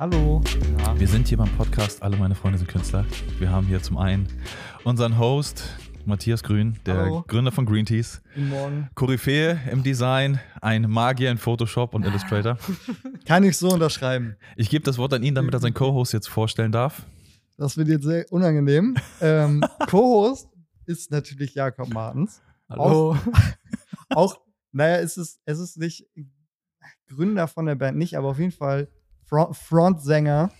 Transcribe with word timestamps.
Hallo. 0.00 0.40
Wir 0.94 1.08
sind 1.08 1.26
hier 1.26 1.38
beim 1.38 1.50
Podcast 1.56 2.04
Alle 2.04 2.16
meine 2.16 2.36
Freunde 2.36 2.56
sind 2.58 2.68
Künstler. 2.68 3.04
Wir 3.40 3.50
haben 3.50 3.66
hier 3.66 3.82
zum 3.82 3.96
einen 3.98 4.28
unseren 4.84 5.18
Host 5.18 5.76
Matthias 6.04 6.44
Grün, 6.44 6.78
der 6.86 6.98
Hallo. 6.98 7.24
Gründer 7.26 7.50
von 7.50 7.66
Green 7.66 7.84
Teas, 7.84 8.22
Guten 8.32 8.48
Morgen. 8.48 8.90
Koryphäe 8.94 9.58
im 9.72 9.82
Design, 9.82 10.38
ein 10.62 10.82
Magier 10.88 11.32
in 11.32 11.38
Photoshop 11.38 11.94
und 11.94 12.06
Illustrator. 12.06 12.58
Kann 13.26 13.42
ich 13.42 13.56
so 13.56 13.70
unterschreiben. 13.70 14.36
Ich 14.56 14.70
gebe 14.70 14.84
das 14.84 14.98
Wort 14.98 15.12
an 15.14 15.24
ihn, 15.24 15.34
damit 15.34 15.52
er 15.52 15.58
seinen 15.58 15.74
Co-Host 15.74 16.12
jetzt 16.12 16.28
vorstellen 16.28 16.70
darf. 16.70 17.04
Das 17.56 17.76
wird 17.76 17.88
jetzt 17.88 18.04
sehr 18.04 18.24
unangenehm. 18.30 18.94
ähm, 19.20 19.64
Co-Host 19.88 20.48
ist 20.86 21.10
natürlich 21.10 21.56
Jakob 21.56 21.92
Martens. 21.92 22.40
Hallo. 22.68 23.16
Auch, 24.10 24.38
naja, 24.70 24.98
es 24.98 25.16
ist, 25.16 25.40
es 25.44 25.58
ist 25.58 25.76
nicht 25.76 26.06
Gründer 27.08 27.48
von 27.48 27.66
der 27.66 27.74
Band, 27.74 27.98
nicht, 27.98 28.16
aber 28.16 28.28
auf 28.28 28.38
jeden 28.38 28.52
Fall 28.52 28.86
Front, 29.28 29.56
Frontsänger 29.56 30.50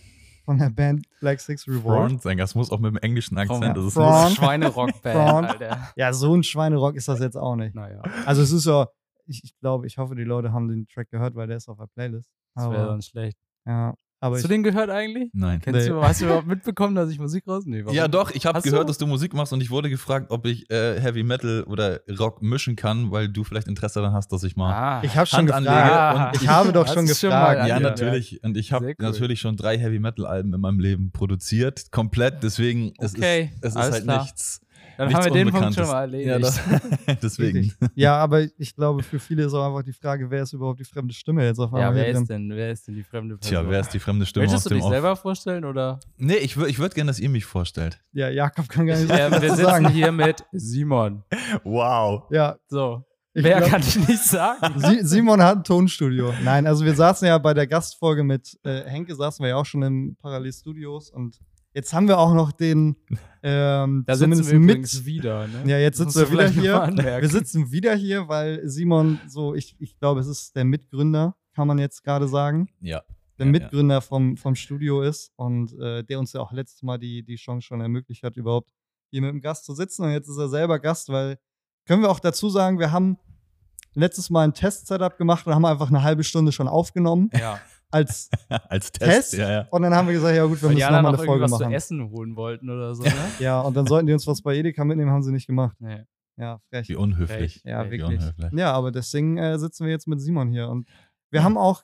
von 0.45 0.59
der 0.59 0.71
Band 0.71 1.07
Black 1.21 1.41
Six 1.41 1.67
Revolt. 1.69 2.09
Frontsänger, 2.11 2.43
das 2.43 2.55
muss 2.55 2.71
auch 2.71 2.79
mit 2.79 2.93
dem 2.93 2.99
englischen 2.99 3.37
Akzent. 3.39 3.77
Das 3.77 3.85
ist 3.85 3.95
Front. 3.95 4.37
Schweinerock-Band, 4.37 5.29
Front. 5.29 5.49
Alter. 5.51 5.89
Ja, 5.97 6.13
so 6.13 6.35
ein 6.35 6.43
Schweinerock 6.43 6.95
ist 6.97 7.09
das 7.09 7.21
jetzt 7.21 7.37
auch 7.37 7.57
nicht. 7.57 7.75
Naja, 7.75 8.01
Also 8.25 8.43
es 8.43 8.53
ist 8.53 8.65
ja, 8.67 8.89
ich, 9.27 9.43
ich 9.45 9.59
glaube, 9.61 9.87
ich 9.87 9.99
hoffe, 9.99 10.15
die 10.15 10.25
Leute 10.25 10.53
haben 10.53 10.69
den 10.69 10.87
Track 10.87 11.11
gehört, 11.11 11.35
weil 11.35 11.47
der 11.49 11.59
ist 11.59 11.69
auf 11.69 11.77
der 11.79 11.87
Playlist. 11.87 12.31
das 12.55 12.71
wäre 12.71 12.87
dann 12.87 13.03
schlecht. 13.03 13.37
ja, 13.67 13.95
aber 14.21 14.35
Hast 14.37 14.43
ich, 14.43 14.49
du 14.49 14.55
den 14.55 14.63
gehört 14.63 14.91
eigentlich? 14.91 15.31
Nein. 15.33 15.61
Kennst 15.63 15.81
Nee. 15.83 15.89
du, 15.89 16.03
hast 16.03 16.21
du 16.21 16.25
überhaupt 16.27 16.47
mitbekommen, 16.47 16.95
dass 16.95 17.11
ich 17.11 17.19
Musik 17.19 17.47
raus? 17.47 17.65
Nee, 17.67 17.85
warum? 17.85 17.95
Ja, 17.97 18.09
doch, 18.09 18.31
ich 18.31 18.47
habe 18.47 18.57
Hast 18.59 18.67
du? 18.67 18.71
gehört, 18.71 18.89
dass 18.89 18.99
du 18.99 19.07
Musik 19.07 19.35
machst 19.35 19.53
und 19.53 19.61
ich 19.63 19.71
wurde 19.71 19.89
gefragt, 19.91 20.31
ob 20.31 20.47
ich 20.47 20.69
äh, 20.71 21.01
Heavy 21.01 21.23
Metal 21.23 21.63
oder 21.65 22.01
Rock 22.19 22.43
mischen 22.43 22.77
kann, 22.77 23.11
weil 23.11 23.29
du 23.29 23.45
vielleicht 23.45 23.69
Interesse 23.69 24.01
daran 24.01 24.15
hast, 24.15 24.33
dass 24.33 24.43
ich 24.43 24.57
mal. 24.57 24.73
Ah, 24.73 25.03
ich 25.05 25.17
habe 25.17 25.27
schon 25.27 25.39
Hand 25.39 25.49
gefragt. 25.49 25.69
anlege 25.69 25.93
Ah. 25.93 26.29
und 26.31 26.43
Ich 26.43 26.49
habe 26.49 26.73
doch 26.73 26.87
schon 26.87 26.97
schon 26.97 27.07
gefragt. 27.07 27.61
mal 27.61 27.69
Ja, 27.69 27.77
Ja, 27.77 27.81
natürlich. 27.81 28.43
Und 28.43 28.57
ich 28.57 28.73
habe 28.73 28.87
cool. 28.87 28.95
natürlich 28.99 29.41
schon 29.41 29.57
drei 29.57 29.79
Heavy 29.79 29.99
Metal 29.99 30.27
Alben 30.27 30.53
in 30.55 30.61
meinem 30.61 30.81
Leben 30.81 31.11
produziert, 31.13 31.91
komplett. 31.93 32.43
Deswegen 32.43 32.93
es 32.99 33.15
Okay, 33.15 33.51
ist 33.55 33.65
es 33.65 33.71
ist 33.71 33.77
alles 33.77 33.93
halt 33.95 34.05
klar. 34.05 34.23
nichts. 34.23 34.61
Dann 34.99 35.09
nichts 35.09 35.25
haben 35.25 35.35
wir 35.35 35.45
den 35.45 35.51
Punkt 35.53 35.75
schon 35.75 35.87
mal 35.87 36.01
erledigt. 36.03 36.29
Ja, 36.29 36.39
das, 36.39 36.61
deswegen. 37.23 37.73
Ja, 37.95 38.17
aber 38.19 38.43
ich 38.59 38.75
glaube, 38.75 39.03
für 39.03 39.19
viele 39.19 39.45
ist 39.45 39.55
auch 39.55 39.67
einfach 39.67 39.83
die 39.83 39.93
Frage, 39.93 40.31
wer 40.31 40.43
ist 40.43 40.53
überhaupt 40.53 40.81
die 40.81 40.85
fremde 40.85 41.15
Stimme 41.15 41.45
jetzt 41.45 41.59
auf 41.59 41.71
Ja, 41.73 41.79
einmal 41.79 41.95
wer 41.95 42.05
hier 42.05 42.13
drin? 42.15 42.23
ist 42.23 42.29
denn, 42.29 42.51
wer 42.51 42.71
ist 42.73 42.87
denn 42.89 42.95
die 42.97 43.03
fremde 43.05 43.39
Person? 43.39 43.63
Tja, 43.63 43.71
wer 43.71 43.81
ist 43.81 43.91
die 43.95 43.99
fremde 44.01 44.27
Stimme 44.27 44.45
Möchtest 44.47 44.67
aus 44.67 44.69
du 44.69 44.75
dich 44.75 44.85
Off? 44.85 44.91
selber 44.91 45.17
vorstellen 45.17 45.65
oder? 45.65 46.01
Nee, 46.19 46.35
ich, 46.37 46.57
wür- 46.57 46.67
ich 46.67 46.79
würde 46.79 46.95
gerne, 46.95 47.09
dass 47.11 47.21
ihr 47.21 47.29
mich 47.31 47.45
vorstellt. 47.47 48.01
Ja, 48.13 48.29
Jakob 48.29 48.69
kann 48.69 48.87
gar 48.87 48.99
nicht 48.99 49.09
Ja, 49.09 49.31
wir 49.31 49.39
dazu 49.41 49.55
sitzen 49.57 49.65
sagen. 49.65 49.89
hier 49.91 50.13
mit 50.13 50.45
Simon. 50.53 51.23
Wow. 51.65 52.25
Ja, 52.31 52.57
So, 52.69 53.05
ich 53.35 53.45
wer 53.45 53.59
glaub, 53.59 53.71
kann 53.71 53.81
ich 53.83 54.09
nicht 54.09 54.25
sagen? 54.25 54.81
Si 54.81 54.99
Simon 55.05 55.41
hat 55.43 55.59
ein 55.59 55.65
Tonstudio. 55.65 56.33
Nein, 56.43 56.67
also 56.67 56.85
wir 56.85 56.95
saßen 56.95 57.27
ja 57.29 57.39
bei 57.39 57.55
der 57.55 57.67
Gastfolge 57.67 58.25
mit 58.25 58.59
äh, 58.65 58.83
Henke, 58.85 59.15
saßen 59.15 59.43
wir 59.45 59.51
ja 59.51 59.57
auch 59.57 59.67
schon 59.67 59.83
im 59.83 60.17
Parallelstudios 60.21 61.11
und 61.11 61.39
jetzt 61.79 61.93
haben 61.93 62.09
wir 62.09 62.19
auch 62.19 62.35
noch 62.35 62.51
den 62.51 62.97
ähm, 63.43 64.03
Da 64.07 64.17
sitzen 64.17 64.33
zumindest 64.33 64.51
wir 64.51 64.59
übrigens 64.59 64.95
mit. 64.97 65.07
wieder. 65.07 65.47
Ne? 65.47 65.63
Ja, 65.71 65.79
jetzt 65.79 66.01
Das 66.01 66.13
sitzen 66.13 66.33
wir 66.33 66.33
wieder 66.33 66.49
hier. 66.49 67.21
Wir 67.23 67.29
sitzen 67.29 67.71
wieder 67.71 67.95
hier, 67.95 68.29
weil 68.29 68.69
Simon 68.69 69.21
so, 69.29 69.55
ich, 69.55 69.77
ich 69.79 69.97
glaube, 69.99 70.21
es 70.21 70.27
ist 70.27 70.57
der 70.57 70.65
Mitgründer, 70.65 71.37
kann 71.55 71.69
man 71.69 71.79
jetzt 71.79 72.03
gerade 72.03 72.27
sagen. 72.27 72.69
Ja. 72.81 73.03
der 73.39 73.47
Ja, 73.47 73.53
Mitgründer 73.53 74.01
vom, 74.01 74.37
vom 74.37 74.57
Studio 74.57 75.03
ist 75.03 75.31
und 75.37 75.73
äh, 75.79 76.03
der 76.03 76.19
uns 76.19 76.33
ja 76.33 76.41
auch 76.41 76.51
letztes 76.53 76.83
Mal 76.83 76.99
die, 76.99 77.23
die 77.23 77.37
Chance 77.37 77.65
schon 77.67 77.81
ermöglicht 77.81 78.25
hat, 78.25 78.37
überhaupt 78.37 78.73
hier 79.11 79.23
mit 79.23 79.31
dem 79.31 79.41
Gast 79.41 79.65
zu 79.65 79.73
sitzen. 79.75 80.05
Und 80.05 80.11
jetzt 80.11 80.29
ist 80.29 80.37
er 80.37 80.49
selber 80.49 80.81
Gast, 80.81 81.09
weil 81.09 81.39
können 81.87 82.03
wir 82.03 82.11
auch 82.11 82.21
dazu 82.21 82.51
sagen, 82.51 82.81
wir 82.81 82.91
haben 82.91 83.19
letztes 83.95 84.31
Mal 84.31 84.43
ein 84.49 84.53
Test-Setup 84.55 85.17
gemacht 85.17 85.47
und 85.47 85.55
haben 85.55 85.65
einfach 85.65 85.89
eine 85.89 86.03
halbe 86.03 86.25
Stunde 86.25 86.51
schon 86.53 86.69
aufgenommen 86.69 87.31
Ja, 87.33 87.61
als 87.91 88.31
Ja. 88.51 88.57
Als 88.69 88.93
Test. 88.93 89.11
Test. 89.11 89.33
Ja, 89.35 89.51
ja. 89.51 89.69
Und 89.71 89.83
dann 89.83 89.95
haben 89.95 90.07
wir 90.09 90.15
gesagt, 90.15 90.37
ja 90.37 90.45
gut, 90.45 90.61
wir 90.63 90.69
weil 90.69 90.75
müssen 90.75 90.85
nochmal 90.87 91.03
noch 91.03 91.09
eine 91.11 91.19
Folge 91.19 91.43
irgendwas 91.45 91.59
zu 91.59 91.65
machen. 91.65 91.75
essen 91.75 92.11
holen 92.11 92.37
wollten 92.37 92.71
oder 92.71 92.95
so, 92.95 93.03
ne? 93.03 93.13
Ja, 93.41 93.61
und 93.61 93.77
dann 93.77 93.87
sollten 93.87 94.07
die 94.07 94.13
uns 94.13 94.27
was 94.27 94.43
bei 94.43 94.57
Edeka 94.57 94.85
mitnehmen, 94.85 95.11
haben 95.11 95.23
sie 95.23 95.33
nicht 95.33 95.47
gemacht. 95.47 95.77
Nee. 95.81 96.05
Ja, 96.37 96.61
frech. 96.71 96.89
Wie 96.89 96.95
unhöflich. 96.95 97.63
Ja, 97.65 97.87
Wie 97.87 97.93
wirklich. 97.93 98.19
unhöflich. 98.21 98.53
Ja, 98.53 98.73
aber 98.73 98.93
deswegen 98.93 99.39
äh, 99.39 99.59
sitzen 99.59 99.85
wir 99.87 99.91
jetzt 99.91 100.07
mit 100.07 100.21
Simon 100.21 100.51
hier. 100.51 100.69
Und 100.69 100.89
wir 101.31 101.43
haben 101.43 101.59
auch, 101.59 101.83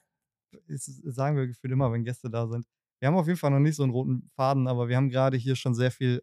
sagen 0.69 1.37
wir 1.37 1.47
gefühlt 1.49 1.73
immer, 1.73 1.91
wenn 1.91 2.05
Gäste 2.05 2.31
da 2.31 2.47
sind, 2.47 2.67
wir 3.01 3.09
haben 3.09 3.17
auf 3.17 3.27
jeden 3.27 3.39
Fall 3.39 3.51
noch 3.51 3.59
nicht 3.59 3.75
so 3.77 3.83
einen 3.83 3.93
roten 3.93 4.31
Faden, 4.37 4.69
aber 4.69 4.89
wir 4.89 4.97
haben 4.97 5.11
gerade 5.11 5.37
hier 5.37 5.57
schon 5.57 5.75
sehr 5.75 5.91
viel 5.91 6.23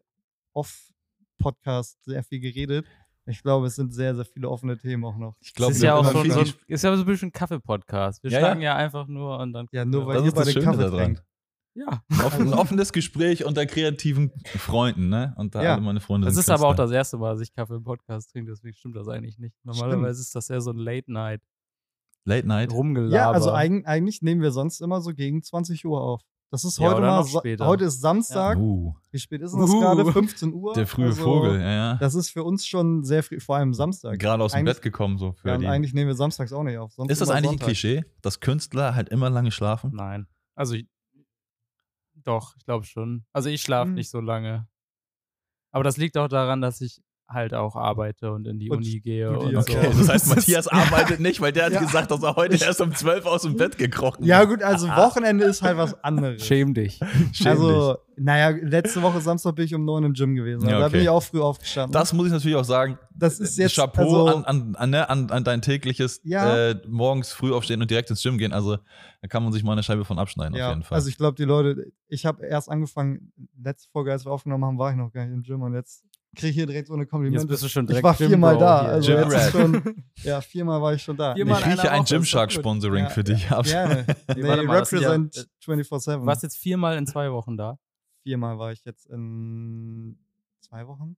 off-Podcast, 0.54 2.02
sehr 2.04 2.22
viel 2.22 2.40
geredet. 2.40 2.86
Ich 3.26 3.42
glaube, 3.42 3.68
es 3.68 3.76
sind 3.76 3.92
sehr, 3.94 4.14
sehr 4.16 4.24
viele 4.24 4.48
offene 4.48 4.76
Themen 4.76 5.04
auch 5.04 5.16
noch. 5.16 5.36
Ich 5.40 5.52
Das 5.52 5.54
glaube, 5.54 5.72
ist 5.74 5.82
ja 5.82 5.94
auch 5.94 6.04
so, 6.04 6.24
so, 6.24 6.40
ein- 6.40 6.52
ist 6.66 6.82
ja 6.82 6.96
so 6.96 7.02
ein 7.02 7.06
bisschen 7.06 7.30
Kaffee-Podcast. 7.30 8.22
Wir 8.24 8.30
Ja, 8.32 8.38
ja. 8.38 8.44
schlagen 8.46 8.60
ja. 8.62 8.74
einfach 8.76 9.06
nur 9.06 9.38
und 9.38 9.52
dann. 9.52 9.66
Ja, 9.70 9.84
nur 9.84 10.06
weil 10.06 10.16
das 10.16 10.24
ihr 10.24 10.32
das 10.32 10.40
beide 10.44 10.50
Schöne 10.52 10.64
Kaffee 10.64 10.90
trinkt. 10.96 11.24
Ja. 11.74 12.02
Ein 12.10 12.20
offen- 12.20 12.48
ein 12.48 12.52
offenes 12.54 12.92
Gespräch 12.92 13.44
unter 13.46 13.64
kreativen 13.64 14.30
Freunden, 14.44 15.08
ne? 15.08 15.34
Und 15.38 15.54
da 15.54 15.62
Ja. 15.62 15.72
alle 15.74 15.82
meine 15.82 16.00
Freunde 16.00 16.28
Es 16.28 16.34
sind 16.34 16.40
ist 16.42 16.50
aber 16.50 16.66
auch 16.68 16.74
das 16.74 16.90
erste 16.90 17.16
Mal, 17.16 17.32
dass 17.32 17.40
ich 17.40 17.54
Kaffee 17.54 17.76
im 17.76 17.84
Podcast 17.84 18.30
trinke, 18.32 18.50
deswegen 18.50 18.74
stimmt 18.76 18.96
das 18.96 19.08
eigentlich 19.08 19.38
nicht. 19.38 19.54
Normalerweise 19.64 20.20
ist 20.20 20.34
das 20.34 20.50
eher 20.50 20.60
so 20.60 20.70
ein 20.72 20.76
Late-Night. 20.78 21.40
Late 22.24 22.46
Night. 22.46 22.72
Rumgelaber. 22.72 23.14
Ja, 23.14 23.30
also 23.30 23.52
eig 23.52 23.86
eigentlich 23.86 24.20
nehmen 24.22 24.42
wir 24.42 24.50
sonst 24.52 24.80
immer 24.80 25.00
so 25.00 25.14
gegen 25.14 25.42
20 25.42 25.84
Uhr 25.86 26.00
auf. 26.00 26.22
Das 26.52 26.64
ist 26.64 26.78
Ja, 26.78 26.88
heute 26.88 26.98
oder 26.98 27.06
mal, 27.08 27.24
Sa- 27.24 27.38
später. 27.40 27.66
heute 27.66 27.84
ist 27.86 28.00
Samstag. 28.02 28.58
Uh, 28.58 28.94
Wie 29.10 29.18
spät 29.18 29.40
ist 29.40 29.52
denn 29.52 29.62
das 29.62 29.70
Uh. 29.70 29.80
gerade? 29.80 30.12
15 30.12 30.52
Uhr? 30.52 30.74
der 30.74 30.86
frühe 30.86 31.06
Also, 31.06 31.24
Vogel, 31.24 31.58
ja, 31.58 31.70
ja. 31.72 31.94
Das 31.94 32.14
ist 32.14 32.28
für 32.28 32.44
uns 32.44 32.66
schon 32.66 33.02
sehr 33.04 33.22
früh, 33.22 33.40
vor 33.40 33.56
allem 33.56 33.72
Samstag. 33.72 34.18
Gerade 34.18 34.44
aus 34.44 34.52
dem 34.52 34.58
Eigentlich- 34.58 34.74
Bett 34.76 34.82
gekommen, 34.82 35.16
so 35.16 35.32
für 35.32 35.48
Ja, 35.48 35.56
die. 35.56 35.66
eigentlich 35.66 35.94
nehmen 35.94 36.08
wir 36.08 36.14
samstags 36.14 36.52
auch 36.52 36.62
nicht 36.62 36.76
auf. 36.76 36.92
Sonst 36.92 37.10
Ist 37.10 37.20
das 37.22 37.30
eigentlich 37.30 37.46
Sonntag. 37.46 37.64
ein 37.64 37.66
Klischee, 37.68 38.04
dass 38.20 38.40
Künstler 38.40 38.94
halt 38.94 39.08
immer 39.08 39.30
lange 39.30 39.50
schlafen? 39.50 39.92
Nein. 39.94 40.26
Also, 40.54 40.74
ich, 40.74 40.86
doch, 42.22 42.54
ich 42.58 42.64
glaube 42.66 42.84
schon. 42.84 43.24
Also, 43.32 43.48
ich 43.48 43.62
schlafe 43.62 43.88
Hm. 43.88 43.94
nicht 43.94 44.10
so 44.10 44.20
lange. 44.20 44.68
Aber 45.70 45.84
das 45.84 45.96
liegt 45.96 46.18
auch 46.18 46.28
daran, 46.28 46.60
dass 46.60 46.82
ich 46.82 47.00
halt 47.32 47.54
auch 47.54 47.76
arbeite 47.76 48.32
und 48.32 48.46
in 48.46 48.58
die 48.58 48.70
Und 48.70 48.78
Uni 48.78 49.00
gehe. 49.00 49.30
Und 49.30 49.52
so. 49.52 49.58
Okay, 49.60 49.90
das 49.96 50.08
heißt, 50.08 50.26
Matthias 50.34 50.68
arbeitet 50.68 51.20
nicht, 51.20 51.40
weil 51.40 51.52
der 51.52 51.66
hat 51.66 51.72
Ja. 51.72 51.80
gesagt, 51.80 52.10
dass 52.10 52.22
er 52.22 52.36
heute 52.36 52.56
erst 52.62 52.80
um 52.80 52.94
12 52.94 53.26
aus 53.26 53.42
dem 53.42 53.56
Bett 53.56 53.78
gekrochen 53.78 54.24
Ja, 54.24 54.42
ist. 54.42 54.48
gut, 54.48 54.62
also 54.62 54.88
Wochenende 54.88 55.44
ist 55.44 55.62
halt 55.62 55.76
was 55.76 56.02
anderes. 56.04 56.44
Schäm 56.46 56.74
dich. 56.74 57.00
Schäm 57.32 57.46
Also, 57.48 57.96
naja, 58.16 58.50
letzte 58.50 59.02
Woche 59.02 59.20
Samstag 59.20 59.54
bin 59.56 59.64
ich 59.64 59.74
um 59.74 59.84
neun 59.84 60.04
im 60.04 60.12
Gym 60.12 60.34
gewesen. 60.34 60.68
Ja, 60.68 60.78
Da 60.78 60.86
okay. 60.86 60.92
bin 60.92 61.00
ich 61.02 61.08
auch 61.08 61.22
früh 61.22 61.40
aufgestanden. 61.40 61.92
Das 61.92 62.12
muss 62.12 62.26
ich 62.26 62.32
natürlich 62.32 62.56
auch 62.56 62.64
sagen. 62.64 62.98
das 63.14 63.40
ist 63.40 63.56
jetzt 63.58 63.74
Chapeau 63.74 64.02
also, 64.26 64.26
an, 64.26 64.44
an, 64.44 64.74
an, 64.76 64.90
ne, 64.90 65.08
an, 65.10 65.30
an 65.30 65.44
dein 65.44 65.62
tägliches 65.62 66.20
Ja. 66.24 66.70
äh, 66.70 66.74
morgens 66.86 67.32
früh 67.32 67.52
aufstehen 67.52 67.80
und 67.80 67.90
direkt 67.90 68.10
ins 68.10 68.22
Gym 68.22 68.38
gehen. 68.38 68.52
Also 68.52 68.76
da 69.22 69.28
kann 69.28 69.42
man 69.42 69.52
sich 69.52 69.62
mal 69.64 69.72
eine 69.72 69.82
Scheibe 69.82 70.04
von 70.04 70.18
abschneiden 70.18 70.54
ja, 70.56 70.66
auf 70.68 70.72
jeden 70.74 70.82
Fall. 70.82 70.96
Also 70.96 71.08
ich 71.08 71.16
glaube, 71.16 71.36
die 71.36 71.44
Leute, 71.44 71.92
ich 72.08 72.26
habe 72.26 72.44
erst 72.44 72.68
angefangen, 72.68 73.32
letzte 73.62 73.88
Folge, 73.90 74.12
als 74.12 74.24
wir 74.26 74.32
aufgenommen 74.32 74.64
haben, 74.64 74.78
war 74.78 74.90
ich 74.90 74.96
noch 74.96 75.12
gar 75.12 75.24
nicht 75.24 75.32
im 75.34 75.42
Gym 75.42 75.62
und 75.62 75.74
jetzt 75.74 76.04
kriege 76.34 76.48
ich 76.48 76.54
hier 76.54 76.66
direkt 76.66 76.88
so 76.88 76.94
eine 76.94 77.06
Komplimente. 77.06 77.42
Jetzt 77.42 77.48
bist 77.48 77.62
du 77.62 77.68
schon 77.68 77.84
ich 77.84 77.88
direkt 77.88 78.04
war 78.04 78.14
Gym 78.16 78.28
viermal 78.28 78.58
da. 78.58 78.80
Also 78.82 79.12
Gym 79.14 79.30
jetzt 79.30 79.50
schon, 79.50 80.04
ja, 80.22 80.40
viermal 80.40 80.80
war 80.80 80.94
ich 80.94 81.02
schon 81.02 81.16
da. 81.16 81.34
Viermal 81.34 81.60
ich 81.60 81.66
rieche 81.66 81.90
ein 81.90 82.04
Gymshark-Sponsoring 82.04 83.08
für 83.10 83.24
dich 83.24 83.50
ab. 83.50 83.64
Gerne. 83.64 84.06
nee, 84.34 84.42
mal, 84.42 84.64
ja- 84.64 84.70
represent 84.72 85.48
Du 85.64 85.72
24-7. 85.72 86.24
warst 86.26 86.42
jetzt 86.42 86.56
viermal 86.56 86.96
in 86.96 87.06
zwei 87.06 87.30
Wochen 87.32 87.56
da. 87.56 87.78
Viermal 88.22 88.58
war 88.58 88.72
ich 88.72 88.84
jetzt 88.84 89.06
in 89.06 90.18
zwei 90.60 90.86
Wochen? 90.86 91.16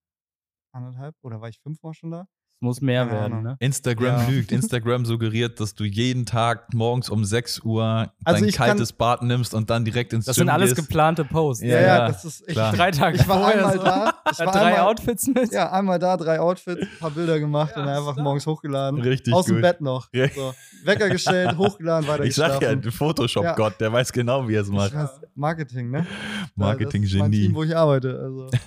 Anderthalb? 0.72 1.14
Oder 1.22 1.40
war 1.40 1.48
ich 1.48 1.60
fünfmal 1.60 1.94
schon 1.94 2.10
da? 2.10 2.26
Muss 2.64 2.80
mehr 2.80 3.04
Keine 3.06 3.20
werden, 3.20 3.42
ne? 3.42 3.56
Instagram 3.60 4.20
Ja. 4.22 4.26
lügt. 4.28 4.50
Instagram 4.50 5.04
suggeriert, 5.04 5.60
dass 5.60 5.74
du 5.74 5.84
jeden 5.84 6.24
Tag 6.24 6.72
morgens 6.72 7.10
um 7.10 7.22
6 7.24 7.60
Uhr 7.60 8.10
Also 8.24 8.40
dein 8.40 8.48
ich 8.48 8.56
kann- 8.56 8.68
kaltes 8.68 8.92
Bad 8.92 9.22
nimmst 9.22 9.52
und 9.52 9.68
dann 9.68 9.84
direkt 9.84 10.14
ins 10.14 10.24
Das 10.24 10.36
Gym 10.36 10.42
sind 10.42 10.48
alles 10.48 10.74
gehst. 10.74 10.88
geplante 10.88 11.24
Posts. 11.26 11.62
Ja, 11.64 11.68
Ja, 11.74 11.80
ja, 11.80 11.86
ja, 11.86 12.08
das 12.08 12.24
ist. 12.24 12.40
Ich, 12.48 12.54
klar. 12.54 12.72
Drei 12.72 12.90
Tage 12.90 13.18
ich 13.18 13.28
war 13.28 13.38
vorher 13.38 13.56
einmal 13.58 13.76
so. 13.78 13.84
da. 13.84 14.14
Ich 14.32 14.38
war 14.38 14.46
drei 14.52 14.60
einmal, 14.72 14.80
Outfits 14.88 15.26
mit. 15.26 15.52
Ja, 15.52 15.70
einmal 15.70 15.98
da, 15.98 16.16
drei 16.16 16.40
Outfits, 16.40 16.80
ein 16.80 16.88
paar 16.98 17.10
Bilder 17.10 17.38
gemacht 17.38 17.72
Ja, 17.76 17.82
und 17.82 17.88
einfach 17.88 18.16
morgens 18.16 18.46
hochgeladen. 18.46 19.00
Richtig 19.02 19.34
Aus 19.34 19.44
dem 19.44 19.56
gut. 19.56 19.62
Bett 19.62 19.80
noch. 19.82 20.08
Ja. 20.14 20.28
So. 20.34 20.54
Wecker 20.84 21.10
gestellt, 21.10 21.54
hochgeladen, 21.58 22.08
weiter 22.08 22.24
Ich 22.24 22.34
sag 22.34 22.62
ja, 22.62 22.74
Photoshop-Gott, 22.90 23.78
der 23.80 23.92
weiß 23.92 24.10
genau, 24.12 24.48
wie 24.48 24.54
er 24.54 24.62
es 24.62 24.68
macht. 24.70 24.94
Marketing, 25.34 25.90
ne? 25.90 26.06
Marketing-Genie. 26.56 27.02
Das 27.04 27.12
ist 27.14 27.20
mein 27.20 27.32
Team, 27.32 27.54
wo 27.54 27.62
ich 27.62 27.76
arbeite. 27.76 28.18
Also. 28.18 28.48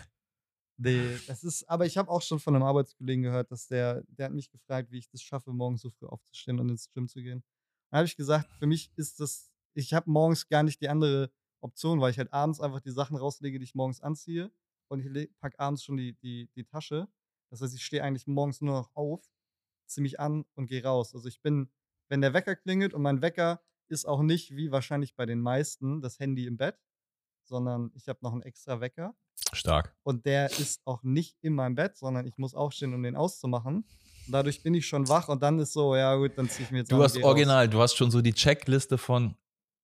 Nee, 0.79 1.18
das 1.25 1.44
ist, 1.44 1.63
aber 1.68 1.85
ich 1.88 1.97
habe 1.97 2.09
auch 2.12 2.21
schon 2.21 2.39
von 2.39 2.56
einem 2.56 2.63
Arbeitskollegen 2.63 3.24
gehört, 3.24 3.51
dass 3.51 3.68
der, 3.68 4.03
der 4.09 4.27
hat 4.27 4.33
mich 4.33 4.51
gefragt, 4.51 4.91
wie 4.91 5.00
ich 5.00 5.09
das 5.09 5.24
schaffe, 5.24 5.51
morgens 5.51 5.81
so 5.81 5.89
früh 5.89 6.06
aufzustehen 6.06 6.59
und 6.59 6.69
ins 6.69 6.91
Gym 6.91 7.07
zu 7.07 7.21
gehen. 7.21 7.44
Dann 7.89 8.00
habe 8.00 8.06
ich 8.06 8.15
gesagt, 8.15 8.47
für 8.59 8.68
mich 8.68 8.91
ist 8.95 9.19
das, 9.19 9.51
ich 9.74 9.94
habe 9.94 10.09
morgens 10.09 10.47
gar 10.47 10.62
nicht 10.62 10.79
die 10.81 10.89
andere 10.89 11.31
Option, 11.62 12.00
weil 12.00 12.12
ich 12.12 12.19
halt 12.19 12.31
abends 12.31 12.59
einfach 12.62 12.79
die 12.79 12.91
Sachen 12.91 13.18
rauslege, 13.18 13.57
die 13.57 13.63
ich 13.63 13.74
morgens 13.74 14.01
anziehe 14.01 14.51
und 14.88 15.00
ich 15.00 15.07
le- 15.07 15.29
pack 15.39 15.56
abends 15.59 15.83
schon 15.83 15.97
die, 15.97 16.13
die, 16.13 16.47
die 16.56 16.63
Tasche. 16.63 17.07
Das 17.50 17.62
heißt, 17.62 17.74
ich 17.74 17.83
stehe 17.83 18.03
eigentlich 18.03 18.27
morgens 18.27 18.62
nur 18.62 18.75
noch 18.75 18.91
auf, 18.94 19.25
ziehe 19.88 20.03
mich 20.03 20.19
an 20.19 20.45
und 20.53 20.68
gehe 20.68 20.83
raus. 20.83 21.15
Also 21.15 21.27
ich 21.27 21.41
bin, 21.41 21.71
wenn 22.09 22.21
der 22.21 22.33
Wecker 22.33 22.56
klingelt 22.56 22.94
und 22.94 23.01
mein 23.01 23.21
Wecker 23.24 23.63
ist 23.89 24.06
auch 24.06 24.21
nicht, 24.21 24.56
wie 24.56 24.71
wahrscheinlich 24.71 25.15
bei 25.15 25.25
den 25.25 25.39
meisten, 25.41 26.01
das 26.01 26.19
Handy 26.19 26.45
im 26.45 26.57
Bett, 26.57 26.77
sondern 27.44 27.91
ich 27.95 28.09
habe 28.09 28.19
noch 28.21 28.33
einen 28.33 28.44
extra 28.44 28.79
Wecker 28.81 29.15
Stark. 29.54 29.95
und 30.04 30.25
der 30.25 30.48
ist 30.60 30.81
auch 30.86 31.04
nicht 31.04 31.38
in 31.42 31.54
meinem 31.54 31.75
Bett, 31.75 31.98
sondern 31.98 32.25
ich 32.28 32.38
muss 32.38 32.54
aufstehen, 32.54 32.94
um 32.94 33.04
den 33.04 33.16
auszumachen. 33.16 33.75
Und 34.25 34.34
dadurch 34.34 34.62
bin 34.62 34.74
ich 34.74 34.86
schon 34.86 35.07
wach 35.07 35.30
und 35.30 35.42
dann 35.42 35.57
ist 35.60 35.72
so, 35.74 35.95
ja 35.95 36.16
gut, 36.16 36.34
dann 36.38 36.50
ziehe 36.50 36.66
ich 36.66 36.72
mir 36.72 36.80
jetzt 36.80 36.92
Du 36.92 37.01
hast 37.01 37.13
geh 37.16 37.22
raus. 37.22 37.30
original, 37.30 37.69
du 37.69 37.80
hast 37.80 37.95
schon 37.95 38.12
so 38.12 38.22
die 38.22 38.34
Checkliste 38.34 38.98
von, 38.98 39.36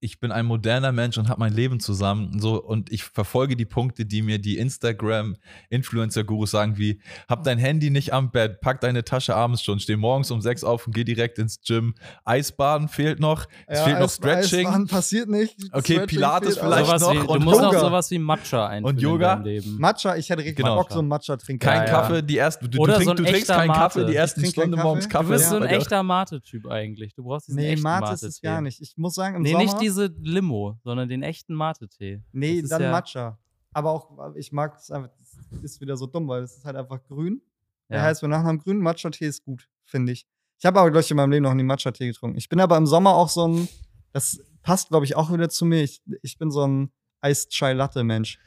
ich 0.03 0.19
bin 0.19 0.31
ein 0.31 0.45
moderner 0.45 0.91
Mensch 0.91 1.17
und 1.17 1.29
habe 1.29 1.39
mein 1.39 1.53
Leben 1.53 1.79
zusammen 1.79 2.39
so 2.39 2.61
und 2.61 2.91
ich 2.91 3.03
verfolge 3.03 3.55
die 3.55 3.65
Punkte, 3.65 4.05
die 4.05 4.21
mir 4.21 4.37
die 4.39 4.57
Instagram 4.57 5.37
Influencer 5.69 6.23
Gurus 6.23 6.51
sagen, 6.51 6.77
wie 6.77 6.99
hab 7.29 7.43
dein 7.43 7.57
Handy 7.57 7.89
nicht 7.89 8.11
am 8.13 8.29
Bett, 8.31 8.59
pack 8.61 8.81
deine 8.81 9.03
Tasche 9.03 9.35
abends 9.35 9.63
schon, 9.63 9.79
steh 9.79 9.95
morgens 9.95 10.29
um 10.31 10.41
sechs 10.41 10.63
auf 10.63 10.85
und 10.87 10.93
geh 10.93 11.03
direkt 11.03 11.39
ins 11.39 11.61
Gym. 11.61 11.95
Eisbaden 12.25 12.87
fehlt 12.89 13.19
noch, 13.19 13.45
es 13.67 13.81
fehlt 13.81 13.99
noch 13.99 14.09
Stretching. 14.09 14.67
Eisbaden 14.67 14.87
passiert 14.87 15.29
nicht. 15.29 15.55
Okay, 15.71 15.93
Stretching 15.93 16.07
Pilates 16.07 16.57
vielleicht 16.57 16.89
auch. 16.91 16.99
noch 16.99 17.13
wie, 17.13 17.17
du 17.27 17.33
und 17.33 17.43
musst 17.45 17.61
Yoga. 17.61 17.71
noch 17.71 17.79
sowas 17.79 18.11
wie 18.11 18.19
Matcha 18.19 18.67
einführen 18.67 18.95
Und 18.95 19.01
Yoga? 19.01 19.33
in 19.33 19.39
deinem 19.39 19.45
Leben. 19.45 19.77
Matcha, 19.79 20.15
ich 20.17 20.29
hätte 20.29 20.39
richtig 20.41 20.57
Genau. 20.57 20.75
Bock, 20.75 20.91
so 20.91 20.99
ein 20.99 21.07
Matcha 21.07 21.37
trinken. 21.37 21.65
Kein 21.65 21.77
Ja, 21.81 21.85
ja. 21.85 21.91
Kaffee, 21.91 22.21
die 22.21 22.37
ersten, 22.37 22.69
du, 22.69 22.79
Oder 22.79 22.99
du, 22.99 22.99
so 22.99 23.05
trink, 23.13 23.17
du 23.17 23.23
trinkst 23.23 23.41
echter 23.41 23.55
keinen 23.55 23.67
Mate. 23.69 23.79
Kaffee, 23.79 24.05
die 24.05 24.15
ersten 24.15 24.45
Stunde 24.45 24.77
morgens 24.77 25.05
Du 25.05 25.09
Kaffee. 25.11 25.25
Du 25.27 25.31
bist 25.33 25.49
so 25.49 25.55
ein 25.55 25.61
dir. 25.63 25.69
echter 25.69 26.03
Mate-Typ 26.03 26.67
eigentlich. 26.67 27.13
Du 27.15 27.23
brauchst 27.23 27.47
diesen 27.47 27.59
Nee, 27.61 27.69
echten 27.71 27.83
Mate 27.83 28.03
ist 28.05 28.09
Mate-Tee. 28.21 28.27
es 28.27 28.41
gar 28.41 28.61
nicht. 28.61 28.81
Ich 28.81 28.93
muss 28.97 29.15
sagen, 29.15 29.37
im 29.37 29.41
Nee, 29.43 29.51
Sommer. 29.53 29.63
Nicht 29.97 30.13
diese 30.17 30.29
Limo, 30.31 30.77
sondern 30.83 31.07
den 31.09 31.23
echten 31.23 31.53
Mate-Tee. 31.53 32.21
nee, 32.31 32.61
dann 32.61 32.81
ja- 32.81 32.91
Matcha. 32.91 33.37
Aber 33.75 33.91
auch, 33.91 34.35
ich 34.35 34.51
mag 34.51 34.75
es 34.77 34.91
einfach, 34.91 35.09
das 35.51 35.61
ist 35.63 35.81
wieder 35.81 35.97
so 35.97 36.05
dumm, 36.05 36.27
weil 36.27 36.41
das 36.41 36.57
ist 36.57 36.65
halt 36.65 36.75
einfach 36.75 37.03
grün. 37.05 37.41
Der 37.89 37.97
Ja. 37.99 38.03
heißt 38.03 38.21
mit 38.21 38.29
Nachnamen 38.31 38.59
grün. 38.61 38.77
Matcha-Tee 38.79 39.25
ist 39.27 39.43
gut, 39.43 39.67
finde 39.83 40.11
ich. 40.11 40.27
Ich 40.59 40.65
habe 40.65 40.79
aber, 40.79 40.91
glaube 40.91 41.01
ich, 41.01 41.09
in 41.11 41.17
meinem 41.17 41.31
Leben 41.31 41.43
noch 41.43 41.53
nie 41.55 41.63
Matcha-Tee 41.63 42.07
getrunken. 42.07 42.37
Ich 42.37 42.49
bin 42.49 42.59
aber 42.59 42.77
im 42.77 42.85
Sommer 42.85 43.15
auch 43.15 43.29
so 43.29 43.47
ein, 43.47 43.67
das 44.11 44.39
passt, 44.61 44.89
glaube 44.89 45.05
ich, 45.05 45.15
auch 45.15 45.31
wieder 45.33 45.49
zu 45.49 45.65
mir. 45.65 45.81
Ich, 45.83 46.01
ich 46.21 46.37
bin 46.37 46.51
so 46.51 46.65
ein 46.67 46.91
Iced 47.25 47.49
Chai 47.51 47.73
Latte-Mensch. 47.73 48.37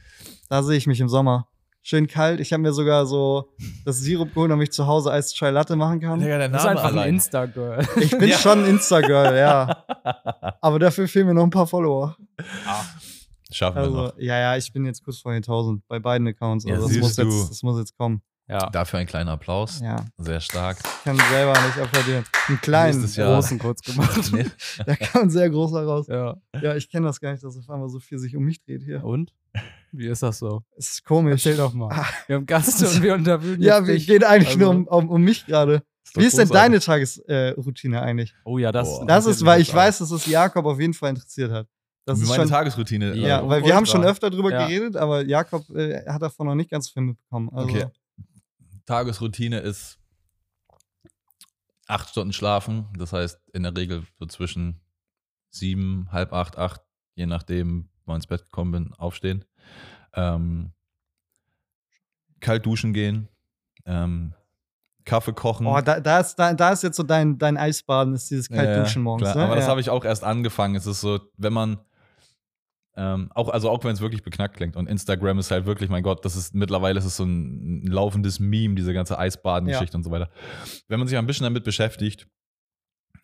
Da 0.49 0.63
sehe 0.63 0.77
ich 0.79 0.87
mich 0.87 1.01
im 1.01 1.09
Sommer. 1.09 1.49
Schön 1.89 2.09
kalt. 2.09 2.41
Ich 2.41 2.53
habe 2.53 2.63
mir 2.65 2.73
sogar 2.73 3.07
so 3.07 3.53
das 3.85 3.99
Sirup 4.01 4.35
geholt, 4.35 4.51
damit 4.51 4.71
ich 4.71 4.73
zu 4.73 4.89
Hause 4.89 5.11
Iced 5.17 5.37
Chai 5.37 5.51
Latte 5.51 5.77
machen 5.77 6.01
kann. 6.01 6.19
Digga, 6.19 6.37
der 6.37 6.49
Name 6.49 6.69
einfach 6.71 6.85
ein 6.87 6.99
allein. 6.99 7.15
Insta-Girl. 7.15 7.87
Ich 8.01 8.11
bin 8.11 8.29
Ja. 8.29 8.37
schon 8.39 8.65
ein 8.65 8.71
Insta-Girl, 8.71 9.37
ja. 9.37 9.85
Aber 10.61 10.81
dafür 10.81 11.07
fehlen 11.07 11.29
mir 11.29 11.35
noch 11.35 11.45
ein 11.45 11.51
paar 11.51 11.69
Follower. 11.69 12.17
Schaffen 13.53 13.77
wir 13.77 13.83
Also, 13.83 13.97
noch. 14.07 14.19
ja, 14.19 14.37
ja, 14.41 14.57
ich 14.57 14.73
bin 14.73 14.85
jetzt 14.85 15.05
kurz 15.05 15.19
vor 15.21 15.31
den 15.31 15.39
1000 15.45 15.87
bei 15.87 16.01
beiden 16.01 16.27
Accounts. 16.27 16.65
Ja, 16.65 16.75
Also 16.75 16.87
das, 16.87 16.93
siehst 16.95 17.03
muss 17.03 17.17
jetzt, 17.19 17.51
das 17.51 17.63
muss 17.63 17.79
jetzt 17.79 17.97
kommen. 17.97 18.21
Ja. 18.49 18.69
Dafür 18.71 18.99
ein 18.99 19.07
kleiner 19.07 19.31
Applaus. 19.31 19.79
Ja, 19.81 20.05
Sehr 20.19 20.41
stark. 20.41 20.79
ich 20.81 21.05
kann 21.05 21.17
selber 21.31 21.53
nicht 21.53 21.79
applaudieren. 21.79 22.25
Einen 22.49 22.61
kleinen. 22.61 23.01
Großen 23.15 23.59
kurz 23.61 23.83
gemacht. 23.83 24.33
Nee. 24.33 24.47
da 24.87 24.97
kam 24.97 25.23
ein 25.23 25.31
sehr 25.31 25.51
großer 25.51 25.85
raus. 25.85 26.07
ja. 26.09 26.37
Ja, 26.61 26.75
ich 26.75 26.89
kenne 26.91 27.07
das 27.07 27.21
gar 27.21 27.31
nicht, 27.31 27.45
dass 27.45 27.57
auf 27.57 27.71
einmal 27.71 27.89
so 27.89 28.01
viel 28.01 28.19
sich 28.19 28.35
um 28.37 28.43
mich 28.43 28.61
dreht 28.65 28.83
hier. 28.83 29.05
Und? 29.05 29.33
Wie 29.93 30.07
ist 30.09 30.23
das 30.23 30.39
so? 30.39 30.63
Es 30.77 30.91
ist 30.93 31.05
komisch. 31.05 31.47
Erzähl 31.47 31.57
doch 31.57 31.73
mal. 31.73 31.89
Ah. 31.93 32.07
Wir 32.27 32.37
haben 32.37 32.47
Gast 32.47 32.83
und 32.83 33.03
wir 33.03 33.15
interviewen 33.15 33.63
Ja, 33.63 33.87
wir 33.87 33.95
dich. 33.95 34.07
geht 34.07 34.25
eigentlich 34.25 34.49
Also- 34.49 34.59
nur 34.61 34.71
um, 34.71 34.87
um, 34.87 35.09
um 35.11 35.23
mich 35.23 35.47
gerade. 35.47 35.83
Wie 36.15 36.25
ist 36.25 36.39
denn 36.39 36.49
deine 36.49 36.81
Tagesroutine 36.81 38.01
eigentlich? 38.01 38.35
Oh 38.45 38.59
ja, 38.59 38.73
das, 38.73 38.89
Boah. 38.89 39.07
Das 39.07 39.27
ist, 39.27 39.45
weil 39.45 39.61
ich 39.61 39.73
weiß, 39.75 39.99
dass 39.99 40.11
es 40.11 40.27
Jakob 40.27 40.65
auf 40.65 40.81
jeden 40.81 40.95
Fall 40.95 41.11
interessiert 41.11 41.51
hat. 41.51 41.69
Das 42.07 42.21
ist 42.21 42.29
Meine 42.29 42.43
schon, 42.43 42.49
Tagesroutine. 42.51 43.15
Ja, 43.17 43.39
also, 43.39 43.49
weil 43.51 43.65
wir 43.65 43.75
haben 43.75 43.85
schon 43.87 44.05
öfter 44.05 44.31
drüber 44.31 44.51
Ja. 44.53 44.67
geredet, 44.67 44.97
aber 44.97 45.25
Jakob 45.27 45.69
äh, 45.71 46.07
hat 46.07 46.23
davon 46.23 46.47
noch 46.47 46.55
nicht 46.55 46.71
ganz 46.71 46.87
so 46.87 46.93
viel 46.93 47.03
mitbekommen. 47.03 47.51
Also, 47.53 47.69
Okay. 47.69 47.87
Tagesroutine 48.87 49.59
ist 49.61 49.99
acht 51.87 52.09
Stunden 52.11 52.33
schlafen. 52.33 52.87
Das 52.97 53.13
heißt, 53.13 53.39
in 53.53 53.63
der 53.65 53.77
Regel 53.77 54.05
so 54.19 54.27
zwischen 54.27 54.81
sieben, 55.51 56.09
halb 56.13 56.33
acht, 56.33 56.57
acht, 56.57 56.83
je 57.15 57.27
nachdem, 57.27 57.89
wann 58.05 58.15
ich 58.17 58.19
ins 58.19 58.27
Bett 58.29 58.45
gekommen 58.45 58.73
bin, 58.73 58.93
aufstehen. 58.95 59.45
Ähm, 60.15 60.73
kalt 62.41 62.65
duschen 62.67 62.93
gehen. 62.93 63.29
Ähm, 63.85 64.35
Kaffee 65.05 65.33
kochen. 65.33 65.67
Oh, 65.67 65.81
da, 65.81 66.01
da, 66.01 66.21
ist, 66.21 66.35
da, 66.35 66.53
da 66.53 66.73
ist 66.73 66.83
jetzt 66.83 66.97
so 66.97 67.03
dein, 67.03 67.39
dein 67.39 67.57
Eisbaden, 67.57 68.15
ist 68.15 68.31
dieses 68.31 68.49
Ja, 68.49 68.57
Kaltduschen 68.57 69.03
morgens. 69.03 69.31
klar. 69.31 69.37
Ne? 69.37 69.45
Aber 69.45 69.55
das 69.55 69.65
ja. 69.65 69.71
habe 69.71 69.81
ich 69.81 69.89
auch 69.89 70.05
erst 70.05 70.25
angefangen. 70.25 70.75
Es 70.75 70.87
ist 70.87 71.01
so, 71.01 71.21
wenn 71.37 71.53
man 71.53 71.79
ähm, 72.97 73.31
auch, 73.35 73.49
also 73.51 73.71
auch 73.71 73.85
wenn 73.85 73.93
es 73.93 74.01
wirklich 74.01 74.23
beknackt 74.23 74.57
klingt 74.57 74.75
und 74.75 74.89
Instagram 74.89 75.39
ist 75.39 75.51
halt 75.51 75.67
wirklich, 75.67 75.91
mein 75.91 76.03
Gott, 76.03 76.25
das 76.25 76.35
ist 76.35 76.55
mittlerweile 76.55 76.99
ist 76.99 77.05
es 77.05 77.17
so 77.17 77.25
ein, 77.25 77.85
ein 77.85 77.87
laufendes 77.87 78.41
Meme, 78.41 78.75
diese 78.75 78.93
ganze 78.95 79.19
Eisbaden-Geschichte 79.19 79.97
und 79.97 80.03
so 80.03 80.11
weiter. 80.11 80.31
Wenn 80.89 80.99
man 80.99 81.07
sich 81.07 81.17
ein 81.17 81.27
bisschen 81.27 81.45
damit 81.45 81.63
beschäftigt, 81.63 82.27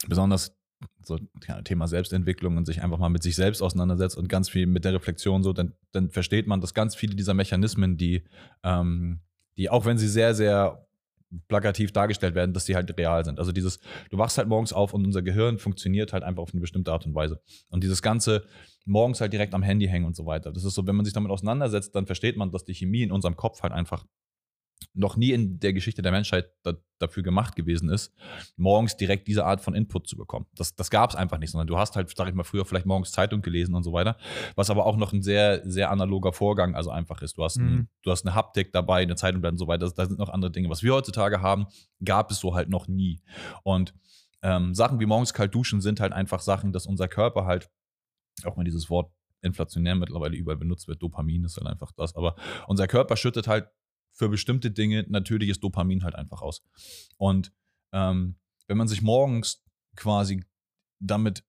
besonders 0.07 0.55
so 1.03 1.19
ja, 1.47 1.63
Thema 1.63 1.89
Selbstentwicklung 1.89 2.57
und 2.57 2.67
sich 2.67 2.83
einfach 2.83 2.99
mal 2.99 3.09
mit 3.09 3.23
sich 3.23 3.37
selbst 3.37 3.63
auseinandersetzt 3.63 4.17
und 4.17 4.29
ganz 4.29 4.49
viel 4.49 4.67
mit 4.67 4.85
der 4.85 4.95
Reflexion 4.95 5.43
so, 5.43 5.53
dann, 5.53 5.73
dann 5.93 6.11
versteht 6.11 6.47
man, 6.47 6.61
dass 6.61 6.75
ganz 6.75 6.95
viele 6.95 7.15
dieser 7.15 7.35
Mechanismen, 7.35 7.97
die, 7.97 8.25
ähm, 8.63 9.21
die 9.57 9.71
auch 9.71 9.85
wenn 9.85 9.99
sie 9.99 10.09
sehr, 10.09 10.35
sehr 10.35 10.87
plakativ 11.49 11.93
dargestellt 11.93 12.35
werden, 12.35 12.53
dass 12.53 12.67
die 12.67 12.75
halt 12.75 12.97
real 12.99 13.25
sind. 13.25 13.39
Also 13.39 13.53
dieses, 13.53 13.81
du 14.11 14.19
wachst 14.19 14.39
halt 14.39 14.49
morgens 14.49 14.73
auf 14.73 14.93
und 14.93 15.05
unser 15.05 15.23
Gehirn 15.23 15.59
funktioniert 15.59 16.13
halt 16.13 16.23
einfach 16.23 16.43
auf 16.43 16.53
eine 16.53 16.61
bestimmte 16.61 16.93
Art 16.93 17.07
und 17.07 17.15
Weise. 17.15 17.41
Und 17.71 17.83
dieses 17.83 18.03
ganze 18.03 18.45
morgens 18.85 19.21
halt 19.21 19.33
direkt 19.33 19.55
am 19.55 19.63
Handy 19.63 19.87
hängen 19.87 20.07
und 20.07 20.17
so 20.17 20.27
weiter. 20.27 20.53
Das 20.53 20.65
ist 20.65 20.75
so, 20.75 20.87
wenn 20.87 20.97
man 20.97 21.05
sich 21.05 21.15
damit 21.15 21.31
auseinandersetzt, 21.31 21.95
dann 21.95 22.07
versteht 22.07 22.37
man, 22.37 22.51
dass 22.51 22.65
die 22.65 22.75
Chemie 22.75 23.03
in 23.03 23.13
unserem 23.13 23.37
Kopf 23.37 23.63
halt 23.63 23.73
einfach 23.73 24.05
noch 24.95 25.17
nie 25.17 25.33
in 25.33 25.59
der 25.59 25.73
Geschichte 25.73 26.03
der 26.03 26.13
Menschheit 26.13 26.51
da, 26.63 26.75
dafür 26.99 27.23
gemacht 27.23 27.57
gewesen 27.57 27.89
ist, 27.89 28.13
morgens 28.57 28.97
direkt 28.97 29.27
diese 29.29 29.45
Art 29.45 29.61
von 29.61 29.75
Input 29.75 30.07
zu 30.09 30.17
bekommen. 30.17 30.47
Das, 30.55 30.75
das 30.75 30.91
gab 30.91 31.11
es 31.11 31.17
einfach 31.17 31.39
nicht, 31.39 31.51
sondern 31.51 31.67
du 31.67 31.79
hast 31.79 31.97
halt, 31.97 32.15
sag 32.17 32.29
ich 32.29 32.35
mal, 32.35 32.45
früher 32.45 32.65
vielleicht 32.65 32.87
morgens 32.87 33.11
Zeitung 33.13 33.43
gelesen 33.43 33.75
und 33.75 33.83
so 33.83 33.93
weiter, 33.93 34.17
was 34.55 34.71
aber 34.71 34.87
auch 34.87 34.97
noch 34.97 35.13
ein 35.13 35.23
sehr, 35.23 35.63
sehr 35.69 35.91
analoger 35.91 36.33
Vorgang 36.33 36.75
also 36.75 36.91
einfach 36.91 37.23
ist. 37.23 37.37
Du 37.39 37.45
hast, 37.45 37.57
ein, 37.57 37.65
Mhm. 37.75 37.89
du 38.03 38.11
hast 38.11 38.25
eine 38.27 38.35
Haptik 38.35 38.73
dabei, 38.73 39.03
eine 39.03 39.17
Zeitung 39.17 39.43
und 39.45 39.59
so 39.59 39.67
weiter. 39.67 39.91
Da 39.91 40.07
sind 40.07 40.19
noch 40.19 40.29
andere 40.29 40.51
Dinge. 40.51 40.69
Was 40.71 40.83
wir 40.83 40.95
heutzutage 40.95 41.41
haben, 41.43 41.67
gab 42.05 42.31
es 42.31 42.39
so 42.39 42.55
halt 42.55 42.69
noch 42.69 42.89
nie. 42.89 43.21
Und 43.63 43.95
ähm, 44.43 44.75
Sachen 44.75 45.01
wie 45.01 45.07
morgens 45.07 45.33
kalt 45.35 45.55
duschen 45.55 45.81
sind 45.81 46.01
halt 46.01 46.13
einfach 46.13 46.41
Sachen, 46.41 46.73
dass 46.73 46.87
unser 46.87 47.09
Körper 47.09 47.47
halt, 47.47 47.71
auch 48.45 48.57
wenn 48.57 48.65
dieses 48.65 48.91
Wort 48.91 49.13
inflationär 49.45 49.97
mittlerweile 49.97 50.37
überall 50.37 50.57
benutzt 50.57 50.87
wird, 50.89 51.03
Dopamin 51.03 51.45
ist 51.45 51.57
halt 51.57 51.67
einfach 51.67 51.91
das, 51.93 52.15
aber 52.15 52.37
unser 52.69 52.87
Körper 52.87 53.17
schüttet 53.17 53.49
halt 53.49 53.69
für 54.13 54.29
bestimmte 54.29 54.71
Dinge 54.71 55.05
natürliches 55.09 55.61
Dopamin 55.61 56.05
halt 56.05 56.15
einfach 56.15 56.43
aus. 56.43 56.63
Und 57.17 57.53
ähm, 57.93 58.37
wenn 58.67 58.77
man 58.77 58.89
sich 58.89 59.03
morgens 59.03 59.65
quasi 59.97 60.45
damit 61.01 61.45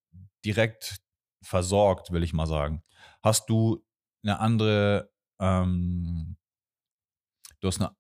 direkt 0.46 1.02
versorgt, 1.42 2.12
will 2.12 2.24
ich 2.24 2.34
mal 2.34 2.48
sagen, 2.48 2.84
hast 3.22 3.50
du 3.50 3.84
eine 4.24 4.40
andere, 4.40 5.12
ähm, 5.40 6.38
du 7.60 7.68
hast 7.68 7.82
eine 7.82 7.96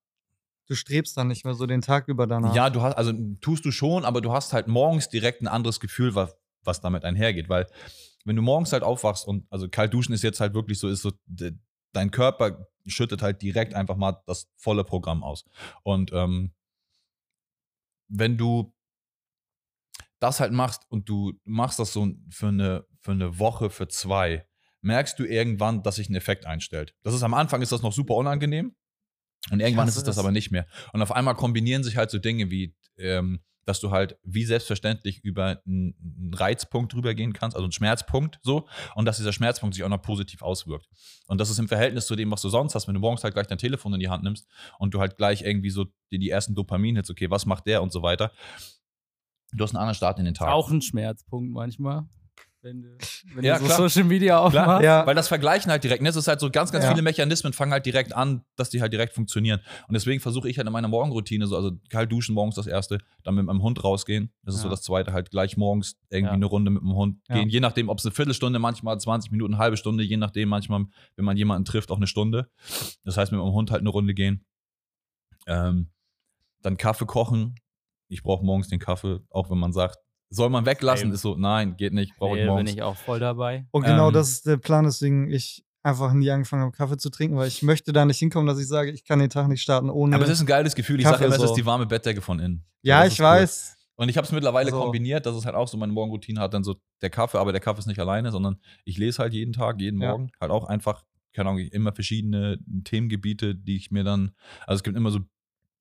Du 0.68 0.76
strebst 0.76 1.18
dann 1.18 1.28
nicht 1.28 1.44
mehr 1.44 1.56
so 1.56 1.66
den 1.66 1.82
Tag 1.82 2.08
über 2.08 2.26
danach. 2.26 2.56
ja, 2.56 2.70
du 2.70 2.82
hast, 2.82 2.96
also 2.96 3.12
tust 3.42 3.66
du 3.66 3.72
schon, 3.72 4.06
aber 4.06 4.22
du 4.22 4.32
hast 4.32 4.54
halt 4.54 4.68
morgens 4.68 5.10
direkt 5.10 5.42
ein 5.42 5.48
anderes 5.48 5.82
Gefühl, 5.82 6.16
was, 6.16 6.38
was 6.64 6.80
damit 6.80 7.04
einhergeht. 7.04 7.50
Weil, 7.50 7.68
wenn 8.24 8.38
du 8.38 8.42
morgens 8.42 8.72
halt 8.72 8.82
aufwachst 8.82 9.28
und, 9.28 9.46
also 9.50 9.68
kalt 9.68 9.94
duschen 9.94 10.14
ist 10.14 10.24
jetzt 10.24 10.40
halt 10.40 10.54
wirklich 10.54 10.80
so, 10.80 10.88
ist 10.88 11.02
so, 11.02 11.12
de, 11.26 11.52
dein 11.92 12.12
Körper 12.12 12.68
schüttet 12.86 13.22
halt 13.22 13.42
direkt 13.42 13.74
einfach 13.74 13.96
mal 13.96 14.22
das 14.26 14.50
volle 14.56 14.84
Programm 14.84 15.24
aus. 15.24 15.46
Und 15.84 16.12
ähm, 16.14 16.54
wenn 18.08 18.38
du 18.38 18.74
das 20.20 20.40
halt 20.40 20.54
machst 20.54 20.86
und 20.90 21.10
du 21.10 21.34
machst 21.44 21.80
das 21.80 21.94
so 21.94 22.08
für 22.30 22.48
eine, 22.48 22.86
für 23.02 23.12
eine 23.12 23.40
Woche, 23.40 23.70
für 23.70 23.88
zwei, 23.88 24.48
merkst 24.82 25.18
du 25.20 25.26
irgendwann, 25.26 25.84
dass 25.84 25.96
sich 25.96 26.10
ein 26.10 26.16
Effekt 26.16 26.46
einstellt. 26.46 26.96
Das 27.04 27.14
ist 27.14 27.24
am 27.24 27.34
Anfang 27.34 27.62
ist 27.62 27.72
das 27.72 27.82
noch 27.82 27.94
super 27.94 28.16
unangenehm. 28.16 28.76
Und 29.52 29.60
irgendwann 29.60 29.88
ist 29.90 29.98
es 29.98 30.04
das 30.04 30.16
das. 30.16 30.24
aber 30.24 30.32
nicht 30.32 30.52
mehr. 30.52 30.66
Und 30.94 31.02
auf 31.02 31.12
einmal 31.12 31.36
kombinieren 31.36 31.84
sich 31.84 31.98
halt 31.98 32.10
so 32.10 32.20
Dinge 32.20 32.50
wie, 32.50 32.76
ähm, 32.98 33.42
dass 33.66 33.80
du 33.80 33.92
halt 33.92 34.18
wie 34.24 34.46
selbstverständlich 34.46 35.24
über 35.24 35.62
einen 35.66 36.34
Reizpunkt 36.34 36.94
drüber 36.94 37.14
gehen 37.14 37.34
kannst, 37.34 37.56
also 37.56 37.66
einen 37.66 37.72
Schmerzpunkt 37.72 38.40
so, 38.44 38.68
und 38.96 39.06
dass 39.06 39.18
dieser 39.18 39.34
Schmerzpunkt 39.34 39.76
sich 39.76 39.84
auch 39.84 39.90
noch 39.90 40.02
positiv 40.02 40.42
auswirkt. 40.42 40.88
Und 41.28 41.40
das 41.40 41.50
ist 41.50 41.60
im 41.60 41.68
Verhältnis 41.68 42.06
zu 42.06 42.16
dem, 42.16 42.32
was 42.32 42.42
du 42.42 42.50
sonst 42.50 42.76
hast, 42.76 42.88
wenn 42.88 42.94
du 42.94 43.00
morgens 43.00 43.24
halt 43.24 43.34
gleich 43.34 43.48
dein 43.48 43.58
Telefon 43.58 43.94
in 43.94 44.00
die 44.00 44.10
Hand 44.10 44.24
nimmst 44.24 44.48
und 44.80 44.94
du 44.94 45.00
halt 45.00 45.18
gleich 45.18 45.42
irgendwie 45.42 45.70
so 45.70 45.86
die, 46.12 46.20
die 46.20 46.30
ersten 46.30 46.56
Dopamin-Hits, 46.56 47.10
okay, 47.10 47.30
was 47.30 47.46
macht 47.46 47.68
der 47.68 47.82
und 47.82 47.92
so 47.92 48.02
weiter. 48.02 48.32
Du 49.54 49.64
hast 49.64 49.72
einen 49.72 49.82
anderen 49.82 49.96
Start 49.96 50.20
in 50.20 50.26
den 50.26 50.34
Tag. 50.34 50.50
Auch 50.50 50.72
ein 50.72 50.82
Schmerzpunkt 50.82 51.52
manchmal. 51.52 52.08
Wenn 52.64 52.82
du, 52.82 52.98
wenn 53.36 53.44
Ja, 53.44 53.60
du 53.60 53.66
so. 53.68 53.88
Social 53.88 54.06
Media 54.06 54.40
aufmachst. 54.40 54.84
Ja. 54.84 55.06
Weil 55.06 55.16
das 55.16 55.28
Vergleichen 55.28 55.70
halt 55.70 55.84
direkt, 55.84 56.02
ne, 56.02 56.08
es 56.10 56.16
ist 56.16 56.28
halt 56.30 56.40
so 56.40 56.50
ganz, 56.50 56.72
ganz 56.72 56.86
Ja. 56.86 56.92
viele 56.92 57.02
Mechanismen 57.02 57.52
fangen 57.54 57.74
halt 57.74 57.86
direkt 57.86 58.14
an, 58.16 58.44
dass 58.56 58.70
die 58.70 58.82
halt 58.82 58.94
direkt 58.94 59.14
funktionieren. 59.14 59.60
Und 59.88 59.94
deswegen 59.94 60.22
versuche 60.22 60.50
ich 60.50 60.58
halt 60.58 60.66
in 60.66 60.72
meiner 60.74 60.88
Morgenroutine 60.88 61.46
so, 61.46 61.56
also 61.58 61.72
kalt 61.90 62.10
duschen 62.12 62.34
morgens 62.34 62.56
das 62.56 62.66
erste, 62.66 63.00
dann 63.24 63.36
mit 63.36 63.46
meinem 63.46 63.62
Hund 63.62 63.84
rausgehen. 63.84 64.32
Das 64.44 64.56
ist 64.56 64.62
so 64.62 64.70
das 64.70 64.82
zweite, 64.82 65.12
halt 65.12 65.30
gleich 65.30 65.58
morgens 65.58 65.98
irgendwie 66.10 66.30
Ja. 66.30 66.34
eine 66.34 66.46
Runde 66.46 66.72
mit 66.72 66.82
dem 66.82 66.94
Hund 66.96 67.20
Ja. 67.28 67.36
gehen. 67.36 67.50
Je 67.50 67.60
nachdem, 67.60 67.90
ob 67.90 68.00
es 68.00 68.06
eine 68.06 68.14
Viertelstunde, 68.16 68.60
manchmal 68.60 68.98
20 69.00 69.30
Minuten, 69.32 69.56
eine 69.56 69.62
halbe 69.62 69.76
Stunde, 69.78 70.04
je 70.04 70.16
nachdem, 70.18 70.48
manchmal, 70.50 70.86
wenn 71.18 71.26
man 71.26 71.36
jemanden 71.36 71.66
trifft, 71.66 71.92
auch 71.92 71.98
eine 71.98 72.08
Stunde. 72.08 72.50
Das 73.04 73.18
heißt, 73.18 73.32
mit 73.34 73.42
dem 73.42 73.52
Hund 73.52 73.72
halt 73.72 73.82
eine 73.82 73.90
Runde 73.90 74.14
gehen. 74.14 74.46
Ähm, 75.48 75.90
dann 76.62 76.78
Kaffee 76.78 77.06
kochen. 77.06 77.56
Ich 78.08 78.24
brauche 78.24 78.46
morgens 78.46 78.70
den 78.70 78.80
Kaffee, 78.80 79.20
auch 79.30 79.50
wenn 79.50 79.58
man 79.58 79.74
sagt, 79.74 79.98
soll 80.34 80.50
man 80.50 80.66
weglassen, 80.66 81.06
Same. 81.08 81.14
ist 81.16 81.22
so, 81.22 81.36
nein, 81.36 81.76
geht 81.78 81.94
nicht, 81.94 82.16
brauche 82.18 82.38
ich 82.38 82.42
da 82.42 82.46
bin 82.48 82.54
morgens. 82.56 82.72
ich 82.74 82.82
auch 82.82 82.96
voll 82.98 83.20
dabei. 83.20 83.66
Und 83.72 83.84
genau 83.84 84.08
Ähm, 84.10 84.14
das 84.14 84.30
ist 84.30 84.46
der 84.48 84.58
Plan, 84.58 84.86
deswegen 84.86 85.30
ich 85.32 85.64
einfach 85.84 86.14
nie 86.14 86.30
angefangen 86.32 86.62
habe, 86.64 86.72
Kaffee 86.72 86.98
zu 86.98 87.10
trinken, 87.10 87.36
weil 87.38 87.48
ich 87.48 87.62
möchte 87.62 87.92
da 87.94 88.06
nicht 88.06 88.18
hinkommen, 88.20 88.48
dass 88.48 88.60
ich 88.60 88.68
sage, 88.68 88.92
ich 88.92 89.04
kann 89.06 89.20
den 89.20 89.30
Tag 89.30 89.48
nicht 89.50 89.62
starten 89.62 89.90
ohne. 89.90 90.16
Aber 90.16 90.24
es 90.26 90.32
ist 90.32 90.40
ein 90.42 90.46
geiles 90.46 90.76
Gefühl. 90.76 91.00
Ich 91.00 91.06
sage 91.06 91.26
immer, 91.26 91.36
es 91.36 91.42
so. 91.42 91.48
ist 91.48 91.54
die 91.56 91.66
warme 91.66 91.86
Bettdecke 91.86 92.22
von 92.22 92.40
innen. 92.40 92.66
ja, 92.82 93.06
ich 93.06 93.20
cool. 93.20 93.26
weiß. 93.26 93.78
Und 93.96 94.10
ich 94.10 94.18
habe 94.18 94.26
es 94.26 94.32
mittlerweile 94.32 94.68
Also- 94.72 94.82
kombiniert, 94.82 95.26
dass 95.26 95.36
es 95.36 95.46
halt 95.46 95.56
auch 95.56 95.68
so 95.68 95.78
meine 95.78 95.92
Morgenroutine 95.94 96.40
hat, 96.40 96.54
dann 96.54 96.64
so 96.64 96.76
der 97.02 97.10
Kaffee, 97.12 97.38
aber 97.38 97.52
der 97.52 97.62
Kaffee 97.62 97.80
ist 97.80 97.86
nicht 97.88 98.00
alleine, 98.00 98.32
sondern 98.32 98.58
ich 98.86 98.98
lese 98.98 99.20
halt 99.22 99.34
jeden 99.34 99.54
Tag, 99.54 99.80
jeden 99.82 100.02
Ja. 100.02 100.12
Morgen, 100.12 100.32
halt 100.42 100.52
auch 100.52 100.64
einfach, 100.66 101.04
keine 101.36 101.50
Ahnung, 101.50 101.62
immer 101.72 101.92
verschiedene 101.94 102.58
Themengebiete, 102.86 103.54
die 103.56 103.76
ich 103.76 103.92
mir 103.92 104.04
dann, 104.04 104.32
also 104.66 104.78
es 104.80 104.84
gibt 104.84 104.96
immer 104.98 105.12
so 105.12 105.20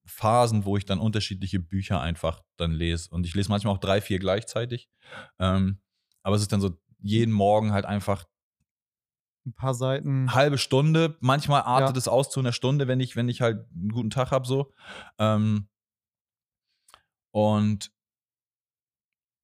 Phasen, 0.05 0.65
wo 0.65 0.77
ich 0.77 0.85
dann 0.85 0.99
unterschiedliche 0.99 1.61
Bücher 1.61 2.01
einfach 2.01 2.43
dann 2.57 2.73
lese. 2.73 3.09
Und 3.11 3.25
ich 3.27 3.35
lese 3.35 3.49
manchmal 3.51 3.75
auch 3.75 3.79
drei, 3.79 4.01
vier 4.01 4.19
gleichzeitig. 4.19 4.89
Ähm, 5.39 5.81
aber 6.23 6.37
es 6.37 6.43
ist 6.43 6.53
dann 6.53 6.61
so 6.61 6.77
jeden 6.99 7.33
Morgen 7.33 7.73
halt 7.73 7.85
einfach 7.85 8.27
Ein 9.47 9.55
paar 9.55 9.75
Seiten. 9.75 10.33
halbe 10.35 10.59
Stunde. 10.59 11.17
Manchmal 11.21 11.63
artet 11.63 11.97
Ja. 11.97 11.99
es 11.99 12.09
aus 12.09 12.31
zu 12.31 12.41
einer 12.41 12.53
Stunde, 12.53 12.87
wenn 12.89 13.01
ich, 13.01 13.17
wenn 13.17 13.29
ich 13.29 13.41
halt 13.41 13.67
einen 13.75 13.91
guten 13.91 14.11
Tag 14.11 14.31
habe, 14.31 14.47
so. 14.47 14.73
Ähm, 15.19 15.69
und 17.33 17.91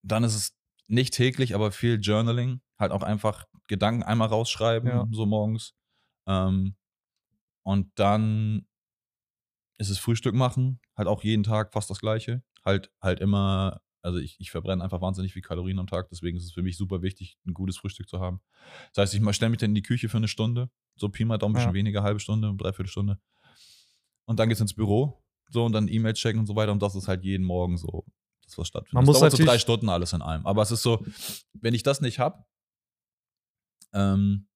dann 0.02 0.24
ist 0.24 0.34
es 0.34 0.56
nicht 0.86 1.14
täglich, 1.14 1.54
aber 1.54 1.72
viel 1.72 1.98
Journaling. 2.00 2.60
Halt 2.78 2.92
auch 2.92 3.02
einfach 3.02 3.46
Gedanken 3.66 4.02
einmal 4.02 4.28
rausschreiben, 4.28 4.88
Ja. 4.88 5.06
so 5.10 5.26
morgens. 5.26 5.74
Ähm, 6.26 6.76
und 7.64 7.90
dann 7.98 8.66
ist 9.78 9.90
es 9.90 9.98
Frühstück 9.98 10.34
machen, 10.34 10.80
halt 10.96 11.08
auch 11.08 11.22
jeden 11.24 11.44
Tag 11.44 11.72
fast 11.72 11.88
das 11.88 12.00
gleiche. 12.00 12.42
Halt, 12.64 12.90
halt 13.00 13.20
immer, 13.20 13.80
also 14.02 14.18
ich, 14.18 14.36
ich 14.38 14.50
verbrenne 14.50 14.82
einfach 14.84 15.00
wahnsinnig 15.00 15.32
viel 15.32 15.42
Kalorien 15.42 15.78
am 15.78 15.86
Tag, 15.86 16.08
deswegen 16.10 16.36
ist 16.36 16.44
es 16.44 16.52
für 16.52 16.62
mich 16.62 16.76
super 16.76 17.00
wichtig, 17.02 17.38
ein 17.46 17.54
gutes 17.54 17.78
Frühstück 17.78 18.08
zu 18.08 18.20
haben. 18.20 18.40
Das 18.92 19.02
heißt, 19.02 19.14
ich 19.14 19.34
stelle 19.34 19.50
mich 19.50 19.58
dann 19.58 19.70
in 19.70 19.74
die 19.74 19.82
Küche 19.82 20.08
für 20.08 20.16
eine 20.18 20.28
Stunde, 20.28 20.70
so 20.96 21.08
Pi 21.08 21.24
mal 21.24 21.38
Daumen, 21.38 21.52
ein 21.52 21.58
bisschen 21.58 21.70
Ja. 21.70 21.74
weniger, 21.74 22.02
halbe 22.02 22.20
Stunde, 22.20 22.52
dreiviertel 22.56 22.90
Stunde. 22.90 23.18
Und 24.26 24.38
dann 24.38 24.48
geht's 24.48 24.60
ins 24.60 24.74
Büro, 24.74 25.24
so 25.48 25.64
und 25.64 25.72
dann 25.72 25.88
E-Mail 25.88 26.12
checken 26.12 26.40
und 26.40 26.46
so 26.46 26.56
weiter. 26.56 26.72
Und 26.72 26.82
das 26.82 26.94
ist 26.94 27.08
halt 27.08 27.24
jeden 27.24 27.44
Morgen 27.44 27.78
so, 27.78 28.04
das 28.44 28.58
was 28.58 28.68
stattfindet. 28.68 28.94
Man 28.94 29.02
das 29.04 29.06
muss 29.06 29.20
dauert 29.20 29.36
so 29.36 29.44
drei 29.44 29.58
Stunden 29.58 29.88
alles 29.88 30.12
in 30.12 30.20
allem. 30.20 30.44
Aber 30.44 30.62
es 30.62 30.70
ist 30.70 30.82
so, 30.82 31.04
wenn 31.54 31.72
ich 31.72 31.82
das 31.82 32.00
nicht 32.00 32.18
habe, 32.18 32.44
ähm, 33.94 34.48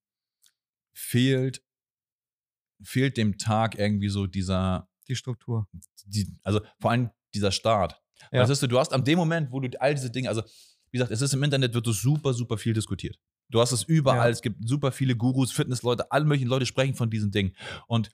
fehlt, 0.93 1.65
fehlt 2.83 3.17
dem 3.17 3.39
Tag 3.39 3.79
irgendwie 3.79 4.09
so 4.09 4.27
dieser, 4.27 4.89
Die 5.13 5.17
Struktur. 5.17 5.67
die, 6.07 6.35
also 6.43 6.61
vor 6.81 6.91
allem 6.91 7.11
dieser 7.35 7.53
Start. 7.53 8.01
Ja. 8.31 8.41
Das 8.41 8.51
ist, 8.51 8.63
du 8.63 8.79
hast 8.79 8.93
am 8.93 9.05
dem 9.05 9.19
Moment, 9.19 9.51
wo 9.53 9.61
du 9.61 9.69
all 9.81 9.95
diese 9.95 10.11
Dinge, 10.11 10.29
also 10.29 10.43
wie 10.91 10.99
gesagt, 10.99 11.11
es 11.11 11.23
ist 11.23 11.33
im 11.35 11.43
Internet, 11.43 11.75
wird 11.75 11.87
super, 11.87 12.33
super 12.35 12.57
viel 12.59 12.73
diskutiert. 12.73 13.19
Du 13.49 13.61
hast 13.61 13.73
es 13.73 13.83
überall, 13.83 14.29
Ja. 14.29 14.31
es 14.31 14.43
gibt 14.43 14.67
super 14.67 14.93
viele 14.93 15.17
Gurus, 15.17 15.53
Fitnessleute, 15.53 16.11
alle 16.11 16.25
möglichen 16.25 16.49
Leute 16.49 16.67
sprechen 16.67 16.95
von 16.95 17.11
diesen 17.11 17.31
Dingen. 17.31 17.55
Und 17.87 18.11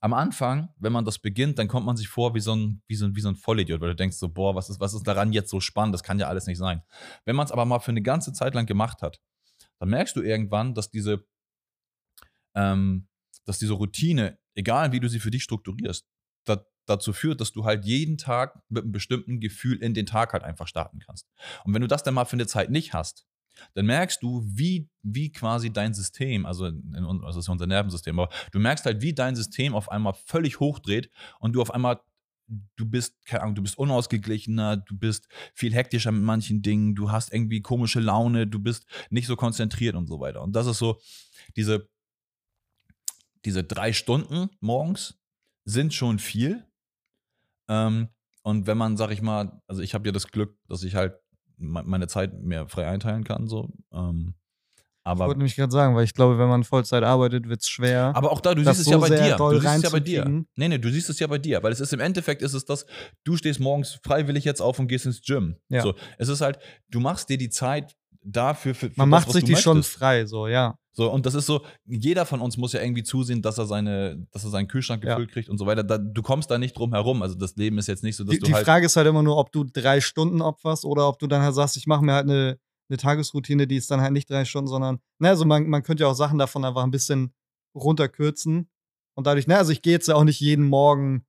am 0.00 0.12
Anfang, 0.12 0.68
wenn 0.78 0.92
man 0.92 1.04
das 1.04 1.18
beginnt, 1.18 1.58
dann 1.58 1.66
kommt 1.68 1.86
man 1.86 1.96
sich 1.96 2.08
vor 2.08 2.34
wie 2.34 2.40
so 2.40 2.54
ein, 2.54 2.82
wie 2.86 2.94
so 2.94 3.06
ein, 3.06 3.16
wie 3.16 3.20
so 3.22 3.28
ein 3.28 3.36
Vollidiot, 3.36 3.80
weil 3.80 3.88
du 3.90 3.96
denkst 3.96 4.16
so, 4.18 4.28
boah, 4.28 4.54
was 4.54 4.68
ist, 4.68 4.78
was 4.80 4.92
ist 4.94 5.06
daran 5.06 5.32
jetzt 5.32 5.50
so 5.50 5.60
spannend? 5.60 5.94
Das 5.94 6.02
kann 6.02 6.18
ja 6.18 6.28
alles 6.28 6.46
nicht 6.46 6.58
sein. 6.58 6.82
Wenn 7.24 7.36
man 7.36 7.46
es 7.46 7.52
aber 7.52 7.64
mal 7.64 7.78
für 7.80 7.90
eine 7.90 8.02
ganze 8.02 8.32
Zeit 8.34 8.54
lang 8.54 8.66
gemacht 8.66 9.00
hat, 9.02 9.20
dann 9.78 9.88
merkst 9.88 10.14
du 10.14 10.20
irgendwann, 10.20 10.74
dass 10.74 10.90
diese, 10.90 11.24
ähm, 12.54 13.08
dass 13.44 13.58
diese 13.58 13.74
Routine, 13.74 14.38
egal 14.54 14.92
wie 14.92 15.00
du 15.00 15.08
sie 15.08 15.20
für 15.20 15.30
dich 15.30 15.42
strukturierst, 15.42 16.06
da, 16.44 16.64
dazu 16.86 17.12
führt, 17.12 17.40
dass 17.40 17.52
du 17.52 17.64
halt 17.64 17.84
jeden 17.84 18.18
Tag 18.18 18.60
mit 18.68 18.84
einem 18.84 18.92
bestimmten 18.92 19.40
Gefühl 19.40 19.82
in 19.82 19.94
den 19.94 20.06
Tag 20.06 20.32
halt 20.32 20.42
einfach 20.42 20.68
starten 20.68 20.98
kannst. 20.98 21.28
Und 21.64 21.74
wenn 21.74 21.82
du 21.82 21.88
das 21.88 22.02
dann 22.02 22.14
mal 22.14 22.24
für 22.24 22.34
eine 22.34 22.46
Zeit 22.46 22.70
nicht 22.70 22.92
hast, 22.92 23.26
dann 23.74 23.86
merkst 23.86 24.22
du, 24.22 24.42
wie, 24.44 24.88
wie 25.02 25.30
quasi 25.30 25.72
dein 25.72 25.94
System, 25.94 26.46
also, 26.46 26.66
in, 26.66 26.94
also 26.94 27.26
das 27.26 27.36
ist 27.36 27.48
unser 27.48 27.66
Nervensystem, 27.66 28.18
aber 28.18 28.32
du 28.52 28.58
merkst 28.58 28.84
halt, 28.84 29.00
wie 29.00 29.14
dein 29.14 29.36
System 29.36 29.74
auf 29.74 29.90
einmal 29.90 30.14
völlig 30.14 30.60
hochdreht 30.60 31.10
und 31.38 31.52
du 31.52 31.62
auf 31.62 31.72
einmal, 31.72 32.00
du 32.76 32.86
bist, 32.86 33.24
keine 33.26 33.42
Ahnung, 33.42 33.54
du 33.54 33.62
bist 33.62 33.78
unausgeglichener, 33.78 34.78
du 34.78 34.98
bist 34.98 35.28
viel 35.54 35.72
hektischer 35.72 36.12
mit 36.12 36.22
manchen 36.22 36.62
Dingen, 36.62 36.94
du 36.94 37.10
hast 37.10 37.32
irgendwie 37.32 37.62
komische 37.62 38.00
Laune, 38.00 38.46
du 38.46 38.58
bist 38.58 38.86
nicht 39.10 39.26
so 39.26 39.36
konzentriert 39.36 39.94
und 39.94 40.06
so 40.06 40.20
weiter. 40.20 40.42
Und 40.42 40.54
das 40.54 40.66
ist 40.66 40.78
so, 40.78 41.00
diese, 41.56 41.88
diese 43.44 43.64
drei 43.64 43.92
Stunden 43.92 44.50
morgens 44.60 45.18
sind 45.64 45.94
schon 45.94 46.18
viel. 46.18 46.64
Ähm, 47.68 48.08
und 48.42 48.66
wenn 48.66 48.76
man, 48.76 48.96
sag 48.96 49.10
ich 49.10 49.22
mal, 49.22 49.60
also 49.66 49.80
ich 49.82 49.94
habe 49.94 50.06
ja 50.06 50.12
das 50.12 50.28
Glück, 50.28 50.56
dass 50.68 50.82
ich 50.82 50.94
halt 50.94 51.14
me- 51.56 51.82
meine 51.84 52.06
Zeit 52.08 52.34
mehr 52.42 52.68
frei 52.68 52.86
einteilen 52.86 53.24
kann, 53.24 53.46
so. 53.48 53.70
Ähm, 53.92 54.34
Ich 54.36 55.10
aber, 55.10 55.26
wollte 55.26 55.38
nämlich 55.38 55.56
gerade 55.56 55.72
sagen, 55.72 55.94
weil 55.94 56.04
ich 56.04 56.12
glaube, 56.14 56.38
wenn 56.38 56.48
man 56.48 56.64
Vollzeit 56.64 57.02
arbeitet, 57.04 57.48
wird 57.48 57.60
es 57.62 57.68
schwer. 57.68 58.12
aber 58.14 58.30
auch 58.32 58.40
da, 58.40 58.54
du 58.54 58.62
siehst 58.64 58.80
es 58.80 58.86
ja 58.86 58.94
so 58.94 59.00
bei 59.00 59.08
sehr 59.08 59.24
dir. 59.28 59.36
Du 59.36 59.60
siehst 59.60 59.76
es 59.76 59.82
ja 59.82 59.90
bei 59.90 60.00
dir. 60.00 60.24
Nee, 60.56 60.68
nee, 60.68 60.78
du 60.78 60.90
siehst 60.90 61.08
es 61.10 61.18
ja 61.18 61.26
bei 61.26 61.38
dir, 61.38 61.62
weil 61.62 61.72
es 61.72 61.80
ist 61.80 61.92
im 61.92 62.00
Endeffekt 62.00 62.42
ist 62.42 62.52
es 62.54 62.64
das, 62.66 62.84
du 63.24 63.36
stehst 63.36 63.60
morgens 63.60 63.98
freiwillig 64.02 64.44
jetzt 64.44 64.60
auf 64.60 64.78
und 64.78 64.88
gehst 64.88 65.06
ins 65.06 65.22
Gym. 65.22 65.56
Ja. 65.70 65.82
So, 65.82 65.94
es 66.18 66.28
ist 66.28 66.40
halt, 66.42 66.58
du 66.88 67.00
machst 67.00 67.28
dir 67.30 67.38
die 67.38 67.50
Zeit 67.50 67.96
dafür 68.22 68.74
für, 68.74 68.90
für 68.90 68.98
man 68.98 69.10
das, 69.10 69.20
macht 69.26 69.32
sich 69.32 69.44
die 69.44 69.56
schon 69.56 69.78
möchtest. 69.78 69.96
frei, 69.98 70.26
so, 70.26 70.48
ja. 70.48 70.78
So, 70.96 71.10
und 71.10 71.26
das 71.26 71.34
ist 71.34 71.46
so, 71.46 71.62
jeder 71.86 72.24
von 72.24 72.40
uns 72.40 72.56
muss 72.56 72.72
ja 72.72 72.80
irgendwie 72.80 73.02
zusehen, 73.02 73.42
dass 73.42 73.58
er 73.58 73.66
seine, 73.66 74.26
dass 74.30 74.44
er 74.44 74.50
seinen 74.50 74.68
Kühlschrank 74.68 75.02
Ja. 75.04 75.14
gefüllt 75.16 75.32
kriegt 75.32 75.48
und 75.48 75.58
so 75.58 75.66
weiter. 75.66 75.82
Da, 75.82 75.98
du 75.98 76.22
kommst 76.22 76.50
da 76.50 76.56
nicht 76.56 76.78
drum 76.78 76.92
herum. 76.92 77.20
Also 77.20 77.34
das 77.34 77.56
Leben 77.56 77.78
ist 77.78 77.88
jetzt 77.88 78.04
nicht 78.04 78.14
so, 78.16 78.22
dass 78.24 78.32
Die, 78.32 78.38
du 78.38 78.46
die 78.46 78.54
halt. 78.54 78.64
Frage 78.64 78.86
ist 78.86 78.96
halt 78.96 79.08
immer 79.08 79.22
nur, 79.24 79.36
ob 79.36 79.50
du 79.50 79.64
drei 79.64 80.00
Stunden 80.00 80.40
opferst 80.40 80.84
oder 80.84 81.08
ob 81.08 81.18
du 81.18 81.26
dann 81.26 81.42
halt 81.42 81.54
sagst, 81.54 81.76
ich 81.76 81.86
mache 81.88 82.04
mir 82.04 82.12
halt 82.12 82.28
eine, 82.30 82.58
eine 82.88 82.96
Tagesroutine, 82.96 83.66
die 83.66 83.76
ist 83.76 83.90
dann 83.90 84.00
halt 84.00 84.12
nicht 84.12 84.30
drei 84.30 84.44
Stunden, 84.44 84.68
sondern, 84.68 85.00
ne, 85.18 85.30
also 85.30 85.44
man, 85.44 85.66
man 85.68 85.82
könnte 85.82 86.04
ja 86.04 86.08
auch 86.10 86.14
Sachen 86.14 86.38
davon 86.38 86.64
einfach 86.64 86.84
ein 86.84 86.92
bisschen 86.92 87.34
runterkürzen. 87.74 88.68
Und 89.14 89.26
dadurch, 89.26 89.46
ne, 89.46 89.56
also 89.56 89.72
ich 89.72 89.82
gehe 89.82 89.92
jetzt 89.92 90.08
ja 90.08 90.14
auch 90.14 90.24
nicht 90.24 90.40
jeden 90.40 90.66
Morgen 90.66 91.24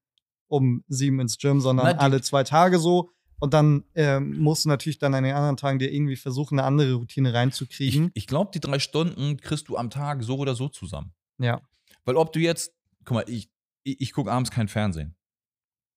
um 0.47 0.83
sieben 0.87 1.19
ins 1.19 1.37
Gym, 1.37 1.59
sondern 1.61 1.85
Na, 1.87 1.93
die- 1.93 1.99
alle 1.99 2.21
zwei 2.21 2.43
Tage 2.43 2.79
so. 2.79 3.09
Und 3.39 3.53
dann 3.53 3.83
ähm, 3.95 4.37
musst 4.39 4.65
du 4.65 4.69
natürlich 4.69 4.97
dann 4.97 5.13
an 5.13 5.23
den 5.23 5.35
anderen 5.35 5.57
Tagen 5.57 5.79
dir 5.79 5.91
irgendwie 5.91 6.15
versuchen, 6.15 6.59
eine 6.59 6.67
andere 6.67 6.93
Routine 6.93 7.29
ich 7.29 7.35
reinzukriegen. 7.35 8.11
ich 8.13 8.27
glaube, 8.27 8.51
die 8.53 8.59
drei 8.59 8.79
Stunden 8.79 9.37
kriegst 9.37 9.67
du 9.67 9.77
am 9.77 9.89
Tag 9.89 10.23
so 10.23 10.37
oder 10.37 10.55
so 10.55 10.69
zusammen. 10.69 11.13
ja. 11.37 11.61
Weil 12.05 12.17
ob 12.17 12.31
du 12.33 12.39
jetzt, 12.39 12.71
guck 13.03 13.15
mal, 13.15 13.25
ich, 13.27 13.49
ich, 13.83 13.99
ich 13.99 14.13
gucke 14.13 14.31
abends 14.31 14.51
kein 14.51 14.67
Fernsehen. 14.67 15.15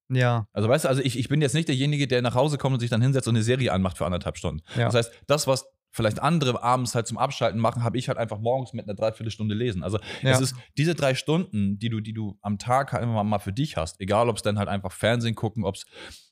Ja. 0.09 0.49
Also 0.52 0.68
weißt 0.68 0.87
du, 0.87 0.88
also 0.88 1.02
ich, 1.02 1.18
ich 1.18 1.28
bin 1.28 1.42
jetzt 1.42 1.54
nicht 1.54 1.68
derjenige, 1.68 2.09
der 2.09 2.23
nach 2.23 2.35
Hause 2.35 2.57
kommt 2.57 2.75
und 2.75 2.80
sich 2.80 2.90
dann 2.90 3.02
hinsetzt 3.02 3.28
und 3.28 3.37
eine 3.37 3.42
Serie 3.42 3.73
anmacht 3.73 3.99
für 3.99 4.07
anderthalb 4.07 4.38
Stunden. 4.38 4.62
Ja. 4.75 4.87
Das 4.87 4.95
heißt, 4.95 5.12
das, 5.26 5.47
was 5.47 5.66
vielleicht 5.90 6.21
andere 6.21 6.62
abends 6.62 6.95
halt 6.95 7.07
zum 7.07 7.18
Abschalten 7.18 7.61
machen, 7.61 7.83
habe 7.83 7.99
ich 7.99 8.09
halt 8.09 8.18
einfach 8.18 8.38
morgens 8.38 8.73
mit 8.73 8.87
einer 8.87 8.95
Dreiviertelstunde 8.95 9.54
lesen. 9.54 9.83
Also 9.83 9.99
ja. 10.23 10.30
es 10.30 10.40
ist 10.40 10.57
diese 10.76 10.95
drei 10.95 11.14
Stunden, 11.14 11.78
die 11.78 11.88
du, 11.88 12.00
die 12.00 12.12
du 12.12 12.38
am 12.42 12.59
Tag 12.59 12.92
halt 12.92 13.02
immer 13.02 13.25
mal 13.25 13.38
für 13.38 13.52
dich 13.52 13.76
hast, 13.76 14.00
egal 14.00 14.28
ob 14.28 14.37
es 14.37 14.42
dann 14.42 14.59
halt 14.59 14.68
einfach 14.68 14.92
Fernsehen 14.92 15.35
gucken, 15.35 15.64
ob 15.64 15.76
es 15.76 15.87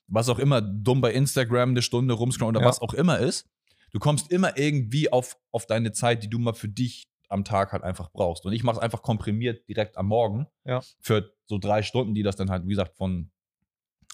was 0.09 0.29
auch 0.29 0.39
immer, 0.39 0.61
dumm 0.61 1.01
bei 1.01 1.13
Instagram 1.13 1.71
eine 1.71 1.83
Stunde 1.83 2.15
rumscrollen 2.15 2.57
oder 2.57 2.65
Ja. 2.65 2.69
was 2.69 2.81
auch 2.81 2.95
immer 2.95 3.19
ist, 3.19 3.47
du 3.93 3.99
kommst 3.99 4.31
immer 4.31 4.57
irgendwie 4.59 5.11
auf, 5.13 5.37
auf 5.53 5.67
deine 5.67 5.93
Zeit, 5.93 6.23
die 6.23 6.29
du 6.31 6.39
mal 6.39 6.55
für 6.55 6.69
dich 6.69 7.09
am 7.29 7.45
Tag 7.45 7.73
halt 7.73 7.83
einfach 7.83 8.11
brauchst. 8.13 8.47
Und 8.47 8.53
ich 8.53 8.63
mache 8.63 8.77
es 8.77 8.83
einfach 8.83 9.03
komprimiert 9.03 9.69
direkt 9.69 9.97
am 9.99 10.07
Morgen 10.07 10.47
Ja. 10.65 10.81
für 11.01 11.33
so 11.47 11.59
drei 11.59 11.83
Stunden, 11.83 12.15
die 12.15 12.23
das 12.23 12.37
dann 12.37 12.51
halt, 12.51 12.65
wie 12.65 12.71
gesagt, 12.71 12.97
von 12.97 13.31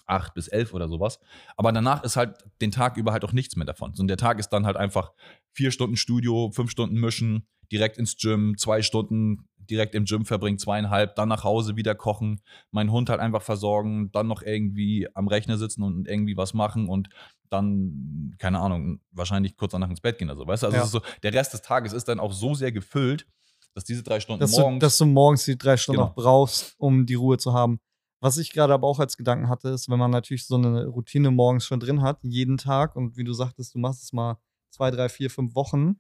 acht 0.07 0.35
bis 0.35 0.49
elf 0.49 0.75
oder 0.75 0.89
sowas. 0.89 1.19
Aber 1.57 1.73
danach 1.73 2.03
ist 2.05 2.17
halt 2.17 2.37
den 2.61 2.71
Tag 2.71 2.97
über 2.97 3.13
halt 3.13 3.25
auch 3.25 3.33
nichts 3.33 3.57
mehr 3.57 3.67
davon. 3.67 3.93
Und 3.99 4.09
der 4.09 4.17
Tag 4.17 4.39
ist 4.39 4.49
dann 4.49 4.67
halt 4.67 4.77
einfach 4.77 5.13
vier 5.53 5.71
Stunden 5.71 5.97
Studio, 5.97 6.51
fünf 6.53 6.71
Stunden 6.71 6.97
mischen, 6.99 7.47
direkt 7.71 7.99
ins 7.99 8.17
Gym, 8.17 8.57
zwei 8.59 8.83
Stunden 8.83 9.49
direkt 9.73 9.95
im 9.95 10.05
Gym 10.05 10.25
verbringen, 10.25 10.59
zweieinhalb, 10.59 11.17
dann 11.17 11.29
nach 11.29 11.45
Hause 11.45 11.75
wieder 11.77 11.95
kochen, 11.95 12.41
meinen 12.71 12.93
Hund 12.93 13.09
halt 13.09 13.21
einfach 13.21 13.43
versorgen, 13.43 14.13
dann 14.13 14.29
noch 14.29 14.43
irgendwie 14.43 15.09
am 15.15 15.27
Rechner 15.29 15.57
sitzen 15.59 15.83
und 15.83 16.07
irgendwie 16.07 16.37
was 16.37 16.55
machen 16.55 16.89
und 16.89 17.09
dann, 17.51 18.35
keine 18.39 18.61
Ahnung, 18.61 19.01
wahrscheinlich 19.11 19.57
kurz 19.57 19.73
danach 19.73 19.91
ins 19.91 20.01
Bett 20.01 20.19
gehen. 20.19 20.31
Also, 20.31 20.47
weißt 20.47 20.63
du, 20.63 20.67
also 20.69 20.79
Ja. 20.79 20.87
so, 20.87 21.01
der 21.23 21.33
Rest 21.35 21.53
des 21.55 21.63
Tages 21.63 21.93
ist 21.93 22.07
dann 22.09 22.21
auch 22.21 22.33
so 22.33 22.55
sehr 22.55 22.73
gefüllt, 22.73 23.27
dass 23.75 23.85
diese 23.85 24.03
drei 24.03 24.21
Stunden 24.21 24.41
dass, 24.41 24.53
du, 24.53 24.61
morgens. 24.61 24.81
dass 24.81 24.99
du 24.99 25.07
morgens 25.07 25.45
die 25.47 25.57
drei 25.57 25.77
Stunden 25.77 26.01
Genau. 26.01 26.11
auch 26.11 26.15
brauchst, 26.15 26.75
um 26.79 27.07
die 27.07 27.15
Ruhe 27.15 27.39
zu 27.39 27.53
haben. 27.55 27.81
Was 28.21 28.39
ich 28.39 28.53
gerade 28.53 28.73
aber 28.73 28.87
auch 28.87 29.01
als 29.01 29.17
Gedanken 29.17 29.49
hatte, 29.49 29.71
ist, 29.71 29.89
wenn 29.89 29.99
man 29.99 30.11
natürlich 30.11 30.47
so 30.47 30.55
eine 30.57 30.87
Routine 30.87 31.31
morgens 31.31 31.65
schon 31.65 31.81
drin 31.81 32.03
hat, 32.03 32.19
jeden 32.23 32.57
Tag, 32.57 32.95
und 32.97 33.17
wie 33.17 33.25
du 33.25 33.33
sagtest, 33.33 33.75
du 33.75 33.79
machst 33.81 34.03
es 34.05 34.13
mal 34.13 34.39
zwei, 34.71 34.91
drei, 34.91 35.09
vier, 35.09 35.29
fünf 35.29 35.55
Wochen, 35.55 35.97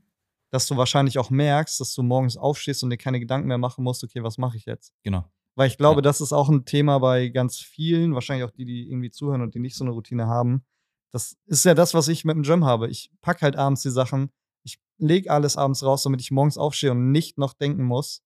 dass 0.53 0.67
du 0.67 0.77
wahrscheinlich 0.77 1.19
auch 1.19 1.31
merkst, 1.31 1.81
dass 1.81 1.95
du 1.95 2.03
morgens 2.03 2.37
aufstehst 2.37 2.85
und 2.85 2.91
dir 2.91 2.99
keine 2.99 3.19
Gedanken 3.21 3.49
mehr 3.49 3.59
machen 3.59 3.83
musst, 3.85 4.05
okay, 4.05 4.23
was 4.23 4.39
mache 4.39 4.57
ich 4.57 4.67
jetzt? 4.67 4.93
genau. 5.03 5.25
Weil 5.55 5.69
ich 5.69 5.77
glaube, 5.77 5.99
Ja. 5.99 6.03
das 6.03 6.23
ist 6.23 6.33
auch 6.33 6.49
ein 6.49 6.65
Thema 6.65 6.99
bei 6.99 7.29
ganz 7.29 7.59
vielen, 7.59 8.15
wahrscheinlich 8.15 8.45
auch 8.49 8.51
die, 8.53 8.65
die 8.65 8.89
irgendwie 8.89 9.11
zuhören 9.11 9.43
und 9.43 9.55
die 9.55 9.59
nicht 9.59 9.77
so 9.77 9.85
eine 9.85 9.91
Routine 9.93 10.27
haben. 10.27 10.65
Das 11.13 11.37
ist 11.45 11.65
ja 11.67 11.75
das, 11.75 11.93
was 11.93 12.09
ich 12.09 12.25
mit 12.25 12.37
dem 12.37 12.43
Gym 12.43 12.65
habe. 12.65 12.89
Ich 12.89 13.11
packe 13.21 13.43
halt 13.43 13.57
abends 13.57 13.83
die 13.83 13.91
Sachen, 13.91 14.31
ich 14.65 14.81
lege 14.97 15.31
alles 15.31 15.59
abends 15.59 15.83
raus, 15.85 16.05
damit 16.05 16.23
ich 16.23 16.31
morgens 16.31 16.57
aufstehe 16.57 16.93
und 16.93 17.11
nicht 17.13 17.37
noch 17.37 17.53
denken 17.53 17.85
muss, 17.85 18.23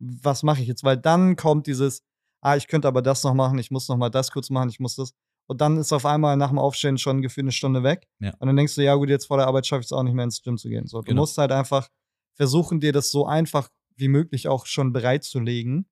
was 0.00 0.42
mache 0.42 0.62
ich 0.62 0.66
jetzt? 0.66 0.82
Weil 0.82 0.96
dann 0.96 1.36
kommt 1.36 1.68
dieses, 1.68 2.02
ah, 2.40 2.56
ich 2.56 2.66
könnte 2.66 2.88
aber 2.88 3.02
das 3.02 3.22
noch 3.22 3.34
machen, 3.34 3.58
ich 3.60 3.70
muss 3.70 3.88
noch 3.88 3.96
mal 3.96 4.10
das 4.10 4.32
kurz 4.32 4.50
machen, 4.50 4.68
ich 4.68 4.80
muss 4.80 4.96
das. 4.96 5.14
Und 5.46 5.60
dann 5.60 5.76
ist 5.76 5.92
auf 5.92 6.06
einmal 6.06 6.36
nach 6.36 6.48
dem 6.48 6.58
Aufstehen 6.58 6.96
schon 6.98 7.20
gefühlt 7.22 7.44
eine 7.44 7.52
Stunde 7.52 7.82
weg. 7.82 8.08
Ja. 8.20 8.32
Und 8.38 8.46
dann 8.46 8.56
denkst 8.56 8.74
du, 8.76 8.82
ja 8.82 8.94
gut, 8.94 9.08
jetzt 9.10 9.26
vor 9.26 9.36
der 9.36 9.46
Arbeit 9.46 9.66
schaffe 9.66 9.80
ich 9.80 9.86
es 9.86 9.92
auch 9.92 10.02
nicht 10.02 10.14
mehr 10.14 10.24
ins 10.24 10.42
Gym 10.42 10.56
zu 10.56 10.68
gehen. 10.68 10.86
So, 10.86 11.00
du 11.00 11.08
Genau. 11.08 11.22
musst 11.22 11.36
halt 11.38 11.52
einfach 11.52 11.88
versuchen, 12.34 12.80
dir 12.80 12.92
das 12.92 13.10
so 13.10 13.26
einfach 13.26 13.68
wie 13.96 14.08
möglich 14.08 14.48
auch 14.48 14.66
schon 14.66 14.92
bereitzulegen, 14.92 15.86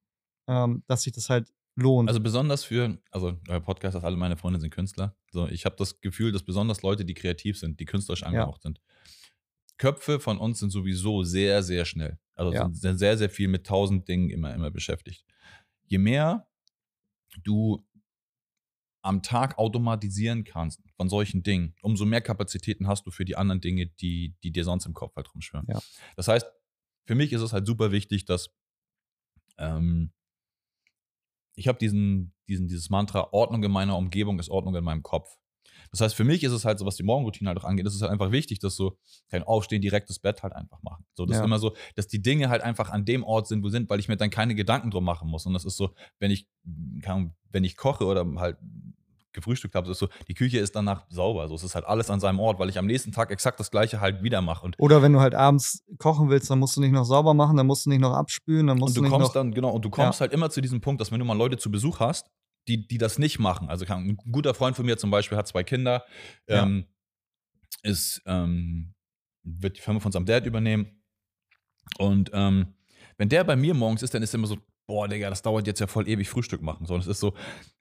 ähm, 0.49 0.83
dass 0.87 1.03
sich 1.03 1.13
das 1.13 1.29
halt 1.31 1.53
lohnt. 1.77 2.09
Also 2.09 2.21
besonders 2.21 2.65
für, 2.65 2.99
also 3.11 3.39
euer 3.49 3.61
Podcast, 3.61 3.95
dass 3.95 4.05
alle 4.05 4.17
meine 4.17 4.37
Freunde 4.37 4.59
sind 4.61 4.71
Künstler. 4.71 5.15
So, 5.31 5.47
ich 5.49 5.65
habe 5.65 5.77
das 5.79 6.01
Gefühl, 6.01 6.33
dass 6.33 6.43
besonders 6.43 6.83
Leute, 6.83 7.05
die 7.05 7.15
kreativ 7.15 7.59
sind, 7.59 7.79
die 7.81 7.85
künstlerisch 7.85 8.23
angehaucht 8.25 8.63
sind, 8.63 8.81
Köpfe 9.79 10.21
von 10.21 10.39
uns 10.39 10.59
sind 10.61 10.71
sowieso 10.71 11.23
sehr, 11.23 11.63
sehr 11.63 11.85
schnell. 11.85 12.19
Also 12.35 12.53
Ja. 12.53 12.71
sind 12.73 12.99
sehr, 12.99 13.17
sehr 13.19 13.31
viel 13.31 13.49
mit 13.49 13.67
tausend 13.67 14.09
Dingen 14.09 14.31
immer, 14.31 14.55
immer 14.55 14.71
beschäftigt. 14.71 15.25
Je 15.87 15.99
mehr 15.99 16.47
du 17.43 17.85
am 19.03 19.23
Tag 19.23 19.59
automatisieren 19.59 20.45
kannst 20.45 20.81
von 20.97 21.09
solchen 21.09 21.43
Dingen, 21.43 21.75
umso 21.83 22.05
mehr 22.05 22.21
Kapazitäten 22.21 22.87
hast 22.87 23.07
du 23.07 23.11
für 23.11 23.25
die 23.25 23.37
anderen 23.37 23.61
Dinge, 23.61 23.87
die, 23.87 24.37
die 24.43 24.53
dir 24.53 24.65
sonst 24.65 24.87
im 24.87 24.95
Kopf 24.95 25.17
halt 25.17 25.33
rumschwirren. 25.35 25.67
Ja. 25.69 25.81
Das 26.17 26.29
heißt, 26.29 26.47
für 27.05 27.15
mich 27.15 27.33
ist 27.33 27.43
es 27.43 27.53
halt 27.53 27.67
super 27.67 27.91
wichtig, 27.91 28.25
dass 28.25 28.51
ähm, 29.59 30.13
ich 31.55 31.69
habe 31.69 31.79
diesen, 31.79 32.35
diesen, 32.49 32.69
dieses 32.69 32.91
Mantra, 32.91 33.29
Ordnung 33.33 33.63
in 33.65 33.73
meiner 33.73 33.97
Umgebung 33.97 34.39
ist 34.39 34.49
Ordnung 34.49 34.75
in 34.77 34.85
meinem 34.85 35.03
Kopf. 35.03 35.37
Das 35.93 36.01
heißt, 36.01 36.15
für 36.15 36.25
mich 36.25 36.43
ist 36.43 36.53
es 36.53 36.65
halt 36.65 36.79
so, 36.79 36.87
was 36.87 36.97
die 36.97 37.03
Morgenroutine 37.03 37.49
halt 37.49 37.59
auch 37.59 37.65
angeht, 37.65 37.87
ist 37.87 37.95
es 37.95 38.01
halt 38.03 38.11
einfach 38.11 38.33
wichtig, 38.33 38.59
dass 38.59 38.75
so 38.77 38.97
kein 39.31 39.43
Aufstehen, 39.43 39.83
direkt 39.83 40.09
das 40.09 40.19
Bett 40.19 40.43
halt 40.43 40.55
einfach 40.55 40.83
machen. 40.83 41.05
So, 41.15 41.27
das 41.27 41.37
Ja. 41.37 41.43
ist 41.43 41.47
immer 41.47 41.59
so, 41.59 41.75
dass 41.95 42.09
die 42.09 42.23
Dinge 42.23 42.49
halt 42.49 42.63
einfach 42.63 42.89
an 42.91 43.05
dem 43.05 43.23
Ort 43.25 43.47
sind, 43.47 43.63
wo 43.63 43.69
sie 43.69 43.73
sind, 43.73 43.91
weil 43.91 44.01
ich 44.01 44.09
mir 44.09 44.17
dann 44.17 44.31
keine 44.31 44.55
Gedanken 44.55 44.91
drum 44.91 45.05
machen 45.05 45.29
muss. 45.29 45.45
Und 45.47 45.53
das 45.53 45.65
ist 45.67 45.77
so, 45.77 45.91
wenn 46.19 46.31
ich, 46.31 46.49
keine 47.03 47.15
Ahnung, 47.15 47.35
wenn 47.51 47.63
ich 47.65 47.77
koche 47.77 48.07
oder 48.07 48.27
halt 48.37 48.57
gefrühstückt 49.33 49.75
habe, 49.75 49.91
ist 49.91 49.99
so, 49.99 50.09
die 50.29 50.35
Küche 50.35 50.59
ist 50.59 50.77
danach 50.77 51.07
sauber. 51.09 51.49
So, 51.49 51.55
es 51.55 51.63
ist 51.63 51.75
halt 51.75 51.85
alles 51.87 52.11
an 52.11 52.21
seinem 52.21 52.39
Ort, 52.39 52.59
weil 52.59 52.69
ich 52.69 52.79
am 52.79 52.87
nächsten 52.87 53.13
Tag 53.13 53.31
exakt 53.31 53.59
das 53.61 53.71
Gleiche 53.71 54.01
halt 54.01 54.23
wieder 54.23 54.43
mache. 54.43 54.65
Und 54.65 54.77
Oder 54.79 55.03
wenn 55.03 55.13
du 55.13 55.21
halt 55.21 55.35
abends 55.35 55.83
kochen 55.99 56.29
willst, 56.29 56.51
dann 56.51 56.59
musst 56.59 56.77
du 56.77 56.81
nicht 56.81 56.93
noch 56.93 57.05
sauber 57.05 57.33
machen, 57.35 57.57
dann 57.57 57.67
musst 57.67 57.87
du 57.87 57.91
nicht 57.91 58.01
noch 58.01 58.13
abspülen, 58.13 58.67
dann 58.67 58.79
musst 58.79 58.91
und 58.91 58.97
du 58.97 59.01
du 59.01 59.05
nicht 59.05 59.11
kommst 59.13 59.29
noch. 59.29 59.33
dann, 59.35 59.53
genau, 59.53 59.71
und 59.71 59.85
du 59.85 59.91
kommst 59.91 60.21
halt 60.21 60.33
immer 60.33 60.51
zu 60.51 60.61
diesem 60.61 60.81
Punkt, 60.81 61.01
dass 61.01 61.11
wenn 61.13 61.19
du 61.19 61.25
mal 61.25 61.37
Leute 61.37 61.57
zu 61.57 61.71
Besuch 61.71 62.01
hast, 62.01 62.31
die, 62.69 62.87
die 62.87 62.99
das 62.99 63.19
nicht 63.19 63.39
machen. 63.39 63.69
Also 63.69 63.85
ein 63.87 64.17
guter 64.31 64.55
Freund 64.55 64.77
von 64.77 64.87
mir 64.87 64.97
zum 64.99 65.11
Beispiel 65.11 65.37
hat 65.39 65.49
zwei 65.49 65.65
Kinder, 65.65 66.05
Ja. 66.49 66.63
ähm, 66.63 66.87
ist, 67.83 68.23
ähm, 68.27 68.95
wird 69.43 69.77
die 69.77 69.81
Firma 69.81 70.01
von 70.01 70.13
seinem 70.13 70.27
Dad 70.27 70.47
übernehmen. 70.47 71.03
Und 71.99 72.31
ähm, 72.33 72.75
wenn 73.17 73.29
der 73.29 73.45
bei 73.45 73.57
mir 73.57 73.75
morgens 73.75 74.03
ist, 74.03 74.15
dann 74.15 74.23
ist 74.23 74.33
er 74.35 74.39
immer 74.39 74.47
so, 74.47 74.59
boah, 74.87 75.09
Digga, 75.09 75.31
das 75.31 75.43
dauert 75.43 75.67
jetzt 75.67 75.81
ja 75.81 75.87
voll 75.87 76.09
ewig 76.09 76.29
Frühstück 76.29 76.63
machen. 76.63 76.87
So, 76.87 76.97
es 76.97 77.07
ist 77.07 77.21
so, 77.21 77.35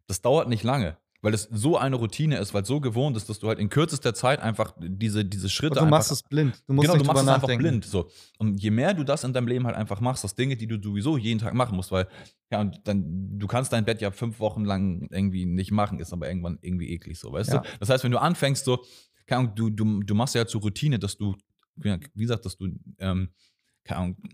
das 0.07 0.21
dauert 0.21 0.49
nicht 0.49 0.63
lange. 0.63 0.97
Weil 1.23 1.35
es 1.35 1.43
so 1.51 1.77
eine 1.77 1.97
Routine 1.97 2.37
ist, 2.39 2.53
weil 2.55 2.63
es 2.63 2.67
so 2.67 2.81
gewohnt 2.81 3.15
ist, 3.15 3.29
dass 3.29 3.37
du 3.37 3.47
halt 3.47 3.59
in 3.59 3.69
kürzester 3.69 4.15
Zeit 4.15 4.39
einfach 4.39 4.73
diese, 4.79 5.23
diese 5.23 5.49
Schritte 5.49 5.79
Und 5.79 5.85
du 5.85 5.89
machst 5.91 6.09
einfach 6.09 6.23
es 6.23 6.27
blind. 6.29 6.63
Du 6.67 6.73
musst 6.73 6.85
genau, 6.87 6.93
nicht 6.97 7.03
du 7.03 7.07
machst 7.13 7.21
es 7.23 7.27
einfach 7.29 7.41
nachdenken. 7.43 7.61
blind. 7.63 7.85
So. 7.85 8.09
Und 8.39 8.57
je 8.57 8.71
mehr 8.71 8.95
du 8.95 9.03
das 9.03 9.23
in 9.23 9.31
deinem 9.31 9.47
Leben 9.47 9.67
halt 9.67 9.75
einfach 9.75 10.01
machst, 10.01 10.23
das 10.23 10.33
Dinge, 10.33 10.55
die 10.57 10.65
du 10.65 10.81
sowieso 10.81 11.17
jeden 11.17 11.39
Tag 11.39 11.53
machen 11.53 11.75
musst, 11.75 11.91
weil, 11.91 12.07
ja, 12.51 12.59
und 12.61 12.81
dann, 12.85 13.37
du 13.37 13.45
kannst 13.45 13.71
dein 13.71 13.85
Bett 13.85 14.01
ja 14.01 14.09
fünf 14.09 14.39
Wochen 14.39 14.65
lang 14.65 15.07
irgendwie 15.11 15.45
nicht 15.45 15.71
machen, 15.71 15.99
ist 15.99 16.11
aber 16.11 16.27
irgendwann 16.27 16.57
irgendwie 16.61 16.89
eklig 16.89 17.19
so, 17.19 17.31
weißt 17.31 17.53
Ja. 17.53 17.59
du? 17.59 17.69
Das 17.79 17.89
heißt, 17.89 18.03
wenn 18.03 18.11
du 18.11 18.19
anfängst, 18.19 18.65
so, 18.65 18.83
keine 19.27 19.41
Ahnung, 19.41 19.55
du, 19.55 19.69
du, 19.69 20.01
du 20.01 20.15
machst 20.15 20.33
ja 20.33 20.47
zur 20.47 20.61
Routine, 20.61 20.97
dass 20.97 21.17
du, 21.17 21.35
wie 21.75 21.99
gesagt, 22.15 22.45
dass 22.45 22.57
du, 22.57 22.69
ähm, 22.97 23.29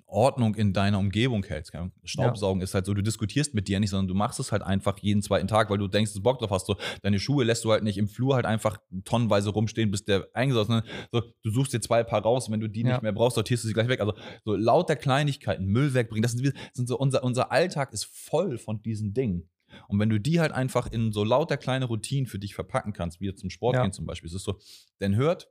Ordnung 0.05 0.55
in 0.55 0.73
deiner 0.73 0.99
Umgebung 0.99 1.43
hältst. 1.43 1.71
Keine 1.71 1.83
Ahnung, 1.83 1.93
Staubsaugen 2.03 2.61
ist 2.61 2.73
halt 2.73 2.85
so, 2.85 2.93
du 2.93 3.01
diskutierst 3.01 3.53
mit 3.53 3.67
dir 3.67 3.79
nicht, 3.79 3.89
sondern 3.89 4.07
du 4.07 4.13
machst 4.13 4.39
es 4.39 4.51
halt 4.51 4.61
einfach 4.61 4.99
jeden 4.99 5.21
zweiten 5.21 5.47
Tag, 5.47 5.69
weil 5.69 5.77
du 5.77 5.87
denkst, 5.87 6.11
dass 6.11 6.15
du 6.17 6.21
Bock 6.21 6.39
drauf 6.39 6.51
hast. 6.51 6.67
So, 6.67 6.75
deine 7.01 7.19
Schuhe 7.19 7.43
lässt 7.43 7.63
du 7.65 7.71
halt 7.71 7.83
nicht 7.83 7.97
im 7.97 8.07
Flur 8.07 8.35
halt 8.35 8.45
einfach 8.45 8.77
tonnenweise 9.05 9.49
rumstehen, 9.49 9.89
bis 9.89 10.03
der 10.05 10.27
eingesaut 10.33 10.69
ist. 10.69 10.83
So, 11.11 11.21
du 11.43 11.49
suchst 11.51 11.73
dir 11.73 11.81
zwei 11.81 12.03
Paar 12.03 12.21
raus 12.21 12.47
und 12.47 12.53
wenn 12.53 12.59
du 12.59 12.69
die 12.69 12.81
Ja. 12.81 12.89
nicht 12.93 13.01
mehr 13.01 13.13
brauchst, 13.13 13.35
sortierst 13.35 13.63
du 13.63 13.67
sie 13.67 13.73
gleich 13.73 13.87
weg. 13.87 13.99
Also 14.01 14.13
so 14.43 14.55
lauter 14.55 14.95
Kleinigkeiten, 14.95 15.65
Müll 15.65 15.93
wegbringen, 15.93 16.23
das 16.23 16.33
sind, 16.33 16.45
das 16.45 16.53
sind 16.73 16.87
so, 16.87 16.97
unser, 16.97 17.23
unser 17.23 17.51
Alltag 17.51 17.93
ist 17.93 18.05
voll 18.05 18.57
von 18.57 18.81
diesen 18.81 19.13
Dingen. 19.13 19.49
Und 19.87 19.99
wenn 19.99 20.09
du 20.09 20.19
die 20.19 20.39
halt 20.39 20.51
einfach 20.51 20.91
in 20.91 21.11
so 21.11 21.23
lauter 21.23 21.57
kleine 21.57 21.85
Routinen 21.85 22.25
für 22.27 22.39
dich 22.39 22.53
verpacken 22.55 22.93
kannst, 22.93 23.19
wie 23.21 23.25
jetzt 23.25 23.41
zum 23.41 23.49
Sport 23.49 23.75
Ja. 23.75 23.83
gehen 23.83 23.91
zum 23.93 24.05
Beispiel, 24.05 24.27
es 24.27 24.33
ist 24.35 24.43
so, 24.43 24.59
dann 24.99 25.15
hört 25.15 25.49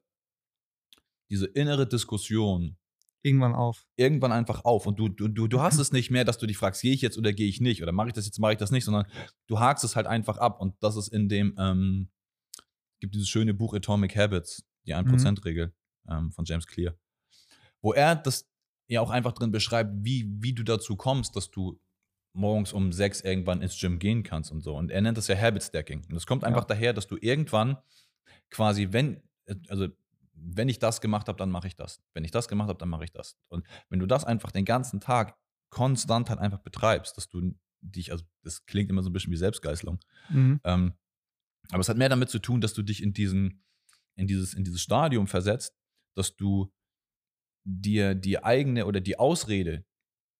diese 1.31 1.47
innere 1.47 1.87
Diskussion 1.87 2.77
Irgendwann 3.27 3.55
auf. 3.55 3.85
irgendwann 3.97 4.31
einfach 4.33 4.65
auf 4.65 4.87
und 4.87 4.99
du, 4.99 5.09
du, 5.09 5.27
du, 5.29 5.49
du 5.49 5.61
hast 5.61 5.79
es 5.79 5.91
nicht 5.93 6.11
mehr, 6.11 6.25
dass 6.25 6.39
du 6.39 6.47
dich 6.47 6.57
fragst, 6.57 6.81
gehe 6.83 6.93
ich 6.93 7.03
jetzt 7.03 7.19
oder 7.19 7.33
gehe 7.33 7.49
ich 7.49 7.61
nicht 7.61 7.83
oder 7.83 7.91
mache 7.93 8.09
ich 8.09 8.15
das 8.15 8.25
jetzt, 8.27 8.39
mache 8.39 8.53
ich 8.53 8.59
das 8.59 8.71
nicht, 8.71 8.85
sondern 8.85 9.07
du 9.49 9.59
hakst 9.59 9.83
es 9.85 9.97
halt 9.97 10.07
einfach 10.07 10.39
ab 10.39 10.61
und 10.61 10.75
das 10.81 10.95
ist 10.97 11.09
in 11.09 11.29
dem, 11.29 11.55
ähm, 11.59 12.09
gibt 13.01 13.15
dieses 13.15 13.29
schöne 13.29 13.53
Buch 13.53 13.75
Atomic 13.75 14.17
Habits, 14.17 14.65
die 14.87 14.95
1%-Regel 14.95 15.75
ähm, 16.09 16.31
von 16.33 16.45
James 16.45 16.67
Clear, 16.67 16.95
wo 17.83 17.93
er 17.93 18.15
das 18.15 18.49
ja 18.89 19.01
auch 19.01 19.11
einfach 19.11 19.33
drin 19.33 19.51
beschreibt, 19.51 19.91
wie, 20.05 20.29
wie 20.41 20.53
du 20.55 20.63
dazu 20.63 20.95
kommst, 20.97 21.35
dass 21.35 21.51
du 21.51 21.81
morgens 22.33 22.73
um 22.73 22.93
sechs 22.93 23.23
irgendwann 23.23 23.63
ins 23.63 23.79
Gym 23.81 23.99
gehen 23.99 24.23
kannst 24.23 24.53
und 24.53 24.61
so. 24.61 24.77
Und 24.77 24.91
er 24.91 25.01
nennt 25.01 25.17
das 25.19 25.27
ja 25.27 25.37
Habit 25.37 25.63
Stacking. 25.65 26.05
Und 26.09 26.17
es 26.17 26.27
kommt 26.27 26.45
einfach 26.45 26.63
Ja. 26.63 26.67
daher, 26.69 26.93
dass 26.93 27.07
du 27.07 27.17
irgendwann 27.21 27.79
quasi, 28.51 28.89
wenn, 28.93 29.23
also 29.69 29.89
wenn 30.39 30.69
ich 30.69 30.79
das 30.79 31.01
gemacht 31.01 31.29
habe, 31.29 31.39
dann 31.39 31.51
mache 31.51 31.67
ich 31.67 31.77
das. 31.77 32.01
Wenn 32.15 32.25
ich 32.25 32.31
das 32.31 32.47
gemacht 32.49 32.69
habe, 32.69 32.79
dann 32.79 32.89
mache 32.89 33.05
ich 33.05 33.13
das. 33.13 33.37
Und 33.49 33.67
wenn 33.89 33.99
du 33.99 34.07
das 34.07 34.25
einfach 34.25 34.51
den 34.53 34.65
ganzen 34.65 35.01
Tag 35.01 35.37
konstant 35.71 36.31
halt 36.31 36.39
einfach 36.39 36.61
betreibst, 36.61 37.17
dass 37.17 37.29
du 37.29 37.55
dich, 37.81 38.13
also 38.13 38.25
das 38.43 38.65
klingt 38.67 38.91
immer 38.91 39.03
so 39.03 39.11
ein 39.11 39.13
bisschen 39.13 39.33
wie 39.33 39.37
Selbstgeißelung, 39.37 39.99
Mhm. 40.29 40.61
ähm, 40.65 40.95
aber 41.71 41.81
es 41.81 41.89
hat 41.89 41.97
mehr 41.97 42.09
damit 42.09 42.31
zu 42.31 42.39
tun, 42.39 42.61
dass 42.61 42.75
du 42.75 42.83
dich 42.83 43.03
in 43.03 43.13
diesen, 43.13 43.65
in 44.15 44.27
dieses, 44.27 44.55
in 44.55 44.63
dieses 44.65 44.81
Stadium 44.83 45.27
versetzt, 45.27 45.75
dass 46.15 46.37
du 46.37 46.73
dir 47.65 48.15
die 48.15 48.43
eigene 48.43 48.87
oder 48.87 49.01
die 49.01 49.19
Ausrede, 49.19 49.85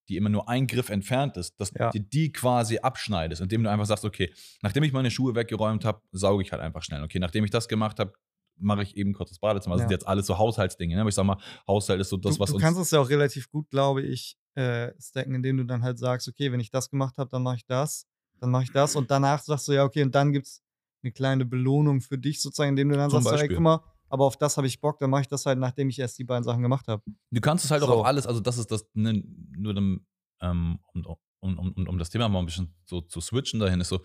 die 0.07 0.15
immer 0.15 0.29
nur 0.29 0.47
ein 0.47 0.67
Griff 0.67 0.89
entfernt 0.89 1.35
ist, 1.35 1.59
dass 1.59 1.71
Ja. 1.77 1.89
du 1.91 1.99
die 1.99 2.31
quasi 2.31 2.77
abschneidest, 2.79 3.41
indem 3.41 3.63
du 3.63 3.69
einfach 3.69 3.85
sagst, 3.85 4.05
okay, 4.05 4.33
nachdem 4.61 4.83
ich 4.83 4.93
meine 4.93 5.11
Schuhe 5.11 5.35
weggeräumt 5.35 5.83
habe, 5.83 6.01
sauge 6.11 6.43
ich 6.43 6.51
halt 6.53 6.61
einfach 6.61 6.83
schnell. 6.83 7.03
Okay, 7.03 7.19
nachdem 7.19 7.43
ich 7.43 7.51
das 7.51 7.67
gemacht 7.67 7.99
habe, 7.99 8.13
mache 8.59 8.83
ich 8.83 8.95
eben 8.97 9.13
kurz 9.13 9.29
das 9.29 9.39
Badezimmer. 9.39 9.75
Das 9.75 9.81
Ja. 9.83 9.87
sind 9.87 9.91
jetzt 9.95 10.07
alles 10.07 10.25
so 10.27 10.37
Haushaltsdinge. 10.37 10.95
Ne? 10.95 11.01
Aber 11.01 11.09
ich 11.09 11.15
sag 11.15 11.25
mal, 11.25 11.37
Haushalt 11.67 11.99
ist 12.01 12.09
so 12.09 12.17
das, 12.17 12.35
du, 12.35 12.39
was 12.39 12.49
du 12.49 12.55
uns. 12.55 12.63
kannst 12.63 12.79
es 12.79 12.91
ja 12.91 12.99
auch 12.99 13.09
relativ 13.09 13.49
gut, 13.49 13.69
glaube 13.69 14.01
ich, 14.01 14.37
äh, 14.55 14.91
stacken, 14.99 15.35
indem 15.35 15.57
du 15.57 15.63
dann 15.65 15.83
halt 15.83 15.99
sagst, 15.99 16.27
okay, 16.27 16.51
wenn 16.51 16.59
ich 16.59 16.71
das 16.71 16.89
gemacht 16.89 17.17
habe, 17.17 17.29
dann 17.29 17.43
mache 17.43 17.57
ich 17.57 17.65
das, 17.65 18.05
dann 18.39 18.49
mache 18.51 18.63
ich 18.63 18.71
das 18.71 18.95
und 18.95 19.11
danach 19.11 19.41
sagst 19.41 19.67
du, 19.67 19.73
ja, 19.73 19.83
okay, 19.83 20.03
und 20.03 20.15
dann 20.15 20.31
gibt 20.33 20.47
es 20.47 20.63
eine 21.03 21.11
kleine 21.11 21.45
Belohnung 21.45 22.01
für 22.01 22.17
dich 22.17 22.41
sozusagen, 22.41 22.69
indem 22.69 22.89
du 22.89 22.95
dann 22.97 23.09
Zum 23.09 23.21
sagst, 23.21 23.33
ey, 23.33 23.39
Beispiel. 23.39 23.55
guck 23.57 23.63
mal, 23.63 23.79
aber 24.09 24.25
auf 24.25 24.37
das 24.37 24.57
habe 24.57 24.65
ich 24.67 24.79
Bock, 24.81 24.99
dann 24.99 25.09
mache 25.09 25.21
ich 25.21 25.27
das 25.27 25.45
halt, 25.45 25.59
nachdem 25.59 25.89
ich 25.89 25.99
erst 25.99 26.17
die 26.17 26.23
beiden 26.23 26.43
Sachen 26.43 26.61
gemacht 26.63 26.87
habe. 26.87 27.03
Du 27.29 27.41
kannst 27.41 27.65
es 27.65 27.71
halt 27.71 27.83
auch 27.83 27.87
So. 27.87 27.93
auf 27.99 28.05
alles, 28.05 28.25
also 28.25 28.39
das 28.39 28.57
ist 28.57 28.71
das, 28.71 28.85
ne, 28.93 29.23
nur 29.55 29.73
dem, 29.73 30.05
ähm, 30.41 30.79
um, 30.93 31.05
um, 31.05 31.59
um, 31.59 31.73
um, 31.75 31.87
um 31.87 31.97
das 31.99 32.09
Thema 32.09 32.27
mal 32.29 32.39
ein 32.39 32.45
bisschen 32.45 32.73
so 32.85 33.01
zu 33.01 33.21
switchen 33.21 33.59
dahin, 33.59 33.79
ist 33.81 33.89
so, 33.89 34.01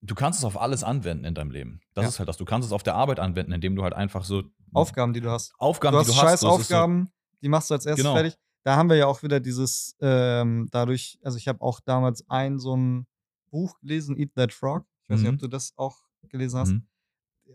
du 0.00 0.14
kannst 0.14 0.38
es 0.40 0.44
auf 0.44 0.60
alles 0.60 0.84
anwenden 0.84 1.24
in 1.24 1.34
deinem 1.34 1.50
Leben. 1.50 1.80
Das 1.94 2.02
Ja. 2.04 2.08
ist 2.08 2.18
halt 2.18 2.28
das. 2.28 2.36
Du 2.36 2.44
kannst 2.44 2.66
es 2.66 2.72
auf 2.72 2.82
der 2.82 2.94
Arbeit 2.94 3.18
anwenden, 3.20 3.52
indem 3.52 3.74
du 3.76 3.82
halt 3.82 3.94
einfach 3.94 4.24
so 4.24 4.42
Aufgaben, 4.72 5.12
die 5.12 5.20
du 5.20 5.30
hast. 5.30 5.54
Aufgaben, 5.58 5.94
du 5.94 5.98
hast 6.00 6.08
die 6.08 6.12
du 6.14 6.18
scheiß 6.20 6.32
hast. 6.32 6.40
so, 6.40 6.48
ist 6.48 6.54
Aufgaben, 6.62 7.10
die 7.42 7.48
machst 7.48 7.70
du 7.70 7.74
als 7.74 7.86
erstes 7.86 8.04
Genau. 8.04 8.14
fertig. 8.14 8.36
Da 8.64 8.76
haben 8.76 8.88
wir 8.90 8.96
ja 8.96 9.06
auch 9.06 9.22
wieder 9.22 9.40
dieses, 9.40 9.96
ähm, 10.00 10.68
dadurch, 10.72 11.18
also 11.22 11.38
ich 11.38 11.48
habe 11.48 11.60
auch 11.62 11.80
damals 11.80 12.28
ein 12.28 12.58
so 12.58 12.76
ein 12.76 13.06
Buch 13.50 13.78
gelesen, 13.80 14.16
Eat 14.18 14.34
That 14.34 14.52
Frog. 14.52 14.84
Ich 15.04 15.10
weiß 15.10 15.20
nicht, 15.20 15.28
Mhm. 15.28 15.34
ob 15.36 15.40
du 15.40 15.48
das 15.48 15.72
auch 15.76 15.96
gelesen 16.28 16.50
So, 16.52 16.58
hast. 16.58 16.68
mhm. 16.72 16.86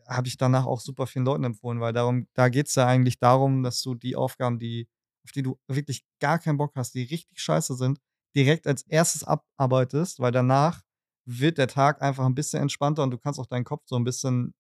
habe 0.07 0.27
ich 0.27 0.37
danach 0.37 0.65
auch 0.65 0.79
super 0.79 1.05
vielen 1.05 1.25
Leuten 1.25 1.43
empfohlen, 1.43 1.79
weil 1.79 1.93
darum, 1.93 2.27
da 2.33 2.49
geht 2.49 2.67
es 2.67 2.73
ja 2.75 2.87
eigentlich 2.87 3.19
darum, 3.19 3.61
dass 3.61 3.81
du 3.83 3.93
die 3.93 4.15
Aufgaben, 4.15 4.57
die, 4.57 4.87
auf 5.23 5.31
die 5.31 5.43
du 5.43 5.59
wirklich 5.67 6.03
gar 6.19 6.39
keinen 6.39 6.57
Bock 6.57 6.71
hast, 6.75 6.95
die 6.95 7.03
richtig 7.03 7.39
scheiße 7.39 7.75
sind, 7.75 7.99
direkt 8.35 8.65
als 8.65 8.81
erstes 8.87 9.23
abarbeitest, 9.23 10.19
weil 10.19 10.31
danach 10.31 10.81
wird 11.25 11.57
der 11.57 11.67
Tag 11.67 12.01
einfach 12.01 12.25
ein 12.25 12.35
bisschen 12.35 12.61
entspannter 12.61 13.03
und 13.03 13.11
du 13.11 13.17
kannst 13.17 13.39
auch 13.39 13.45
deinen 13.45 13.63
Kopf 13.63 13.83
so 13.85 13.95
ein 13.95 14.03
bisschen 14.03 14.53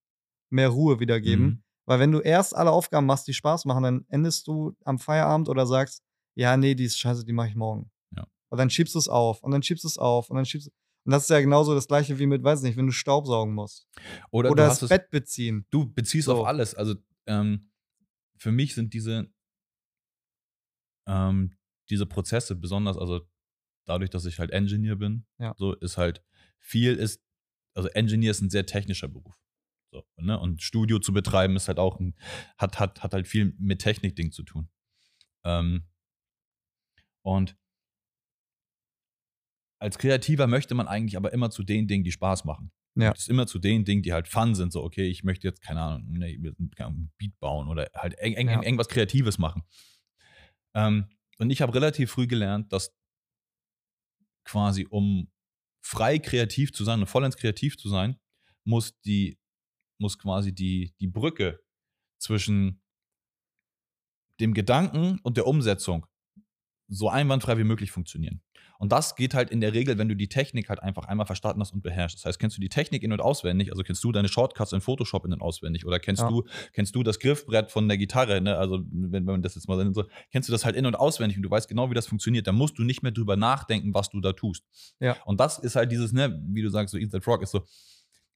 mehr 0.49 0.69
Ruhe 0.69 0.99
wiedergeben. 0.99 1.45
Mhm. 1.45 1.63
Weil 1.85 1.99
wenn 1.99 2.11
du 2.11 2.19
erst 2.19 2.55
alle 2.55 2.71
Aufgaben 2.71 3.05
machst, 3.05 3.27
die 3.27 3.33
Spaß 3.33 3.65
machen, 3.65 3.83
dann 3.83 4.05
endest 4.07 4.47
du 4.47 4.75
am 4.85 4.99
Feierabend 4.99 5.49
oder 5.49 5.65
sagst, 5.65 6.01
ja, 6.35 6.55
nee, 6.55 6.75
die 6.75 6.85
ist 6.85 6.97
scheiße, 6.97 7.25
die 7.25 7.33
mache 7.33 7.49
ich 7.49 7.55
morgen. 7.55 7.91
Ja. 8.15 8.25
Und 8.49 8.57
dann 8.57 8.69
schiebst 8.69 8.95
du 8.95 8.99
es 8.99 9.09
auf 9.09 9.43
und 9.43 9.51
dann 9.51 9.61
schiebst 9.63 9.83
du 9.83 9.87
es 9.89 9.97
auf 9.97 10.29
und 10.29 10.37
dann 10.37 10.45
schiebst 10.45 10.67
du 10.67 10.71
Und 11.05 11.11
das 11.11 11.23
ist 11.23 11.29
ja 11.29 11.41
genauso 11.41 11.75
das 11.75 11.87
gleiche 11.87 12.17
wie 12.19 12.25
mit, 12.25 12.41
weiß 12.43 12.61
nicht, 12.61 12.77
wenn 12.77 12.85
du 12.85 12.93
Staubsaugen 12.93 13.53
musst. 13.53 13.87
Oder, 14.31 14.51
Oder 14.51 14.67
das 14.67 14.81
es, 14.81 14.89
Bett 14.89 15.09
beziehen. 15.09 15.65
du 15.71 15.85
beziehst 15.91 16.27
So. 16.27 16.37
auf 16.39 16.47
alles. 16.47 16.73
Also 16.75 16.95
ähm, 17.25 17.69
für 18.37 18.51
mich 18.53 18.73
sind 18.75 18.93
diese, 18.93 19.27
ähm, 21.07 21.57
diese 21.89 22.05
Prozesse 22.05 22.55
besonders, 22.55 22.97
also 22.97 23.21
dadurch, 23.85 24.09
dass 24.09 24.25
ich 24.25 24.39
halt 24.39 24.51
Engineer 24.51 24.95
bin, 24.95 25.25
Ja. 25.37 25.53
so 25.57 25.73
ist 25.73 25.97
halt 25.97 26.23
viel 26.63 26.95
ist, 26.95 27.21
also 27.75 27.89
Engineer 27.89 28.31
ist 28.31 28.41
ein 28.41 28.49
sehr 28.49 28.65
technischer 28.65 29.07
Beruf. 29.07 29.35
So, 29.91 30.03
ne? 30.17 30.39
Und 30.39 30.61
Studio 30.63 30.99
zu 30.99 31.13
betreiben 31.13 31.55
ist 31.55 31.67
halt 31.67 31.77
auch 31.77 31.99
ein, 31.99 32.15
hat, 32.57 32.79
hat, 32.79 33.03
hat 33.03 33.13
halt 33.13 33.27
viel 33.27 33.53
mit 33.59 33.79
Technik-Ding 33.79 34.31
zu 34.31 34.43
tun. 34.43 34.69
Ähm, 35.45 35.87
und 37.21 37.57
als 39.79 39.97
Kreativer 39.97 40.47
möchte 40.47 40.75
man 40.75 40.87
eigentlich 40.87 41.17
aber 41.17 41.33
immer 41.33 41.51
zu 41.51 41.63
den 41.63 41.87
Dingen, 41.87 42.03
die 42.03 42.11
Spaß 42.11 42.45
machen. 42.45 42.71
Ja. 42.95 43.11
Das 43.11 43.21
ist 43.23 43.29
immer 43.29 43.47
zu 43.47 43.59
den 43.59 43.85
Dingen, 43.85 44.03
die 44.03 44.13
halt 44.13 44.27
fun 44.27 44.55
sind. 44.55 44.71
So, 44.71 44.83
okay, 44.83 45.07
ich 45.07 45.23
möchte 45.23 45.47
jetzt, 45.47 45.61
keine 45.61 45.81
Ahnung, 45.81 46.09
ne, 46.11 46.37
keine 46.75 46.87
Ahnung, 46.87 47.01
ein 47.01 47.13
Beat 47.17 47.37
bauen 47.39 47.67
oder 47.67 47.89
halt 47.95 48.17
eng, 48.19 48.33
eng, 48.33 48.49
Ja. 48.49 48.61
irgendwas 48.63 48.87
Kreatives 48.87 49.37
machen. 49.37 49.63
Ähm, 50.75 51.09
und 51.39 51.49
ich 51.49 51.61
habe 51.61 51.73
relativ 51.73 52.11
früh 52.11 52.27
gelernt, 52.27 52.71
dass 52.71 52.95
quasi 54.45 54.85
um 54.89 55.31
frei 55.83 56.17
kreativ 56.17 56.71
zu 56.73 56.83
sein 56.83 57.01
und 57.01 57.07
vollends 57.07 57.37
kreativ 57.37 57.77
zu 57.77 57.89
sein, 57.89 58.19
muss 58.63 58.99
die, 59.01 59.37
muss 59.99 60.17
quasi 60.17 60.55
die, 60.55 60.95
die 60.99 61.07
Brücke 61.07 61.59
zwischen 62.17 62.81
dem 64.39 64.53
Gedanken 64.53 65.19
und 65.19 65.37
der 65.37 65.45
Umsetzung 65.45 66.07
so 66.87 67.09
einwandfrei 67.09 67.57
wie 67.57 67.63
möglich 67.63 67.91
funktionieren. 67.91 68.41
Und 68.79 68.91
das 68.91 69.15
geht 69.15 69.33
halt 69.33 69.49
in 69.49 69.61
der 69.61 69.73
Regel, 69.73 69.97
wenn 69.97 70.09
du 70.09 70.15
die 70.15 70.27
Technik 70.27 70.67
halt 70.67 70.81
einfach 70.83 71.05
einmal 71.05 71.25
verstanden 71.25 71.61
hast 71.61 71.73
und 71.73 71.81
beherrschst. 71.83 72.17
Das 72.17 72.25
heißt, 72.25 72.39
kennst 72.39 72.57
du 72.57 72.61
die 72.61 72.67
Technik 72.69 73.03
in- 73.03 73.13
und 73.13 73.21
auswendig, 73.21 73.71
also 73.71 73.81
kennst 73.83 74.03
du 74.03 74.11
deine 74.11 74.27
Shortcuts 74.27 74.73
in 74.73 74.81
Photoshop 74.81 75.25
in- 75.25 75.31
und 75.31 75.41
auswendig 75.41 75.85
oder 75.85 75.99
kennst 75.99 76.21
Ja. 76.23 76.27
du 76.27 76.43
kennst 76.73 76.93
du 76.95 77.01
das 77.03 77.19
Griffbrett 77.19 77.71
von 77.71 77.87
der 77.87 77.97
Gitarre, 77.97 78.41
ne? 78.41 78.57
Also 78.57 78.83
wenn, 78.91 79.11
wenn 79.11 79.23
man 79.25 79.41
das 79.41 79.55
jetzt 79.55 79.69
mal 79.69 79.93
so, 79.93 80.03
kennst 80.31 80.49
du 80.49 80.51
das 80.51 80.65
halt 80.65 80.75
in- 80.75 80.85
und 80.85 80.95
auswendig 80.95 81.37
und 81.37 81.43
du 81.43 81.49
weißt 81.49 81.69
genau, 81.69 81.89
wie 81.89 81.93
das 81.93 82.07
funktioniert, 82.07 82.45
dann 82.47 82.55
musst 82.55 82.77
du 82.77 82.83
nicht 82.83 83.03
mehr 83.03 83.11
drüber 83.13 83.37
nachdenken, 83.37 83.93
was 83.93 84.09
du 84.09 84.19
da 84.19 84.33
tust. 84.33 84.65
Ja. 84.99 85.15
Und 85.23 85.39
das 85.39 85.59
ist 85.59 85.75
halt 85.77 85.91
dieses, 85.91 86.11
ne, 86.11 86.37
wie 86.47 86.61
du 86.61 86.69
sagst, 86.69 86.91
so 86.91 86.97
Eat 86.97 87.11
That 87.11 87.23
Frog 87.23 87.41
ist 87.43 87.51
so, 87.51 87.63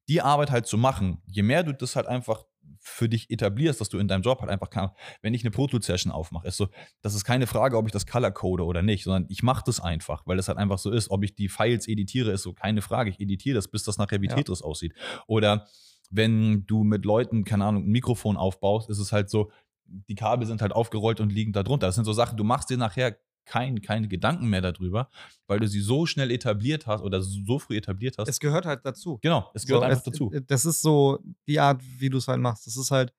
die 0.08 0.22
Arbeit 0.22 0.52
halt 0.52 0.66
zu 0.68 0.78
machen, 0.78 1.22
je 1.26 1.44
mehr 1.44 1.64
du 1.64 1.74
das 1.74 1.98
halt 1.98 2.08
einfach 2.08 2.46
für 2.80 3.10
dich 3.10 3.30
etablierst, 3.30 3.82
dass 3.82 3.90
du 3.90 3.98
in 3.98 4.08
deinem 4.08 4.22
Job 4.22 4.40
halt 4.42 4.50
einfach 4.50 4.70
kann, 4.70 4.92
wenn 5.22 5.34
ich 5.34 5.44
eine 5.44 5.52
Pro 5.52 5.68
Tools 5.68 5.86
Session 5.86 6.12
aufmache, 6.12 6.48
ist 6.48 6.58
so, 6.58 6.68
das 7.02 7.16
ist 7.16 7.26
keine 7.26 7.48
Frage, 7.48 7.78
ob 7.78 7.86
ich 7.86 7.92
das 7.92 8.06
Color 8.06 8.32
code 8.32 8.64
oder 8.64 8.82
nicht, 8.82 9.04
sondern 9.04 9.26
ich 9.30 9.44
mache 9.44 9.64
das 9.66 9.80
einfach, 9.80 10.24
weil 10.26 10.38
das 10.38 10.48
halt 10.48 10.58
einfach 10.58 10.78
so 10.78 10.92
ist. 10.92 11.10
Ob 11.10 11.24
ich 11.24 11.36
die 11.36 11.50
Files 11.50 11.88
editiere, 11.88 12.32
ist 12.32 12.44
so 12.44 12.54
keine 12.54 12.82
Frage. 12.82 13.10
Ich 13.10 13.20
editiere 13.20 13.56
das, 13.56 13.68
bis 13.68 13.84
das 13.84 13.98
nachher 13.98 14.22
wie 14.22 14.28
Ja. 14.28 14.36
Tetris 14.36 14.62
aussieht. 14.62 14.94
Oder 15.28 15.68
wenn 16.10 16.66
du 16.66 16.84
mit 16.84 17.06
Leuten, 17.06 17.44
keine 17.44 17.66
Ahnung, 17.66 17.84
ein 17.86 17.92
Mikrofon 17.92 18.38
aufbaust, 18.38 18.90
ist 18.90 19.00
es 19.00 19.12
halt 19.12 19.30
so, 19.30 19.52
die 19.86 20.16
Kabel 20.16 20.46
sind 20.48 20.62
halt 20.62 20.74
aufgerollt 20.74 21.20
und 21.20 21.32
liegen 21.32 21.54
da 21.54 21.64
drunter. 21.64 21.88
Das 21.88 21.96
sind 21.96 22.06
so 22.06 22.14
Sachen, 22.14 22.38
du 22.38 22.44
machst 22.44 22.70
dir 22.70 22.78
nachher 22.78 23.18
kein, 23.48 23.82
keine 23.82 24.08
Gedanken 24.08 24.48
mehr 24.50 24.62
darüber, 24.62 25.10
weil 25.48 25.60
du 25.60 25.68
sie 25.68 25.80
so 25.80 26.06
schnell 26.06 26.30
etabliert 26.32 26.86
hast 26.86 27.02
oder 27.02 27.22
so 27.22 27.58
früh 27.60 27.78
etabliert 27.78 28.18
hast. 28.18 28.28
Es 28.28 28.40
gehört 28.40 28.66
halt 28.66 28.86
dazu. 28.86 29.18
genau, 29.22 29.50
es 29.54 29.66
gehört 29.66 29.82
So, 29.84 29.86
einfach 29.88 29.98
es, 30.06 30.12
dazu. 30.12 30.32
äh, 30.34 30.42
Das 30.46 30.66
ist 30.66 30.82
so 30.82 31.20
die 31.48 31.60
Art, 31.60 31.82
wie 31.98 32.10
du 32.10 32.18
es 32.18 32.28
halt 32.28 32.40
machst. 32.42 32.68
Das 32.68 32.78
ist 32.78 32.92
halt, 32.92 33.14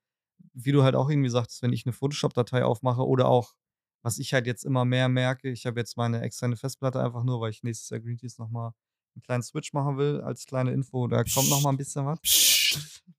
wie 0.53 0.73
du 0.73 0.83
halt 0.85 0.95
auch 0.95 1.09
irgendwie 1.11 1.31
sagst, 1.31 1.63
wenn 1.63 1.73
ich 1.73 1.85
eine 1.87 1.93
Photoshop-Datei 1.93 2.65
aufmache 2.65 3.05
oder 3.07 3.27
auch, 3.29 3.55
was 4.03 4.19
ich 4.19 4.33
halt 4.33 4.47
jetzt 4.47 4.65
immer 4.65 4.85
mehr 4.85 5.09
merke, 5.09 5.51
ich 5.51 5.67
habe 5.67 5.81
jetzt 5.81 5.97
meine 5.97 6.21
externe 6.23 6.57
Festplatte 6.57 7.03
einfach 7.03 7.25
nur, 7.25 7.41
weil 7.41 7.51
ich 7.51 7.63
nächstes 7.65 7.91
Jahr 7.91 8.01
Green 8.01 8.17
Teas 8.17 8.39
nochmal 8.39 8.73
einen 9.17 9.23
kleinen 9.23 9.43
Switch 9.43 9.73
machen 9.73 9.97
will, 9.99 10.21
als 10.21 10.47
kleine 10.47 10.71
Info, 10.73 11.09
da 11.09 11.25
kommt 11.25 11.49
nochmal 11.51 11.73
ein 11.73 11.77
bisschen 11.77 12.07
was. 12.07 12.19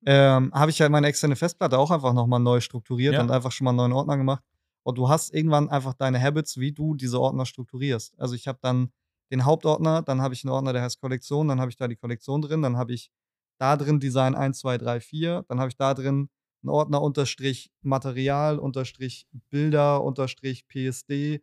Ähm, 0.05 0.51
habe 0.53 0.71
ich 0.71 0.79
halt 0.79 0.91
meine 0.91 1.07
externe 1.07 1.35
Festplatte 1.35 1.77
auch 1.77 1.91
einfach 1.91 2.13
nochmal 2.13 2.39
neu 2.39 2.61
strukturiert 2.61 3.15
Ja. 3.15 3.21
und 3.21 3.31
einfach 3.31 3.51
schon 3.51 3.65
mal 3.65 3.71
einen 3.71 3.77
neuen 3.79 3.91
Ordner 3.93 4.15
gemacht. 4.17 4.43
Und 4.83 4.97
du 4.97 5.09
hast 5.09 5.33
irgendwann 5.33 5.69
einfach 5.69 5.93
deine 5.93 6.21
Habits, 6.21 6.57
wie 6.57 6.71
du 6.71 6.95
diese 6.95 7.19
Ordner 7.19 7.45
strukturierst. 7.45 8.19
Also 8.19 8.35
ich 8.35 8.47
habe 8.47 8.59
dann 8.61 8.91
den 9.31 9.45
Hauptordner, 9.45 10.01
dann 10.01 10.21
habe 10.21 10.33
ich 10.33 10.43
einen 10.43 10.51
Ordner, 10.51 10.73
der 10.73 10.81
heißt 10.81 10.99
Kollektion, 10.99 11.47
dann 11.47 11.59
habe 11.59 11.69
ich 11.69 11.77
da 11.77 11.87
die 11.87 11.95
Kollektion 11.95 12.41
drin, 12.41 12.61
dann 12.61 12.77
habe 12.77 12.93
ich 12.93 13.11
da 13.59 13.75
drin 13.75 13.99
Design 13.99 14.35
1, 14.35 14.59
2, 14.59 14.77
3, 14.77 14.99
4, 15.01 15.45
dann 15.47 15.59
habe 15.59 15.69
ich 15.69 15.77
da 15.77 15.93
drin 15.93 16.29
einen 16.63 16.69
Ordner 16.69 17.01
unterstrich 17.01 17.71
Material, 17.81 18.59
unterstrich 18.59 19.27
Bilder, 19.49 20.03
unterstrich 20.03 20.67
PSD, 20.67 21.41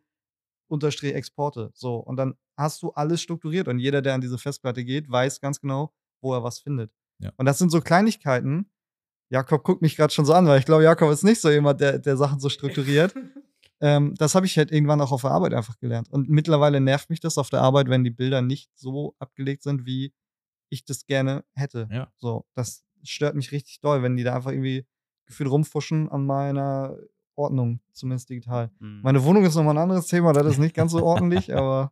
unterstrich 0.67 1.13
Exporte. 1.13 1.71
So, 1.73 1.95
und 1.97 2.17
dann 2.17 2.35
hast 2.57 2.81
du 2.81 2.91
alles 2.91 3.21
strukturiert 3.21 3.67
und 3.67 3.79
jeder, 3.79 4.01
der 4.01 4.15
an 4.15 4.21
diese 4.21 4.37
Festplatte 4.37 4.83
geht, 4.83 5.09
weiß 5.09 5.39
ganz 5.39 5.61
genau, 5.61 5.93
wo 6.21 6.33
er 6.33 6.43
was 6.43 6.59
findet. 6.59 6.91
Ja. 7.19 7.31
Und 7.37 7.45
das 7.45 7.57
sind 7.57 7.71
so 7.71 7.81
Kleinigkeiten. 7.81 8.69
Jakob 9.29 9.63
guckt 9.63 9.81
mich 9.81 9.95
gerade 9.95 10.13
schon 10.13 10.25
so 10.25 10.33
an, 10.33 10.47
weil 10.47 10.59
ich 10.59 10.65
glaube, 10.65 10.83
Jakob 10.83 11.11
ist 11.11 11.23
nicht 11.23 11.41
so 11.41 11.49
jemand, 11.49 11.81
der, 11.81 11.99
der 11.99 12.17
Sachen 12.17 12.39
so 12.39 12.49
strukturiert. 12.49 13.13
ähm, 13.81 14.15
das 14.17 14.35
habe 14.35 14.45
ich 14.45 14.57
halt 14.57 14.71
irgendwann 14.71 15.01
auch 15.01 15.11
auf 15.11 15.21
der 15.21 15.31
Arbeit 15.31 15.53
einfach 15.53 15.77
gelernt. 15.79 16.09
Und 16.09 16.29
mittlerweile 16.29 16.79
nervt 16.79 17.09
mich 17.09 17.19
das 17.19 17.37
auf 17.37 17.49
der 17.49 17.61
Arbeit, 17.61 17.89
wenn 17.89 18.03
die 18.03 18.11
Bilder 18.11 18.41
nicht 18.41 18.71
so 18.75 19.15
abgelegt 19.19 19.63
sind, 19.63 19.85
wie 19.85 20.13
ich 20.69 20.85
das 20.85 21.05
gerne 21.05 21.43
hätte. 21.53 21.87
Ja. 21.91 22.11
So, 22.17 22.45
das 22.53 22.85
stört 23.03 23.35
mich 23.35 23.51
richtig 23.51 23.79
doll, 23.81 24.03
wenn 24.03 24.15
die 24.15 24.23
da 24.23 24.35
einfach 24.35 24.51
irgendwie 24.51 24.85
gefühlt 25.25 25.49
rumfuschen 25.49 26.09
an 26.09 26.25
meiner 26.25 26.97
Ordnung, 27.35 27.79
zumindest 27.91 28.29
digital. 28.29 28.71
Mhm. 28.79 29.01
Meine 29.03 29.23
Wohnung 29.23 29.45
ist 29.45 29.55
nochmal 29.55 29.75
ein 29.75 29.83
anderes 29.83 30.07
Thema, 30.07 30.33
das 30.33 30.47
ist 30.47 30.57
nicht 30.57 30.75
ganz 30.75 30.91
so 30.91 31.03
ordentlich, 31.03 31.53
aber 31.55 31.91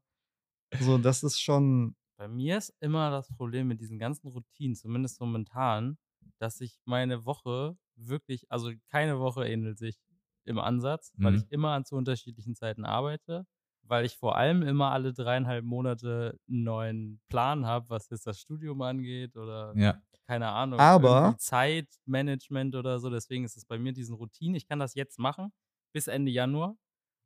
so, 0.79 0.97
das 0.97 1.23
ist 1.23 1.39
schon. 1.39 1.95
Bei 2.17 2.27
mir 2.27 2.57
ist 2.57 2.73
immer 2.79 3.11
das 3.11 3.27
Problem 3.35 3.67
mit 3.67 3.81
diesen 3.81 3.99
ganzen 3.99 4.27
Routinen, 4.27 4.75
zumindest 4.75 5.19
momentan, 5.19 5.97
dass 6.39 6.59
ich 6.61 6.79
meine 6.85 7.25
Woche 7.25 7.77
wirklich, 7.95 8.49
also 8.51 8.71
keine 8.89 9.19
Woche 9.19 9.47
ähnelt 9.47 9.77
sich 9.77 9.97
im 10.45 10.59
Ansatz, 10.59 11.11
weil 11.17 11.31
Mhm. 11.33 11.37
ich 11.39 11.51
immer 11.51 11.69
an 11.71 11.85
zu 11.85 11.95
unterschiedlichen 11.95 12.55
Zeiten 12.55 12.85
arbeite, 12.85 13.45
weil 13.83 14.05
ich 14.05 14.17
vor 14.17 14.35
allem 14.35 14.61
immer 14.63 14.91
alle 14.91 15.13
dreieinhalb 15.13 15.63
Monate 15.65 16.37
einen 16.47 16.63
neuen 16.63 17.21
Plan 17.29 17.65
habe, 17.65 17.89
was 17.89 18.09
jetzt 18.09 18.27
das 18.27 18.39
Studium 18.39 18.81
angeht 18.81 19.35
oder 19.37 19.73
Ja. 19.75 20.01
keine 20.27 20.49
Ahnung, 20.49 20.79
Aber- 20.79 21.35
Zeitmanagement 21.39 22.75
oder 22.75 22.99
so. 22.99 23.09
Deswegen 23.09 23.43
ist 23.45 23.57
es 23.57 23.65
bei 23.65 23.77
mir 23.79 23.93
diesen 23.93 24.15
Routinen. 24.15 24.55
Ich 24.55 24.67
kann 24.67 24.79
das 24.79 24.93
jetzt 24.95 25.19
machen 25.19 25.51
bis 25.93 26.07
Ende 26.07 26.31
Januar 26.31 26.75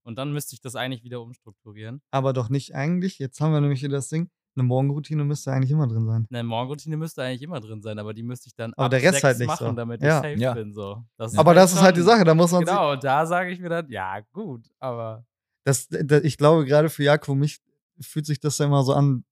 und 0.03 0.17
dann 0.17 0.31
müsste 0.33 0.53
ich 0.55 0.61
das 0.61 0.75
eigentlich 0.75 1.03
wieder 1.03 1.21
umstrukturieren. 1.21 2.01
Aber 2.11 2.33
doch 2.33 2.49
nicht 2.49 2.75
eigentlich. 2.75 3.19
Jetzt 3.19 3.39
haben 3.41 3.51
wir 3.53 3.61
nämlich 3.61 3.79
hier 3.79 3.89
das 3.89 4.09
Ding. 4.09 4.29
Eine 4.55 4.63
Morgenroutine 4.63 5.23
müsste 5.23 5.51
eigentlich 5.51 5.71
immer 5.71 5.87
drin 5.87 6.05
sein. 6.05 6.27
Eine 6.29 6.43
Morgenroutine 6.43 6.97
müsste 6.97 7.23
eigentlich 7.23 7.41
immer 7.43 7.59
drin 7.61 7.81
sein, 7.81 7.97
aber 7.99 8.13
die 8.13 8.23
müsste 8.23 8.47
ich 8.47 8.55
dann 8.55 8.73
Aber 8.73 8.85
ab 8.85 8.91
der 8.91 9.01
Rest 9.01 9.13
sechs 9.13 9.23
halt 9.23 9.37
nicht 9.39 9.47
machen, 9.47 9.67
so. 9.67 9.73
damit 9.73 10.01
Ja. 10.01 10.17
ich 10.17 10.23
safe 10.31 10.41
Ja. 10.41 10.53
bin. 10.53 10.73
So. 10.73 11.03
Das 11.17 11.37
Aber 11.37 11.53
das 11.53 11.71
ist 11.73 11.81
halt 11.81 11.95
die 11.95 12.01
Sache, 12.01 12.23
da 12.23 12.33
muss 12.33 12.51
man 12.51 12.65
Genau, 12.65 12.91
und 12.93 13.03
da 13.03 13.25
sage 13.25 13.51
ich 13.51 13.59
mir 13.59 13.69
dann, 13.69 13.89
ja, 13.89 14.19
gut, 14.33 14.65
aber 14.79 15.23
Das, 15.65 15.87
das, 15.87 16.23
ich 16.23 16.37
glaube, 16.37 16.65
gerade 16.65 16.89
für 16.89 17.03
Jakob 17.03 17.29
und 17.29 17.39
mich 17.39 17.59
fühlt 18.01 18.25
sich 18.25 18.39
das 18.39 18.57
ja 18.57 18.65
immer 18.65 18.83
so 18.83 18.93
an, 18.93 19.23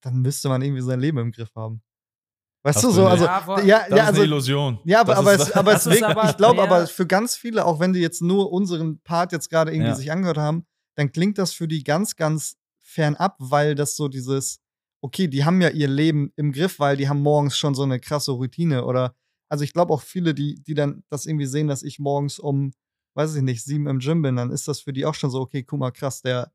dann 0.00 0.20
müsste 0.22 0.48
man 0.48 0.62
irgendwie 0.62 0.82
sein 0.82 1.00
Leben 1.00 1.18
im 1.18 1.32
Griff 1.32 1.50
haben. 1.56 1.82
Weißt 2.64 2.76
Hast 2.76 2.84
du 2.84 2.90
so? 2.92 3.06
Also, 3.06 3.24
Ja, 3.24 3.40
ja, 3.64 3.78
Das 3.80 3.88
ja, 3.88 3.96
ist 3.96 4.02
also, 4.08 4.20
eine 4.20 4.24
Illusion. 4.30 4.78
Ja, 4.84 5.00
aber, 5.00 5.14
Das 5.14 5.18
aber, 5.18 5.34
ist- 5.34 5.40
es, 5.48 5.52
aber 5.52 5.72
Das 5.72 5.86
es 5.86 5.94
ist 5.94 6.00
wirkt, 6.02 6.16
aber 6.16 6.30
ich 6.30 6.36
glaube 6.36 6.62
aber 6.62 6.86
für 6.86 7.06
ganz 7.06 7.34
viele, 7.34 7.64
auch 7.66 7.80
wenn 7.80 7.92
die 7.92 8.00
jetzt 8.00 8.22
nur 8.22 8.52
unseren 8.52 9.00
Part 9.00 9.32
jetzt 9.32 9.50
gerade 9.50 9.72
irgendwie 9.72 9.88
Ja. 9.90 9.94
sich 9.96 10.12
angehört 10.12 10.38
haben, 10.38 10.64
dann 10.94 11.10
klingt 11.10 11.38
das 11.38 11.52
für 11.52 11.66
die 11.66 11.82
ganz, 11.82 12.14
ganz 12.14 12.56
fernab, 12.92 13.36
weil 13.38 13.74
das 13.74 13.96
so 13.96 14.08
dieses, 14.08 14.60
okay, 15.00 15.28
die 15.28 15.44
haben 15.44 15.60
ja 15.60 15.68
ihr 15.68 15.88
Leben 15.88 16.32
im 16.36 16.52
Griff, 16.52 16.78
weil 16.78 16.96
die 16.96 17.08
haben 17.08 17.22
morgens 17.22 17.56
schon 17.56 17.74
so 17.74 17.82
eine 17.82 17.98
krasse 17.98 18.32
Routine 18.32 18.84
oder, 18.84 19.14
also 19.48 19.64
ich 19.64 19.72
glaube 19.72 19.92
auch 19.92 20.02
viele, 20.02 20.34
die, 20.34 20.62
die 20.62 20.74
dann 20.74 21.02
das 21.08 21.26
irgendwie 21.26 21.46
sehen, 21.46 21.68
dass 21.68 21.82
ich 21.82 21.98
morgens 21.98 22.38
um, 22.38 22.72
weiß 23.14 23.34
ich 23.34 23.42
nicht, 23.42 23.64
sieben 23.64 23.86
im 23.86 23.98
Gym 23.98 24.22
bin, 24.22 24.36
dann 24.36 24.50
ist 24.50 24.68
das 24.68 24.80
für 24.80 24.92
die 24.92 25.04
auch 25.04 25.14
schon 25.14 25.30
so, 25.30 25.40
okay, 25.40 25.62
guck 25.62 25.80
mal, 25.80 25.90
krass, 25.90 26.22
der, 26.22 26.52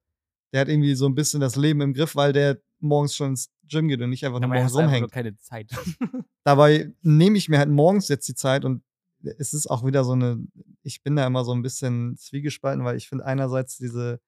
der 0.54 0.62
hat 0.62 0.70
irgendwie 0.70 0.96
so 0.96 1.06
ein 1.08 1.16
bisschen 1.16 1.42
das 1.42 1.56
Leben 1.56 1.82
im 1.82 1.94
Griff, 1.94 2.16
weil 2.16 2.34
der 2.34 2.60
morgens 2.80 3.16
schon 3.16 3.32
ins 3.32 3.50
Gym 3.68 3.88
geht 3.88 4.02
und 4.02 4.10
nicht 4.10 4.26
einfach 4.26 4.40
nur 4.40 4.50
morgens 4.50 4.76
einfach 4.76 4.86
rumhängt. 4.86 5.02
nur 5.02 5.10
keine 5.10 5.38
Zeit. 5.38 5.72
Dabei 6.44 6.94
nehme 7.02 7.38
ich 7.38 7.50
mir 7.50 7.60
halt 7.60 7.70
morgens 7.70 8.08
jetzt 8.08 8.28
die 8.28 8.36
Zeit 8.36 8.64
und 8.64 8.82
es 9.24 9.54
ist 9.54 9.68
auch 9.68 9.86
wieder 9.86 10.04
so 10.04 10.14
eine, 10.14 10.40
ich 10.84 11.04
bin 11.04 11.16
da 11.16 11.28
immer 11.28 11.44
so 11.44 11.52
ein 11.52 11.62
bisschen 11.62 12.16
zwiegespalten, 12.18 12.86
weil 12.86 12.96
ich 12.96 13.10
finde 13.10 13.26
einerseits 13.26 13.78
diese, 13.78 14.22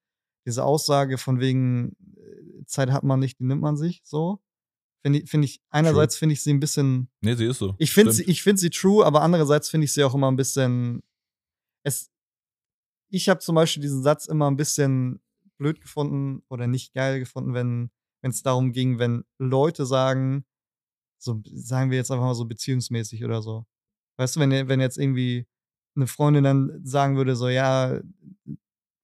diese 0.45 0.63
Aussage 0.63 1.17
von 1.17 1.39
wegen 1.39 1.95
äh, 2.15 2.65
Zeit 2.65 2.91
hat 2.91 3.03
man 3.03 3.19
nicht, 3.19 3.39
die 3.39 3.45
nimmt 3.45 3.61
man 3.61 3.77
sich 3.77 4.01
so. 4.03 4.41
Finde 5.01 5.19
ich, 5.19 5.29
find 5.29 5.45
ich, 5.45 5.61
einerseits 5.69 6.17
finde 6.17 6.33
ich 6.33 6.43
sie 6.43 6.53
ein 6.53 6.59
bisschen, 6.59 7.09
Nee, 7.21 7.35
sie 7.35 7.45
ist 7.45 7.59
so. 7.59 7.75
ich 7.77 7.91
finde 7.91 8.11
sie, 8.11 8.23
ich 8.23 8.43
finde 8.43 8.59
sie 8.59 8.69
true, 8.69 9.05
aber 9.05 9.21
andererseits 9.21 9.69
finde 9.69 9.85
ich 9.85 9.93
sie 9.93 10.03
auch 10.03 10.13
immer 10.13 10.29
ein 10.29 10.35
bisschen, 10.35 11.01
es, 11.83 12.11
ich 13.09 13.29
habe 13.29 13.39
zum 13.39 13.55
Beispiel 13.55 13.81
diesen 13.81 14.03
Satz 14.03 14.25
immer 14.25 14.51
ein 14.51 14.57
bisschen 14.57 15.21
blöd 15.57 15.79
gefunden 15.81 16.43
oder 16.49 16.67
nicht 16.67 16.93
geil 16.93 17.19
gefunden, 17.19 17.53
wenn 17.53 17.91
wenn 18.21 18.31
es 18.31 18.43
darum 18.43 18.71
ging, 18.71 18.99
wenn 18.99 19.23
Leute 19.37 19.85
sagen, 19.85 20.45
so 21.21 21.41
sagen 21.45 21.91
wir 21.91 21.97
jetzt 21.97 22.11
einfach 22.11 22.25
mal 22.25 22.35
so 22.35 22.45
beziehungsmäßig 22.45 23.23
oder 23.23 23.41
so. 23.41 23.65
Weißt 24.17 24.35
du, 24.35 24.39
wenn, 24.41 24.67
wenn 24.67 24.81
jetzt 24.81 24.97
irgendwie 24.97 25.47
eine 25.95 26.07
Freundin 26.07 26.43
dann 26.43 26.81
sagen 26.85 27.17
würde, 27.17 27.35
so, 27.35 27.49
ja, 27.49 27.99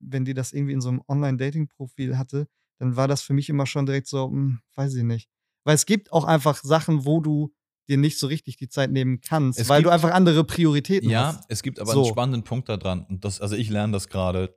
wenn 0.08 0.26
die 0.26 0.34
das 0.34 0.54
irgendwie 0.54 0.74
in 0.74 0.82
so 0.82 0.90
einem 0.90 1.02
Online-Dating-Profil 1.08 2.18
hatte, 2.18 2.48
dann 2.80 2.96
war 2.96 3.08
das 3.08 3.22
für 3.22 3.34
mich 3.34 3.50
immer 3.50 3.66
schon 3.66 3.86
direkt 3.86 4.08
so, 4.08 4.28
hm, 4.30 4.60
weiß 4.76 4.96
ich 4.96 5.04
nicht. 5.04 5.30
Weil 5.64 5.76
es 5.76 5.86
gibt 5.86 6.12
auch 6.12 6.26
einfach 6.26 6.62
Sachen, 6.64 7.06
wo 7.06 7.22
du 7.22 7.54
dir 7.88 7.98
nicht 7.98 8.18
so 8.20 8.28
richtig 8.28 8.58
die 8.58 8.68
Zeit 8.68 8.92
nehmen 8.92 9.22
kannst, 9.22 9.60
Es 9.60 9.70
weil 9.70 9.82
du 9.84 9.90
gibt- 9.90 9.94
einfach 9.94 10.12
andere 10.12 10.44
Prioritäten 10.44 11.10
Ja, 11.10 11.28
hast. 11.36 11.46
es 11.50 11.62
gibt 11.64 11.80
aber 11.80 11.94
So. 11.94 12.04
einen 12.04 12.10
spannenden 12.12 12.44
Punkt 12.44 12.68
daran. 12.70 13.06
Und 13.06 13.24
das, 13.26 13.40
also 13.42 13.56
ich 13.56 13.70
lerne 13.70 13.94
das 13.94 14.08
gerade 14.10 14.56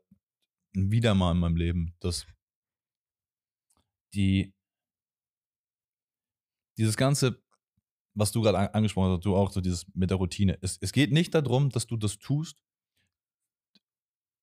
wieder 0.74 1.14
mal 1.14 1.32
in 1.32 1.38
meinem 1.38 1.56
Leben, 1.56 1.94
dass 2.00 2.26
die 4.14 4.54
dieses 6.78 6.96
ganze, 6.96 7.42
was 8.14 8.32
du 8.32 8.40
gerade 8.42 8.58
an- 8.58 8.68
angesprochen 8.68 9.12
hast, 9.12 9.24
du 9.24 9.37
auch 9.37 9.50
so 9.50 9.61
dieses 9.61 9.87
mit 9.94 10.11
der 10.11 10.16
Routine. 10.18 10.58
Es, 10.62 10.78
es 10.80 10.92
geht 10.92 11.12
nicht 11.12 11.34
darum, 11.34 11.70
dass 11.70 11.87
du 11.87 11.96
das 11.96 12.18
tust, 12.18 12.56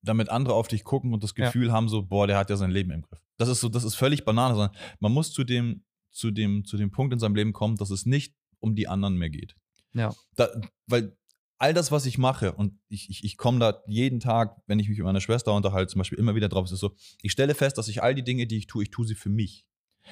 damit 0.05 0.29
andere 0.29 0.55
auf 0.55 0.67
dich 0.67 0.83
gucken 0.83 1.13
und 1.13 1.23
das 1.23 1.33
Ja. 1.35 1.45
Gefühl 1.45 1.71
haben, 1.71 1.89
so, 1.89 2.03
boah, 2.03 2.27
der 2.27 2.37
hat 2.37 2.49
ja 2.49 2.55
sein 2.55 2.71
Leben 2.71 2.91
im 2.91 3.01
Griff. 3.01 3.19
Das 3.37 3.49
ist 3.49 3.59
so, 3.59 3.69
das 3.69 3.83
ist 3.83 3.95
völlig 3.95 4.23
Banane, 4.25 4.55
sondern 4.55 4.75
man 4.99 5.11
muss 5.11 5.31
zu 5.31 5.43
dem, 5.43 5.83
zu 6.11 6.31
dem, 6.31 6.65
zu 6.65 6.77
dem 6.77 6.91
Punkt 6.91 7.13
in 7.13 7.19
seinem 7.19 7.35
Leben 7.35 7.53
kommen, 7.53 7.75
dass 7.75 7.89
es 7.89 8.05
nicht 8.05 8.33
um 8.59 8.75
die 8.75 8.87
anderen 8.87 9.17
mehr 9.17 9.29
geht. 9.29 9.55
Ja. 9.93 10.13
Da, 10.35 10.47
weil 10.87 11.17
all 11.57 11.73
das, 11.73 11.91
was 11.91 12.05
ich 12.05 12.17
mache, 12.17 12.53
und 12.53 12.79
ich, 12.89 13.09
ich, 13.09 13.23
ich 13.23 13.37
komme 13.37 13.59
da 13.59 13.81
jeden 13.87 14.19
Tag, 14.19 14.57
wenn 14.67 14.79
ich 14.79 14.89
mich 14.89 14.97
mit 14.97 15.05
meiner 15.05 15.21
Schwester 15.21 15.53
unterhalte, 15.53 15.91
zum 15.91 15.99
Beispiel 15.99 16.19
immer 16.19 16.35
wieder 16.35 16.49
drauf, 16.49 16.65
es 16.65 16.71
ist 16.71 16.79
so, 16.79 16.95
ich 17.21 17.31
stelle 17.31 17.55
fest, 17.55 17.77
dass 17.77 17.87
ich 17.87 18.03
all 18.03 18.15
die 18.15 18.23
Dinge, 18.23 18.47
die 18.47 18.57
ich 18.57 18.67
tue, 18.67 18.83
ich 18.83 18.91
tue 18.91 19.05
sie 19.05 19.15
für 19.15 19.29
mich. 19.29 19.65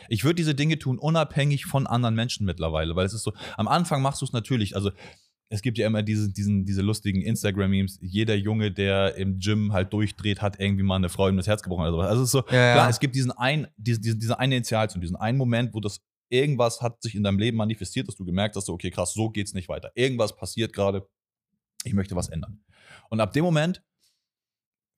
Ich 0.10 0.23
würde 0.23 0.36
diese 0.36 0.56
Dinge 0.56 0.79
tun, 0.79 0.97
unabhängig 0.97 1.65
von 1.65 1.86
anderen 1.86 2.15
Menschen 2.15 2.45
mittlerweile, 2.45 2.95
weil 2.95 3.06
es 3.06 3.13
ist 3.13 3.23
so, 3.23 3.34
am 3.58 3.67
Anfang 3.67 4.01
machst 4.01 4.21
du 4.21 4.25
es 4.25 4.34
natürlich, 4.34 4.75
also 4.75 4.91
es 5.49 5.62
gibt 5.62 5.77
ja 5.77 5.86
immer 5.86 6.01
diese, 6.01 6.32
diesen, 6.32 6.65
diese 6.65 6.82
lustigen 6.82 7.21
Instagram-Memes, 7.21 7.99
jeder 8.01 8.36
Junge, 8.36 8.71
der 8.71 9.15
im 9.15 9.38
Gym 9.39 9.71
halt 9.73 9.93
durchdreht, 9.93 10.41
hat 10.41 10.60
irgendwie 10.60 10.84
mal 10.84 10.95
eine 10.95 11.10
Frau 11.10 11.29
ihm 11.29 11.38
das 11.38 11.47
Herz 11.47 11.62
gebrochen 11.62 11.82
oder 11.84 11.91
sowas. 11.91 12.08
Also 12.10 12.21
es 12.23 12.27
ist 12.27 12.32
so, 12.32 12.39
Ja, 12.39 12.73
klar, 12.73 12.75
ja. 12.75 12.89
es 12.89 12.99
gibt 12.99 13.15
diesen 13.15 13.32
ein, 13.32 13.67
diese, 13.77 13.99
diese, 13.99 14.17
diese 14.17 14.39
eine 14.39 14.56
Initialzündung, 14.56 15.01
diesen 15.01 15.15
einen 15.15 15.38
Moment, 15.38 15.73
wo 15.73 15.79
das 15.79 16.01
irgendwas 16.29 16.82
hat 16.82 16.99
sich 17.03 17.13
in 17.13 17.21
deinem 17.23 17.38
Leben 17.38 17.58
manifestiert, 17.58 18.08
dass 18.08 18.15
du 18.15 18.25
gemerkt 18.25 18.56
hast, 18.56 18.65
so, 18.65 18.73
okay, 18.73 18.89
krass, 18.89 19.13
so 19.13 19.29
geht's 19.29 19.53
nicht 19.53 19.69
weiter. 19.69 19.91
Irgendwas 19.93 20.36
passiert 20.36 20.73
gerade, 20.73 21.08
ich 21.84 21.93
möchte 21.93 22.15
was 22.15 22.29
ändern. 22.29 22.63
Und 23.10 23.19
ab 23.19 23.34
dem 23.34 23.43
Moment 23.43 23.84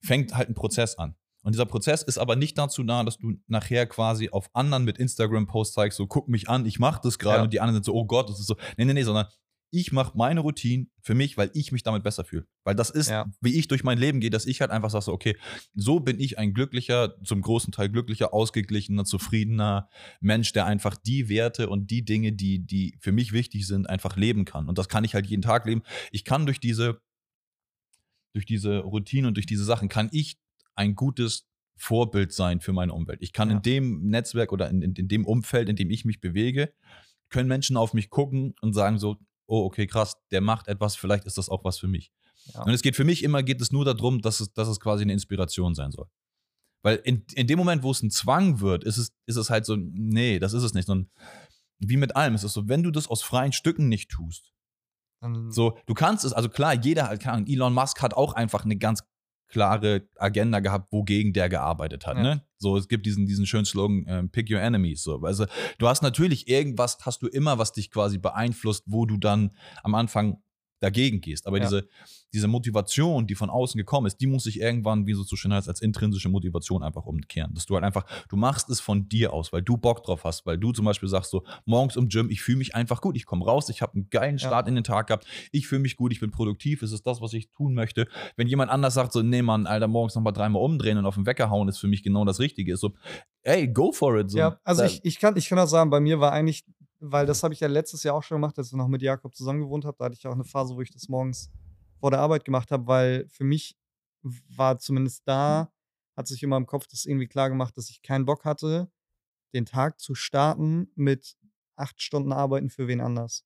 fängt 0.02 0.34
halt 0.34 0.48
ein 0.48 0.54
Prozess 0.54 0.96
an. 0.96 1.14
Und 1.42 1.52
dieser 1.54 1.66
Prozess 1.66 2.02
ist 2.02 2.18
aber 2.18 2.34
nicht 2.34 2.58
dazu 2.58 2.82
da, 2.82 3.04
dass 3.04 3.18
du 3.18 3.34
nachher 3.46 3.86
quasi 3.86 4.30
auf 4.30 4.48
anderen 4.54 4.84
mit 4.84 4.98
Instagram-Posts 4.98 5.74
zeigst, 5.74 5.96
so 5.98 6.06
guck 6.06 6.28
mich 6.28 6.48
an, 6.48 6.66
ich 6.66 6.78
mach 6.78 6.98
das 6.98 7.18
gerade 7.18 7.38
Ja. 7.38 7.42
und 7.44 7.52
die 7.52 7.60
anderen 7.60 7.74
sind 7.76 7.84
so, 7.84 7.94
oh 7.94 8.04
Gott, 8.04 8.28
das 8.30 8.40
ist 8.40 8.46
so. 8.46 8.56
Nee, 8.76 8.84
nee, 8.84 8.94
nee, 8.94 9.02
sondern 9.02 9.26
ich 9.70 9.92
mache 9.92 10.16
meine 10.16 10.40
Routine 10.40 10.86
für 11.02 11.14
mich, 11.14 11.36
weil 11.36 11.50
ich 11.52 11.72
mich 11.72 11.82
damit 11.82 12.02
besser 12.02 12.24
fühle. 12.24 12.46
Weil 12.64 12.74
das 12.74 12.90
ist, 12.90 13.10
Ja. 13.10 13.26
wie 13.40 13.54
ich 13.58 13.68
durch 13.68 13.82
mein 13.84 13.98
Leben 13.98 14.20
gehe, 14.20 14.30
dass 14.30 14.46
ich 14.46 14.60
halt 14.60 14.70
einfach 14.70 14.90
sage, 14.90 15.12
okay, 15.12 15.36
so 15.74 16.00
bin 16.00 16.20
ich 16.20 16.38
ein 16.38 16.54
glücklicher, 16.54 17.16
zum 17.24 17.42
großen 17.42 17.72
Teil 17.72 17.88
glücklicher, 17.90 18.32
ausgeglichener, 18.32 19.04
zufriedener 19.04 19.88
Mensch, 20.20 20.52
der 20.52 20.66
einfach 20.66 20.96
die 20.96 21.28
Werte 21.28 21.68
und 21.68 21.90
die 21.90 22.04
Dinge, 22.04 22.32
die, 22.32 22.60
die 22.64 22.96
für 23.00 23.12
mich 23.12 23.32
wichtig 23.32 23.66
sind, 23.66 23.88
einfach 23.88 24.16
leben 24.16 24.44
kann. 24.44 24.68
Und 24.68 24.78
das 24.78 24.88
kann 24.88 25.04
ich 25.04 25.14
halt 25.14 25.26
jeden 25.26 25.42
Tag 25.42 25.66
leben. 25.66 25.82
Ich 26.12 26.24
kann 26.24 26.46
durch 26.46 26.60
diese, 26.60 27.00
durch 28.34 28.46
diese 28.46 28.78
Routine 28.80 29.28
und 29.28 29.34
durch 29.36 29.46
diese 29.46 29.64
Sachen, 29.64 29.88
kann 29.88 30.08
ich 30.12 30.36
ein 30.74 30.94
gutes 30.94 31.48
Vorbild 31.78 32.32
sein 32.32 32.60
für 32.60 32.72
meine 32.72 32.92
Umwelt. 32.92 33.20
Ich 33.22 33.32
kann 33.32 33.50
Ja. 33.50 33.56
in 33.56 33.62
dem 33.62 34.08
Netzwerk 34.08 34.52
oder 34.52 34.68
in, 34.70 34.82
in, 34.82 34.94
in 34.94 35.08
dem 35.08 35.26
Umfeld, 35.26 35.68
in 35.68 35.76
dem 35.76 35.90
ich 35.90 36.04
mich 36.04 36.20
bewege, 36.20 36.72
können 37.28 37.48
Menschen 37.48 37.76
auf 37.76 37.92
mich 37.94 38.08
gucken 38.10 38.54
und 38.60 38.72
sagen 38.72 38.98
so, 38.98 39.16
oh, 39.46 39.64
okay, 39.64 39.86
krass, 39.86 40.16
der 40.30 40.40
macht 40.40 40.68
etwas, 40.68 40.96
vielleicht 40.96 41.24
ist 41.24 41.38
das 41.38 41.48
auch 41.48 41.64
was 41.64 41.78
für 41.78 41.88
mich. 41.88 42.12
Ja. 42.54 42.62
Und 42.62 42.72
es 42.72 42.82
geht 42.82 42.96
für 42.96 43.04
mich 43.04 43.22
immer, 43.22 43.42
geht 43.42 43.60
es 43.60 43.72
nur 43.72 43.84
darum, 43.84 44.20
dass 44.20 44.40
es, 44.40 44.52
dass 44.52 44.68
es 44.68 44.80
quasi 44.80 45.02
eine 45.02 45.12
Inspiration 45.12 45.74
sein 45.74 45.92
soll. 45.92 46.06
Weil 46.82 46.96
in, 47.04 47.24
in 47.34 47.46
dem 47.46 47.58
Moment, 47.58 47.82
wo 47.82 47.90
es 47.90 48.02
ein 48.02 48.10
Zwang 48.10 48.60
wird, 48.60 48.84
ist 48.84 48.96
es, 48.96 49.12
ist 49.26 49.36
es 49.36 49.50
halt 49.50 49.66
so, 49.66 49.76
nee, 49.76 50.38
das 50.38 50.52
ist 50.52 50.62
es 50.62 50.74
nicht. 50.74 50.86
Sondern 50.86 51.10
wie 51.78 51.96
mit 51.96 52.14
allem, 52.14 52.34
es 52.34 52.44
ist 52.44 52.52
so, 52.52 52.68
wenn 52.68 52.82
du 52.82 52.90
das 52.90 53.08
aus 53.08 53.22
freien 53.22 53.52
Stücken 53.52 53.88
nicht 53.88 54.10
tust, 54.10 54.52
so, 55.48 55.76
du 55.86 55.94
kannst 55.94 56.24
es, 56.24 56.32
also 56.32 56.48
klar, 56.48 56.74
jeder, 56.74 57.10
Ahnung, 57.10 57.46
Elon 57.46 57.72
Musk 57.72 58.02
hat 58.02 58.14
auch 58.14 58.34
einfach 58.34 58.64
eine 58.64 58.76
ganz 58.76 59.02
klare 59.48 60.08
Agenda 60.16 60.60
gehabt, 60.60 60.92
wogegen 60.92 61.32
der 61.32 61.48
gearbeitet 61.48 62.06
hat. 62.06 62.16
Ja. 62.16 62.22
Ne? 62.22 62.42
So, 62.58 62.76
es 62.76 62.88
gibt 62.88 63.06
diesen, 63.06 63.26
diesen 63.26 63.46
schönen 63.46 63.64
Slogan, 63.64 64.04
ähm, 64.08 64.30
pick 64.30 64.50
your 64.50 64.60
enemies. 64.60 65.02
So. 65.02 65.20
Also, 65.22 65.46
du 65.78 65.88
hast 65.88 66.02
natürlich 66.02 66.48
irgendwas, 66.48 66.98
hast 67.02 67.22
du 67.22 67.28
immer, 67.28 67.58
was 67.58 67.72
dich 67.72 67.90
quasi 67.90 68.18
beeinflusst, 68.18 68.84
wo 68.86 69.06
du 69.06 69.16
dann 69.16 69.50
am 69.82 69.94
Anfang 69.94 70.42
dagegen 70.86 71.20
gehst. 71.20 71.46
Aber 71.46 71.58
Ja. 71.58 71.64
diese, 71.64 71.88
diese 72.32 72.48
Motivation, 72.48 73.26
die 73.26 73.34
von 73.34 73.50
außen 73.50 73.76
gekommen 73.78 74.06
ist, 74.06 74.20
die 74.20 74.26
muss 74.26 74.44
sich 74.44 74.60
irgendwann, 74.60 75.06
wie 75.06 75.14
so 75.14 75.22
so 75.22 75.36
schön 75.36 75.52
heißt, 75.52 75.68
als 75.68 75.80
intrinsische 75.80 76.28
Motivation 76.28 76.82
einfach 76.82 77.06
umkehren. 77.06 77.52
Dass 77.54 77.66
du 77.66 77.74
halt 77.74 77.84
einfach, 77.84 78.04
du 78.28 78.36
machst 78.36 78.68
es 78.70 78.80
von 78.80 79.08
dir 79.08 79.32
aus, 79.32 79.52
weil 79.52 79.62
du 79.62 79.76
Bock 79.76 80.04
drauf 80.04 80.24
hast, 80.24 80.46
weil 80.46 80.58
du 80.58 80.72
zum 80.72 80.84
Beispiel 80.84 81.08
sagst 81.08 81.30
so, 81.30 81.42
morgens 81.64 81.96
im 81.96 82.08
Gym, 82.08 82.30
ich 82.30 82.42
fühle 82.42 82.58
mich 82.58 82.74
einfach 82.74 83.00
gut, 83.00 83.16
ich 83.16 83.26
komme 83.26 83.44
raus, 83.44 83.68
ich 83.68 83.82
habe 83.82 83.94
einen 83.94 84.08
geilen 84.10 84.38
Ja. 84.38 84.46
Start 84.48 84.68
in 84.68 84.74
den 84.74 84.84
Tag 84.84 85.08
gehabt, 85.08 85.26
ich 85.50 85.66
fühle 85.66 85.80
mich 85.80 85.96
gut, 85.96 86.12
ich 86.12 86.20
bin 86.20 86.30
produktiv, 86.30 86.82
es 86.82 86.92
ist 86.92 87.06
das, 87.06 87.20
was 87.20 87.32
ich 87.32 87.50
tun 87.50 87.74
möchte. 87.74 88.06
Wenn 88.36 88.46
jemand 88.48 88.70
anders 88.70 88.94
sagt 88.94 89.12
so, 89.12 89.22
nee 89.22 89.42
Mann, 89.42 89.66
Alter, 89.66 89.88
morgens 89.88 90.14
nochmal 90.14 90.32
dreimal 90.32 90.62
umdrehen 90.62 90.98
und 90.98 91.06
auf 91.06 91.14
den 91.16 91.26
Wecker 91.26 91.50
hauen, 91.50 91.68
ist 91.68 91.78
für 91.78 91.88
mich 91.88 92.02
genau 92.02 92.24
das 92.24 92.38
Richtige. 92.38 92.72
Ist 92.74 92.80
so, 92.80 92.92
ey, 93.42 93.66
go 93.68 93.92
for 93.92 94.18
it. 94.18 94.30
So. 94.30 94.38
ja, 94.38 94.58
also 94.64 94.82
Da- 94.82 94.86
ich, 94.88 95.00
ich, 95.04 95.18
kann, 95.18 95.36
ich 95.36 95.48
kann 95.48 95.58
auch 95.58 95.66
sagen, 95.68 95.90
bei 95.90 96.00
mir 96.00 96.20
war 96.20 96.32
eigentlich, 96.32 96.64
weil 97.10 97.26
das 97.26 97.42
habe 97.42 97.54
ich 97.54 97.60
ja 97.60 97.68
letztes 97.68 98.02
Jahr 98.02 98.14
auch 98.14 98.22
schon 98.22 98.36
gemacht, 98.36 98.58
als 98.58 98.68
ich 98.68 98.72
noch 98.74 98.88
mit 98.88 99.02
Jakob 99.02 99.34
zusammen 99.34 99.60
gewohnt 99.60 99.84
habe, 99.84 99.96
da 99.98 100.06
hatte 100.06 100.14
ich 100.18 100.26
auch 100.26 100.32
eine 100.32 100.44
Phase, 100.44 100.74
wo 100.76 100.80
ich 100.80 100.90
das 100.90 101.08
morgens 101.08 101.50
vor 101.98 102.10
der 102.10 102.20
Arbeit 102.20 102.44
gemacht 102.44 102.70
habe, 102.70 102.86
weil 102.86 103.28
für 103.28 103.44
mich 103.44 103.76
war 104.22 104.78
zumindest 104.78 105.22
da, 105.26 105.72
hat 106.16 106.26
sich 106.26 106.42
immer 106.42 106.56
im 106.56 106.66
Kopf 106.66 106.86
das 106.86 107.04
irgendwie 107.04 107.26
klar 107.28 107.48
gemacht, 107.48 107.76
dass 107.76 107.90
ich 107.90 108.02
keinen 108.02 108.24
Bock 108.24 108.44
hatte, 108.44 108.90
den 109.54 109.66
Tag 109.66 110.00
zu 110.00 110.14
starten 110.14 110.90
mit 110.94 111.36
acht 111.76 112.00
Stunden 112.00 112.32
Arbeiten 112.32 112.70
für 112.70 112.88
wen 112.88 113.00
anders. 113.00 113.44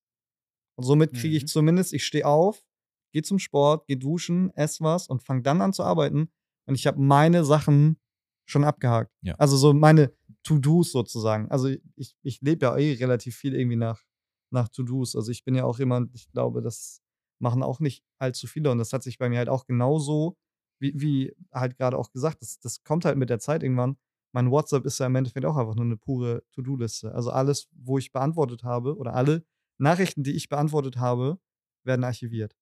Und 0.77 0.85
somit 0.85 1.13
kriege 1.13 1.37
ich 1.37 1.43
Mhm. 1.45 1.49
zumindest, 1.49 1.93
ich 1.93 2.05
stehe 2.07 2.27
auf, 2.27 2.65
gehe 3.13 3.23
zum 3.23 3.39
Sport, 3.39 3.87
gehe 3.87 3.97
duschen, 3.97 4.51
esse 4.55 4.83
was 4.85 5.09
und 5.09 5.23
fange 5.23 5.43
dann 5.43 5.61
an 5.61 5.73
zu 5.73 5.83
arbeiten. 5.83 6.31
Und 6.67 6.75
ich 6.75 6.87
habe 6.87 7.01
meine 7.01 7.45
Sachen 7.45 7.99
schon 8.47 8.65
abgehakt. 8.65 9.13
Ja. 9.23 9.35
Also 9.35 9.57
so 9.57 9.75
meine 9.75 10.13
To-Dos 10.43 10.93
sozusagen. 10.93 11.51
Also 11.51 11.69
ich, 11.97 12.17
ich 12.23 12.41
lebe 12.41 12.67
ja 12.67 12.77
eh 12.77 12.95
relativ 12.95 13.37
viel 13.37 13.55
irgendwie 13.55 13.77
nach, 13.77 14.03
nach 14.51 14.69
To-Dos. 14.69 15.17
Also 15.17 15.31
ich 15.31 15.45
bin 15.45 15.55
ja 15.55 15.65
auch 15.65 15.79
jemand, 15.79 16.15
ich 16.15 16.31
glaube, 16.31 16.63
das 16.63 17.03
machen 17.41 17.63
auch 17.63 17.81
nicht 17.81 18.05
allzu 18.19 18.47
viele. 18.47 18.71
Und 18.71 18.79
das 18.79 18.93
hat 18.93 19.03
sich 19.03 19.19
bei 19.19 19.29
mir 19.29 19.39
halt 19.39 19.49
auch 19.49 19.67
genauso, 19.67 20.37
wie, 20.81 20.93
wie 20.97 21.37
halt 21.53 21.77
gerade 21.77 21.99
auch 21.99 22.13
gesagt, 22.13 22.43
das, 22.43 22.59
das 22.59 22.83
kommt 22.83 23.05
halt 23.05 23.17
mit 23.19 23.31
der 23.31 23.39
Zeit 23.39 23.63
irgendwann. 23.63 23.97
Mein 24.33 24.51
WhatsApp 24.51 24.85
ist 24.87 24.99
ja 24.99 25.07
im 25.07 25.17
Endeffekt 25.17 25.45
auch 25.45 25.57
einfach 25.57 25.75
nur 25.75 25.85
eine 25.85 25.97
pure 25.97 26.45
To-Do-Liste. 26.53 27.13
Also 27.13 27.31
alles, 27.31 27.69
wo 27.73 27.99
ich 27.99 28.13
beantwortet 28.13 28.63
habe 28.63 28.97
oder 28.97 29.15
alle 29.15 29.45
Nachrichten, 29.79 30.23
die 30.23 30.33
ich 30.33 30.49
beantwortet 30.49 30.99
habe, 30.99 31.41
werden 31.85 32.05
archiviert. 32.05 32.55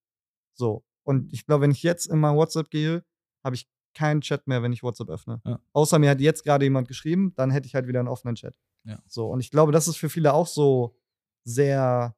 So. 0.55 0.85
Und 1.05 1.33
ich 1.33 1.47
glaube, 1.47 1.63
wenn 1.63 1.71
ich 1.71 1.83
jetzt 1.83 2.07
in 2.07 2.19
mein 2.19 2.37
WhatsApp 2.37 2.71
gehe, 2.71 3.05
habe 3.45 3.57
ich 3.57 3.69
keinen 3.95 4.21
Chat 4.21 4.47
mehr, 4.47 4.63
wenn 4.63 4.73
ich 4.73 4.83
WhatsApp 4.83 5.09
öffne. 5.09 5.41
Ja. 5.45 5.61
Außer 5.73 5.99
mir 5.99 6.11
hat 6.11 6.21
jetzt 6.21 6.45
gerade 6.45 6.65
jemand 6.65 6.89
geschrieben, 6.89 7.33
dann 7.37 7.51
hätte 7.51 7.67
ich 7.67 7.75
halt 7.75 7.87
wieder 7.87 8.01
einen 8.01 8.09
offenen 8.09 8.35
Chat. 8.35 8.55
Ja. 8.85 8.99
So. 9.07 9.27
Und 9.29 9.41
ich 9.41 9.51
glaube, 9.51 9.73
das 9.73 9.89
ist 9.89 9.97
für 9.97 10.09
viele 10.09 10.33
auch 10.35 10.47
so 10.47 10.97
sehr 11.45 12.15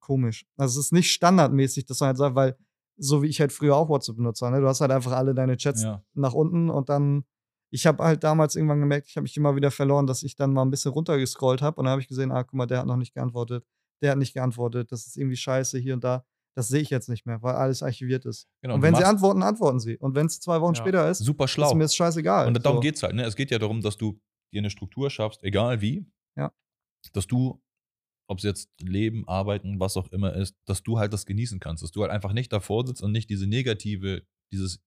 komisch. 0.00 0.46
Also 0.56 0.80
es 0.80 0.86
ist 0.86 0.92
nicht 0.92 1.10
standardmäßig, 1.12 1.86
dass 1.86 2.00
man 2.00 2.08
halt 2.08 2.18
sagt, 2.18 2.34
weil 2.34 2.56
so 2.96 3.22
wie 3.22 3.26
ich 3.26 3.40
halt 3.40 3.52
früher 3.52 3.76
auch 3.76 3.88
WhatsApp 3.88 4.16
benutzt 4.16 4.42
habe, 4.42 4.54
ne? 4.54 4.60
du 4.60 4.68
hast 4.68 4.80
halt 4.80 4.92
einfach 4.92 5.12
alle 5.12 5.34
deine 5.34 5.56
Chats 5.56 5.82
ja. 5.82 6.02
nach 6.14 6.34
unten 6.34 6.70
und 6.70 6.88
dann, 6.88 7.24
ich 7.70 7.86
habe 7.86 8.04
halt 8.04 8.22
damals 8.22 8.54
irgendwann 8.54 8.80
gemerkt, 8.80 9.08
ich 9.08 9.16
habe 9.16 9.22
mich 9.22 9.36
immer 9.36 9.56
wieder 9.56 9.70
verloren, 9.70 10.06
dass 10.06 10.22
ich 10.22 10.36
dann 10.36 10.52
mal 10.52 10.62
ein 10.62 10.70
bisschen 10.70 10.92
runtergescrollt 10.92 11.62
habe 11.62 11.78
und 11.80 11.84
dann 11.86 11.92
habe 11.92 12.02
ich 12.02 12.08
gesehen, 12.08 12.30
ah, 12.30 12.42
guck 12.44 12.54
mal, 12.54 12.66
der 12.66 12.80
hat 12.80 12.86
noch 12.86 12.96
nicht 12.96 13.14
geantwortet, 13.14 13.64
der 14.02 14.12
hat 14.12 14.18
nicht 14.18 14.34
geantwortet, 14.34 14.92
das 14.92 15.06
ist 15.06 15.16
irgendwie 15.16 15.36
scheiße 15.36 15.78
hier 15.78 15.94
und 15.94 16.04
da. 16.04 16.24
Das 16.54 16.68
sehe 16.68 16.80
ich 16.80 16.90
jetzt 16.90 17.08
nicht 17.08 17.24
mehr, 17.24 17.42
weil 17.42 17.54
alles 17.54 17.82
archiviert 17.82 18.26
ist. 18.26 18.46
Genau, 18.60 18.74
und 18.74 18.82
wenn 18.82 18.94
sie 18.94 19.04
antworten, 19.04 19.42
antworten 19.42 19.80
sie. 19.80 19.96
Und 19.96 20.14
wenn 20.14 20.26
es 20.26 20.38
zwei 20.40 20.60
Wochen 20.60 20.74
Ja. 20.74 20.80
später 20.82 21.10
ist, 21.10 21.18
Super 21.18 21.48
schlau. 21.48 21.68
ist 21.68 21.74
mir 21.74 21.84
das 21.84 21.94
scheißegal. 21.96 22.46
Und 22.46 22.62
darum 22.64 22.76
so. 22.78 22.80
geht's 22.82 23.02
halt. 23.02 23.14
Ne? 23.14 23.24
Es 23.24 23.36
geht 23.36 23.50
ja 23.50 23.58
darum, 23.58 23.80
dass 23.80 23.96
du 23.96 24.20
dir 24.52 24.60
eine 24.60 24.68
Struktur 24.70 25.08
schaffst, 25.10 25.42
egal 25.44 25.80
wie. 25.80 26.06
Ja. 26.36 26.52
Dass 27.14 27.26
du, 27.26 27.62
ob 28.28 28.38
es 28.38 28.44
jetzt 28.44 28.68
Leben, 28.80 29.26
Arbeiten, 29.26 29.80
was 29.80 29.96
auch 29.96 30.08
immer 30.12 30.34
ist, 30.34 30.54
dass 30.66 30.82
du 30.82 30.98
halt 30.98 31.12
das 31.14 31.24
genießen 31.24 31.58
kannst. 31.58 31.82
Dass 31.82 31.90
du 31.90 32.02
halt 32.02 32.10
einfach 32.12 32.34
nicht 32.34 32.52
davor 32.52 32.86
sitzt 32.86 33.02
und 33.02 33.12
nicht 33.12 33.30
diese 33.30 33.46
negative, 33.46 34.22
dieses, 34.52 34.78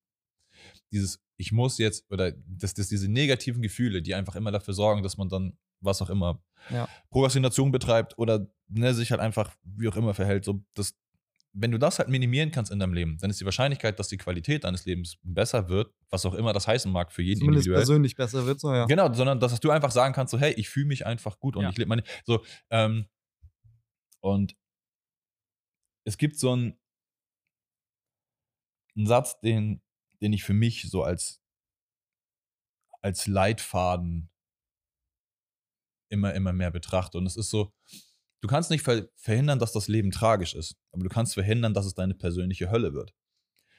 dieses, 0.92 1.20
ich 1.38 1.52
muss 1.52 1.80
jetzt, 1.80 2.10
oder 2.12 2.32
dass 2.48 2.76
das 2.76 2.88
diese 2.90 3.10
negativen 3.10 3.62
Gefühle, 3.64 4.02
die 4.04 4.14
einfach 4.14 4.36
immer 4.36 4.52
dafür 4.52 4.74
sorgen, 4.76 5.02
dass 5.04 5.18
man 5.18 5.30
dann, 5.30 5.58
was 5.82 6.02
auch 6.02 6.10
immer, 6.12 6.42
Ja. 6.70 6.88
Prokrastination 7.10 7.72
betreibt 7.72 8.18
oder 8.20 8.48
ne, 8.68 8.94
sich 8.94 9.12
halt 9.12 9.20
einfach 9.22 9.56
wie 9.64 9.88
auch 9.88 9.96
immer 9.98 10.14
verhält. 10.14 10.46
So, 10.46 10.64
das, 10.76 10.96
wenn 11.58 11.72
du 11.72 11.78
das 11.80 12.00
halt 12.00 12.10
minimieren 12.10 12.52
kannst 12.52 12.70
in 12.72 12.80
deinem 12.80 12.94
Leben, 12.94 13.18
dann 13.20 13.30
ist 13.30 13.40
die 13.40 13.46
Wahrscheinlichkeit, 13.46 13.98
dass 13.98 14.10
die 14.10 14.18
Qualität 14.18 14.66
deines 14.66 14.86
Lebens 14.86 15.18
besser 15.24 15.70
wird, 15.70 15.94
was 16.10 16.26
auch 16.26 16.34
immer 16.34 16.52
das 16.52 16.68
heißen 16.68 16.92
mag 16.92 17.14
für 17.14 17.22
jeden 17.22 17.40
Zumindest 17.40 17.68
individuell. 17.68 17.86
persönlich 17.86 18.16
besser 18.16 18.46
wird 18.46 18.60
so, 18.60 18.74
ja. 18.74 18.86
Genau, 18.86 19.12
sondern 19.14 19.40
dass 19.40 19.58
du 19.60 19.72
einfach 19.72 19.92
sagen 19.92 20.14
kannst, 20.14 20.32
so, 20.32 20.38
hey, 20.38 20.54
ich 20.54 20.68
fühle 20.68 20.88
mich 20.88 21.06
einfach 21.06 21.40
gut 21.40 21.56
und 21.56 21.64
Ja. 21.64 21.70
ich 21.70 21.78
lebe 21.78 21.88
meine. 21.88 22.04
So, 22.26 22.44
ähm, 22.70 23.08
und 24.20 24.58
es 26.04 26.18
gibt 26.18 26.38
so 26.38 26.52
einen, 26.52 26.78
einen 28.98 29.08
Satz, 29.08 29.40
den, 29.40 29.82
den 30.22 30.34
ich 30.34 30.44
für 30.44 30.54
mich 30.54 30.90
so 30.90 31.04
als, 31.04 31.42
als 33.02 33.28
Leitfaden 33.28 34.30
immer, 36.10 36.34
immer 36.34 36.54
mehr 36.54 36.72
betrachte. 36.72 37.18
Und 37.18 37.26
es 37.26 37.38
ist 37.38 37.50
so, 37.50 37.74
du 38.46 38.50
kannst 38.52 38.70
nicht 38.70 38.84
ver 38.84 39.08
verhindern, 39.16 39.58
dass 39.58 39.72
das 39.72 39.88
Leben 39.88 40.12
tragisch 40.12 40.54
ist, 40.54 40.76
aber 40.92 41.04
du 41.04 41.10
kannst 41.10 41.34
verhindern, 41.34 41.74
dass 41.74 41.86
es 41.88 41.96
deine 41.96 42.14
persönliche 42.14 42.70
Hölle 42.70 42.94
wird. 42.94 43.12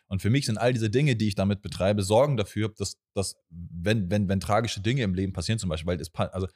Und 0.09 0.23
für 0.23 0.31
mich 0.31 0.47
sind 0.47 0.59
all 0.59 0.73
diese 0.73 0.91
Dinge, 0.91 1.15
die 1.17 1.29
ich 1.29 1.35
damit 1.37 1.63
betreibe, 1.63 2.03
sorgen 2.03 2.37
dafür, 2.37 2.69
dass, 2.77 2.99
dass 3.15 3.37
wenn, 3.51 4.11
wenn, 4.11 4.29
wenn 4.29 4.41
tragische 4.41 4.81
Dinge 4.81 5.03
im 5.03 5.15
Leben 5.15 5.33
passieren, 5.33 5.59
zum 5.59 5.69
Beispiel, 5.69 5.87
weil 5.87 6.01
es, 6.01 6.13
also 6.15 6.49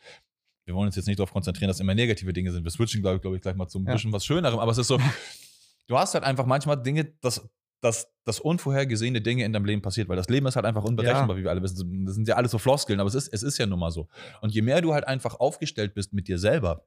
wir 0.65 0.75
wollen 0.75 0.87
uns 0.87 0.97
jetzt 0.97 1.07
nicht 1.07 1.19
darauf 1.19 1.33
konzentrieren, 1.33 1.69
dass 1.69 1.79
immer 1.81 1.95
negative 1.95 2.33
Dinge 2.33 2.53
sind. 2.53 2.65
Wir 2.65 2.71
switchen, 2.71 3.01
glaube 3.01 3.17
ich, 3.17 3.23
glaub 3.23 3.35
ich, 3.35 3.43
gleich 3.43 3.57
mal 3.57 3.69
zu 3.69 3.79
ein 3.79 3.87
Ja. 3.87 3.93
bisschen 3.95 4.13
was 4.13 4.25
Schönerem. 4.25 4.59
Aber 4.59 4.71
es 4.73 4.79
ist 4.79 4.89
so, 4.89 4.99
du 5.89 5.99
hast 5.99 6.15
halt 6.15 6.25
einfach 6.25 6.47
manchmal 6.47 6.81
Dinge, 6.83 7.05
dass, 7.21 7.49
dass, 7.81 8.09
dass 8.25 8.39
unvorhergesehene 8.41 9.21
Dinge 9.21 9.45
in 9.45 9.53
deinem 9.53 9.65
Leben 9.65 9.83
passiert, 9.83 10.09
weil 10.09 10.17
das 10.17 10.29
Leben 10.29 10.47
ist 10.47 10.55
halt 10.57 10.67
einfach 10.67 10.85
unberechenbar, 10.85 11.37
wie 11.37 11.43
wir 11.45 11.51
alle 11.51 11.63
wissen. 11.63 12.07
Das 12.07 12.15
sind 12.15 12.29
ja 12.29 12.37
alles 12.37 12.51
so 12.53 12.59
Floskeln, 12.59 13.01
aber 13.01 13.09
es 13.09 13.15
ist, 13.15 13.29
es 13.33 13.43
ist 13.43 13.59
ja 13.59 13.67
nun 13.67 13.79
mal 13.81 13.91
so. 13.91 14.09
Und 14.43 14.53
je 14.55 14.63
mehr 14.63 14.81
du 14.81 14.93
halt 14.95 15.07
einfach 15.09 15.35
aufgestellt 15.41 15.95
bist 15.95 16.13
mit 16.13 16.29
dir 16.29 16.39
selber, 16.39 16.85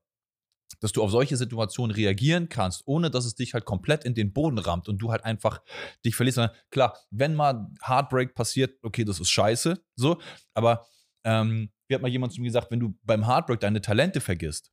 dass 0.83 0.91
du 0.91 1.01
auf 1.01 1.11
solche 1.11 1.37
Situationen 1.37 1.95
reagieren 1.95 2.49
kannst, 2.49 2.83
ohne 2.85 3.09
dass 3.09 3.23
es 3.23 3.35
dich 3.35 3.53
halt 3.53 3.63
komplett 3.63 4.03
in 4.03 4.15
den 4.15 4.33
Boden 4.33 4.57
rammt 4.57 4.89
und 4.89 4.97
du 4.97 5.11
halt 5.11 5.23
einfach 5.23 5.61
dich 6.05 6.13
verlierst. 6.15 6.41
Klar, 6.71 6.97
wenn 7.09 7.35
mal 7.35 7.71
Heartbreak 7.87 8.35
passiert, 8.35 8.77
okay, 8.83 9.05
das 9.05 9.21
ist 9.21 9.29
scheiße, 9.31 9.81
so, 9.95 10.19
aber 10.53 10.85
ähm, 11.23 11.71
wie 11.87 11.95
hat 11.95 12.01
mal 12.01 12.09
jemand 12.09 12.33
zu 12.33 12.41
mir 12.41 12.47
gesagt, 12.47 12.69
wenn 12.69 12.81
du 12.81 12.97
beim 13.03 13.25
Heartbreak 13.25 13.61
deine 13.61 13.79
Talente 13.79 14.19
vergisst, 14.19 14.71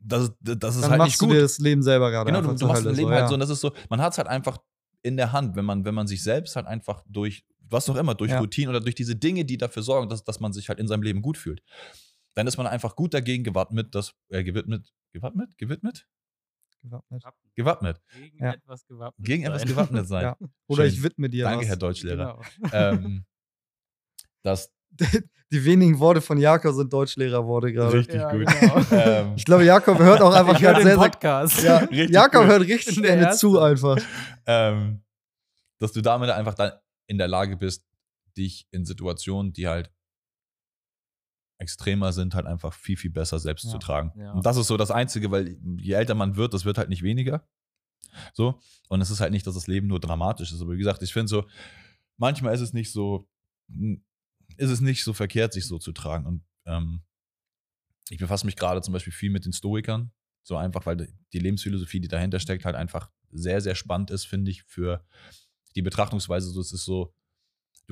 das, 0.00 0.24
ist- 0.24 0.32
das 0.40 0.74
ist 0.74 0.82
Dann 0.82 0.90
halt 0.90 0.98
machst 0.98 1.10
nicht 1.12 1.20
du 1.22 1.26
gut. 1.26 1.36
dir 1.36 1.40
das 1.42 1.58
Leben 1.58 1.82
selber 1.84 2.10
gerade. 2.10 2.26
Genau, 2.32 2.40
du, 2.42 2.56
du 2.58 2.66
machst 2.66 2.80
Hölle, 2.82 2.90
dein 2.90 2.96
Leben 2.96 3.08
so, 3.10 3.14
halt 3.14 3.22
ja. 3.22 3.28
so 3.28 3.34
und 3.34 3.40
das 3.40 3.50
ist 3.50 3.60
so, 3.60 3.72
man 3.88 4.00
hat 4.00 4.12
es 4.12 4.18
halt 4.18 4.26
einfach 4.26 4.58
in 5.02 5.16
der 5.16 5.30
Hand, 5.30 5.54
wenn 5.54 5.64
man, 5.64 5.84
wenn 5.84 5.94
man 5.94 6.08
sich 6.08 6.22
selbst 6.24 6.56
halt 6.56 6.66
einfach 6.66 7.04
durch, 7.08 7.44
was 7.60 7.88
auch 7.88 7.94
immer, 7.96 8.16
durch 8.16 8.32
Ja. 8.32 8.40
Routine 8.40 8.70
oder 8.70 8.80
durch 8.80 8.96
diese 8.96 9.14
Dinge, 9.14 9.44
die 9.44 9.56
dafür 9.56 9.84
sorgen, 9.84 10.08
dass, 10.08 10.24
dass 10.24 10.40
man 10.40 10.52
sich 10.52 10.68
halt 10.68 10.80
in 10.80 10.88
seinem 10.88 11.02
Leben 11.04 11.22
gut 11.22 11.38
fühlt, 11.38 11.62
dann 12.34 12.46
ist 12.46 12.56
man 12.56 12.66
einfach 12.66 12.96
gut 12.96 13.14
dagegen 13.14 13.44
gewappnet, 13.44 13.94
dass, 13.94 14.14
äh, 14.30 14.42
gewidmet, 14.42 14.92
gewappnet, 15.12 15.56
gewidmet, 15.58 16.06
Gewappnet. 16.82 17.22
gewappnet, 17.54 18.00
Gegen 18.14 18.38
Ja. 18.44 18.52
etwas 18.54 18.84
gewappnet. 18.86 19.26
gegen 19.26 19.44
etwas 19.44 19.60
sein. 19.62 19.68
gewappnet 19.68 20.08
sein. 20.08 20.22
Ja. 20.24 20.36
Oder 20.66 20.84
Schön. 20.84 20.92
ich 20.92 21.02
widme 21.02 21.28
dir 21.30 21.44
Danke, 21.44 21.60
was. 21.62 21.68
Herr 21.68 21.76
Deutschlehrer. 21.76 22.40
Genau. 22.60 22.72
ähm, 22.72 23.24
dass 24.42 24.72
Die 25.52 25.64
wenigen 25.64 25.98
Worte 25.98 26.20
von 26.20 26.38
Jakob 26.38 26.74
sind 26.74 26.92
Deutschlehrerworte 26.92 27.72
gerade. 27.72 27.92
Richtig 27.98 28.16
Ja, 28.16 28.30
gut. 28.32 28.46
genau. 28.46 28.80
ähm, 28.90 29.32
Ich 29.36 29.44
glaube, 29.44 29.64
Jakob 29.64 29.98
hört 29.98 30.20
auch 30.22 30.32
einfach 30.34 30.54
Ich 30.54 30.60
den 30.60 30.74
sehr, 30.76 30.84
sehr. 30.84 30.96
Podcast. 30.96 31.62
Ja, 31.62 31.90
Jakob 31.90 32.42
gut. 32.42 32.50
hört 32.50 32.62
richtig 32.62 33.02
gerne 33.02 33.30
zu 33.32 33.58
einfach. 33.58 33.98
ähm, 34.46 35.02
dass 35.78 35.92
du 35.92 36.00
damit 36.00 36.30
einfach 36.30 36.54
dann 36.54 36.72
in 37.06 37.18
der 37.18 37.28
Lage 37.28 37.56
bist, 37.56 37.84
dich 38.36 38.66
in 38.70 38.84
Situationen, 38.86 39.52
die 39.52 39.66
halt 39.68 39.90
extremer 41.62 42.12
sind, 42.12 42.34
halt 42.34 42.46
einfach 42.46 42.74
viel, 42.74 42.96
viel 42.96 43.10
besser 43.10 43.38
selbst 43.38 43.64
Ja. 43.64 43.70
zu 43.70 43.78
tragen. 43.78 44.12
Ja. 44.18 44.32
Und 44.32 44.44
das 44.44 44.56
ist 44.56 44.66
so 44.66 44.76
das 44.76 44.90
Einzige, 44.90 45.30
weil 45.30 45.56
je 45.78 45.94
älter 45.94 46.14
man 46.14 46.36
wird, 46.36 46.52
das 46.52 46.64
wird 46.64 46.76
halt 46.78 46.88
nicht 46.90 47.02
weniger. 47.02 47.48
So. 48.34 48.60
Und 48.88 49.00
es 49.00 49.10
ist 49.10 49.20
halt 49.20 49.32
nicht, 49.32 49.46
dass 49.46 49.54
das 49.54 49.66
Leben 49.68 49.86
nur 49.86 50.00
dramatisch 50.00 50.52
ist. 50.52 50.60
Aber 50.60 50.72
wie 50.74 50.78
gesagt, 50.78 51.02
ich 51.02 51.12
finde 51.12 51.28
so, 51.28 51.46
manchmal 52.18 52.54
ist 52.54 52.60
es 52.60 52.72
nicht 52.74 52.92
so, 52.92 53.26
ist 54.58 54.70
es 54.70 54.80
nicht 54.80 55.02
so 55.04 55.12
verkehrt, 55.14 55.52
sich 55.54 55.66
so 55.66 55.78
zu 55.78 55.92
tragen. 55.92 56.26
Und 56.26 56.42
ähm, 56.66 57.00
ich 58.10 58.18
befasse 58.18 58.44
mich 58.44 58.56
gerade 58.56 58.82
zum 58.82 58.92
Beispiel 58.92 59.12
viel 59.12 59.30
mit 59.30 59.44
den 59.46 59.52
Stoikern. 59.54 60.12
So 60.42 60.56
einfach, 60.56 60.84
weil 60.86 61.08
die 61.32 61.38
Lebensphilosophie, 61.38 62.00
die 62.00 62.08
dahinter 62.08 62.40
steckt, 62.40 62.64
halt 62.64 62.76
einfach 62.76 63.10
sehr, 63.30 63.60
sehr 63.60 63.74
spannend 63.76 64.10
ist, 64.10 64.24
finde 64.26 64.50
ich, 64.50 64.62
für 64.64 65.04
die 65.76 65.82
Betrachtungsweise. 65.82 66.50
So, 66.50 66.60
es 66.60 66.72
ist 66.72 66.84
so, 66.84 67.14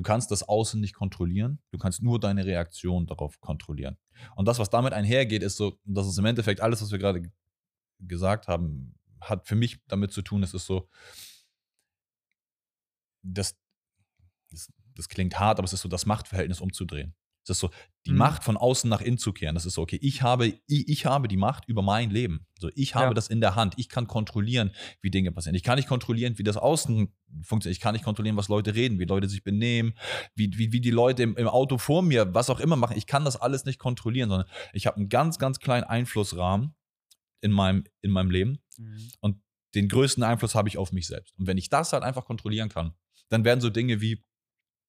du 0.01 0.03
kannst 0.03 0.31
das 0.31 0.49
Außen 0.49 0.81
nicht 0.81 0.95
kontrollieren, 0.95 1.59
du 1.73 1.77
kannst 1.77 2.03
nur 2.03 2.19
deine 2.19 2.47
Reaktion 2.47 3.05
darauf 3.07 3.39
kontrollieren. 3.39 3.99
Und 4.35 4.49
das, 4.49 4.59
was 4.59 4.71
damit 4.71 4.95
einhergeht, 4.95 5.43
ist 5.43 5.59
so, 5.59 5.79
das 5.85 6.07
ist 6.07 6.19
im 6.19 6.25
Endeffekt 6.25 6.63
alles, 6.63 6.81
was 6.81 6.91
wir 6.91 6.99
gerade 6.99 7.31
gesagt 7.99 8.49
haben, 8.49 8.95
hat 9.21 9.47
für 9.47 9.57
mich 9.57 9.79
damit 9.89 10.11
zu 10.11 10.23
tun, 10.23 10.43
es 10.43 10.55
ist 10.55 10.65
so, 10.65 10.89
das, 13.23 13.59
das, 14.51 14.73
das 14.95 15.11
klingt 15.11 15.39
hart, 15.39 15.59
aber 15.59 15.67
es 15.67 15.75
ist 15.75 15.83
so, 15.83 15.89
das 15.91 16.07
Machtverhältnis 16.07 16.63
umzudrehen. 16.63 17.15
Es 17.51 17.57
ist 17.59 17.61
so, 17.61 17.71
die 18.07 18.13
Mhm. 18.13 18.19
Macht 18.19 18.45
von 18.45 18.57
außen 18.57 18.89
nach 18.89 19.01
innen 19.03 19.19
zu 19.19 19.33
kehren. 19.33 19.55
Das 19.55 19.67
ist 19.67 19.75
so, 19.75 19.83
okay, 19.83 19.99
ich 20.01 20.23
habe, 20.23 20.47
ich, 20.47 20.89
ich 20.89 21.07
habe 21.07 21.29
die 21.29 21.37
Macht 21.37 21.67
über 21.69 21.83
mein 21.83 22.11
Leben. 22.11 22.47
So, 22.59 22.71
ich 22.75 22.95
habe 22.95 23.07
Ja. 23.09 23.15
das 23.15 23.29
in 23.29 23.41
der 23.41 23.57
Hand. 23.57 23.75
Ich 23.77 23.89
kann 23.89 24.07
kontrollieren, 24.07 24.71
wie 25.03 25.11
Dinge 25.11 25.33
passieren. 25.33 25.55
Ich 25.55 25.63
kann 25.63 25.77
nicht 25.77 25.89
kontrollieren, 25.89 26.39
wie 26.39 26.43
das 26.43 26.57
Außen 26.57 27.13
funktioniert. 27.43 27.77
Ich 27.77 27.83
kann 27.83 27.93
nicht 27.95 28.05
kontrollieren, 28.05 28.37
was 28.37 28.49
Leute 28.49 28.75
reden, 28.75 28.99
wie 28.99 29.05
Leute 29.05 29.29
sich 29.29 29.43
benehmen, 29.45 29.95
wie, 30.35 30.51
wie, 30.57 30.73
wie 30.73 30.81
die 30.81 30.91
Leute 30.91 31.23
im, 31.23 31.37
im 31.37 31.49
Auto 31.49 31.77
vor 31.79 32.03
mir, 32.03 32.33
was 32.35 32.49
auch 32.49 32.61
immer 32.61 32.77
machen. 32.77 32.97
Ich 32.97 33.07
kann 33.07 33.25
das 33.25 33.37
alles 33.37 33.65
nicht 33.65 33.79
kontrollieren, 33.79 34.31
sondern 34.31 34.49
ich 34.73 34.87
habe 34.87 34.97
einen 34.97 35.09
ganz, 35.09 35.39
ganz 35.39 35.59
kleinen 35.59 35.85
Einflussrahmen 35.85 36.75
in 37.43 37.53
meinem, 37.53 37.85
in 38.03 38.11
meinem 38.11 38.31
Leben 38.31 38.59
Mhm. 38.79 39.13
und 39.21 39.43
den 39.75 39.89
größten 39.89 40.23
Einfluss 40.25 40.55
habe 40.55 40.69
ich 40.69 40.79
auf 40.79 40.91
mich 40.93 41.07
selbst. 41.07 41.39
Und 41.39 41.47
wenn 41.47 41.59
ich 41.59 41.69
das 41.69 41.93
halt 41.93 42.03
einfach 42.03 42.25
kontrollieren 42.25 42.69
kann, 42.71 42.95
dann 43.29 43.45
werden 43.45 43.61
so 43.61 43.69
Dinge 43.71 44.01
wie, 44.01 44.25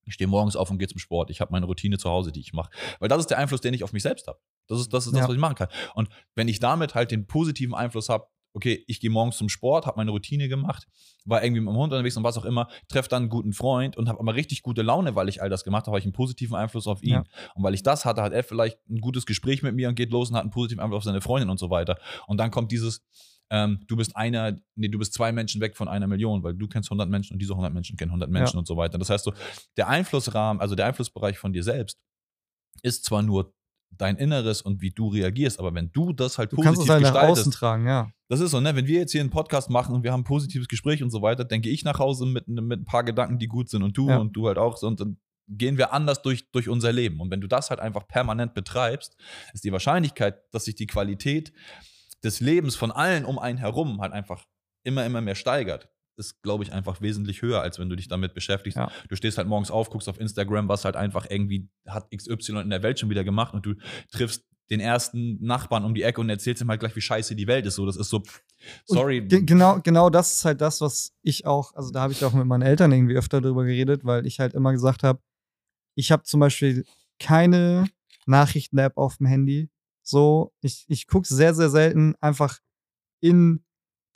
ich 0.06 0.14
stehe 0.14 0.28
morgens 0.28 0.56
auf 0.56 0.70
und 0.72 0.78
gehe 0.80 0.88
zum 0.88 1.00
Sport, 1.00 1.30
ich 1.30 1.42
habe 1.42 1.52
meine 1.52 1.66
Routine 1.66 1.98
zu 1.98 2.10
Hause, 2.10 2.32
die 2.32 2.40
ich 2.40 2.54
mache. 2.54 2.72
Weil 3.00 3.10
das 3.10 3.20
ist 3.20 3.28
der 3.30 3.38
Einfluss, 3.38 3.62
den 3.62 3.74
ich 3.74 3.84
auf 3.84 3.94
mich 3.94 4.04
selbst 4.04 4.28
habe. 4.28 4.40
Das 4.68 4.80
ist, 4.80 4.94
das 4.94 5.06
ist 5.06 5.14
das, 5.14 5.22
Ja. 5.22 5.28
was 5.28 5.36
ich 5.36 5.40
machen 5.42 5.56
kann. 5.56 5.68
Und 5.96 6.10
wenn 6.36 6.48
ich 6.48 6.60
damit 6.60 6.96
halt 6.96 7.12
den 7.12 7.28
positiven 7.28 7.74
Einfluss 7.76 8.10
habe, 8.10 8.26
okay, 8.54 8.84
ich 8.88 9.00
gehe 9.00 9.10
morgens 9.10 9.38
zum 9.38 9.48
Sport, 9.48 9.86
habe 9.86 9.98
meine 9.98 10.12
Routine 10.12 10.50
gemacht, 10.50 10.88
war 11.24 11.42
irgendwie 11.42 11.62
mit 11.62 11.70
dem 11.70 11.78
Hund 11.78 11.94
unterwegs 11.94 12.18
und 12.18 12.24
was 12.24 12.38
auch 12.38 12.44
immer, 12.44 12.68
treffe 12.90 13.08
dann 13.08 13.24
einen 13.24 13.30
guten 13.30 13.54
Freund 13.54 13.96
und 13.96 14.10
habe 14.10 14.20
aber 14.20 14.36
richtig 14.36 14.62
gute 14.62 14.82
Laune, 14.82 15.16
weil 15.16 15.30
ich 15.30 15.42
all 15.42 15.50
das 15.50 15.64
gemacht 15.64 15.84
habe, 15.84 15.92
habe 15.92 16.00
ich 16.00 16.06
einen 16.06 16.12
positiven 16.14 16.56
Einfluss 16.56 16.86
auf 16.88 17.02
ihn. 17.02 17.12
Ja. 17.12 17.24
Und 17.56 17.64
weil 17.64 17.74
ich 17.74 17.84
das 17.84 18.04
hatte, 18.04 18.22
hat 18.22 18.34
er 18.34 18.44
vielleicht 18.44 18.78
ein 18.90 19.00
gutes 19.00 19.26
Gespräch 19.26 19.64
mit 19.64 19.74
mir 19.76 19.88
und 19.88 19.96
geht 19.96 20.12
los 20.12 20.30
und 20.30 20.36
hat 20.36 20.42
einen 20.42 20.52
positiven 20.52 20.82
Einfluss 20.84 20.98
auf 20.98 21.04
seine 21.06 21.22
Freundin 21.22 21.50
und 21.50 21.60
so 21.60 21.70
weiter. 21.70 21.98
Und 22.28 22.38
dann 22.38 22.52
kommt 22.52 22.72
dieses, 22.74 23.06
ähm, 23.52 23.82
du 23.88 23.98
bist 23.98 24.16
einer, 24.16 24.58
nee, 24.76 24.88
du 24.88 24.98
bist 24.98 25.14
zwei 25.14 25.32
Menschen 25.32 25.60
weg 25.62 25.76
von 25.76 25.88
einer 25.88 26.08
Million, 26.08 26.42
weil 26.42 26.54
du 26.54 26.68
kennst 26.68 26.90
100 26.90 27.10
Menschen 27.10 27.34
und 27.34 27.40
diese 27.40 27.52
100 27.52 27.74
Menschen 27.74 27.98
kennen 27.98 28.12
100 28.12 28.30
Menschen 28.32 28.58
und 28.58 28.66
so 28.66 28.78
weiter. 28.78 28.98
Das 28.98 29.10
heißt 29.10 29.26
so, 29.26 29.34
der 29.78 29.90
Einflussrahmen, 29.90 30.62
also 30.62 30.74
der 30.74 30.88
Einflussbereich 30.88 31.38
von 31.38 31.52
dir 31.52 31.64
selbst 31.64 32.00
ist 32.82 33.04
zwar 33.04 33.22
nur 33.22 33.54
dein 33.98 34.16
Inneres 34.16 34.62
und 34.62 34.82
wie 34.82 34.92
du 34.92 35.10
reagierst, 35.10 35.60
aber 35.60 35.76
wenn 35.76 35.92
du 35.92 36.14
das 36.14 36.38
halt 36.38 36.54
Du 36.54 36.56
kannst 36.56 36.80
positiv 36.80 36.84
es 36.86 36.90
halt 36.94 37.02
nach 37.04 37.12
gestaltest, 37.12 37.42
außen 37.42 37.52
tragen, 37.52 37.86
ja. 37.86 38.10
das 38.30 38.40
ist 38.40 38.52
so, 38.52 38.62
ne? 38.62 38.74
Wenn 38.74 38.88
wir 38.88 39.00
jetzt 39.00 39.12
hier 39.12 39.20
einen 39.20 39.30
Podcast 39.30 39.70
machen 39.70 39.94
und 39.94 40.04
wir 40.04 40.14
haben 40.14 40.22
ein 40.22 40.26
positives 40.26 40.70
Gespräch 40.70 41.04
und 41.04 41.10
so 41.10 41.22
weiter, 41.22 41.44
gehe 41.44 41.74
ich 41.74 41.84
nach 41.84 42.00
Hause 42.00 42.26
mit, 42.26 42.48
mit 42.48 42.80
ein 42.80 42.86
paar 42.86 43.04
Gedanken, 43.04 43.38
die 43.38 43.48
gut 43.48 43.70
sind 43.70 43.84
und 43.84 43.98
du 43.98 44.10
Ja. 44.10 44.18
und 44.18 44.32
du 44.32 44.48
halt 44.48 44.58
auch 44.58 44.82
und 44.82 45.02
dann 45.02 45.18
gehen 45.50 45.78
wir 45.78 45.92
anders 45.92 46.22
durch, 46.22 46.50
durch 46.52 46.70
unser 46.70 46.94
Leben. 46.94 47.20
Und 47.20 47.30
wenn 47.32 47.42
du 47.42 47.48
das 47.48 47.70
halt 47.70 47.82
einfach 47.82 48.08
permanent 48.08 48.54
betreibst, 48.54 49.18
ist 49.54 49.66
die 49.66 49.74
Wahrscheinlichkeit, 49.74 50.42
dass 50.54 50.64
sich 50.64 50.76
die 50.76 50.88
Qualität 50.88 51.52
des 52.24 52.40
Lebens 52.40 52.76
von 52.76 52.92
allen 52.92 53.26
um 53.26 53.40
einen 53.40 53.58
herum 53.58 54.02
halt 54.02 54.14
einfach 54.14 54.46
immer, 54.84 55.06
immer 55.06 55.22
mehr 55.22 55.36
steigert, 55.36 55.90
ist, 56.18 56.42
glaube 56.44 56.64
ich, 56.64 56.74
einfach 56.74 57.02
wesentlich 57.02 57.42
höher, 57.42 57.62
als 57.62 57.80
wenn 57.80 57.90
du 57.90 57.96
dich 57.96 58.08
damit 58.08 58.34
beschäftigst. 58.34 58.78
Ja. 58.78 58.92
Du 59.10 59.16
stehst 59.16 59.38
halt 59.38 59.48
morgens 59.48 59.72
auf, 59.72 59.90
guckst 59.90 60.10
auf 60.10 60.20
Instagram, 60.20 60.68
was 60.68 60.86
halt 60.86 60.96
einfach 60.96 61.28
irgendwie 61.30 61.70
hat 61.88 62.10
XY 62.16 62.62
in 62.62 62.70
der 62.70 62.84
Welt 62.84 63.00
schon 63.00 63.10
wieder 63.10 63.24
gemacht 63.24 63.54
und 63.54 63.66
du 63.66 63.76
triffst 64.12 64.46
den 64.70 64.80
ersten 64.80 65.44
Nachbarn 65.44 65.84
um 65.84 65.94
die 65.94 66.04
Ecke 66.04 66.22
und 66.22 66.30
erzählst 66.30 66.62
ihm 66.62 66.70
halt 66.70 66.80
gleich, 66.80 66.96
wie 66.96 67.02
scheiße 67.02 67.36
die 67.36 67.48
Welt 67.48 67.66
ist. 67.66 67.76
So, 67.76 67.86
das 67.86 67.98
ist 67.98 68.10
so, 68.10 68.24
sorry. 68.86 69.20
Ge 69.22 69.44
genau, 69.44 69.82
genau 69.82 70.10
das 70.10 70.34
ist 70.34 70.46
halt 70.46 70.62
das, 70.62 70.80
was 70.80 71.14
ich 71.22 71.46
auch, 71.46 71.76
also 71.76 71.92
da 71.92 72.02
habe 72.02 72.14
ich 72.14 72.24
auch 72.24 72.34
mit 72.34 72.46
meinen 72.46 72.62
Eltern 72.62 72.92
irgendwie 72.92 73.16
öfter 73.16 73.42
drüber 73.42 73.66
geredet, 73.66 74.06
weil 74.06 74.26
ich 74.26 74.40
halt 74.40 74.54
immer 74.54 74.72
gesagt 74.72 75.04
habe, 75.04 75.20
ich 75.96 76.12
habe 76.12 76.24
zum 76.24 76.40
Beispiel 76.40 76.86
keine 77.20 77.86
Nachrichten-App 78.26 78.98
auf 78.98 79.18
dem 79.18 79.26
Handy. 79.28 79.70
So, 80.04 80.54
ich, 80.62 80.86
ich 80.88 81.08
gucke 81.08 81.28
sehr, 81.28 81.54
sehr 81.54 81.70
selten 81.70 82.16
einfach 82.22 82.60
in 83.22 83.64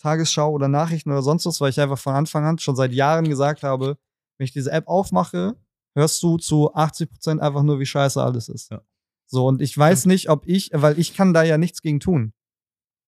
Tagesschau 0.02 0.52
oder 0.52 0.68
Nachrichten 0.68 1.12
oder 1.12 1.22
sonst 1.22 1.46
was, 1.46 1.62
weil 1.62 1.70
ich 1.70 1.80
einfach 1.80 1.98
von 2.00 2.14
Anfang 2.16 2.44
an 2.46 2.58
schon 2.58 2.76
seit 2.76 2.92
Jahren 2.92 3.28
gesagt 3.30 3.64
habe, 3.64 3.98
wenn 4.38 4.46
ich 4.46 4.52
diese 4.52 4.72
App 4.72 4.88
aufmache, 4.88 5.56
hörst 5.96 6.22
du 6.24 6.38
zu 6.38 6.74
80% 6.76 7.40
einfach 7.40 7.64
nur, 7.64 7.80
wie 7.80 7.86
scheiße 7.86 8.22
alles 8.22 8.50
ist. 8.50 8.72
Ja. 8.72 8.82
So, 9.28 9.48
und 9.48 9.62
ich 9.62 9.76
weiß 9.78 10.06
nicht, 10.08 10.30
ob 10.30 10.46
ich, 10.48 10.70
weil 10.74 11.00
ich 11.00 11.14
kann 11.16 11.34
da 11.34 11.44
ja 11.44 11.58
nichts 11.58 11.82
gegen 11.82 12.00
tun. 12.00 12.34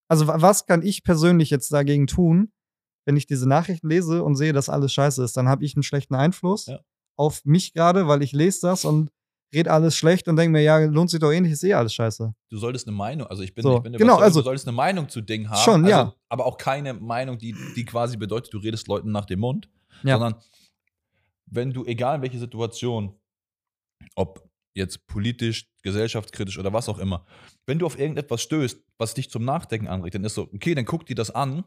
Also, 0.10 0.28
wa- 0.28 0.42
was 0.42 0.66
kann 0.66 0.82
ich 0.84 1.04
persönlich 1.04 1.50
jetzt 1.50 1.72
dagegen 1.74 2.08
tun, 2.08 2.52
wenn 3.06 3.18
ich 3.18 3.28
diese 3.28 3.48
Nachrichten 3.48 3.90
lese 3.90 4.24
und 4.24 4.36
sehe, 4.36 4.54
dass 4.54 4.70
alles 4.70 4.94
scheiße 4.94 5.24
ist? 5.24 5.36
Dann 5.36 5.50
habe 5.50 5.66
ich 5.66 5.76
einen 5.76 5.84
schlechten 5.84 6.16
Einfluss 6.16 6.68
Ja. 6.68 6.80
auf 7.18 7.44
mich 7.44 7.74
gerade, 7.74 8.08
weil 8.08 8.24
ich 8.24 8.32
lese 8.32 8.62
das 8.62 8.86
und 8.86 9.12
rede 9.54 9.72
alles 9.72 9.96
schlecht 9.96 10.28
und 10.28 10.36
denke 10.36 10.52
mir, 10.52 10.62
ja, 10.62 10.78
lohnt 10.80 11.10
sich 11.10 11.20
doch 11.20 11.32
eh 11.32 11.40
nicht, 11.40 11.52
ist 11.54 11.64
eh 11.64 11.74
alles 11.74 11.94
scheiße. 11.94 12.34
du 12.50 12.58
solltest 12.58 12.88
eine 12.88 12.96
Meinung, 12.98 13.28
also 13.28 13.44
ich 13.44 13.54
bin, 13.54 13.64
So, 13.64 13.78
ich 13.78 13.84
bin 13.84 13.94
genau, 13.94 14.06
überzeugt, 14.16 14.24
also- 14.24 14.40
du 14.42 14.44
solltest 14.46 14.68
eine 14.68 14.76
Meinung 14.76 15.08
zu 15.10 15.22
Dingen 15.22 15.50
haben. 15.50 15.58
Schon, 15.60 15.86
also, 15.86 15.90
ja. 15.90 16.14
Aber 16.30 16.46
auch 16.46 16.58
keine 16.58 16.94
Meinung, 16.94 17.38
die, 17.38 17.56
die 17.76 17.86
quasi 17.86 18.18
bedeutet, 18.18 18.54
du 18.54 18.58
redest 18.58 18.88
Leuten 18.88 19.12
nach 19.12 19.26
dem 19.26 19.40
Mund, 19.40 19.70
Ja. 20.04 20.18
sondern 20.18 20.42
wenn 21.46 21.72
du, 21.72 21.86
egal 21.86 22.18
in 22.18 22.22
welche 22.24 22.40
Situation, 22.40 23.14
ob 24.16 24.47
jetzt 24.78 25.08
politisch, 25.08 25.70
gesellschaftskritisch 25.84 26.58
oder 26.58 26.72
was 26.74 26.88
auch 26.90 27.00
immer, 27.00 27.26
wenn 27.66 27.80
du 27.80 27.86
auf 27.86 27.98
irgendetwas 28.00 28.42
stößt, 28.42 28.82
was 28.98 29.14
dich 29.14 29.30
zum 29.30 29.44
Nachdenken 29.44 29.88
anregt, 29.88 30.16
dann 30.16 30.24
ist 30.24 30.36
so, 30.36 30.44
okay, 30.54 30.76
dann 30.76 30.86
guck 30.86 31.06
dir 31.06 31.16
das 31.16 31.32
an 31.32 31.64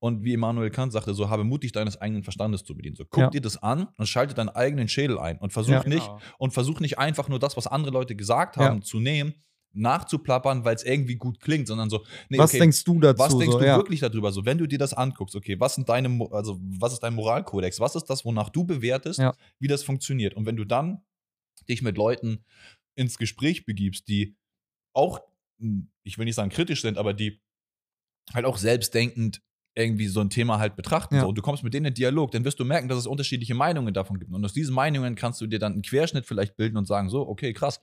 und 0.00 0.24
wie 0.24 0.32
Immanuel 0.32 0.70
Kant 0.70 0.92
sagte, 0.92 1.14
so 1.14 1.30
habe 1.30 1.44
Mut, 1.44 1.62
dich 1.62 1.72
deines 1.72 2.00
eigenen 2.00 2.22
Verstandes 2.24 2.64
zu 2.64 2.74
bedienen. 2.76 2.96
So, 2.96 3.04
guck 3.04 3.22
Ja. 3.24 3.30
dir 3.30 3.40
das 3.40 3.62
an 3.62 3.88
und 3.96 4.06
schalte 4.06 4.34
deinen 4.34 4.48
eigenen 4.48 4.88
Schädel 4.88 5.18
ein 5.18 5.38
und 5.38 5.52
versuch 5.52 5.72
Ja. 5.72 5.88
nicht, 5.88 6.06
Genau. 6.06 6.20
und 6.38 6.52
versuch 6.52 6.80
nicht 6.80 6.98
einfach 6.98 7.28
nur 7.28 7.38
das, 7.38 7.56
was 7.56 7.66
andere 7.66 7.92
Leute 7.92 8.16
gesagt 8.16 8.56
Ja. 8.56 8.64
haben, 8.64 8.82
zu 8.82 8.98
nehmen, 9.00 9.34
nachzuplappern, 9.76 10.64
weil 10.64 10.76
es 10.76 10.84
irgendwie 10.84 11.16
gut 11.16 11.40
klingt, 11.40 11.66
sondern 11.68 11.90
so, 11.90 12.04
nee, 12.28 12.38
was 12.38 12.50
okay, 12.50 12.60
denkst 12.60 12.84
du 12.84 13.00
dazu? 13.00 13.18
was 13.18 13.36
denkst 13.38 13.52
so, 13.52 13.58
du 13.58 13.66
ja. 13.66 13.76
wirklich 13.76 14.00
darüber? 14.00 14.30
So, 14.32 14.44
wenn 14.44 14.58
du 14.58 14.66
dir 14.66 14.78
das 14.78 14.94
anguckst, 14.94 15.34
okay, 15.34 15.58
was 15.58 15.74
sind 15.74 15.88
deine, 15.88 16.26
also 16.30 16.58
was 16.78 16.92
ist 16.92 17.00
dein 17.00 17.14
Moralkodex? 17.14 17.80
Was 17.80 17.96
ist 17.96 18.04
das, 18.04 18.24
wonach 18.24 18.48
du 18.50 18.64
bewertest, 18.64 19.18
Ja. 19.18 19.34
wie 19.58 19.66
das 19.68 19.82
funktioniert? 19.82 20.34
Und 20.34 20.46
wenn 20.46 20.56
du 20.56 20.64
dann 20.64 21.02
dich 21.68 21.82
mit 21.82 21.96
Leuten 21.96 22.44
ins 22.94 23.18
Gespräch 23.18 23.64
begibst, 23.64 24.08
die 24.08 24.36
auch, 24.92 25.20
hm, 25.58 25.90
ich 26.02 26.18
will 26.18 26.24
nicht 26.24 26.36
sagen 26.36 26.50
kritisch 26.50 26.82
sind, 26.82 26.98
aber 26.98 27.14
die 27.14 27.40
halt 28.32 28.46
auch 28.46 28.56
selbstdenkend 28.56 29.42
irgendwie 29.76 30.06
so 30.06 30.20
ein 30.20 30.30
Thema 30.30 30.58
halt 30.58 30.76
betrachten. 30.76 31.16
Ja. 31.16 31.22
So, 31.22 31.28
und 31.28 31.34
du 31.36 31.42
kommst 31.42 31.64
mit 31.64 31.74
denen 31.74 31.86
in 31.86 31.94
Dialog, 31.94 32.30
dann 32.30 32.44
wirst 32.44 32.60
du 32.60 32.64
merken, 32.64 32.88
dass 32.88 32.98
es 32.98 33.06
unterschiedliche 33.06 33.54
Meinungen 33.54 33.92
davon 33.92 34.18
gibt. 34.18 34.32
Und 34.32 34.44
aus 34.44 34.52
diesen 34.52 34.74
Meinungen 34.74 35.16
kannst 35.16 35.40
du 35.40 35.46
dir 35.46 35.58
dann 35.58 35.72
einen 35.72 35.82
Querschnitt 35.82 36.26
vielleicht 36.26 36.56
bilden 36.56 36.76
und 36.76 36.86
sagen, 36.86 37.08
so, 37.08 37.26
okay, 37.26 37.52
krass, 37.52 37.80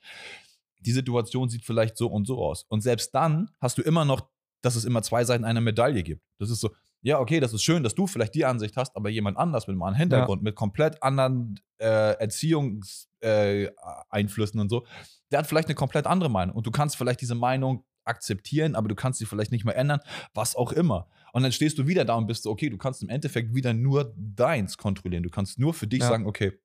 die 0.80 0.92
Situation 0.92 1.50
sieht 1.50 1.66
vielleicht 1.66 1.98
so 1.98 2.08
und 2.08 2.26
so 2.26 2.44
aus. 2.44 2.64
Und 2.70 2.82
selbst 2.82 3.14
dann 3.14 3.52
hast 3.60 3.78
du 3.78 3.82
immer 3.82 4.06
noch, 4.06 4.30
dass 4.62 4.76
es 4.76 4.86
immer 4.86 5.02
zwei 5.02 5.26
Seiten 5.26 5.44
einer 5.44 5.62
Medaille 5.62 6.04
gibt. 6.04 6.24
Das 6.40 6.50
ist 6.50 6.62
so, 6.62 6.72
ja, 7.02 7.20
okay, 7.20 7.40
das 7.40 7.52
ist 7.52 7.64
schön, 7.64 7.84
dass 7.84 7.96
du 7.96 8.08
vielleicht 8.08 8.36
die 8.36 8.46
Ansicht 8.46 8.78
hast, 8.78 8.96
aber 8.96 9.10
jemand 9.10 9.38
anders 9.38 9.68
mit 9.68 9.74
einem 9.74 9.84
anderen 9.84 10.00
Hintergrund, 10.00 10.44
mit 10.44 10.56
komplett 10.56 11.02
anderen 11.04 11.60
äh, 11.80 12.14
Erziehungseinflüssen 12.20 13.11
äh, 13.22 13.70
und 14.12 14.70
so, 14.70 14.86
der 15.32 15.40
hat 15.40 15.48
vielleicht 15.48 15.68
eine 15.68 15.76
komplett 15.76 16.08
andere 16.08 16.30
Meinung. 16.30 16.56
Und 16.56 16.68
du 16.68 16.72
kannst 16.72 16.98
vielleicht 16.98 17.22
diese 17.22 17.36
Meinung 17.36 17.86
akzeptieren, 18.04 18.76
aber 18.76 18.88
du 18.88 18.96
kannst 18.96 19.20
sie 19.20 19.26
vielleicht 19.26 19.52
nicht 19.52 19.66
mehr 19.66 19.76
ändern, 19.76 20.00
was 20.34 20.56
auch 20.56 20.72
immer. 20.72 21.08
Und 21.34 21.44
dann 21.44 21.52
stehst 21.52 21.78
du 21.78 21.88
wieder 21.88 22.04
da 22.04 22.16
und 22.16 22.28
bist 22.28 22.44
so, 22.44 22.52
okay, 22.52 22.70
du 22.70 22.78
kannst 22.78 23.04
im 23.04 23.10
Endeffekt 23.10 23.54
wieder 23.54 23.74
nur 23.74 24.14
deins 24.18 24.78
kontrollieren. 24.78 25.24
Du 25.24 25.30
kannst 25.30 25.60
nur 25.60 25.74
für 25.74 25.88
dich 25.88 26.02
ja. 26.02 26.08
sagen, 26.08 26.26
okay, 26.26 26.60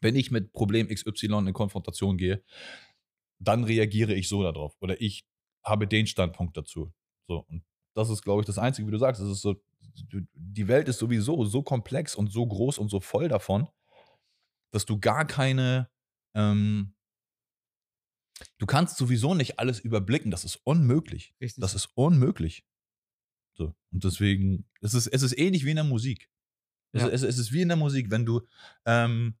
wenn 0.00 0.16
ich 0.16 0.30
mit 0.30 0.52
Problem 0.52 0.88
XY 0.88 1.26
in 1.46 1.52
Konfrontation 1.52 2.16
gehe, 2.16 2.42
dann 3.38 3.64
reagiere 3.64 4.14
ich 4.14 4.28
so 4.28 4.42
darauf. 4.42 4.76
Oder 4.80 5.00
ich 5.00 5.24
habe 5.64 5.86
den 5.86 6.06
Standpunkt 6.06 6.56
dazu. 6.56 6.92
So, 7.26 7.44
und 7.48 7.62
das 7.94 8.10
ist, 8.10 8.22
glaube 8.22 8.42
ich, 8.42 8.46
das 8.46 8.58
Einzige, 8.58 8.86
wie 8.86 8.92
du 8.92 8.98
sagst. 8.98 9.20
Das 9.20 9.28
ist 9.28 9.42
so, 9.42 9.56
die 10.34 10.68
Welt 10.68 10.88
ist 10.88 10.98
sowieso 10.98 11.44
so 11.44 11.62
komplex 11.62 12.14
und 12.14 12.30
so 12.30 12.46
groß 12.46 12.78
und 12.78 12.88
so 12.90 13.00
voll 13.00 13.28
davon, 13.28 13.68
dass 14.70 14.86
du 14.86 14.98
gar 14.98 15.26
keine, 15.26 15.90
ähm, 16.34 16.94
du 18.58 18.66
kannst 18.66 18.96
sowieso 18.96 19.34
nicht 19.34 19.58
alles 19.58 19.80
überblicken. 19.80 20.30
Das 20.30 20.44
ist 20.44 20.56
unmöglich. 20.64 21.34
Richtig. 21.40 21.60
Das 21.60 21.74
ist 21.74 21.90
unmöglich. 21.94 22.64
So. 23.54 23.74
Und 23.92 24.04
deswegen, 24.04 24.68
es 24.80 24.94
ist, 24.94 25.06
es 25.08 25.22
ist 25.22 25.36
ähnlich 25.38 25.64
wie 25.64 25.70
in 25.70 25.76
der 25.76 25.84
Musik. 25.84 26.30
Es, 26.92 27.02
ja. 27.02 27.08
es, 27.08 27.22
es 27.22 27.38
ist 27.38 27.52
wie 27.52 27.62
in 27.62 27.68
der 27.68 27.76
Musik, 27.76 28.10
wenn 28.10 28.24
du, 28.24 28.46
ähm, 28.86 29.36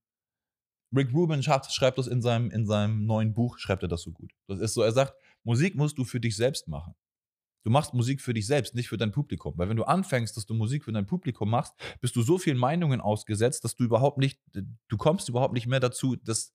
Rick 0.94 1.12
Rubin 1.12 1.42
schreibt, 1.42 1.70
schreibt 1.72 1.98
das 1.98 2.06
in 2.06 2.22
seinem, 2.22 2.50
in 2.50 2.66
seinem 2.66 3.06
neuen 3.06 3.34
Buch, 3.34 3.58
schreibt 3.58 3.82
er 3.82 3.88
das 3.88 4.02
so 4.02 4.12
gut. 4.12 4.32
Das 4.46 4.58
ist 4.58 4.74
so, 4.74 4.82
er 4.82 4.92
sagt, 4.92 5.14
Musik 5.44 5.74
musst 5.74 5.98
du 5.98 6.04
für 6.04 6.20
dich 6.20 6.36
selbst 6.36 6.68
machen. 6.68 6.94
Du 7.64 7.70
machst 7.70 7.94
Musik 7.94 8.20
für 8.20 8.34
dich 8.34 8.46
selbst, 8.46 8.74
nicht 8.74 8.88
für 8.88 8.96
dein 8.96 9.12
Publikum. 9.12 9.54
Weil 9.56 9.68
wenn 9.68 9.76
du 9.76 9.84
anfängst, 9.84 10.36
dass 10.36 10.46
du 10.46 10.54
Musik 10.54 10.84
für 10.84 10.92
dein 10.92 11.06
Publikum 11.06 11.50
machst, 11.50 11.74
bist 12.00 12.16
du 12.16 12.22
so 12.22 12.38
vielen 12.38 12.58
Meinungen 12.58 13.00
ausgesetzt, 13.00 13.64
dass 13.64 13.74
du 13.74 13.84
überhaupt 13.84 14.18
nicht, 14.18 14.40
du 14.52 14.96
kommst 14.96 15.28
überhaupt 15.28 15.54
nicht 15.54 15.66
mehr 15.66 15.80
dazu, 15.80 16.16
dass, 16.16 16.54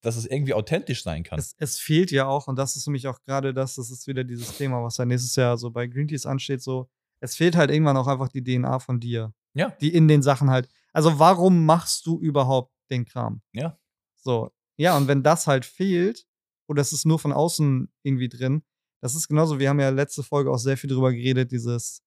dass 0.00 0.16
es 0.16 0.26
irgendwie 0.26 0.54
authentisch 0.54 1.02
sein 1.02 1.22
kann. 1.22 1.38
Es, 1.38 1.54
es 1.58 1.78
fehlt 1.78 2.10
ja 2.10 2.26
auch, 2.26 2.48
und 2.48 2.56
das 2.56 2.76
ist 2.76 2.84
für 2.84 2.90
mich 2.90 3.06
auch 3.06 3.20
gerade 3.22 3.52
das, 3.52 3.74
das 3.74 3.90
ist 3.90 4.06
wieder 4.06 4.24
dieses 4.24 4.56
Thema, 4.56 4.82
was 4.82 4.96
ja 4.96 5.04
nächstes 5.04 5.36
Jahr 5.36 5.58
so 5.58 5.70
bei 5.70 5.86
Green 5.86 6.08
Teas 6.08 6.26
ansteht, 6.26 6.62
so, 6.62 6.88
es 7.20 7.36
fehlt 7.36 7.56
halt 7.56 7.70
irgendwann 7.70 7.96
auch 7.96 8.06
einfach 8.06 8.28
die 8.28 8.42
DNA 8.42 8.78
von 8.78 9.00
dir. 9.00 9.32
Ja. 9.54 9.70
Die 9.80 9.92
in 9.92 10.08
den 10.08 10.22
Sachen 10.22 10.50
halt. 10.50 10.68
Also 10.92 11.18
warum 11.18 11.64
machst 11.66 12.06
du 12.06 12.20
überhaupt 12.20 12.72
den 12.90 13.04
Kram? 13.04 13.42
Ja. 13.52 13.78
So. 14.14 14.50
Ja, 14.76 14.96
und 14.96 15.08
wenn 15.08 15.22
das 15.22 15.46
halt 15.46 15.64
fehlt, 15.64 16.26
oder 16.68 16.80
es 16.80 16.92
ist 16.92 17.06
nur 17.06 17.18
von 17.18 17.32
außen 17.32 17.92
irgendwie 18.02 18.28
drin, 18.28 18.62
das 19.00 19.14
ist 19.14 19.28
genauso, 19.28 19.58
wir 19.58 19.68
haben 19.68 19.80
ja 19.80 19.90
letzte 19.90 20.22
Folge 20.22 20.50
auch 20.50 20.58
sehr 20.58 20.76
viel 20.76 20.90
drüber 20.90 21.12
geredet, 21.12 21.52
dieses, 21.52 22.02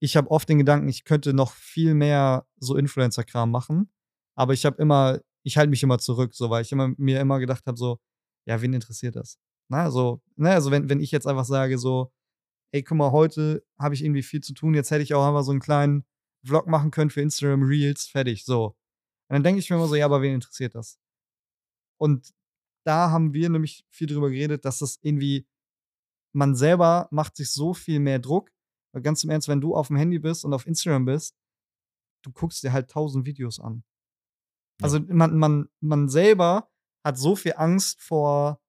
ich 0.00 0.16
habe 0.16 0.30
oft 0.30 0.48
den 0.48 0.58
Gedanken, 0.58 0.88
ich 0.88 1.04
könnte 1.04 1.32
noch 1.32 1.52
viel 1.52 1.94
mehr 1.94 2.46
so 2.58 2.76
Influencer-Kram 2.76 3.50
machen, 3.50 3.90
aber 4.34 4.52
ich 4.52 4.64
habe 4.64 4.80
immer, 4.80 5.20
ich 5.42 5.56
halte 5.56 5.70
mich 5.70 5.82
immer 5.82 5.98
zurück, 5.98 6.34
so, 6.34 6.50
weil 6.50 6.62
ich 6.62 6.72
immer, 6.72 6.92
mir 6.96 7.20
immer 7.20 7.38
gedacht 7.38 7.66
habe, 7.66 7.78
so, 7.78 7.98
ja, 8.46 8.60
wen 8.60 8.72
interessiert 8.72 9.16
das? 9.16 9.38
Na, 9.68 9.90
so, 9.90 10.22
ne, 10.36 10.50
also 10.50 10.70
wenn, 10.70 10.88
wenn 10.88 11.00
ich 11.00 11.10
jetzt 11.10 11.26
einfach 11.26 11.44
sage, 11.44 11.78
so, 11.78 12.12
ey, 12.72 12.82
guck 12.82 12.98
mal, 12.98 13.12
heute 13.12 13.64
habe 13.78 13.94
ich 13.94 14.04
irgendwie 14.04 14.22
viel 14.22 14.40
zu 14.40 14.54
tun, 14.54 14.74
jetzt 14.74 14.90
hätte 14.90 15.02
ich 15.02 15.14
auch 15.14 15.26
einfach 15.26 15.42
so 15.42 15.50
einen 15.50 15.60
kleinen 15.60 16.04
Vlog 16.44 16.66
machen 16.66 16.90
können 16.90 17.10
für 17.10 17.20
Instagram 17.20 17.62
Reels, 17.62 18.06
fertig, 18.06 18.44
so. 18.44 18.76
Und 19.28 19.34
dann 19.34 19.42
denke 19.42 19.60
ich 19.60 19.68
mir 19.68 19.76
immer 19.76 19.88
so, 19.88 19.94
ja, 19.94 20.06
aber 20.06 20.22
wen 20.22 20.34
interessiert 20.34 20.74
das? 20.74 20.98
Und 21.98 22.32
da 22.86 23.10
haben 23.10 23.34
wir 23.34 23.50
nämlich 23.50 23.84
viel 23.90 24.06
drüber 24.06 24.30
geredet, 24.30 24.64
dass 24.64 24.78
das 24.78 24.98
irgendwie 25.02 25.46
man 26.34 26.54
selber 26.54 27.08
macht 27.10 27.36
sich 27.36 27.50
so 27.50 27.74
viel 27.74 28.00
mehr 28.00 28.18
Druck. 28.18 28.50
Weil 28.92 29.02
ganz 29.02 29.22
im 29.24 29.30
Ernst, 29.30 29.48
wenn 29.48 29.60
du 29.60 29.74
auf 29.74 29.88
dem 29.88 29.96
Handy 29.96 30.18
bist 30.18 30.44
und 30.44 30.54
auf 30.54 30.66
Instagram 30.66 31.04
bist, 31.04 31.36
du 32.22 32.32
guckst 32.32 32.62
dir 32.62 32.72
halt 32.72 32.90
tausend 32.90 33.26
Videos 33.26 33.60
an. 33.60 33.84
Ja. 34.80 34.84
Also 34.84 35.00
man, 35.00 35.36
man, 35.36 35.68
man 35.80 36.08
selber 36.08 36.70
hat 37.04 37.18
so 37.18 37.36
viel 37.36 37.54
Angst 37.56 38.00
vor 38.00 38.60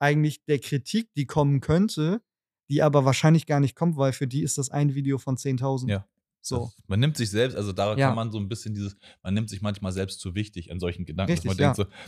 eigentlich 0.00 0.44
der 0.44 0.58
Kritik, 0.60 1.12
die 1.14 1.26
kommen 1.26 1.60
könnte, 1.60 2.22
die 2.70 2.82
aber 2.82 3.04
wahrscheinlich 3.04 3.46
gar 3.46 3.60
nicht 3.60 3.74
kommt, 3.74 3.96
weil 3.96 4.12
für 4.12 4.26
die 4.26 4.42
ist 4.42 4.58
das 4.58 4.70
ein 4.70 4.94
Video 4.94 5.18
von 5.18 5.36
10.000. 5.36 5.88
Ja. 5.88 6.08
So. 6.40 6.66
Das, 6.76 6.82
man 6.86 7.00
nimmt 7.00 7.16
sich 7.16 7.30
selbst, 7.30 7.56
also 7.56 7.72
da 7.72 7.96
ja. 7.96 8.08
kann 8.08 8.16
man 8.16 8.30
so 8.30 8.38
ein 8.38 8.48
bisschen 8.48 8.74
dieses, 8.74 8.96
man 9.22 9.34
nimmt 9.34 9.50
sich 9.50 9.60
manchmal 9.60 9.92
selbst 9.92 10.20
zu 10.20 10.34
wichtig 10.34 10.70
an 10.70 10.78
solchen 10.78 11.04
Gedanken, 11.04 11.32
Richtig, 11.32 11.50
dass 11.50 11.58
man 11.58 11.62
ja. 11.62 11.72
denkt 11.74 11.90
so, 11.90 11.98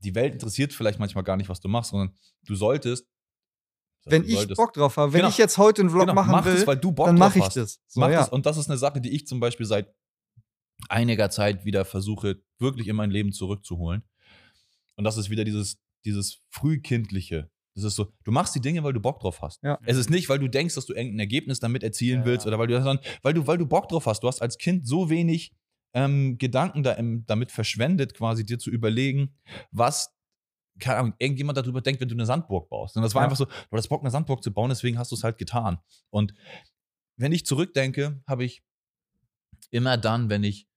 die 0.00 0.14
Welt 0.14 0.34
interessiert 0.34 0.72
vielleicht 0.72 0.98
manchmal 0.98 1.24
gar 1.24 1.36
nicht, 1.36 1.48
was 1.48 1.60
du 1.60 1.68
machst, 1.68 1.90
sondern 1.90 2.14
du 2.44 2.54
solltest 2.54 3.08
wenn 4.04 4.24
ich 4.24 4.48
Bock 4.54 4.72
drauf 4.72 4.96
habe, 4.96 5.12
wenn 5.12 5.20
genau. 5.20 5.28
ich 5.28 5.38
jetzt 5.38 5.58
heute 5.58 5.82
einen 5.82 5.90
Vlog 5.90 6.02
genau. 6.02 6.14
machen 6.14 6.32
mach 6.32 6.44
will, 6.44 6.54
es, 6.54 6.66
weil 6.66 6.76
du 6.76 6.92
Bock 6.92 7.06
dann 7.06 7.18
mache 7.18 7.38
ich 7.38 7.48
das. 7.48 7.80
So, 7.86 8.00
mach 8.00 8.10
ja. 8.10 8.20
das. 8.20 8.28
Und 8.30 8.46
das 8.46 8.56
ist 8.56 8.68
eine 8.68 8.78
Sache, 8.78 9.00
die 9.00 9.10
ich 9.10 9.26
zum 9.26 9.40
Beispiel 9.40 9.66
seit 9.66 9.92
einiger 10.88 11.30
Zeit 11.30 11.64
wieder 11.64 11.84
versuche, 11.84 12.40
wirklich 12.58 12.88
in 12.88 12.96
mein 12.96 13.10
Leben 13.10 13.32
zurückzuholen. 13.32 14.02
Und 14.96 15.04
das 15.04 15.16
ist 15.16 15.30
wieder 15.30 15.44
dieses, 15.44 15.78
dieses 16.04 16.40
frühkindliche. 16.50 17.50
Das 17.74 17.84
ist 17.84 17.94
so, 17.94 18.12
du 18.24 18.32
machst 18.32 18.54
die 18.54 18.60
Dinge, 18.60 18.82
weil 18.82 18.92
du 18.92 19.00
Bock 19.00 19.20
drauf 19.20 19.40
hast. 19.40 19.62
Ja. 19.62 19.78
Es 19.84 19.96
ist 19.96 20.10
nicht, 20.10 20.28
weil 20.28 20.38
du 20.38 20.48
denkst, 20.48 20.74
dass 20.74 20.86
du 20.86 20.94
irgendein 20.94 21.20
Ergebnis 21.20 21.60
damit 21.60 21.82
erzielen 21.82 22.20
ja. 22.20 22.26
willst 22.26 22.46
oder 22.46 22.58
weil 22.58 22.66
du, 22.66 22.74
sondern 22.74 22.98
weil 23.22 23.34
du, 23.34 23.46
weil 23.46 23.58
du 23.58 23.66
Bock 23.66 23.88
drauf 23.88 24.06
hast. 24.06 24.20
Du 24.22 24.28
hast 24.28 24.42
als 24.42 24.58
Kind 24.58 24.86
so 24.86 25.10
wenig 25.10 25.52
ähm, 25.94 26.38
Gedanken 26.38 26.82
da 26.82 26.92
im, 26.92 27.24
damit 27.26 27.52
verschwendet, 27.52 28.14
quasi 28.14 28.44
dir 28.44 28.58
zu 28.58 28.70
überlegen, 28.70 29.36
was 29.70 30.12
keine 30.78 30.98
Ahnung, 30.98 31.14
irgendjemand 31.18 31.58
darüber 31.58 31.80
denkt, 31.80 32.00
wenn 32.00 32.08
du 32.08 32.14
eine 32.14 32.26
Sandburg 32.26 32.68
baust. 32.68 32.96
Und 32.96 33.02
das 33.02 33.14
war 33.14 33.22
ja. 33.22 33.24
einfach 33.24 33.36
so, 33.36 33.46
du 33.46 33.76
hast 33.76 33.88
Bock, 33.88 34.02
eine 34.02 34.10
Sandburg 34.10 34.42
zu 34.42 34.52
bauen, 34.52 34.68
deswegen 34.68 34.98
hast 34.98 35.10
du 35.10 35.16
es 35.16 35.24
halt 35.24 35.38
getan. 35.38 35.78
Und 36.10 36.34
wenn 37.16 37.32
ich 37.32 37.46
zurückdenke, 37.46 38.22
habe 38.26 38.44
ich 38.44 38.62
immer 39.70 39.96
dann, 39.96 40.30
wenn 40.30 40.44
ich 40.44 40.68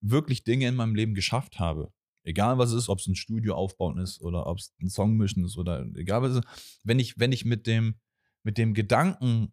wirklich 0.00 0.44
Dinge 0.44 0.68
in 0.68 0.74
meinem 0.74 0.94
Leben 0.94 1.14
geschafft 1.14 1.58
habe, 1.58 1.92
egal 2.24 2.58
was 2.58 2.70
es 2.70 2.84
ist, 2.84 2.88
ob 2.88 2.98
es 2.98 3.06
ein 3.06 3.14
Studio 3.14 3.54
aufbauen 3.54 3.98
ist 3.98 4.20
oder 4.20 4.46
ob 4.46 4.58
es 4.58 4.74
ein 4.80 4.88
Song 4.88 5.16
mischen 5.16 5.44
ist 5.44 5.56
oder 5.56 5.86
egal 5.94 6.22
was 6.22 6.32
es 6.32 6.38
ist, 6.38 6.80
wenn 6.84 6.98
ich, 6.98 7.18
wenn 7.18 7.32
ich 7.32 7.44
mit 7.44 7.66
dem, 7.66 7.96
mit 8.42 8.58
dem 8.58 8.74
Gedanken 8.74 9.52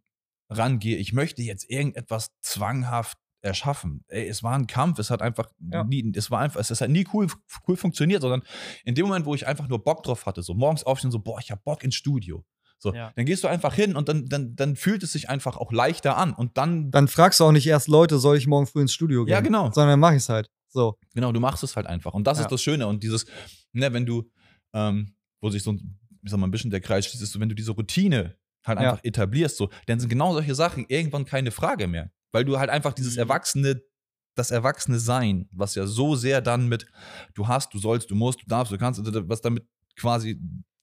rangehe, 0.50 0.98
ich 0.98 1.14
möchte 1.14 1.42
jetzt 1.42 1.70
irgendetwas 1.70 2.32
zwanghaft 2.42 3.18
erschaffen. 3.42 4.04
Ey, 4.08 4.28
es 4.28 4.44
war 4.44 4.54
ein 4.54 4.68
Kampf, 4.68 5.00
es 5.00 5.10
hat 5.10 5.22
einfach 5.22 5.50
ja. 5.72 5.84
nie, 5.84 6.12
es 6.16 6.30
war 6.32 6.40
einfach, 6.40 6.60
es, 6.60 6.70
es 6.70 6.82
hat 6.82 6.90
nie 6.90 7.08
cool, 7.14 7.28
cool 7.68 7.76
funktioniert, 7.76 8.22
sondern 8.22 8.44
in 8.86 8.96
dem 8.96 9.08
Moment, 9.08 9.26
wo 9.26 9.36
ich 9.36 9.48
einfach 9.48 9.68
nur 9.68 9.84
Bock 9.84 10.04
drauf 10.04 10.26
hatte, 10.26 10.44
so 10.44 10.54
morgens 10.54 10.84
aufstehen, 10.84 11.12
so, 11.12 11.20
boah, 11.20 11.40
ich 11.40 11.52
hab 11.52 11.64
Bock 11.64 11.84
ins 11.84 11.96
Studio. 11.96 12.44
So, 12.78 12.94
ja. 12.94 13.12
dann 13.16 13.26
gehst 13.26 13.44
du 13.44 13.48
einfach 13.48 13.76
hin 13.76 13.96
und 13.96 14.10
dann, 14.10 14.28
dann, 14.28 14.56
dann 14.56 14.76
fühlt 14.76 15.04
es 15.04 15.12
sich 15.12 15.30
einfach 15.30 15.56
auch 15.56 15.72
leichter 15.72 16.18
an. 16.18 16.34
Und 16.34 16.58
dann. 16.58 16.90
Dann 16.90 17.08
fragst 17.08 17.40
du 17.40 17.44
auch 17.44 17.52
nicht 17.52 17.68
erst 17.68 17.88
Leute, 17.88 18.18
soll 18.18 18.38
ich 18.38 18.48
morgen 18.48 18.66
früh 18.66 18.82
ins 18.82 18.94
Studio 18.94 19.24
gehen? 19.26 19.34
Ja, 19.34 19.42
genau. 19.42 19.66
Sondern 19.72 19.90
dann 19.90 20.00
mach 20.00 20.12
ich 20.12 20.18
es 20.18 20.30
halt. 20.30 20.50
So. 20.68 20.98
Genau, 21.14 21.32
du 21.32 21.40
machst 21.40 21.64
es 21.64 21.76
halt 21.76 21.86
einfach. 21.86 22.16
Und 22.16 22.26
das 22.26 22.40
ja. 22.40 22.46
ist 22.46 22.52
das 22.52 22.60
Schöne. 22.60 22.88
Und 22.88 23.04
dieses, 23.04 23.28
ne, 23.74 23.94
wenn 23.94 24.08
du, 24.08 24.32
ähm, 24.74 25.14
wo 25.42 25.52
sich 25.52 25.62
so 25.62 25.76
ich 26.24 26.32
sag 26.32 26.40
mal, 26.40 26.48
ein 26.48 26.52
bisschen 26.52 26.72
der 26.72 26.82
Kreis 26.82 27.06
schließt, 27.06 27.24
ist 27.24 27.32
so, 27.32 27.40
wenn 27.40 27.50
du 27.50 27.56
diese 27.56 27.72
Routine 27.72 28.36
halt 28.66 28.78
einfach 28.78 29.04
ja. 29.04 29.08
etablierst, 29.08 29.58
so, 29.58 29.70
dann 29.88 30.00
sind 30.00 30.10
genau 30.10 30.34
solche 30.34 30.56
Sachen 30.56 30.86
irgendwann 30.88 31.26
keine 31.26 31.52
Frage 31.52 31.88
mehr. 31.88 32.12
Weil 32.32 32.46
du 32.46 32.60
halt 32.60 32.70
einfach 32.70 32.94
dieses 32.94 33.14
mhm. 33.14 33.20
Erwachsene, 33.20 33.82
das 34.36 34.52
Erwachsene 34.52 35.00
Sein, 35.00 35.50
was 35.52 35.76
ja 35.76 35.86
so 35.86 36.16
sehr 36.16 36.42
dann 36.42 36.68
mit 36.68 36.86
du 37.34 37.48
hast, 37.48 37.74
du 37.74 37.80
sollst, 37.80 38.10
du 38.12 38.16
musst, 38.16 38.42
du 38.42 38.46
darfst, 38.48 38.72
du 38.72 38.78
kannst, 38.78 39.02
was 39.04 39.42
damit 39.42 39.68
quasi 39.98 40.40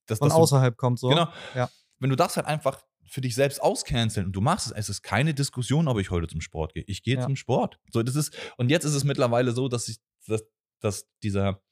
das, 0.06 0.18
von 0.18 0.30
außerhalb 0.30 0.74
du, 0.74 0.76
kommt 0.76 0.98
so. 0.98 1.08
Genau. 1.08 1.28
Ja. 1.54 1.70
Wenn 1.98 2.10
du 2.10 2.16
das 2.16 2.36
halt 2.36 2.46
einfach 2.46 2.82
für 3.06 3.20
dich 3.20 3.34
selbst 3.34 3.62
auscanceln 3.62 4.26
und 4.26 4.32
du 4.32 4.40
machst 4.40 4.66
es, 4.66 4.72
es 4.72 4.88
ist 4.88 5.02
keine 5.02 5.34
Diskussion, 5.34 5.88
ob 5.88 5.98
ich 5.98 6.10
heute 6.10 6.26
zum 6.26 6.40
Sport 6.40 6.74
gehe. 6.74 6.84
Ich 6.86 7.02
gehe 7.02 7.16
ja. 7.16 7.22
zum 7.22 7.36
Sport. 7.36 7.78
So, 7.90 8.02
das 8.02 8.16
ist, 8.16 8.36
und 8.56 8.70
jetzt 8.70 8.84
ist 8.84 8.94
es 8.94 9.04
mittlerweile 9.04 9.52
so, 9.52 9.68
dass 9.68 9.88
ich, 9.88 9.98
dass, 10.26 10.44
dass 10.80 11.08
dieser, 11.22 11.62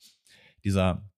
dieser 0.64 1.09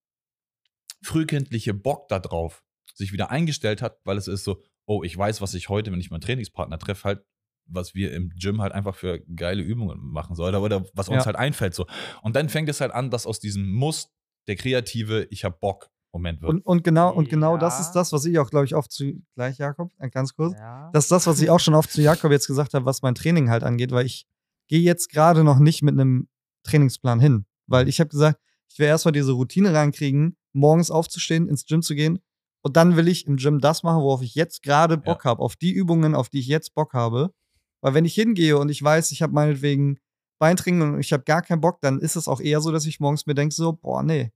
frühkindliche 1.01 1.73
Bock 1.73 2.09
da 2.09 2.19
drauf 2.19 2.63
sich 2.93 3.13
wieder 3.13 3.31
eingestellt 3.31 3.81
hat, 3.81 3.99
weil 4.03 4.17
es 4.17 4.27
ist 4.27 4.43
so, 4.43 4.61
oh, 4.85 5.03
ich 5.03 5.17
weiß, 5.17 5.41
was 5.41 5.53
ich 5.53 5.69
heute, 5.69 5.91
wenn 5.91 6.01
ich 6.01 6.11
meinen 6.11 6.21
Trainingspartner 6.21 6.79
treffe, 6.79 7.03
halt 7.05 7.25
was 7.69 7.95
wir 7.95 8.13
im 8.13 8.29
Gym 8.29 8.61
halt 8.61 8.73
einfach 8.73 8.95
für 8.95 9.19
geile 9.35 9.61
Übungen 9.61 9.99
machen 10.01 10.35
sollen 10.35 10.55
oder, 10.55 10.85
was 10.93 11.09
uns 11.09 11.19
ja. 11.19 11.25
halt 11.25 11.35
einfällt 11.35 11.73
so. 11.73 11.85
Und 12.21 12.35
dann 12.35 12.49
fängt 12.49 12.69
es 12.69 12.81
halt 12.81 12.91
an, 12.91 13.09
dass 13.09 13.25
aus 13.25 13.39
diesem 13.39 13.71
Muss 13.71 14.09
der 14.47 14.55
kreative 14.55 15.27
ich 15.29 15.45
hab 15.45 15.59
Bock 15.59 15.89
Moment 16.11 16.41
wird. 16.41 16.51
Und, 16.51 16.65
und 16.65 16.83
genau 16.83 17.13
und 17.13 17.29
genau 17.29 17.53
ja. 17.53 17.59
das 17.59 17.79
ist 17.79 17.91
das, 17.91 18.11
was 18.11 18.25
ich 18.25 18.39
auch 18.39 18.49
glaube 18.49 18.65
ich 18.65 18.75
oft 18.75 18.91
zu 18.91 19.21
gleich 19.35 19.59
Jakob, 19.59 19.91
äh, 19.99 20.09
ganz 20.09 20.33
kurz. 20.33 20.53
Ja. 20.57 20.89
Das 20.91 21.05
ist 21.05 21.11
das, 21.11 21.27
was 21.27 21.39
ich 21.39 21.49
auch 21.49 21.59
schon 21.59 21.75
oft 21.75 21.91
zu 21.91 22.01
Jakob 22.01 22.31
jetzt 22.31 22.47
gesagt 22.47 22.73
habe, 22.73 22.85
was 22.85 23.03
mein 23.03 23.13
Training 23.13 23.49
halt 23.49 23.63
angeht, 23.63 23.91
weil 23.91 24.05
ich 24.05 24.25
gehe 24.67 24.81
jetzt 24.81 25.09
gerade 25.11 25.43
noch 25.43 25.59
nicht 25.59 25.83
mit 25.83 25.93
einem 25.93 26.27
Trainingsplan 26.63 27.19
hin, 27.19 27.45
weil 27.67 27.87
ich 27.87 27.99
habe 27.99 28.09
gesagt, 28.09 28.39
ich 28.71 28.79
will 28.79 28.87
erstmal 28.87 29.11
diese 29.11 29.33
Routine 29.33 29.73
reinkriegen, 29.73 30.35
morgens 30.53 30.89
aufzustehen, 30.89 31.47
ins 31.47 31.65
Gym 31.65 31.83
zu 31.83 31.93
gehen 31.93 32.19
und 32.61 32.75
dann 32.75 32.95
will 32.95 33.07
ich 33.07 33.25
im 33.27 33.37
Gym 33.37 33.59
das 33.59 33.83
machen, 33.83 34.01
worauf 34.01 34.21
ich 34.21 34.35
jetzt 34.35 34.63
gerade 34.63 34.97
Bock 34.97 35.25
ja. 35.25 35.31
habe, 35.31 35.41
auf 35.41 35.55
die 35.55 35.71
Übungen, 35.71 36.15
auf 36.15 36.29
die 36.29 36.39
ich 36.39 36.47
jetzt 36.47 36.73
Bock 36.73 36.93
habe. 36.93 37.33
Weil 37.81 37.93
wenn 37.93 38.05
ich 38.05 38.13
hingehe 38.13 38.57
und 38.57 38.69
ich 38.69 38.81
weiß, 38.83 39.11
ich 39.11 39.21
habe 39.21 39.33
meinetwegen 39.33 39.99
Beintraining 40.39 40.93
und 40.95 40.99
ich 40.99 41.13
habe 41.13 41.23
gar 41.23 41.41
keinen 41.41 41.61
Bock, 41.61 41.81
dann 41.81 41.99
ist 41.99 42.15
es 42.15 42.27
auch 42.27 42.39
eher 42.41 42.61
so, 42.61 42.71
dass 42.71 42.85
ich 42.85 42.99
morgens 42.99 43.25
mir 43.25 43.35
denke, 43.35 43.53
so, 43.53 43.73
boah, 43.73 44.03
nee, 44.03 44.31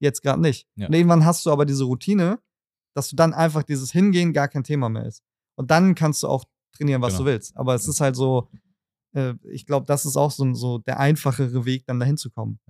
jetzt 0.00 0.22
gerade 0.22 0.40
nicht. 0.40 0.66
Ja. 0.76 0.86
Und 0.86 0.94
irgendwann 0.94 1.24
hast 1.24 1.44
du 1.46 1.50
aber 1.50 1.64
diese 1.66 1.84
Routine, 1.84 2.38
dass 2.94 3.08
du 3.10 3.16
dann 3.16 3.32
einfach 3.34 3.62
dieses 3.62 3.92
Hingehen 3.92 4.32
gar 4.32 4.48
kein 4.48 4.64
Thema 4.64 4.88
mehr 4.88 5.06
ist. 5.06 5.22
Und 5.56 5.70
dann 5.70 5.94
kannst 5.94 6.22
du 6.22 6.28
auch 6.28 6.44
trainieren, 6.76 7.02
was 7.02 7.14
Genau. 7.14 7.24
du 7.24 7.30
willst. 7.30 7.56
Aber 7.56 7.74
es 7.74 7.88
ist 7.88 8.00
halt 8.00 8.14
so, 8.16 8.48
äh, 9.14 9.34
ich 9.50 9.66
glaube, 9.66 9.86
das 9.86 10.04
ist 10.04 10.16
auch 10.16 10.30
so, 10.30 10.52
so 10.54 10.78
der 10.78 10.98
einfachere 11.00 11.64
Weg, 11.64 11.84
dann 11.86 11.98
dahin 12.00 12.16
zu 12.16 12.30
kommen. 12.30 12.60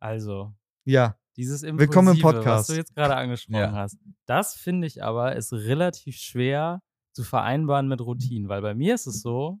Also, 0.00 0.52
Ja, 0.84 1.16
dieses 1.36 1.62
Impulsive, 1.62 1.78
Willkommen 1.90 2.08
im 2.16 2.22
was 2.22 2.34
Podcast. 2.34 2.68
du 2.70 2.74
jetzt 2.74 2.94
gerade 2.94 3.14
angesprochen 3.16 3.54
Ja. 3.60 3.72
hast, 3.72 3.98
das 4.26 4.54
finde 4.54 4.86
ich 4.86 5.02
aber 5.02 5.36
ist 5.36 5.52
relativ 5.52 6.16
schwer 6.16 6.82
zu 7.12 7.22
vereinbaren 7.24 7.88
mit 7.88 8.00
Routinen, 8.00 8.48
weil 8.48 8.62
bei 8.62 8.74
mir 8.74 8.94
ist 8.94 9.06
es 9.06 9.20
so, 9.22 9.60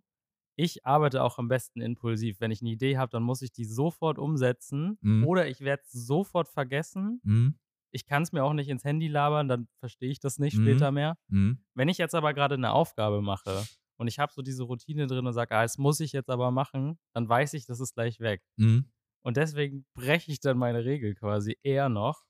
ich 0.56 0.84
arbeite 0.84 1.22
auch 1.22 1.38
am 1.38 1.48
besten 1.48 1.80
impulsiv. 1.80 2.40
Wenn 2.40 2.50
ich 2.50 2.60
eine 2.60 2.70
Idee 2.70 2.98
habe, 2.98 3.10
dann 3.10 3.22
muss 3.22 3.40
ich 3.42 3.52
die 3.52 3.64
sofort 3.64 4.18
umsetzen 4.18 4.98
Mhm. 5.00 5.26
oder 5.26 5.48
ich 5.48 5.60
werde 5.60 5.82
es 5.86 5.92
sofort 5.92 6.48
vergessen. 6.48 7.20
Mhm. 7.24 7.58
Ich 7.90 8.06
kann 8.06 8.22
es 8.22 8.32
mir 8.32 8.42
auch 8.44 8.52
nicht 8.54 8.68
ins 8.68 8.84
Handy 8.84 9.08
labern, 9.08 9.48
dann 9.48 9.68
verstehe 9.80 10.10
ich 10.10 10.20
das 10.20 10.38
nicht 10.38 10.56
Mhm. 10.56 10.62
später 10.62 10.92
mehr. 10.92 11.16
Mhm. 11.28 11.64
Wenn 11.74 11.88
ich 11.88 11.98
jetzt 11.98 12.14
aber 12.14 12.34
gerade 12.34 12.54
eine 12.54 12.72
Aufgabe 12.72 13.22
mache 13.22 13.64
und 13.98 14.08
ich 14.08 14.18
habe 14.18 14.32
so 14.32 14.42
diese 14.42 14.64
Routine 14.64 15.06
drin 15.06 15.26
und 15.26 15.32
sage, 15.32 15.54
ah, 15.54 15.62
das 15.62 15.78
muss 15.78 16.00
ich 16.00 16.12
jetzt 16.12 16.30
aber 16.30 16.50
machen, 16.50 16.98
dann 17.14 17.28
weiß 17.28 17.54
ich, 17.54 17.66
das 17.66 17.80
ist 17.80 17.94
gleich 17.94 18.20
weg. 18.20 18.42
Mhm. 18.56 18.90
Und 19.24 19.36
deswegen 19.36 19.86
breche 19.94 20.32
ich 20.32 20.40
dann 20.40 20.58
meine 20.58 20.84
Regel 20.84 21.14
quasi 21.14 21.56
eher 21.62 21.88
noch 21.88 22.24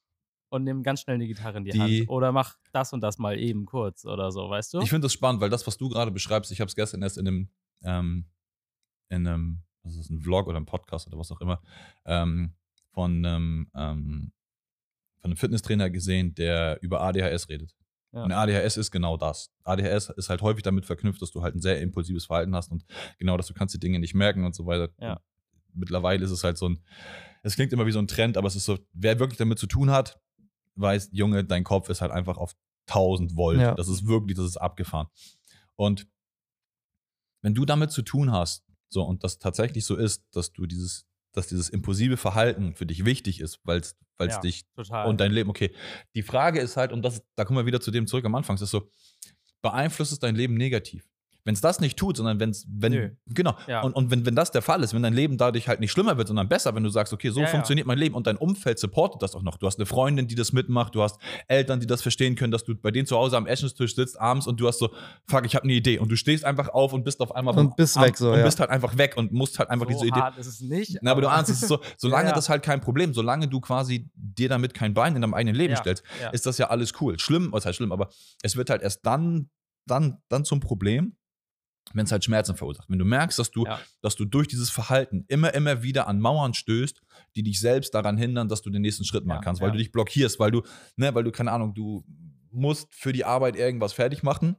und 0.52 0.64
nehme 0.64 0.82
ganz 0.82 1.00
schnell 1.00 1.14
eine 1.14 1.26
Gitarre 1.26 1.58
in 1.58 1.64
die, 1.64 1.70
Die- 1.70 1.80
Hand. 2.00 2.08
Oder 2.10 2.30
mach 2.30 2.56
das 2.72 2.92
und 2.92 3.00
das 3.00 3.18
mal 3.18 3.38
eben 3.38 3.64
kurz 3.64 4.04
oder 4.04 4.30
so, 4.30 4.50
weißt 4.50 4.74
du? 4.74 4.80
Ich 4.80 4.90
finde 4.90 5.06
das 5.06 5.12
spannend, 5.12 5.40
weil 5.40 5.50
das, 5.50 5.66
was 5.66 5.78
du 5.78 5.88
gerade 5.88 6.10
beschreibst, 6.10 6.52
ich 6.52 6.60
habe 6.60 6.68
es 6.68 6.74
gestern 6.76 7.02
erst 7.02 7.16
in 7.18 7.26
einem, 7.26 7.48
ähm, 7.82 8.26
in 9.08 9.26
einem, 9.26 9.62
was 9.82 9.94
ist 9.94 10.00
das, 10.00 10.10
ein 10.10 10.20
Vlog 10.20 10.46
oder 10.46 10.58
ein 10.58 10.66
Podcast 10.66 11.06
oder 11.06 11.18
was 11.18 11.32
auch 11.32 11.40
immer, 11.40 11.62
ähm, 12.04 12.52
von 12.92 13.24
einem, 13.24 13.70
ähm, 13.74 14.32
von 15.20 15.30
einem 15.30 15.36
Fitnesstrainer 15.36 15.88
gesehen, 15.88 16.34
der 16.34 16.78
über 16.82 17.00
ADHS 17.00 17.48
redet. 17.48 17.74
Ja. 18.12 18.24
Und 18.24 18.32
ADHS 18.32 18.76
ist 18.76 18.90
genau 18.90 19.16
das. 19.16 19.50
ADHS 19.64 20.10
ist 20.10 20.28
halt 20.28 20.42
häufig 20.42 20.62
damit 20.62 20.84
verknüpft, 20.84 21.22
dass 21.22 21.30
du 21.30 21.42
halt 21.42 21.54
ein 21.54 21.62
sehr 21.62 21.80
impulsives 21.80 22.26
Verhalten 22.26 22.54
hast 22.54 22.70
und 22.70 22.84
genau, 23.18 23.38
dass 23.38 23.46
du 23.46 23.54
kannst 23.54 23.74
die 23.74 23.80
Dinge 23.80 23.98
nicht 23.98 24.14
merken 24.14 24.44
und 24.44 24.54
so 24.54 24.66
weiter. 24.66 24.92
Ja. 25.00 25.18
Mittlerweile 25.72 26.22
ist 26.22 26.30
es 26.30 26.44
halt 26.44 26.58
so 26.58 26.68
ein, 26.68 26.80
es 27.42 27.54
klingt 27.54 27.72
immer 27.72 27.86
wie 27.86 27.92
so 27.92 27.98
ein 27.98 28.06
Trend, 28.06 28.36
aber 28.36 28.48
es 28.48 28.56
ist 28.56 28.66
so, 28.66 28.78
wer 28.92 29.18
wirklich 29.18 29.38
damit 29.38 29.58
zu 29.58 29.66
tun 29.66 29.90
hat, 29.90 30.20
weiß, 30.76 31.10
Junge, 31.12 31.44
dein 31.44 31.64
Kopf 31.64 31.88
ist 31.88 32.00
halt 32.00 32.12
einfach 32.12 32.36
auf 32.36 32.54
1000 32.88 33.36
Volt. 33.36 33.60
Ja. 33.60 33.74
Das 33.74 33.88
ist 33.88 34.06
wirklich, 34.06 34.36
das 34.36 34.46
ist 34.46 34.56
abgefahren. 34.56 35.08
Und 35.76 36.08
wenn 37.42 37.54
du 37.54 37.64
damit 37.64 37.90
zu 37.90 38.02
tun 38.02 38.32
hast, 38.32 38.64
so 38.88 39.02
und 39.02 39.24
das 39.24 39.38
tatsächlich 39.38 39.84
so 39.84 39.96
ist, 39.96 40.24
dass 40.32 40.52
du 40.52 40.66
dieses, 40.66 41.06
dass 41.32 41.46
dieses 41.48 41.68
impulsive 41.70 42.16
Verhalten 42.16 42.74
für 42.74 42.86
dich 42.86 43.04
wichtig 43.04 43.40
ist, 43.40 43.60
weil 43.64 43.80
es 43.80 43.96
Ja, 44.20 44.38
dich 44.40 44.64
total. 44.74 45.08
und 45.08 45.20
dein 45.20 45.32
Leben, 45.32 45.50
okay. 45.50 45.74
Die 46.14 46.22
Frage 46.22 46.60
ist 46.60 46.76
halt, 46.76 46.92
und 46.92 47.02
das, 47.02 47.22
da 47.34 47.44
kommen 47.44 47.58
wir 47.58 47.66
wieder 47.66 47.80
zu 47.80 47.90
dem 47.90 48.06
zurück 48.06 48.24
am 48.24 48.34
Anfang, 48.34 48.54
es 48.56 48.62
ist 48.62 48.70
so, 48.70 48.88
beeinflusst 49.62 50.12
es 50.12 50.18
dein 50.18 50.36
Leben 50.36 50.54
negativ? 50.54 51.08
Wenn 51.44 51.54
es 51.54 51.60
das 51.60 51.80
nicht 51.80 51.98
tut, 51.98 52.16
sondern 52.16 52.38
wenn's, 52.38 52.64
wenn, 52.70 52.92
Nö. 52.92 53.10
genau, 53.26 53.56
Ja. 53.66 53.80
und, 53.82 53.94
und 53.94 54.10
wenn, 54.12 54.24
wenn 54.24 54.36
das 54.36 54.52
der 54.52 54.62
Fall 54.62 54.82
ist, 54.84 54.94
wenn 54.94 55.02
dein 55.02 55.12
Leben 55.12 55.38
dadurch 55.38 55.66
halt 55.66 55.80
nicht 55.80 55.90
schlimmer 55.90 56.16
wird, 56.16 56.28
sondern 56.28 56.48
besser, 56.48 56.74
wenn 56.76 56.84
du 56.84 56.88
sagst, 56.88 57.12
okay, 57.12 57.30
so 57.30 57.40
Ja, 57.40 57.46
ja. 57.46 57.50
funktioniert 57.50 57.86
mein 57.86 57.98
Leben 57.98 58.14
und 58.14 58.26
dein 58.28 58.36
Umfeld 58.36 58.78
supportet 58.78 59.22
das 59.22 59.34
auch 59.34 59.42
noch. 59.42 59.56
Du 59.56 59.66
hast 59.66 59.76
eine 59.78 59.86
Freundin, 59.86 60.28
die 60.28 60.36
das 60.36 60.52
mitmacht, 60.52 60.94
du 60.94 61.02
hast 61.02 61.18
Eltern, 61.48 61.80
die 61.80 61.86
das 61.88 62.00
verstehen 62.02 62.36
können, 62.36 62.52
dass 62.52 62.62
du 62.64 62.76
bei 62.76 62.90
denen 62.92 63.06
zu 63.06 63.16
Hause 63.16 63.36
am 63.36 63.46
Essenstisch 63.46 63.94
sitzt 63.96 64.20
abends 64.20 64.46
und 64.46 64.60
du 64.60 64.68
hast 64.68 64.78
so, 64.78 64.90
fuck, 65.26 65.44
ich 65.44 65.54
habe 65.56 65.64
eine 65.64 65.72
Idee 65.72 65.98
und 65.98 66.10
du 66.12 66.16
stehst 66.16 66.44
einfach 66.44 66.68
auf 66.68 66.92
und 66.92 67.02
bist 67.04 67.20
auf 67.20 67.34
einmal 67.34 67.58
Und 67.58 67.74
bist 67.76 68.00
weg 68.00 68.16
so, 68.16 68.30
und 68.30 68.38
ja. 68.38 68.44
bist 68.44 68.60
halt 68.60 68.70
einfach 68.70 68.96
weg 68.96 69.14
und 69.16 69.32
musst 69.32 69.58
halt 69.58 69.68
einfach 69.70 69.86
so 69.86 69.92
diese 69.92 70.06
Idee 70.06 70.20
hart 70.20 70.38
ist 70.38 70.46
es 70.46 70.60
nicht. 70.60 70.98
na, 71.02 71.10
aber 71.10 71.22
du 71.22 71.28
ahnst, 71.30 71.50
es 71.50 71.60
ist 71.62 71.68
so, 71.68 71.80
solange 71.98 72.24
Ja, 72.24 72.28
ja. 72.30 72.34
das 72.36 72.48
halt 72.48 72.62
kein 72.62 72.80
Problem, 72.80 73.12
solange 73.14 73.48
du 73.48 73.60
quasi 73.60 74.08
dir 74.14 74.48
damit 74.48 74.74
kein 74.74 74.94
Bein 74.94 75.16
in 75.16 75.22
deinem 75.22 75.34
eigenen 75.34 75.56
Leben 75.56 75.72
Ja, 75.72 75.78
stellst, 75.80 76.04
ja. 76.20 76.28
ist 76.30 76.46
das 76.46 76.58
ja 76.58 76.68
alles 76.70 76.92
cool. 77.00 77.18
Schlimm, 77.18 77.48
was 77.52 77.66
heißt 77.66 77.76
schlimm, 77.76 77.90
aber 77.90 78.10
es 78.42 78.54
wird 78.56 78.70
halt 78.70 78.82
erst 78.82 79.04
dann, 79.04 79.50
dann, 79.86 80.18
dann 80.28 80.44
zum 80.44 80.60
Problem, 80.60 81.16
wenn 81.94 82.04
es 82.04 82.12
halt 82.12 82.24
Schmerzen 82.24 82.56
verursacht. 82.56 82.88
Wenn 82.88 82.98
du 82.98 83.04
merkst, 83.04 83.38
dass 83.38 83.50
du, 83.50 83.64
Ja. 83.66 83.80
dass 84.00 84.16
du 84.16 84.24
durch 84.24 84.48
dieses 84.48 84.70
Verhalten 84.70 85.24
immer, 85.28 85.52
immer 85.54 85.82
wieder 85.82 86.06
an 86.08 86.20
Mauern 86.20 86.54
stößt, 86.54 87.02
die 87.36 87.42
dich 87.42 87.60
selbst 87.60 87.94
daran 87.94 88.16
hindern, 88.16 88.48
dass 88.48 88.62
du 88.62 88.70
den 88.70 88.82
nächsten 88.82 89.04
Schritt 89.04 89.24
machen 89.26 89.38
Ja, 89.38 89.42
kannst, 89.44 89.60
weil 89.60 89.68
ja. 89.68 89.72
du 89.72 89.78
dich 89.78 89.92
blockierst, 89.92 90.38
weil 90.38 90.50
du, 90.50 90.62
ne, 90.96 91.14
weil 91.14 91.24
du, 91.24 91.32
keine 91.32 91.52
Ahnung, 91.52 91.74
du 91.74 92.04
musst 92.50 92.94
für 92.94 93.12
die 93.12 93.24
Arbeit 93.24 93.56
irgendwas 93.56 93.92
fertig 93.92 94.22
machen. 94.22 94.56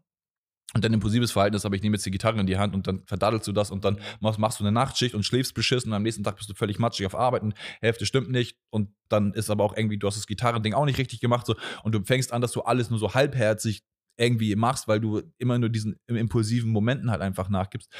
Und 0.75 0.83
dein 0.83 0.91
impulsives 0.93 1.31
Verhalten 1.31 1.55
ist, 1.55 1.65
aber 1.67 1.75
ich 1.75 1.83
nehme 1.83 1.97
jetzt 1.97 2.05
die 2.05 2.09
Gitarre 2.09 2.39
in 2.39 2.47
die 2.47 2.57
Hand 2.57 2.73
und 2.73 2.87
dann 2.87 3.03
verdaddelst 3.05 3.47
du 3.47 3.51
das 3.51 3.69
und 3.69 3.85
dann 3.85 3.99
machst, 4.21 4.39
machst 4.39 4.59
du 4.59 4.63
eine 4.63 4.71
Nachtschicht 4.71 5.13
und 5.13 5.23
schläfst 5.23 5.53
beschissen 5.53 5.91
und 5.91 5.95
am 5.95 6.01
nächsten 6.01 6.23
Tag 6.23 6.35
bist 6.37 6.49
du 6.49 6.55
völlig 6.55 6.79
matschig 6.79 7.05
auf 7.05 7.13
Arbeit 7.13 7.43
und 7.43 7.53
Hälfte 7.79 8.07
stimmt 8.07 8.31
nicht 8.31 8.57
und 8.71 8.89
dann 9.07 9.33
ist 9.33 9.51
aber 9.51 9.63
auch 9.63 9.77
irgendwie, 9.77 9.99
du 9.99 10.07
hast 10.07 10.17
das 10.17 10.25
Gitarrending 10.25 10.73
auch 10.73 10.85
nicht 10.85 10.97
richtig 10.97 11.19
gemacht 11.19 11.45
so 11.45 11.55
und 11.83 11.93
du 11.93 12.03
fängst 12.03 12.33
an, 12.33 12.41
dass 12.41 12.53
du 12.53 12.61
alles 12.61 12.89
nur 12.89 12.97
so 12.97 13.13
halbherzig 13.13 13.83
irgendwie 14.17 14.55
machst, 14.55 14.87
weil 14.87 14.99
du 14.99 15.21
immer 15.37 15.57
nur 15.57 15.69
diesen 15.69 15.99
impulsiven 16.07 16.71
Momenten 16.71 17.09
halt 17.11 17.21
einfach 17.21 17.49
nachgibst, 17.49 17.91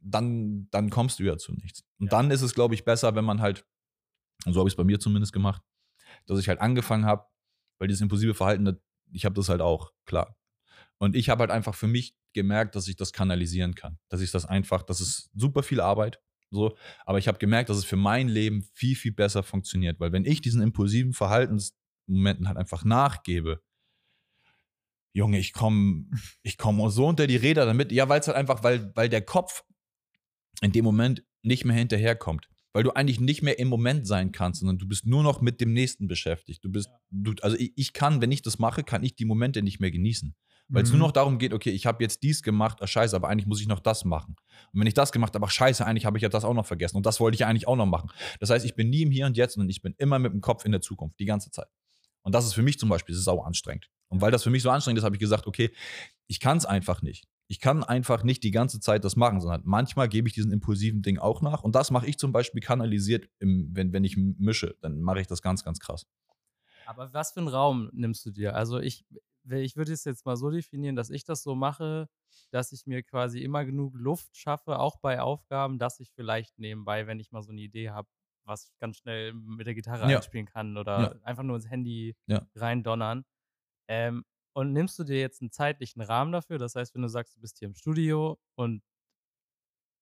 dann, 0.00 0.68
dann 0.70 0.90
kommst 0.90 1.18
du 1.18 1.24
ja 1.24 1.36
zu 1.36 1.52
nichts. 1.52 1.84
Und 1.98 2.06
Ja. 2.06 2.18
dann 2.18 2.30
ist 2.30 2.42
es, 2.42 2.54
glaube 2.54 2.74
ich, 2.74 2.84
besser, 2.84 3.14
wenn 3.14 3.24
man 3.24 3.40
halt, 3.40 3.66
und 4.46 4.52
so 4.54 4.60
habe 4.60 4.68
ich 4.68 4.72
es 4.72 4.76
bei 4.76 4.84
mir 4.84 4.98
zumindest 5.00 5.32
gemacht, 5.32 5.62
dass 6.26 6.38
ich 6.38 6.48
halt 6.48 6.60
angefangen 6.60 7.04
habe, 7.04 7.26
weil 7.78 7.88
dieses 7.88 8.00
impulsive 8.00 8.34
Verhalten, 8.34 8.80
ich 9.12 9.24
habe 9.24 9.34
das 9.34 9.48
halt 9.48 9.60
auch, 9.60 9.92
klar. 10.06 10.36
Und 10.98 11.16
ich 11.16 11.28
habe 11.28 11.40
halt 11.40 11.50
einfach 11.50 11.74
für 11.74 11.86
mich 11.86 12.16
gemerkt, 12.34 12.74
dass 12.74 12.88
ich 12.88 12.96
das 12.96 13.12
kanalisieren 13.12 13.74
kann. 13.74 13.98
Dass 14.08 14.20
ich 14.20 14.30
das 14.30 14.46
einfach, 14.46 14.82
das 14.82 15.00
ist 15.00 15.30
super 15.34 15.62
viel 15.62 15.80
Arbeit, 15.80 16.20
so, 16.50 16.76
aber 17.04 17.18
ich 17.18 17.28
habe 17.28 17.38
gemerkt, 17.38 17.68
dass 17.68 17.76
es 17.76 17.84
für 17.84 17.96
mein 17.96 18.28
Leben 18.28 18.62
viel, 18.72 18.96
viel 18.96 19.12
besser 19.12 19.42
funktioniert. 19.42 20.00
Weil 20.00 20.12
wenn 20.12 20.24
ich 20.24 20.40
diesen 20.40 20.62
impulsiven 20.62 21.12
Verhaltensmomenten 21.12 22.48
halt 22.48 22.56
einfach 22.56 22.84
nachgebe, 22.84 23.62
Junge, 25.12 25.38
ich 25.38 25.52
komme 25.52 26.06
ich 26.42 26.58
komm 26.58 26.88
so 26.90 27.06
unter 27.06 27.26
die 27.26 27.36
Räder 27.36 27.66
damit. 27.66 27.92
Ja, 27.92 28.08
weil 28.08 28.20
es 28.20 28.26
halt 28.26 28.36
einfach, 28.36 28.62
weil, 28.62 28.92
weil 28.94 29.08
der 29.08 29.22
Kopf 29.22 29.64
in 30.60 30.72
dem 30.72 30.84
Moment 30.84 31.24
nicht 31.42 31.64
mehr 31.64 31.76
hinterherkommt. 31.76 32.48
Weil 32.72 32.82
du 32.82 32.90
eigentlich 32.92 33.18
nicht 33.18 33.42
mehr 33.42 33.58
im 33.58 33.68
Moment 33.68 34.06
sein 34.06 34.30
kannst, 34.30 34.60
sondern 34.60 34.78
du 34.78 34.86
bist 34.86 35.06
nur 35.06 35.22
noch 35.22 35.40
mit 35.40 35.60
dem 35.60 35.72
Nächsten 35.72 36.06
beschäftigt. 36.06 36.62
Du 36.62 36.70
bist, 36.70 36.90
du, 37.10 37.34
also 37.40 37.56
ich, 37.56 37.72
ich 37.76 37.92
kann, 37.92 38.20
wenn 38.20 38.30
ich 38.30 38.42
das 38.42 38.58
mache, 38.58 38.84
kann 38.84 39.02
ich 39.02 39.16
die 39.16 39.24
Momente 39.24 39.62
nicht 39.62 39.80
mehr 39.80 39.90
genießen. 39.90 40.34
Weil 40.68 40.82
es 40.82 40.92
Mhm. 40.92 40.98
nur 40.98 41.08
noch 41.08 41.12
darum 41.12 41.38
geht, 41.38 41.54
okay, 41.54 41.70
ich 41.70 41.86
habe 41.86 42.04
jetzt 42.04 42.22
dies 42.22 42.42
gemacht, 42.42 42.78
ah, 42.82 42.86
scheiße, 42.86 43.16
aber 43.16 43.28
eigentlich 43.28 43.46
muss 43.46 43.62
ich 43.62 43.68
noch 43.68 43.80
das 43.80 44.04
machen. 44.04 44.36
Und 44.72 44.80
wenn 44.80 44.86
ich 44.86 44.92
das 44.92 45.12
gemacht 45.12 45.34
habe, 45.34 45.46
ach 45.46 45.50
scheiße, 45.50 45.84
eigentlich 45.84 46.04
habe 46.04 46.18
ich 46.18 46.22
ja 46.22 46.28
das 46.28 46.44
auch 46.44 46.52
noch 46.52 46.66
vergessen 46.66 46.98
und 46.98 47.06
das 47.06 47.20
wollte 47.20 47.36
ich 47.36 47.46
eigentlich 47.46 47.66
auch 47.66 47.76
noch 47.76 47.86
machen. 47.86 48.10
Das 48.38 48.50
heißt, 48.50 48.66
ich 48.66 48.74
bin 48.74 48.90
nie 48.90 49.02
im 49.02 49.10
Hier 49.10 49.24
und 49.24 49.38
Jetzt, 49.38 49.54
sondern 49.54 49.70
ich 49.70 49.80
bin 49.80 49.94
immer 49.96 50.18
mit 50.18 50.32
dem 50.32 50.42
Kopf 50.42 50.66
in 50.66 50.72
der 50.72 50.82
Zukunft, 50.82 51.18
die 51.20 51.24
ganze 51.24 51.50
Zeit. 51.50 51.68
Und 52.20 52.34
das 52.34 52.44
ist 52.44 52.52
für 52.52 52.62
mich 52.62 52.78
zum 52.78 52.90
Beispiel 52.90 53.14
sau 53.14 53.40
anstrengend. 53.40 53.88
Und 54.08 54.20
weil 54.20 54.30
das 54.30 54.42
für 54.42 54.50
mich 54.50 54.62
so 54.62 54.70
anstrengend 54.70 54.98
ist, 54.98 55.04
habe 55.04 55.16
ich 55.16 55.20
gesagt, 55.20 55.46
okay, 55.46 55.70
ich 56.26 56.40
kann 56.40 56.58
es 56.58 56.66
einfach 56.66 57.02
nicht. 57.02 57.26
Ich 57.48 57.60
kann 57.60 57.82
einfach 57.84 58.24
nicht 58.24 58.42
die 58.44 58.50
ganze 58.50 58.80
Zeit 58.80 59.04
das 59.04 59.16
machen, 59.16 59.40
sondern 59.40 59.62
manchmal 59.64 60.08
gebe 60.08 60.28
ich 60.28 60.34
diesen 60.34 60.52
impulsiven 60.52 61.02
Ding 61.02 61.18
auch 61.18 61.40
nach. 61.42 61.62
Und 61.62 61.74
das 61.74 61.90
mache 61.90 62.06
ich 62.06 62.18
zum 62.18 62.32
Beispiel 62.32 62.60
kanalisiert, 62.60 63.28
im, 63.38 63.70
wenn, 63.74 63.92
wenn 63.92 64.04
ich 64.04 64.16
mische, 64.18 64.76
dann 64.82 65.00
mache 65.00 65.20
ich 65.20 65.26
das 65.26 65.42
ganz, 65.42 65.64
ganz 65.64 65.80
krass. 65.80 66.06
Aber 66.84 67.12
was 67.12 67.32
für 67.32 67.40
einen 67.40 67.48
Raum 67.48 67.90
nimmst 67.92 68.24
du 68.26 68.30
dir? 68.30 68.54
Also 68.54 68.78
ich, 68.78 69.04
ich 69.50 69.76
würde 69.76 69.92
es 69.92 70.04
jetzt 70.04 70.24
mal 70.26 70.36
so 70.36 70.50
definieren, 70.50 70.96
dass 70.96 71.10
ich 71.10 71.24
das 71.24 71.42
so 71.42 71.54
mache, 71.54 72.08
dass 72.50 72.72
ich 72.72 72.86
mir 72.86 73.02
quasi 73.02 73.40
immer 73.42 73.64
genug 73.64 73.94
Luft 73.94 74.36
schaffe, 74.36 74.78
auch 74.78 74.96
bei 74.98 75.20
Aufgaben, 75.20 75.78
dass 75.78 76.00
ich 76.00 76.10
vielleicht 76.12 76.58
nebenbei, 76.58 77.06
wenn 77.06 77.20
ich 77.20 77.30
mal 77.32 77.42
so 77.42 77.50
eine 77.52 77.60
Idee 77.60 77.90
habe, 77.90 78.08
was 78.44 78.68
ich 78.70 78.78
ganz 78.78 78.96
schnell 78.96 79.34
mit 79.34 79.66
der 79.66 79.74
Gitarre 79.74 80.06
Ja. 80.08 80.08
einspielen 80.08 80.46
kann 80.46 80.76
oder 80.76 81.02
Ja. 81.02 81.14
einfach 81.22 81.42
nur 81.42 81.56
ins 81.56 81.68
Handy 81.68 82.16
Ja. 82.26 82.46
reindonnern. 82.54 83.24
Ähm, 83.88 84.24
und 84.54 84.72
nimmst 84.72 84.98
du 84.98 85.04
dir 85.04 85.20
jetzt 85.20 85.40
einen 85.40 85.50
zeitlichen 85.50 86.02
Rahmen 86.02 86.32
dafür? 86.32 86.58
Das 86.58 86.74
heißt, 86.74 86.94
wenn 86.94 87.02
du 87.02 87.08
sagst, 87.08 87.36
du 87.36 87.40
bist 87.40 87.58
hier 87.58 87.68
im 87.68 87.74
Studio 87.74 88.38
und 88.56 88.82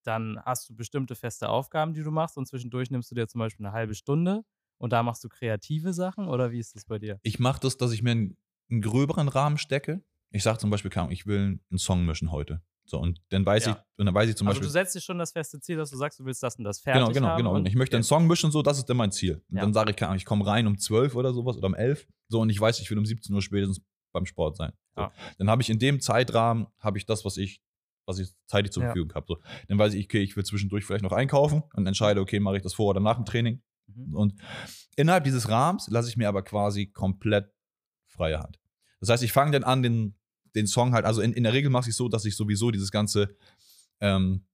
dann 0.03 0.39
hast 0.45 0.69
du 0.69 0.75
bestimmte 0.75 1.15
feste 1.15 1.49
Aufgaben, 1.49 1.93
die 1.93 2.01
du 2.01 2.11
machst 2.11 2.37
und 2.37 2.47
zwischendurch 2.47 2.89
nimmst 2.89 3.11
du 3.11 3.15
dir 3.15 3.27
zum 3.27 3.39
Beispiel 3.39 3.65
eine 3.65 3.73
halbe 3.73 3.93
Stunde 3.93 4.43
und 4.77 4.93
da 4.93 5.03
machst 5.03 5.23
du 5.23 5.29
kreative 5.29 5.93
Sachen 5.93 6.27
oder 6.27 6.51
wie 6.51 6.59
ist 6.59 6.75
das 6.75 6.85
bei 6.85 6.97
dir? 6.97 7.19
Ich 7.23 7.39
mache 7.39 7.59
das, 7.59 7.77
dass 7.77 7.91
ich 7.91 8.01
mir 8.01 8.11
einen, 8.11 8.37
einen 8.71 8.81
gröberen 8.81 9.27
Rahmen 9.27 9.57
stecke. 9.57 10.01
Ich 10.31 10.43
sage 10.43 10.59
zum 10.59 10.69
Beispiel, 10.69 10.91
ich 11.09 11.25
will 11.25 11.59
einen 11.69 11.77
Song 11.77 12.05
mischen 12.05 12.31
heute. 12.31 12.61
So, 12.89 12.99
und 12.99 13.21
dann 13.29 13.45
weiß 13.45 13.65
Ja. 13.65 13.71
ich, 13.73 13.77
und 13.99 14.05
dann 14.05 14.15
weiß 14.15 14.29
ich 14.29 14.35
zum 14.37 14.47
also 14.47 14.59
Beispiel. 14.59 14.67
du 14.67 14.71
setzt 14.71 14.95
dir 14.95 15.01
schon 15.01 15.17
das 15.19 15.31
feste 15.33 15.59
Ziel, 15.59 15.75
dass 15.75 15.89
du 15.89 15.97
sagst, 15.97 16.19
du 16.19 16.25
willst 16.25 16.41
das 16.41 16.55
und 16.55 16.63
das 16.63 16.79
fertig 16.79 17.01
Genau, 17.01 17.11
genau, 17.13 17.27
haben 17.27 17.37
genau. 17.37 17.53
und- 17.55 17.65
Ich 17.67 17.75
möchte 17.75 17.97
einen 17.97 18.03
okay. 18.03 18.07
Song 18.07 18.27
mischen, 18.27 18.49
so, 18.51 18.61
das 18.61 18.77
ist 18.77 18.85
dann 18.85 18.95
mein 18.97 19.11
Ziel. 19.11 19.43
Und 19.49 19.57
Ja. 19.57 19.61
dann 19.63 19.73
sage 19.73 19.91
ich, 19.91 19.97
keine 19.97 20.09
Ahnung, 20.09 20.17
ich 20.19 20.25
komme 20.25 20.45
rein 20.47 20.67
um 20.67 20.77
12 20.77 21.13
oder 21.15 21.33
sowas 21.33 21.57
oder 21.57 21.67
um 21.67 21.75
11. 21.75 22.07
So, 22.29 22.39
und 22.39 22.49
ich 22.49 22.59
weiß, 22.59 22.79
ich 22.79 22.89
will 22.89 22.97
um 22.97 23.05
17 23.05 23.35
Uhr 23.35 23.41
spätestens 23.41 23.81
beim 24.13 24.25
Sport 24.25 24.55
sein. 24.55 24.71
So. 24.95 25.01
Ja. 25.01 25.11
Dann 25.37 25.49
habe 25.49 25.61
ich 25.61 25.69
in 25.69 25.79
dem 25.79 25.99
Zeitrahmen, 25.99 26.67
habe 26.79 26.97
ich 26.97 27.05
das, 27.05 27.25
was 27.25 27.35
ich, 27.37 27.61
was 28.05 28.19
ich 28.19 28.29
zeitlich 28.45 28.71
zur. 28.71 28.83
Verfügung 28.83 29.13
habe. 29.13 29.25
So. 29.27 29.37
Dann 29.67 29.77
weiß 29.77 29.93
ich, 29.93 30.05
okay, 30.05 30.21
ich 30.21 30.37
will 30.37 30.45
zwischendurch 30.45 30.85
vielleicht 30.85 31.03
noch 31.03 31.11
einkaufen 31.11 31.63
und 31.73 31.85
entscheide, 31.85 32.21
okay, 32.21 32.39
mache 32.39 32.55
ich 32.55 32.63
das 32.63 32.73
vor 32.73 32.87
oder 32.87 33.01
nach 33.01 33.15
dem 33.17 33.25
Training. 33.25 33.61
Mhm. 33.87 34.15
Und 34.15 34.33
innerhalb 34.95 35.25
dieses 35.25 35.49
Rahmens 35.49 35.89
lasse 35.89 36.07
ich 36.07 36.15
mir 36.15 36.29
aber 36.29 36.41
quasi 36.41 36.87
komplett 36.87 37.51
freie 38.05 38.39
Hand. 38.39 38.59
Das 39.01 39.09
heißt, 39.09 39.23
ich 39.23 39.33
fange 39.33 39.51
dann 39.51 39.63
an, 39.65 39.83
den, 39.83 40.15
den 40.55 40.67
Song 40.67 40.93
halt, 40.93 41.05
also 41.05 41.21
in, 41.21 41.33
in 41.33 41.43
der 41.43 41.53
Regel 41.53 41.69
mache 41.69 41.89
ich 41.89 41.95
so, 41.95 42.09
dass 42.09 42.25
ich 42.25 42.35
sowieso 42.35 42.71
dieses 42.71 42.91
ganze 42.91 43.35
ähm, 43.99 44.45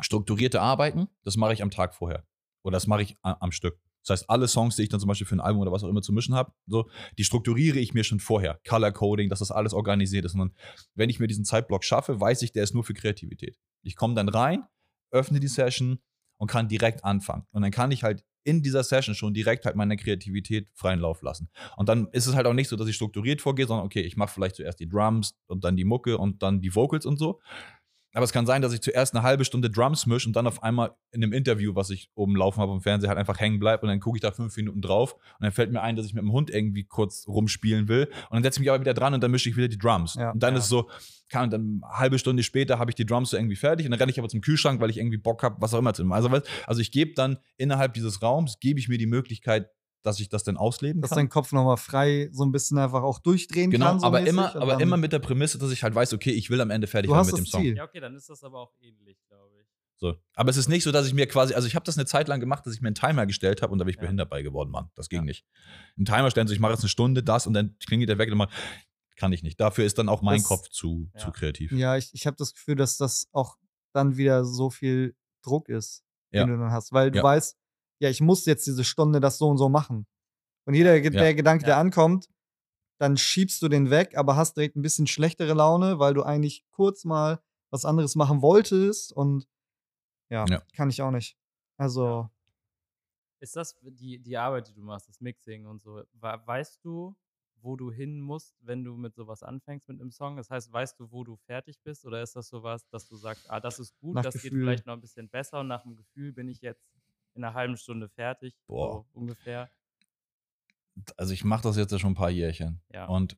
strukturierte 0.00 0.60
Arbeiten, 0.60 1.08
das 1.24 1.36
mache 1.36 1.52
ich 1.52 1.62
am 1.62 1.70
Tag 1.70 1.94
vorher. 1.94 2.24
Oder 2.62 2.76
das 2.76 2.86
mache 2.86 3.02
ich 3.02 3.16
am 3.22 3.52
Stück. 3.52 3.80
Das 4.02 4.20
heißt, 4.20 4.30
alle 4.30 4.48
Songs, 4.48 4.76
die 4.76 4.82
ich 4.82 4.88
dann 4.88 5.00
zum 5.00 5.08
Beispiel 5.08 5.26
für 5.26 5.36
ein 5.36 5.40
Album 5.40 5.60
oder 5.60 5.72
was 5.72 5.84
auch 5.84 5.88
immer 5.88 6.02
zu 6.02 6.12
mischen 6.12 6.34
habe, 6.34 6.52
so, 6.66 6.88
die 7.18 7.24
strukturiere 7.24 7.78
ich 7.78 7.94
mir 7.94 8.04
schon 8.04 8.20
vorher. 8.20 8.60
Color 8.66 8.92
Coding, 8.92 9.28
dass 9.28 9.40
das 9.40 9.50
alles 9.50 9.74
organisiert 9.74 10.24
ist. 10.24 10.34
Und 10.34 10.40
dann, 10.40 10.54
wenn 10.94 11.10
ich 11.10 11.20
mir 11.20 11.26
diesen 11.26 11.44
Zeitblock 11.44 11.84
schaffe, 11.84 12.20
weiß 12.20 12.42
ich, 12.42 12.52
der 12.52 12.64
ist 12.64 12.74
nur 12.74 12.84
für 12.84 12.94
Kreativität. 12.94 13.58
Ich 13.82 13.96
komme 13.96 14.14
dann 14.14 14.28
rein, 14.28 14.64
öffne 15.10 15.40
die 15.40 15.48
Session 15.48 15.98
und 16.38 16.50
kann 16.50 16.68
direkt 16.68 17.04
anfangen. 17.04 17.46
Und 17.50 17.62
dann 17.62 17.70
kann 17.70 17.90
ich 17.90 18.02
halt 18.02 18.24
in 18.44 18.62
dieser 18.62 18.82
Session 18.82 19.14
schon 19.14 19.34
direkt 19.34 19.66
halt 19.66 19.76
meine 19.76 19.96
Kreativität 19.96 20.68
freien 20.74 21.00
Lauf 21.00 21.22
lassen. 21.22 21.48
Und 21.76 21.88
dann 21.88 22.08
ist 22.12 22.26
es 22.26 22.34
halt 22.34 22.46
auch 22.46 22.54
nicht 22.54 22.68
so, 22.68 22.76
dass 22.76 22.88
ich 22.88 22.96
strukturiert 22.96 23.40
vorgehe, 23.40 23.66
sondern 23.66 23.86
okay, 23.86 24.00
ich 24.00 24.16
mache 24.16 24.32
vielleicht 24.32 24.56
zuerst 24.56 24.80
die 24.80 24.88
Drums 24.88 25.36
und 25.46 25.64
dann 25.64 25.76
die 25.76 25.84
Mucke 25.84 26.18
und 26.18 26.42
dann 26.42 26.60
die 26.60 26.74
Vocals 26.74 27.06
und 27.06 27.18
so. 27.18 27.40
Aber 28.14 28.24
es 28.24 28.32
kann 28.32 28.46
sein, 28.46 28.62
dass 28.62 28.72
ich 28.72 28.80
zuerst 28.80 29.14
eine 29.14 29.22
halbe 29.22 29.44
Stunde 29.44 29.70
Drums 29.70 30.06
mische 30.06 30.28
und 30.28 30.34
dann 30.34 30.46
auf 30.46 30.62
einmal 30.62 30.92
in 31.12 31.22
einem 31.22 31.32
Interview, 31.32 31.74
was 31.74 31.90
ich 31.90 32.10
oben 32.14 32.36
laufen 32.36 32.60
habe 32.60 32.72
im 32.72 32.80
Fernsehen, 32.80 33.08
halt 33.08 33.18
einfach 33.18 33.38
hängen 33.38 33.58
bleibe 33.58 33.82
und 33.82 33.88
dann 33.88 34.00
gucke 34.00 34.16
ich 34.16 34.22
da 34.22 34.30
fünf 34.30 34.56
Minuten 34.56 34.80
drauf 34.80 35.14
und 35.14 35.42
dann 35.44 35.52
fällt 35.52 35.70
mir 35.70 35.82
ein, 35.82 35.96
dass 35.96 36.06
ich 36.06 36.14
mit 36.14 36.22
dem 36.22 36.32
Hund 36.32 36.50
irgendwie 36.50 36.84
kurz 36.84 37.26
rumspielen 37.28 37.88
will 37.88 38.06
und 38.30 38.36
dann 38.36 38.42
setze 38.42 38.58
ich 38.58 38.60
mich 38.60 38.70
aber 38.70 38.80
wieder 38.80 38.94
dran 38.94 39.14
und 39.14 39.22
dann 39.22 39.30
mische 39.30 39.48
ich 39.48 39.56
wieder 39.56 39.68
die 39.68 39.78
Drums. 39.78 40.14
Ja, 40.14 40.30
und 40.30 40.42
dann 40.42 40.54
ja. 40.54 40.58
ist 40.58 40.64
es 40.64 40.70
so, 40.70 40.88
kann, 41.28 41.50
dann 41.50 41.82
eine 41.82 41.98
halbe 41.98 42.18
Stunde 42.18 42.42
später 42.42 42.78
habe 42.78 42.90
ich 42.90 42.94
die 42.94 43.06
Drums 43.06 43.30
so 43.30 43.36
irgendwie 43.36 43.56
fertig 43.56 43.86
und 43.86 43.90
dann 43.90 43.98
renne 43.98 44.10
ich 44.10 44.18
aber 44.18 44.28
zum 44.28 44.40
Kühlschrank, 44.40 44.80
weil 44.80 44.90
ich 44.90 44.98
irgendwie 44.98 45.18
Bock 45.18 45.42
habe, 45.42 45.56
was 45.60 45.74
auch 45.74 45.78
immer 45.78 45.94
zu 45.94 46.04
machen. 46.04 46.24
Also, 46.24 46.46
also 46.66 46.80
ich 46.80 46.90
gebe 46.90 47.12
dann 47.14 47.38
innerhalb 47.56 47.94
dieses 47.94 48.22
Raums, 48.22 48.58
gebe 48.60 48.80
ich 48.80 48.88
mir 48.88 48.98
die 48.98 49.06
Möglichkeit, 49.06 49.70
dass 50.02 50.20
ich 50.20 50.28
das 50.28 50.44
dann 50.44 50.56
ausleben 50.56 51.02
Dass 51.02 51.10
kann. 51.10 51.18
dein 51.18 51.28
Kopf 51.28 51.52
nochmal 51.52 51.76
frei 51.76 52.28
so 52.32 52.44
ein 52.44 52.52
bisschen 52.52 52.78
einfach 52.78 53.02
auch 53.02 53.18
durchdrehen 53.18 53.70
Genau, 53.70 53.86
kann. 53.86 54.00
So 54.00 54.06
aber 54.06 54.20
mäßig, 54.20 54.30
immer, 54.30 54.56
aber 54.56 54.80
immer 54.80 54.96
mit 54.96 55.12
der 55.12 55.18
Prämisse, 55.18 55.58
dass 55.58 55.70
ich 55.72 55.82
halt 55.82 55.94
weiß, 55.94 56.12
okay, 56.14 56.30
ich 56.30 56.50
will 56.50 56.60
am 56.60 56.70
Ende 56.70 56.86
fertig 56.86 57.10
werden 57.10 57.26
mit 57.26 57.36
dem 57.36 57.44
das 57.44 57.50
Song. 57.50 57.62
Ziel. 57.62 57.76
Ja, 57.76 57.84
okay, 57.84 58.00
dann 58.00 58.14
ist 58.14 58.28
das 58.28 58.42
aber 58.44 58.60
auch 58.60 58.72
ähnlich, 58.80 59.18
glaube 59.28 59.50
ich. 59.60 59.66
So. 60.00 60.14
Aber 60.34 60.50
es 60.50 60.56
ist 60.56 60.68
nicht 60.68 60.84
so, 60.84 60.92
dass 60.92 61.08
ich 61.08 61.14
mir 61.14 61.26
quasi, 61.26 61.54
also 61.54 61.66
ich 61.66 61.74
habe 61.74 61.84
das 61.84 61.98
eine 61.98 62.06
Zeit 62.06 62.28
lang 62.28 62.38
gemacht, 62.38 62.64
dass 62.64 62.72
ich 62.74 62.80
mir 62.80 62.86
einen 62.86 62.94
Timer 62.94 63.26
gestellt 63.26 63.62
habe 63.62 63.72
und 63.72 63.80
da 63.80 63.84
bin 63.84 63.90
ich 63.90 63.96
Ja. 63.96 64.02
behindert 64.02 64.30
bei 64.30 64.42
geworden, 64.42 64.70
Mann. 64.70 64.90
Das 64.94 65.08
ging 65.08 65.20
Ja. 65.20 65.24
nicht. 65.24 65.44
Einen 65.96 66.04
Timer 66.06 66.30
stellen, 66.30 66.46
so 66.46 66.54
ich 66.54 66.60
mache 66.60 66.72
jetzt 66.72 66.82
eine 66.82 66.88
Stunde 66.88 67.24
das 67.24 67.48
und 67.48 67.54
dann 67.54 67.76
klingelt 67.84 68.08
der 68.08 68.18
weg 68.18 68.30
und 68.30 68.38
mal 68.38 68.48
kann 69.16 69.32
ich 69.32 69.42
nicht. 69.42 69.58
Dafür 69.58 69.84
ist 69.84 69.98
dann 69.98 70.08
auch 70.08 70.22
mein 70.22 70.38
Das- 70.38 70.44
Kopf 70.46 70.68
zu, 70.68 71.10
Ja. 71.14 71.18
zu 71.20 71.32
kreativ. 71.32 71.72
Ja, 71.72 71.96
ich, 71.96 72.10
ich 72.14 72.24
habe 72.28 72.36
das 72.36 72.54
Gefühl, 72.54 72.76
dass 72.76 72.96
das 72.96 73.26
auch 73.32 73.56
dann 73.92 74.16
wieder 74.16 74.44
so 74.44 74.70
viel 74.70 75.16
Druck 75.42 75.68
ist, 75.68 76.04
Ja. 76.30 76.44
den 76.44 76.52
du 76.54 76.58
dann 76.62 76.70
hast. 76.70 76.92
Weil 76.92 77.10
du 77.10 77.18
Ja. 77.18 77.24
weißt, 77.24 77.57
ja, 78.00 78.08
ich 78.10 78.20
muss 78.20 78.44
jetzt 78.46 78.66
diese 78.66 78.84
Stunde 78.84 79.20
das 79.20 79.38
so 79.38 79.48
und 79.48 79.58
so 79.58 79.68
machen. 79.68 80.06
Und 80.66 80.74
jeder, 80.74 80.94
Ja. 80.96 81.10
der 81.10 81.34
Gedanke, 81.34 81.64
der 81.64 81.78
ankommt, 81.78 82.28
dann 83.00 83.16
schiebst 83.16 83.62
du 83.62 83.68
den 83.68 83.90
weg, 83.90 84.16
aber 84.16 84.36
hast 84.36 84.56
direkt 84.56 84.76
ein 84.76 84.82
bisschen 84.82 85.06
schlechtere 85.06 85.54
Laune, 85.54 85.98
weil 85.98 86.14
du 86.14 86.22
eigentlich 86.22 86.64
kurz 86.70 87.04
mal 87.04 87.40
was 87.70 87.84
anderes 87.84 88.16
machen 88.16 88.42
wolltest 88.42 89.12
und 89.12 89.46
ja, 90.30 90.44
Ja. 90.48 90.62
kann 90.74 90.90
ich 90.90 91.00
auch 91.02 91.10
nicht. 91.10 91.36
Also, 91.76 92.28
Ist 93.40 93.54
das 93.54 93.76
die, 93.82 94.18
die 94.18 94.36
Arbeit, 94.36 94.68
die 94.68 94.74
du 94.74 94.82
machst, 94.82 95.08
das 95.08 95.20
Mixing 95.20 95.66
und 95.66 95.82
so, 95.82 96.02
we- 96.12 96.42
weißt 96.44 96.84
du, 96.84 97.16
wo 97.60 97.76
du 97.76 97.90
hin 97.90 98.20
musst, 98.20 98.56
wenn 98.60 98.84
du 98.84 98.96
mit 98.96 99.14
sowas 99.14 99.42
anfängst 99.42 99.88
mit 99.88 100.00
einem 100.00 100.10
Song? 100.10 100.36
Das 100.36 100.50
heißt, 100.50 100.72
weißt 100.72 100.98
du, 100.98 101.10
wo 101.12 101.22
du 101.24 101.36
fertig 101.36 101.80
bist? 101.82 102.04
Oder 102.04 102.22
ist 102.22 102.34
das 102.34 102.48
sowas, 102.48 102.88
dass 102.88 103.08
du 103.08 103.16
sagst, 103.16 103.48
ah, 103.48 103.60
das 103.60 103.78
ist 103.78 103.96
gut, 103.98 104.16
Nach 104.16 104.22
das 104.22 104.34
geht 104.34 104.44
Gefühl. 104.44 104.64
vielleicht 104.64 104.86
noch 104.86 104.94
ein 104.94 105.00
bisschen 105.00 105.28
besser 105.28 105.60
und 105.60 105.68
nach 105.68 105.82
dem 105.82 105.94
Gefühl 105.96 106.32
bin 106.32 106.48
ich 106.48 106.60
jetzt 106.62 106.84
in 107.34 107.44
einer 107.44 107.54
halben 107.54 107.76
Stunde 107.76 108.08
fertig? 108.08 108.54
Boah. 108.66 108.92
So 108.92 109.06
ungefähr. 109.12 109.70
Also 111.16 111.32
ich 111.32 111.44
mache 111.44 111.62
das 111.62 111.76
jetzt 111.76 111.92
ja 111.92 111.98
schon 111.98 112.12
ein 112.12 112.16
paar 112.16 112.30
Jährchen. 112.30 112.80
Ja. 112.92 113.06
Und 113.06 113.36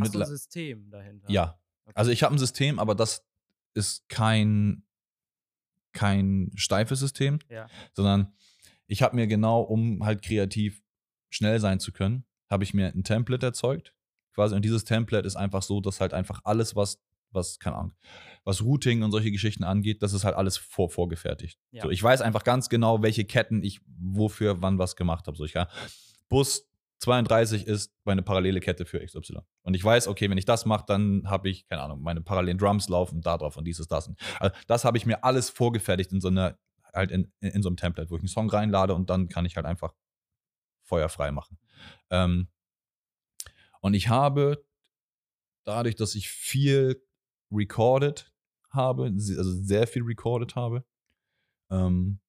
Hast 0.00 0.14
du 0.14 0.20
ein 0.20 0.26
System 0.26 0.90
dahinter? 0.90 1.30
ja. 1.30 1.58
Okay. 1.84 1.92
Also 1.96 2.10
ich 2.12 2.22
habe 2.22 2.34
ein 2.34 2.38
System, 2.38 2.78
aber 2.78 2.94
das 2.94 3.26
ist 3.74 4.08
kein, 4.08 4.84
kein 5.92 6.52
steifes 6.54 7.00
System, 7.00 7.38
Ja. 7.48 7.68
sondern 7.92 8.32
ich 8.86 9.02
habe 9.02 9.16
mir 9.16 9.26
genau, 9.26 9.60
um 9.62 10.04
halt 10.04 10.22
kreativ 10.22 10.82
schnell 11.30 11.58
sein 11.60 11.80
zu 11.80 11.92
können, 11.92 12.24
habe 12.48 12.62
ich 12.64 12.74
mir 12.74 12.88
ein 12.88 13.02
Template 13.04 13.44
erzeugt. 13.46 13.94
Quasi. 14.34 14.54
Und 14.54 14.64
dieses 14.64 14.84
Template 14.84 15.26
ist 15.26 15.36
einfach 15.36 15.62
so, 15.62 15.80
dass 15.80 16.00
halt 16.00 16.14
einfach 16.14 16.40
alles, 16.44 16.76
was, 16.76 17.00
was, 17.32 17.58
keine 17.58 17.76
Ahnung, 17.76 17.92
was 18.44 18.62
Routing 18.62 19.02
und 19.02 19.10
solche 19.10 19.30
Geschichten 19.30 19.64
angeht, 19.64 20.02
das 20.02 20.12
ist 20.12 20.24
halt 20.24 20.36
alles 20.36 20.56
vor, 20.56 20.90
vorgefertigt. 20.90 21.58
Ja. 21.70 21.82
So, 21.82 21.90
ich 21.90 22.02
weiß 22.02 22.22
einfach 22.22 22.44
ganz 22.44 22.68
genau, 22.68 23.02
welche 23.02 23.24
Ketten 23.24 23.62
ich 23.62 23.80
wofür 23.86 24.62
wann 24.62 24.78
was 24.78 24.96
gemacht 24.96 25.26
habe. 25.26 25.36
So, 25.36 25.44
ich 25.44 25.52
kann, 25.52 25.68
Bus 26.28 26.70
32 27.00 27.66
ist 27.66 27.94
meine 28.04 28.22
parallele 28.22 28.60
Kette 28.60 28.84
für 28.84 29.04
XY. 29.04 29.38
Und 29.62 29.74
ich 29.74 29.82
weiß, 29.82 30.06
okay, 30.06 30.28
wenn 30.28 30.38
ich 30.38 30.44
das 30.44 30.66
mache, 30.66 30.84
dann 30.86 31.22
habe 31.26 31.48
ich, 31.48 31.66
keine 31.66 31.82
Ahnung, 31.82 32.02
meine 32.02 32.20
parallelen 32.20 32.58
Drums 32.58 32.88
laufen 32.88 33.22
da 33.22 33.38
drauf 33.38 33.56
und 33.56 33.64
dieses, 33.64 33.88
das. 33.88 34.08
Und, 34.08 34.20
also 34.38 34.54
das 34.66 34.84
habe 34.84 34.98
ich 34.98 35.06
mir 35.06 35.24
alles 35.24 35.48
vorgefertigt 35.48 36.12
in 36.12 36.20
so 36.20 36.28
einer, 36.28 36.58
halt 36.92 37.10
in, 37.10 37.32
in, 37.40 37.52
in 37.52 37.62
so 37.62 37.68
einem 37.68 37.76
Template, 37.76 38.10
wo 38.10 38.16
ich 38.16 38.22
einen 38.22 38.28
Song 38.28 38.50
reinlade 38.50 38.94
und 38.94 39.08
dann 39.08 39.28
kann 39.28 39.46
ich 39.46 39.56
halt 39.56 39.66
einfach 39.66 39.94
feuerfrei 40.82 41.30
machen. 41.30 41.58
Ähm, 42.10 42.48
und 43.80 43.94
ich 43.94 44.08
habe 44.08 44.62
dadurch, 45.64 45.96
dass 45.96 46.14
ich 46.14 46.28
viel 46.28 47.02
recorded 47.50 48.32
habe, 48.70 49.04
also 49.04 49.52
sehr 49.62 49.86
viel 49.86 50.02
recorded 50.02 50.54
habe, 50.56 50.84
ähm, 51.70 52.20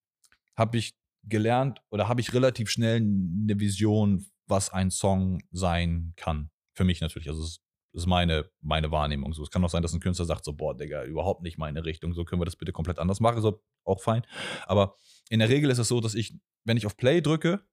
habe 0.56 0.78
ich 0.78 0.94
gelernt 1.24 1.80
oder 1.90 2.08
habe 2.08 2.20
ich 2.20 2.34
relativ 2.34 2.68
schnell 2.68 2.96
eine 2.96 3.60
Vision, 3.60 4.26
was 4.46 4.70
ein 4.70 4.90
Song 4.90 5.42
sein 5.52 6.12
kann. 6.16 6.50
Für 6.74 6.84
mich 6.84 7.00
natürlich. 7.00 7.28
Also 7.28 7.42
es 7.42 7.60
ist 7.92 8.06
meine, 8.06 8.50
meine 8.60 8.90
Wahrnehmung. 8.90 9.32
So, 9.32 9.42
es 9.42 9.50
kann 9.50 9.64
auch 9.64 9.70
sein, 9.70 9.82
dass 9.82 9.92
ein 9.92 10.00
Künstler 10.00 10.24
sagt, 10.24 10.44
so, 10.44 10.52
boah, 10.54 10.76
Digga, 10.76 11.04
überhaupt 11.04 11.42
nicht 11.42 11.58
meine 11.58 11.84
Richtung, 11.84 12.14
so 12.14 12.24
können 12.24 12.40
wir 12.40 12.46
das 12.46 12.56
bitte 12.56 12.72
komplett 12.72 12.98
anders 12.98 13.20
machen, 13.20 13.42
so 13.42 13.62
auch 13.84 14.00
fein. 14.00 14.22
Aber 14.66 14.96
in 15.28 15.38
der 15.38 15.48
Regel 15.48 15.70
ist 15.70 15.78
es 15.78 15.88
so, 15.88 16.00
dass 16.00 16.14
ich, 16.14 16.38
wenn 16.64 16.76
ich 16.76 16.86
auf 16.86 16.96
Play 16.96 17.20
drücke, 17.20 17.64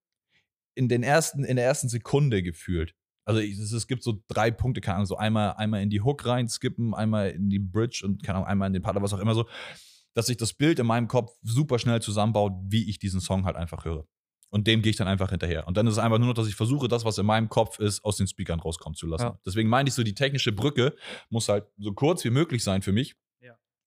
in 0.75 0.87
den 0.87 1.03
ersten, 1.03 1.43
in 1.43 1.55
der 1.55 1.65
ersten 1.65 1.89
Sekunde 1.89 2.43
gefühlt. 2.43 2.95
Also 3.29 3.41
ich, 3.41 3.59
es, 3.59 3.71
es 3.71 3.85
gibt 3.85 4.01
so 4.01 4.23
drei 4.27 4.49
Punkte, 4.49 4.81
keine 4.81 4.95
Ahnung, 4.95 5.05
so 5.05 5.15
einmal, 5.15 5.53
einmal 5.53 5.83
in 5.83 5.91
die 5.91 6.01
Hook 6.01 6.25
rein 6.25 6.49
skippen, 6.49 6.95
einmal 6.95 7.29
in 7.29 7.49
die 7.49 7.59
Bridge 7.59 8.01
und 8.03 8.23
keine 8.23 8.37
Ahnung, 8.37 8.47
einmal 8.47 8.67
in 8.67 8.73
den 8.73 8.81
Part, 8.81 8.95
oder 8.95 9.03
was 9.03 9.13
auch 9.13 9.19
immer 9.19 9.35
so, 9.35 9.45
dass 10.15 10.25
sich 10.25 10.37
das 10.37 10.53
Bild 10.53 10.79
in 10.79 10.87
meinem 10.87 11.07
Kopf 11.07 11.31
super 11.43 11.77
schnell 11.77 12.01
zusammenbaut, 12.01 12.53
wie 12.63 12.89
ich 12.89 12.97
diesen 12.97 13.21
Song 13.21 13.45
halt 13.45 13.55
einfach 13.55 13.85
höre. 13.85 14.07
Und 14.49 14.65
dem 14.65 14.81
gehe 14.81 14.89
ich 14.89 14.95
dann 14.95 15.07
einfach 15.07 15.29
hinterher. 15.29 15.67
Und 15.67 15.77
dann 15.77 15.85
ist 15.85 15.93
es 15.93 15.99
einfach 15.99 16.17
nur 16.17 16.29
noch, 16.29 16.33
dass 16.33 16.47
ich 16.47 16.55
versuche, 16.55 16.87
das, 16.87 17.05
was 17.05 17.19
in 17.19 17.25
meinem 17.27 17.49
Kopf 17.49 17.77
ist, 17.77 18.03
aus 18.03 18.17
den 18.17 18.25
Speakern 18.25 18.59
rauskommen 18.59 18.95
zu 18.95 19.05
lassen. 19.05 19.25
Ja. 19.25 19.39
Deswegen 19.45 19.69
meine 19.69 19.89
ich 19.89 19.93
so, 19.93 20.01
die 20.01 20.15
technische 20.15 20.51
Brücke 20.51 20.95
muss 21.29 21.49
halt 21.49 21.65
so 21.77 21.93
kurz 21.93 22.23
wie 22.23 22.31
möglich 22.31 22.63
sein 22.63 22.81
für 22.81 22.91
mich. 22.91 23.15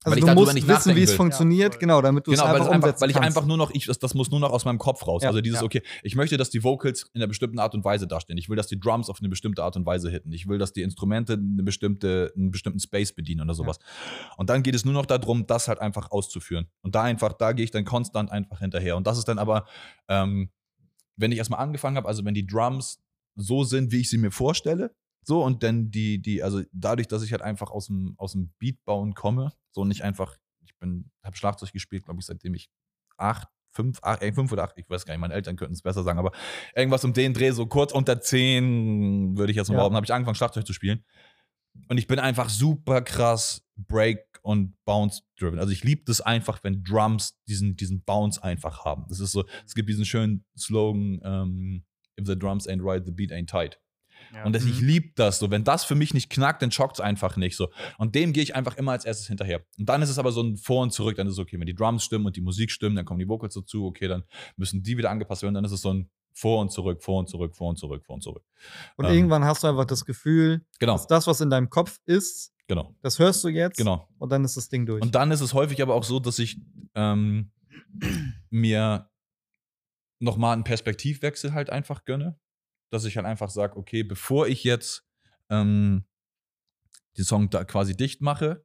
Also 0.04 0.18
ich 0.18 0.24
du 0.24 0.34
musst 0.34 0.54
nicht 0.54 0.66
wissen, 0.66 0.96
wie 0.96 1.02
es 1.02 1.12
funktioniert, 1.14 1.74
Ja, 1.74 1.80
genau, 1.80 2.02
damit 2.02 2.26
du 2.26 2.30
Genau, 2.30 2.42
es 2.44 2.48
weil, 2.48 2.54
einfach 2.54 2.66
es 2.66 2.72
einfach, 2.72 2.86
umsetzen 2.88 3.00
weil 3.02 3.10
ich 3.10 3.16
kannst. 3.16 3.26
einfach 3.26 3.46
nur 3.46 3.56
noch, 3.56 3.70
ich, 3.70 3.86
das, 3.86 3.98
das 3.98 4.14
muss 4.14 4.30
nur 4.30 4.40
noch 4.40 4.50
aus 4.50 4.64
meinem 4.64 4.78
Kopf 4.78 5.06
raus. 5.06 5.22
Ja, 5.22 5.28
also 5.28 5.40
dieses, 5.40 5.60
ja. 5.60 5.66
okay, 5.66 5.82
ich 6.02 6.14
möchte, 6.16 6.36
dass 6.36 6.50
die 6.50 6.64
Vocals 6.64 7.10
in 7.14 7.20
einer 7.20 7.28
bestimmten 7.28 7.58
Art 7.58 7.74
und 7.74 7.84
Weise 7.84 8.06
dastehen. 8.06 8.38
Ich 8.38 8.48
will, 8.48 8.56
dass 8.56 8.66
die 8.66 8.78
Drums 8.78 9.08
auf 9.08 9.18
eine 9.20 9.28
bestimmte 9.28 9.62
Art 9.62 9.76
und 9.76 9.86
Weise 9.86 10.10
hitten. 10.10 10.32
Ich 10.32 10.48
will, 10.48 10.58
dass 10.58 10.72
die 10.72 10.82
Instrumente 10.82 11.34
eine 11.34 11.62
bestimmte, 11.62 12.32
einen 12.36 12.50
bestimmten 12.50 12.80
Space 12.80 13.12
bedienen 13.12 13.42
oder 13.42 13.54
sowas. 13.54 13.78
Und 14.36 14.50
dann 14.50 14.62
geht 14.62 14.74
es 14.74 14.84
nur 14.84 14.94
noch 14.94 15.06
darum, 15.06 15.46
das 15.46 15.68
halt 15.68 15.80
einfach 15.80 16.10
auszuführen. 16.10 16.68
Und 16.82 16.94
da 16.94 17.02
einfach, 17.02 17.32
da 17.32 17.52
gehe 17.52 17.64
ich 17.64 17.70
dann 17.70 17.84
konstant 17.84 18.30
einfach 18.30 18.58
hinterher. 18.60 18.96
Und 18.96 19.06
das 19.06 19.18
ist 19.18 19.28
dann 19.28 19.38
aber, 19.38 19.66
ähm, 20.08 20.50
wenn 21.16 21.32
ich 21.32 21.38
erstmal 21.38 21.60
angefangen 21.60 21.96
habe, 21.96 22.08
also 22.08 22.24
wenn 22.24 22.34
die 22.34 22.46
Drums 22.46 23.00
so 23.36 23.64
sind, 23.64 23.92
wie 23.92 24.00
ich 24.00 24.10
sie 24.10 24.18
mir 24.18 24.30
vorstelle, 24.30 24.94
so 25.24 25.44
und 25.44 25.62
dann 25.62 25.90
die, 25.90 26.20
die, 26.20 26.42
also 26.42 26.62
dadurch, 26.72 27.08
dass 27.08 27.22
ich 27.22 27.32
halt 27.32 27.42
einfach 27.42 27.70
aus 27.70 27.86
dem, 27.86 28.14
aus 28.18 28.32
dem 28.32 28.52
Beatbauen 28.58 29.14
komme, 29.14 29.52
so 29.70 29.84
nicht 29.84 30.02
einfach, 30.02 30.36
ich 30.64 30.76
bin, 30.78 31.10
habe 31.22 31.36
Schlagzeug 31.36 31.72
gespielt, 31.72 32.04
glaube 32.04 32.20
ich, 32.20 32.26
seitdem 32.26 32.54
ich 32.54 32.68
acht, 33.16 33.48
fünf, 33.70 34.00
acht, 34.02 34.22
äh, 34.22 34.32
fünf 34.32 34.52
oder 34.52 34.64
acht, 34.64 34.76
ich 34.76 34.88
weiß 34.90 35.06
gar 35.06 35.14
nicht, 35.14 35.20
meine 35.20 35.34
Eltern 35.34 35.56
könnten 35.56 35.74
es 35.74 35.82
besser 35.82 36.02
sagen, 36.02 36.18
aber 36.18 36.32
irgendwas 36.74 37.04
um 37.04 37.12
den 37.12 37.34
Dreh, 37.34 37.50
so 37.52 37.66
kurz 37.66 37.92
unter 37.92 38.20
zehn, 38.20 39.36
würde 39.36 39.50
ich 39.50 39.56
jetzt 39.56 39.68
mal 39.68 39.74
Ja. 39.74 39.78
behaupten, 39.80 39.96
habe 39.96 40.06
ich 40.06 40.12
angefangen, 40.12 40.34
Schlagzeug 40.34 40.66
zu 40.66 40.72
spielen. 40.72 41.04
Und 41.88 41.96
ich 41.96 42.06
bin 42.06 42.18
einfach 42.18 42.50
super 42.50 43.00
krass 43.00 43.64
Break- 43.76 44.40
und 44.42 44.74
Bounce-driven. 44.84 45.58
Also 45.58 45.72
ich 45.72 45.84
liebe 45.84 46.02
das 46.04 46.20
einfach, 46.20 46.62
wenn 46.64 46.82
Drums 46.84 47.40
diesen, 47.48 47.76
diesen 47.76 48.02
Bounce 48.04 48.42
einfach 48.42 48.84
haben. 48.84 49.06
Das 49.08 49.20
ist 49.20 49.32
so, 49.32 49.44
es 49.64 49.74
gibt 49.74 49.88
diesen 49.88 50.04
schönen 50.04 50.44
Slogan, 50.58 51.20
ähm, 51.24 51.84
if 52.20 52.26
the 52.26 52.38
drums 52.38 52.68
ain't 52.68 52.82
right, 52.84 53.04
the 53.06 53.12
beat 53.12 53.32
ain't 53.32 53.48
tight. 53.48 53.80
Ja. 54.34 54.44
Und 54.44 54.54
das, 54.54 54.64
ich 54.64 54.80
Mhm. 54.80 54.86
liebe 54.86 55.12
das 55.14 55.38
so. 55.38 55.50
Wenn 55.50 55.64
das 55.64 55.84
für 55.84 55.94
mich 55.94 56.14
nicht 56.14 56.30
knackt, 56.30 56.62
dann 56.62 56.70
schockt 56.70 56.96
es 56.96 57.00
einfach 57.00 57.36
nicht 57.36 57.56
so. 57.56 57.68
Und 57.98 58.14
dem 58.14 58.32
gehe 58.32 58.42
ich 58.42 58.54
einfach 58.54 58.76
immer 58.76 58.92
als 58.92 59.04
erstes 59.04 59.26
hinterher. 59.28 59.64
Und 59.78 59.88
dann 59.88 60.00
ist 60.02 60.08
es 60.08 60.18
aber 60.18 60.32
so 60.32 60.42
ein 60.42 60.56
Vor 60.56 60.82
und 60.82 60.92
Zurück. 60.92 61.16
Dann 61.16 61.26
ist 61.26 61.34
es 61.34 61.38
okay, 61.38 61.58
wenn 61.60 61.66
die 61.66 61.74
Drums 61.74 62.04
stimmen 62.04 62.26
und 62.26 62.36
die 62.36 62.40
Musik 62.40 62.70
stimmt, 62.70 62.96
dann 62.96 63.04
kommen 63.04 63.20
die 63.20 63.28
Vocals 63.28 63.54
dazu. 63.54 63.86
Okay, 63.86 64.08
dann 64.08 64.24
müssen 64.56 64.82
die 64.82 64.96
wieder 64.96 65.10
angepasst 65.10 65.42
werden. 65.42 65.54
Dann 65.54 65.64
ist 65.64 65.72
es 65.72 65.82
so 65.82 65.92
ein 65.92 66.10
Vor 66.32 66.60
und 66.62 66.72
Zurück, 66.72 67.02
Vor 67.02 67.18
und 67.18 67.28
Zurück, 67.28 67.54
Vor 67.54 67.68
und 67.68 67.76
Zurück, 67.78 68.04
Vor 68.06 68.14
und 68.14 68.22
Zurück. 68.22 68.44
Und 68.96 69.04
ähm, 69.04 69.12
irgendwann 69.12 69.44
hast 69.44 69.62
du 69.62 69.66
einfach 69.68 69.84
das 69.84 70.04
Gefühl, 70.06 70.64
Genau, 70.78 70.94
dass 70.94 71.06
das, 71.06 71.26
was 71.26 71.40
in 71.42 71.50
deinem 71.50 71.68
Kopf 71.68 71.98
ist, 72.06 72.54
genau, 72.68 72.94
das 73.02 73.18
hörst 73.18 73.44
du 73.44 73.48
jetzt 73.48 73.76
genau. 73.76 74.08
und 74.18 74.30
dann 74.32 74.42
ist 74.44 74.56
das 74.56 74.70
Ding 74.70 74.86
durch. 74.86 75.02
Und 75.02 75.14
dann 75.14 75.30
ist 75.30 75.42
es 75.42 75.52
häufig 75.52 75.82
aber 75.82 75.94
auch 75.94 76.04
so, 76.04 76.20
dass 76.20 76.38
ich 76.38 76.58
ähm, 76.94 77.50
mir 78.50 79.10
nochmal 80.20 80.54
einen 80.54 80.64
Perspektivwechsel 80.64 81.52
halt 81.52 81.70
einfach 81.70 82.04
gönne. 82.04 82.38
Dass 82.92 83.04
ich 83.06 83.16
halt 83.16 83.26
einfach 83.26 83.48
sage, 83.48 83.76
okay, 83.78 84.02
bevor 84.02 84.46
ich 84.48 84.64
jetzt 84.64 85.02
ähm, 85.48 86.04
den 87.16 87.24
Song 87.24 87.48
da 87.48 87.64
quasi 87.64 87.96
dicht 87.96 88.20
mache, 88.20 88.64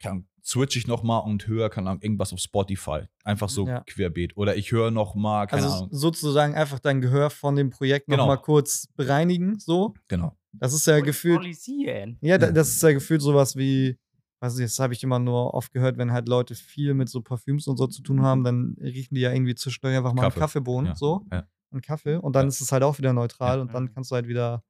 kann, 0.00 0.28
switch 0.44 0.76
ich 0.76 0.86
noch 0.86 1.02
mal 1.02 1.18
und 1.18 1.48
höre 1.48 1.68
kann 1.70 1.86
irgendwas 1.86 2.32
auf 2.32 2.38
Spotify, 2.38 3.00
einfach 3.24 3.48
so 3.48 3.66
Ja. 3.66 3.80
querbeet 3.84 4.36
oder 4.36 4.54
ich 4.56 4.70
höre 4.70 4.90
noch 4.92 5.16
mal 5.16 5.46
keine 5.46 5.62
Also 5.64 5.74
Ahnung. 5.76 5.88
sozusagen 5.90 6.54
einfach 6.54 6.78
dein 6.78 7.00
Gehör 7.00 7.30
von 7.30 7.56
dem 7.56 7.70
Projekt 7.70 8.06
Genau. 8.06 8.18
noch 8.18 8.26
mal 8.28 8.36
kurz 8.36 8.86
bereinigen, 8.94 9.58
so. 9.58 9.94
Genau. 10.06 10.38
Das 10.52 10.72
ist 10.72 10.86
ja 10.86 11.00
gefühlt, 11.00 11.38
Polisieren. 11.38 12.18
ja, 12.20 12.38
da, 12.38 12.46
Ja. 12.46 12.52
das 12.52 12.68
ist 12.68 12.82
ja 12.82 12.92
gefühlt 12.92 13.22
sowas 13.22 13.56
wie, 13.56 13.98
weiß 14.40 14.56
ich, 14.58 14.66
das 14.66 14.78
habe 14.78 14.92
ich 14.94 15.02
immer 15.02 15.18
nur 15.18 15.52
oft 15.54 15.72
gehört, 15.72 15.98
wenn 15.98 16.12
halt 16.12 16.28
Leute 16.28 16.54
viel 16.54 16.94
mit 16.94 17.08
so 17.08 17.22
Parfüms 17.22 17.66
und 17.66 17.76
so 17.76 17.86
zu 17.88 18.02
tun 18.02 18.22
haben, 18.22 18.44
dann 18.44 18.76
riechen 18.80 19.14
die 19.16 19.22
ja 19.22 19.32
irgendwie 19.32 19.54
zwischendurch 19.56 19.96
einfach 19.96 20.12
mal 20.12 20.22
Kaffee. 20.22 20.34
einen 20.36 20.40
Kaffeebohnen, 20.42 20.86
Ja. 20.90 20.94
so. 20.94 21.26
Ja. 21.32 21.48
Einen 21.72 21.82
Kaffee. 21.82 22.16
Und 22.16 22.34
dann 22.34 22.46
Ja. 22.46 22.48
ist 22.48 22.60
es 22.60 22.72
halt 22.72 22.82
auch 22.82 22.98
wieder 22.98 23.12
neutral 23.12 23.56
Ja. 23.56 23.62
und 23.62 23.72
dann 23.74 23.92
kannst 23.92 24.10
du 24.10 24.14
halt 24.14 24.28
wieder. 24.28 24.64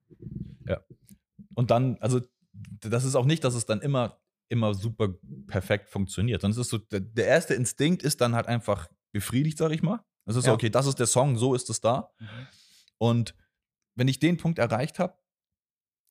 Und 1.54 1.70
dann, 1.70 1.96
also, 2.00 2.20
das 2.52 3.04
ist 3.04 3.14
auch 3.14 3.24
nicht, 3.24 3.42
dass 3.44 3.54
es 3.54 3.64
dann 3.66 3.80
immer, 3.80 4.20
immer 4.48 4.74
super 4.74 5.08
perfekt 5.46 5.88
funktioniert, 5.88 6.42
sondern 6.42 6.60
es 6.60 6.66
ist 6.66 6.70
so, 6.70 6.78
der, 6.78 7.26
erste 7.26 7.54
Instinkt 7.54 8.02
ist 8.02 8.20
dann 8.20 8.34
halt 8.34 8.46
einfach 8.46 8.88
befriedigt, 9.12 9.56
sag 9.58 9.72
ich 9.72 9.82
mal. 9.82 10.04
Es 10.26 10.36
ist 10.36 10.44
so, 10.44 10.50
Ja. 10.50 10.54
okay, 10.54 10.68
das 10.70 10.86
ist 10.86 10.98
der 10.98 11.06
Song, 11.06 11.38
so 11.38 11.54
ist 11.54 11.70
es 11.70 11.80
da. 11.80 12.10
Mhm. 12.18 12.26
Und 12.98 13.34
wenn 13.94 14.08
ich 14.08 14.18
den 14.18 14.36
Punkt 14.36 14.58
erreicht 14.58 14.98
habe, 14.98 15.14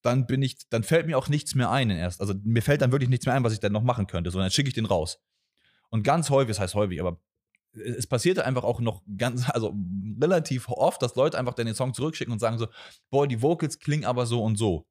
dann 0.02 0.26
bin 0.28 0.42
ich, 0.42 0.68
dann 0.70 0.84
fällt 0.84 1.06
mir 1.08 1.18
auch 1.18 1.30
nichts 1.30 1.54
mehr 1.56 1.70
ein 1.72 1.90
erst. 1.90 2.22
Also 2.22 2.34
mir 2.44 2.62
fällt 2.62 2.82
dann 2.82 2.92
wirklich 2.92 3.10
nichts 3.10 3.26
mehr 3.26 3.36
ein, 3.36 3.44
was 3.44 3.54
ich 3.54 3.60
dann 3.60 3.72
noch 3.72 3.84
machen 3.84 4.08
könnte, 4.08 4.32
sondern 4.32 4.46
dann 4.46 4.52
schicke 4.52 4.68
ich 4.70 4.74
den 4.76 4.86
raus. 4.86 5.20
Und 5.90 6.04
ganz 6.04 6.30
häufig, 6.30 6.50
das 6.56 6.60
heißt 6.60 6.76
häufig, 6.76 7.00
aber 7.00 7.20
es 7.76 8.08
passierte 8.08 8.46
einfach 8.46 8.64
auch 8.64 8.80
noch 8.80 9.02
ganz, 9.18 9.50
also 9.50 9.76
relativ 10.20 10.70
oft, 10.70 11.02
dass 11.02 11.16
Leute 11.16 11.38
einfach 11.38 11.54
dann 11.54 11.66
den 11.66 11.76
Song 11.76 11.94
zurückschicken 11.94 12.32
und 12.32 12.40
sagen 12.40 12.58
so, 12.58 12.68
boah, 13.10 13.28
die 13.28 13.42
Vocals 13.42 13.80
klingen 13.80 14.06
aber 14.06 14.26
so 14.26 14.44
und 14.44 14.58
so. 14.58 14.86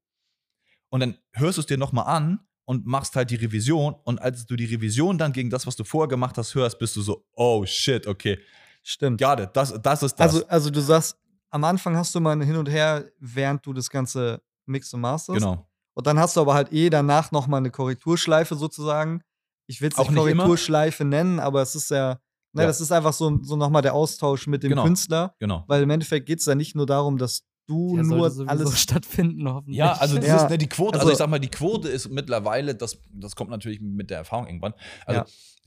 Und 0.91 1.01
dann 1.01 1.18
hörst 1.32 1.59
du 1.59 1.61
es 1.61 1.66
dir 1.66 1.78
nochmal 1.78 2.07
an 2.07 2.41
und 2.66 2.87
machst 2.87 3.16
halt 3.16 3.30
die 3.30 3.37
Revision. 3.37 3.95
Und 4.05 4.20
als 4.20 4.47
du 4.47 4.57
die 4.57 4.66
Revision 4.66 5.18
dann 5.18 5.32
gegen 5.32 5.51
das, 5.51 5.66
was 5.66 5.76
du 5.76 5.85
vorher 5.85 6.09
gemacht 6.09 6.39
hast, 6.39 6.55
hörst, 6.55 6.78
bist 6.78 6.97
du 6.97 7.03
so, 7.03 7.26
oh 7.35 7.64
shit, 7.66 8.07
okay, 8.07 8.39
Stimmt. 8.82 9.20
it, 9.20 9.51
das, 9.55 9.74
das 9.82 10.03
ist 10.03 10.14
das. 10.14 10.35
Also, 10.35 10.47
also 10.47 10.70
du 10.70 10.80
sagst, 10.80 11.16
am 11.51 11.64
Anfang 11.64 11.97
hast 11.97 12.14
du 12.14 12.20
mal 12.20 12.32
ein 12.32 12.43
Hin 12.43 12.57
und 12.57 12.68
Her, 12.68 13.11
während 13.18 13.64
du 13.64 13.72
das 13.72 13.89
Ganze 13.91 14.43
mixst 14.66 14.93
und 14.95 15.01
masterst. 15.01 15.41
genau. 15.41 15.66
Und 15.95 16.07
dann 16.07 16.18
hast 16.18 16.37
du 16.37 16.41
aber 16.41 16.55
halt 16.55 16.72
eh 16.72 16.91
danach 16.91 17.30
noch 17.30 17.47
mal 17.47 17.59
eine 17.59 17.70
Korrekturschleife 17.70 18.57
sozusagen. 18.57 19.22
Ich 19.66 19.80
will 19.80 19.91
es 19.91 19.97
nicht. 19.97 20.14
Korrekturschleife 20.14 21.05
nennen, 21.05 21.39
aber 21.39 21.62
es 21.62 21.74
ist 21.74 21.91
ja, 21.91 22.18
ne, 22.55 22.63
Ja. 22.63 22.67
das 22.69 22.81
ist 22.81 22.91
einfach 22.93 23.13
so, 23.13 23.39
so 23.43 23.57
noch 23.57 23.71
mal 23.71 23.83
der 23.83 23.95
Austausch 23.95 24.47
mit 24.47 24.63
dem 24.63 24.71
Genau. 24.71 24.85
Künstler. 24.85 25.35
Genau. 25.39 25.65
Weil 25.69 25.83
im 25.83 25.91
Endeffekt 25.91 26.27
geht 26.27 26.41
es 26.41 26.47
ja 26.47 26.55
nicht 26.55 26.75
nur 26.75 26.87
darum, 26.87 27.19
dass 27.19 27.43
du 27.67 27.95
Der 27.97 28.05
nur 28.05 28.27
alles. 28.49 28.79
stattfinden, 28.81 29.49
hoffentlich. 29.49 29.77
Ja, 29.79 29.93
also 29.95 30.17
das 30.17 30.27
Ja. 30.27 30.37
ist 30.45 30.51
ne, 30.51 30.59
die 30.59 30.69
Quote, 30.69 30.95
also, 30.95 31.01
Also- 31.07 31.13
ich 31.13 31.19
sag 31.19 31.29
mal, 31.31 31.39
die 31.39 31.49
Quote 31.49 31.89
ist 31.89 32.09
mittlerweile, 32.11 32.75
das, 32.75 32.99
das 33.13 33.35
kommt 33.37 33.51
natürlich 33.51 33.81
mit 33.81 34.11
der 34.11 34.19
Erfahrung 34.19 34.47
irgendwann. 34.47 34.75
Also 35.07 35.21
Ja. 35.21 35.27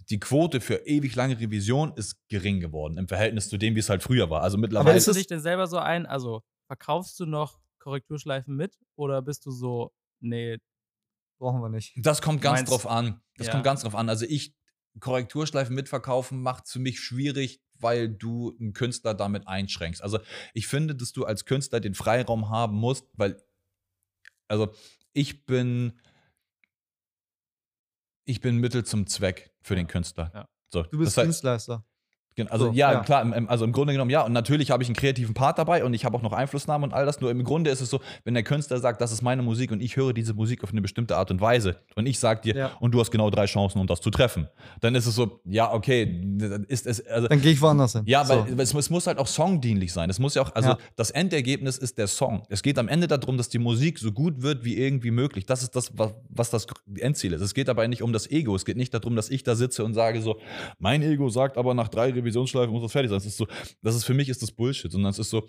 die 0.09 0.19
Quote 0.19 0.61
für 0.61 0.85
ewig 0.87 1.15
lange 1.15 1.39
Revision 1.39 1.93
ist 1.95 2.15
gering 2.29 2.59
geworden 2.59 2.97
im 2.97 3.07
Verhältnis 3.07 3.49
zu 3.49 3.57
dem, 3.57 3.75
wie 3.75 3.79
es 3.79 3.89
halt 3.89 4.03
früher 4.03 4.29
war. 4.29 4.41
Also 4.41 4.55
Aber 4.57 4.61
mittlerweile 4.61 4.95
ist 4.97 5.05
bist 5.05 5.15
du 5.15 5.19
dich 5.19 5.27
denn 5.27 5.39
selber 5.41 5.67
so 5.67 5.77
ein, 5.77 6.05
also 6.05 6.43
verkaufst 6.67 7.19
du 7.19 7.25
noch 7.25 7.59
Korrekturschleifen 7.79 8.55
mit 8.55 8.77
oder 8.95 9.21
bist 9.21 9.45
du 9.45 9.51
so, 9.51 9.91
nee, 10.19 10.57
Brauchen 11.39 11.61
wir 11.61 11.69
nicht. 11.69 11.93
Das 11.97 12.19
kommt 12.23 12.41
ganz 12.41 12.61
Meinst- 12.61 12.71
drauf 12.71 12.87
an. 12.87 13.21
Das 13.37 13.45
Ja. 13.45 13.53
kommt 13.53 13.63
ganz 13.63 13.81
drauf 13.83 13.93
an. 13.93 14.09
Also 14.09 14.25
ich, 14.27 14.55
Korrekturschleifen 14.99 15.75
mitverkaufen 15.75 16.41
macht 16.41 16.67
für 16.67 16.79
mich 16.79 16.99
schwierig, 16.99 17.61
weil 17.75 18.09
du 18.09 18.55
einen 18.59 18.73
Künstler 18.73 19.13
damit 19.13 19.47
einschränkst. 19.47 20.01
Also 20.01 20.19
ich 20.53 20.67
finde, 20.67 20.95
dass 20.95 21.11
du 21.11 21.25
als 21.25 21.45
Künstler 21.45 21.79
den 21.79 21.93
Freiraum 21.93 22.49
haben 22.49 22.75
musst, 22.75 23.05
weil, 23.13 23.41
also 24.47 24.73
ich 25.13 25.45
bin, 25.45 25.99
ich 28.25 28.41
bin 28.41 28.57
Mittel 28.57 28.85
zum 28.85 29.07
Zweck 29.07 29.53
für 29.61 29.75
den 29.75 29.87
Künstler. 29.87 30.31
Ja. 30.33 30.49
So, 30.69 30.83
Du 30.83 30.97
bist 30.97 31.11
das 31.11 31.17
heißt, 31.17 31.27
Dienstleister. 31.27 31.85
Also 32.49 32.67
So, 32.67 32.71
ja, 32.73 32.91
ja. 32.93 32.99
klar, 32.99 33.21
im- 33.23 33.49
also 33.49 33.65
im 33.65 33.71
Grunde 33.71 33.93
genommen 33.93 34.11
ja. 34.11 34.21
Und 34.23 34.33
natürlich 34.33 34.69
habe 34.71 34.83
ich 34.83 34.89
einen 34.89 34.95
kreativen 34.95 35.33
Part 35.33 35.57
dabei 35.57 35.83
und 35.83 35.93
ich 35.93 36.05
habe 36.05 36.15
auch 36.15 36.21
noch 36.21 36.33
Einflussnahme 36.33 36.85
und 36.85 36.93
all 36.93 37.05
das. 37.05 37.19
Nur 37.19 37.31
im 37.31 37.43
Grunde 37.43 37.71
ist 37.71 37.81
es 37.81 37.89
so, 37.89 37.99
wenn 38.23 38.35
der 38.35 38.43
Künstler 38.43 38.79
sagt, 38.79 39.01
das 39.01 39.11
ist 39.11 39.21
meine 39.23 39.41
Musik 39.41 39.71
und 39.71 39.81
ich 39.81 39.95
höre 39.95 40.13
diese 40.13 40.33
Musik 40.35 40.63
auf 40.63 40.71
eine 40.71 40.81
bestimmte 40.81 41.17
Art 41.17 41.31
und 41.31 41.41
Weise 41.41 41.77
und 41.95 42.05
ich 42.05 42.19
sage 42.19 42.41
dir, 42.41 42.55
Ja. 42.55 42.71
und 42.79 42.91
du 42.93 42.99
hast 42.99 43.09
genau 43.11 43.29
drei 43.29 43.45
Chancen, 43.45 43.79
um 43.79 43.87
das 43.87 44.01
zu 44.01 44.09
treffen, 44.11 44.47
dann 44.81 44.93
ist 44.95 45.07
es 45.07 45.15
so, 45.15 45.39
ja, 45.45 45.73
okay, 45.73 46.21
dann 46.37 46.63
ist 46.65 46.85
es, 46.85 47.05
also 47.07 47.27
Dann 47.27 47.41
gehe 47.41 47.53
ich 47.53 47.61
woanders 47.61 47.93
hin. 47.93 48.03
ja, 48.05 48.23
so. 48.23 48.45
weil 48.47 48.59
es, 48.59 48.73
es 48.73 48.89
muss 48.89 49.07
halt 49.07 49.17
auch 49.17 49.27
songdienlich 49.27 49.91
sein. 49.91 50.09
Es 50.09 50.19
muss 50.19 50.35
ja 50.35 50.41
auch, 50.43 50.53
also 50.53 50.69
Ja. 50.69 50.77
das 50.95 51.09
Endergebnis 51.11 51.77
ist 51.77 51.97
der 51.97 52.07
Song. 52.07 52.43
Es 52.49 52.61
geht 52.61 52.77
am 52.77 52.87
Ende 52.87 53.07
darum, 53.07 53.37
dass 53.37 53.49
die 53.49 53.59
Musik 53.59 53.97
so 53.99 54.11
gut 54.11 54.41
wird 54.41 54.63
wie 54.63 54.77
irgendwie 54.77 55.11
möglich. 55.11 55.45
Das 55.45 55.63
ist 55.63 55.75
das, 55.75 55.97
was, 55.97 56.13
was 56.29 56.49
das 56.49 56.67
Endziel 56.99 57.33
ist. 57.33 57.41
Es 57.41 57.53
geht 57.53 57.67
dabei 57.67 57.87
nicht 57.87 58.01
um 58.03 58.13
das 58.13 58.29
Ego. 58.29 58.55
Es 58.55 58.65
geht 58.65 58.77
nicht 58.77 58.93
darum, 58.93 59.15
dass 59.15 59.29
ich 59.29 59.43
da 59.43 59.55
sitze 59.55 59.83
und 59.83 59.93
sage 59.93 60.21
so, 60.21 60.37
mein 60.79 61.01
Ego 61.01 61.29
sagt 61.29 61.57
aber 61.57 61.73
nach 61.73 61.87
drei 61.87 62.11
Revisionsschleifen 62.27 62.71
muss 62.71 62.83
das 62.83 62.91
fertig 62.91 63.09
sein. 63.09 63.17
Das 63.17 63.25
ist 63.25 63.37
so, 63.37 63.47
das 63.81 63.95
ist 63.95 64.03
für 64.03 64.13
mich 64.13 64.29
ist 64.29 64.41
das 64.41 64.51
Bullshit. 64.51 64.91
Sondern 64.91 65.09
es 65.11 65.19
ist 65.19 65.29
so, 65.29 65.47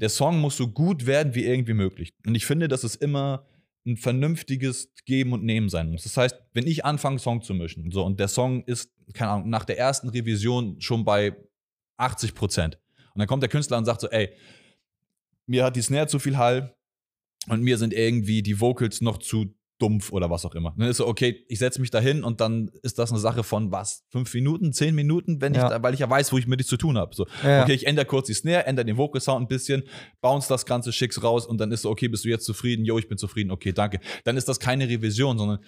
der 0.00 0.08
Song 0.08 0.40
muss 0.40 0.56
so 0.56 0.68
gut 0.68 1.06
werden 1.06 1.34
wie 1.34 1.44
irgendwie 1.44 1.74
möglich. 1.74 2.12
Und 2.26 2.34
ich 2.34 2.46
finde, 2.46 2.68
dass 2.68 2.84
es 2.84 2.94
immer 2.94 3.46
ein 3.86 3.96
vernünftiges 3.96 4.92
Geben 5.04 5.32
und 5.32 5.44
Nehmen 5.44 5.68
sein 5.68 5.90
muss. 5.90 6.02
Das 6.02 6.16
heißt, 6.16 6.36
wenn 6.52 6.66
ich 6.66 6.84
anfange, 6.84 7.18
Song 7.18 7.42
zu 7.42 7.54
mischen, 7.54 7.90
so, 7.90 8.04
und 8.04 8.20
der 8.20 8.28
Song 8.28 8.62
ist, 8.64 8.92
keine 9.14 9.30
Ahnung, 9.30 9.48
nach 9.48 9.64
der 9.64 9.78
ersten 9.78 10.08
Revision 10.08 10.80
schon 10.80 11.04
bei 11.04 11.34
80 11.96 12.34
Prozent. 12.34 12.78
Und 13.14 13.20
dann 13.20 13.26
kommt 13.26 13.42
der 13.42 13.50
Künstler 13.50 13.78
und 13.78 13.86
sagt 13.86 14.02
so, 14.02 14.08
ey, 14.08 14.30
mir 15.46 15.64
hat 15.64 15.76
die 15.76 15.82
Snare 15.82 16.06
zu 16.06 16.18
viel 16.18 16.36
Hall 16.36 16.76
und 17.48 17.62
mir 17.62 17.78
sind 17.78 17.94
irgendwie 17.94 18.42
die 18.42 18.60
Vocals 18.60 19.00
noch 19.00 19.18
zu 19.18 19.54
dumpf 19.78 20.10
oder 20.12 20.28
was 20.28 20.44
auch 20.44 20.54
immer. 20.54 20.74
Dann 20.76 20.88
ist 20.88 20.96
so, 20.96 21.06
okay, 21.06 21.44
ich 21.48 21.58
setze 21.60 21.80
mich 21.80 21.90
da 21.90 22.00
hin 22.00 22.24
und 22.24 22.40
dann 22.40 22.68
ist 22.82 22.98
das 22.98 23.10
eine 23.12 23.20
Sache 23.20 23.44
von 23.44 23.70
was? 23.70 24.04
Fünf 24.10 24.34
Minuten, 24.34 24.72
zehn 24.72 24.94
Minuten, 24.94 25.40
wenn 25.40 25.52
ich 25.54 25.58
Ja. 25.60 25.68
da, 25.68 25.82
weil 25.82 25.94
ich 25.94 26.00
ja 26.00 26.10
weiß, 26.10 26.32
wo 26.32 26.38
ich 26.38 26.46
mit 26.48 26.58
dich 26.58 26.66
zu 26.66 26.76
tun 26.76 26.98
habe. 26.98 27.14
So, 27.14 27.26
Ja, 27.44 27.62
okay, 27.62 27.74
ich 27.74 27.86
ändere 27.86 28.04
kurz 28.06 28.26
die 28.26 28.34
Snare, 28.34 28.66
ändere 28.66 28.86
den 28.86 28.96
Vocal 28.96 29.20
Sound 29.20 29.44
ein 29.44 29.48
bisschen, 29.48 29.84
bounce 30.20 30.48
das 30.48 30.66
Ganze, 30.66 30.92
schick's 30.92 31.22
raus 31.22 31.46
und 31.46 31.58
dann 31.58 31.70
ist 31.70 31.82
so, 31.82 31.90
okay, 31.90 32.08
bist 32.08 32.24
du 32.24 32.28
jetzt 32.28 32.44
zufrieden? 32.44 32.84
Jo, 32.84 32.98
ich 32.98 33.08
bin 33.08 33.18
zufrieden, 33.18 33.50
okay, 33.52 33.72
danke. 33.72 34.00
Dann 34.24 34.36
ist 34.36 34.48
das 34.48 34.58
keine 34.58 34.88
Revision, 34.88 35.38
sondern 35.38 35.60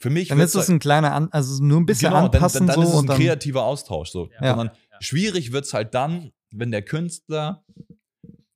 für 0.00 0.10
mich 0.10 0.28
Dann 0.28 0.38
ist 0.38 0.54
das 0.54 0.68
halt- 0.68 0.76
ein 0.76 0.78
kleiner, 0.78 1.12
An 1.12 1.28
also 1.32 1.60
nur 1.62 1.80
ein 1.80 1.86
bisschen 1.86 2.10
genau, 2.10 2.28
dann, 2.28 2.34
anpassen 2.36 2.66
dann, 2.68 2.76
dann 2.76 2.86
so 2.86 2.90
ist 2.92 2.94
es 2.94 3.00
ein 3.02 3.06
dann. 3.08 3.16
kreativer 3.18 3.64
Austausch. 3.64 4.10
So. 4.10 4.28
Ja. 4.40 4.50
Sondern 4.50 4.68
Ja. 4.68 4.96
schwierig 5.00 5.50
wird 5.50 5.64
es 5.64 5.74
halt 5.74 5.94
dann, 5.94 6.30
wenn 6.52 6.70
der 6.70 6.82
Künstler 6.82 7.64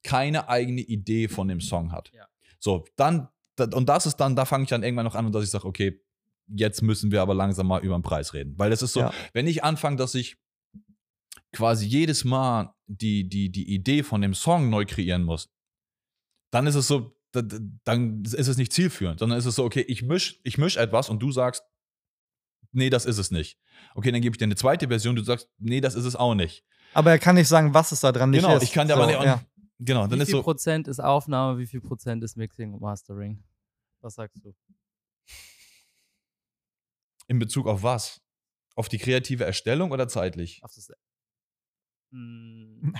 keine 0.03 0.49
eigene 0.49 0.81
Idee 0.81 1.27
von 1.27 1.47
dem 1.47 1.61
Song 1.61 1.91
hat. 1.91 2.11
Ja. 2.13 2.25
So, 2.59 2.85
dann, 2.95 3.17
da- 3.17 3.32
und 3.59 3.87
das 3.89 4.05
ist 4.05 4.17
dann, 4.17 4.35
da 4.35 4.45
fange 4.45 4.63
ich 4.63 4.69
dann 4.69 4.83
irgendwann 4.83 5.05
noch 5.05 5.15
an 5.15 5.25
und 5.25 5.33
dass 5.33 5.43
ich 5.43 5.49
sage, 5.51 5.65
okay, 5.65 6.01
jetzt 6.47 6.81
müssen 6.81 7.11
wir 7.11 7.21
aber 7.21 7.33
langsam 7.33 7.67
mal 7.67 7.83
über 7.83 7.97
den 7.97 8.01
Preis 8.03 8.33
reden. 8.33 8.57
Weil 8.57 8.71
es 8.71 8.81
ist 8.81 8.93
so, 8.93 9.01
Ja. 9.01 9.13
wenn 9.33 9.47
ich 9.47 9.63
anfange, 9.63 9.95
dass 9.97 10.13
ich 10.15 10.37
quasi 11.53 11.85
jedes 11.85 12.23
Mal 12.23 12.73
die, 12.87 13.27
die, 13.29 13.49
die 13.51 13.73
Idee 13.73 14.03
von 14.03 14.21
dem 14.21 14.33
Song 14.33 14.69
neu 14.69 14.85
kreieren 14.85 15.23
muss, 15.23 15.49
dann 16.51 16.67
ist 16.67 16.75
es 16.75 16.87
so, 16.87 17.15
da- 17.31 17.41
da- 17.41 17.59
dann 17.83 18.23
ist 18.23 18.47
es 18.47 18.57
nicht 18.57 18.73
zielführend, 18.73 19.19
sondern 19.19 19.37
ist 19.39 19.45
es 19.45 19.55
so, 19.55 19.63
okay, 19.63 19.81
ich 19.87 20.03
misch, 20.03 20.39
ich 20.43 20.57
misch 20.57 20.77
etwas 20.77 21.09
und 21.09 21.19
du 21.19 21.31
sagst, 21.31 21.63
nee, 22.71 22.89
das 22.89 23.05
ist 23.05 23.17
es 23.19 23.31
nicht. 23.31 23.59
Okay, 23.95 24.11
dann 24.11 24.21
gebe 24.21 24.33
ich 24.35 24.37
dir 24.39 24.45
eine 24.45 24.55
zweite 24.55 24.87
Version, 24.87 25.15
du 25.15 25.23
sagst, 25.23 25.49
nee, 25.59 25.79
das 25.81 25.95
ist 25.95 26.05
es 26.05 26.15
auch 26.15 26.35
nicht. 26.35 26.65
Aber 26.93 27.11
er 27.11 27.19
kann 27.19 27.35
nicht 27.35 27.47
sagen, 27.47 27.73
was 27.73 27.91
es 27.91 28.01
da 28.01 28.11
dran 28.11 28.29
nicht 28.31 28.41
genau, 28.41 28.57
ist. 28.57 28.63
ich 28.63 28.71
kann 28.71 28.87
dir 28.87 28.95
so, 28.95 29.01
aber 29.01 29.11
nicht, 29.11 29.23
ja. 29.23 29.43
Genau, 29.79 30.07
dann 30.07 30.19
wie 30.19 30.23
ist 30.23 30.29
viel 30.29 30.37
so, 30.37 30.43
Prozent 30.43 30.87
ist 30.87 30.99
Aufnahme, 30.99 31.59
wie 31.59 31.65
viel 31.67 31.81
Prozent 31.81 32.23
ist 32.23 32.35
Mixing 32.35 32.73
und 32.73 32.81
Mastering? 32.81 33.43
Was 34.01 34.15
sagst 34.15 34.43
du? 34.43 34.53
in 37.27 37.39
Bezug 37.39 37.67
auf 37.67 37.83
was? 37.83 38.21
Auf 38.75 38.89
die 38.89 38.97
kreative 38.97 39.45
Erstellung 39.45 39.91
oder 39.91 40.07
zeitlich? 40.07 40.63
Auf 40.63 40.73
das, 40.73 40.91
Hm, 42.11 42.93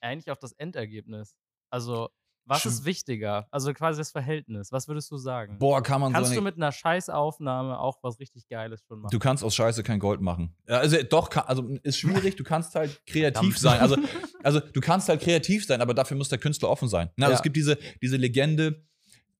eigentlich 0.00 0.30
auf 0.30 0.38
das 0.38 0.52
Endergebnis. 0.52 1.34
Also, 1.70 2.10
was 2.50 2.66
ist 2.66 2.84
wichtiger? 2.84 3.46
Also 3.50 3.72
quasi 3.72 3.98
das 3.98 4.10
Verhältnis. 4.10 4.72
Was 4.72 4.88
würdest 4.88 5.10
du 5.10 5.16
sagen? 5.16 5.58
Boah, 5.58 5.82
kann 5.82 6.00
man 6.00 6.12
Kannst 6.12 6.30
so 6.30 6.36
du 6.36 6.42
mit 6.42 6.56
einer 6.56 6.72
Scheißaufnahme 6.72 7.78
auch 7.78 7.98
was 8.02 8.18
richtig 8.18 8.48
Geiles 8.48 8.82
schon 8.86 9.00
machen? 9.00 9.12
Du 9.12 9.18
kannst 9.18 9.44
aus 9.44 9.54
Scheiße 9.54 9.82
kein 9.82 10.00
Gold 10.00 10.20
machen. 10.20 10.54
Also 10.66 11.02
doch, 11.04 11.30
kann, 11.30 11.44
also 11.46 11.68
ist 11.82 11.98
schwierig, 11.98 12.36
du 12.36 12.44
kannst 12.44 12.74
halt 12.74 13.00
kreativ 13.06 13.56
sein. 13.56 13.80
Also, 13.80 13.96
also 14.42 14.60
du 14.60 14.80
kannst 14.80 15.08
halt 15.08 15.22
kreativ 15.22 15.64
sein, 15.64 15.80
aber 15.80 15.94
dafür 15.94 16.16
muss 16.16 16.28
der 16.28 16.38
Künstler 16.38 16.68
offen 16.68 16.88
sein. 16.88 17.10
Also 17.18 17.30
Ja. 17.30 17.36
Es 17.36 17.42
gibt 17.42 17.56
diese, 17.56 17.78
diese 18.02 18.16
Legende, 18.16 18.84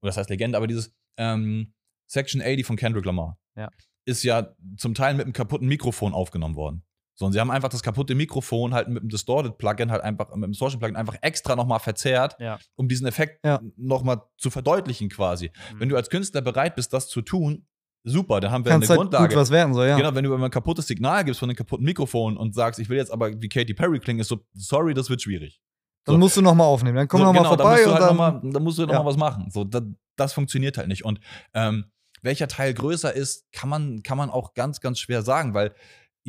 oder 0.00 0.10
das 0.10 0.16
heißt 0.16 0.30
Legende, 0.30 0.56
aber 0.56 0.68
dieses 0.68 0.94
ähm, 1.16 1.74
Section 2.06 2.40
80 2.40 2.64
von 2.64 2.76
Kendrick 2.76 3.04
Lamar. 3.04 3.38
Ja. 3.56 3.70
Ist 4.04 4.22
ja 4.22 4.54
zum 4.76 4.94
Teil 4.94 5.14
mit 5.14 5.24
einem 5.24 5.32
kaputten 5.32 5.68
Mikrofon 5.68 6.14
aufgenommen 6.14 6.56
worden. 6.56 6.84
Und 7.22 7.32
sie 7.32 7.40
haben 7.40 7.50
einfach 7.50 7.68
das 7.68 7.82
kaputte 7.82 8.14
Mikrofon 8.14 8.72
halt 8.74 8.88
mit 8.88 9.02
dem 9.02 9.08
Distorted 9.08 9.58
Plugin 9.58 9.90
halt 9.90 10.02
einfach, 10.02 10.34
mit 10.34 10.44
dem 10.44 10.52
Distortion 10.52 10.78
Plugin 10.80 10.96
einfach 10.96 11.16
extra 11.22 11.56
nochmal 11.56 11.78
verzerrt, 11.80 12.36
Ja. 12.40 12.58
um 12.76 12.88
diesen 12.88 13.06
Effekt 13.06 13.44
Ja. 13.44 13.60
nochmal 13.76 14.22
zu 14.38 14.50
verdeutlichen 14.50 15.08
quasi. 15.08 15.50
Mhm. 15.74 15.80
Wenn 15.80 15.88
du 15.88 15.96
als 15.96 16.08
Künstler 16.10 16.40
bereit 16.40 16.76
bist, 16.76 16.92
das 16.92 17.08
zu 17.08 17.22
tun, 17.22 17.66
super, 18.04 18.40
dann 18.40 18.50
haben 18.50 18.64
wir 18.64 18.72
Kannst 18.72 18.90
eine 18.90 18.98
halt 19.00 19.10
Grundlage. 19.10 19.28
gut 19.34 19.36
was 19.36 19.50
werden, 19.50 19.74
so, 19.74 19.84
ja. 19.84 19.96
Genau, 19.96 20.14
wenn 20.14 20.24
du 20.24 20.32
immer 20.34 20.46
ein 20.46 20.50
kaputtes 20.50 20.86
Signal 20.86 21.24
gibst 21.24 21.38
von 21.40 21.50
einem 21.50 21.56
kaputten 21.56 21.84
Mikrofon 21.84 22.36
und 22.36 22.54
sagst, 22.54 22.80
ich 22.80 22.88
will 22.88 22.96
jetzt 22.96 23.10
aber 23.12 23.30
wie 23.40 23.48
Katy 23.48 23.74
Perry 23.74 23.98
klingen, 24.00 24.20
ist 24.20 24.28
so, 24.28 24.40
sorry, 24.54 24.94
das 24.94 25.10
wird 25.10 25.20
schwierig. 25.22 25.60
Dann 26.06 26.14
so. 26.14 26.18
musst 26.18 26.36
du 26.38 26.40
nochmal 26.42 26.66
aufnehmen. 26.66 26.96
Dann 26.96 27.08
komm 27.08 27.20
so, 27.20 27.26
noch 27.26 27.34
nochmal 27.34 27.56
genau, 27.56 27.62
vorbei 27.62 27.82
da 27.82 27.86
musst 27.86 28.00
halt 28.00 28.10
dann. 28.10 28.16
noch 28.16 28.42
mal, 28.42 28.52
da 28.52 28.60
musst 28.60 28.78
du 28.78 28.86
noch 28.86 28.92
Ja. 28.94 29.04
was 29.04 29.16
machen. 29.18 29.50
So, 29.50 29.64
das, 29.64 29.82
das 30.16 30.32
funktioniert 30.32 30.78
halt 30.78 30.88
nicht. 30.88 31.04
Und 31.04 31.20
ähm, 31.52 31.84
welcher 32.22 32.48
Teil 32.48 32.72
größer 32.72 33.14
ist, 33.14 33.52
kann 33.52 33.68
man, 33.68 34.02
kann 34.02 34.16
man 34.16 34.30
auch 34.30 34.54
ganz, 34.54 34.80
ganz 34.80 34.98
schwer 34.98 35.20
sagen, 35.22 35.52
weil 35.52 35.74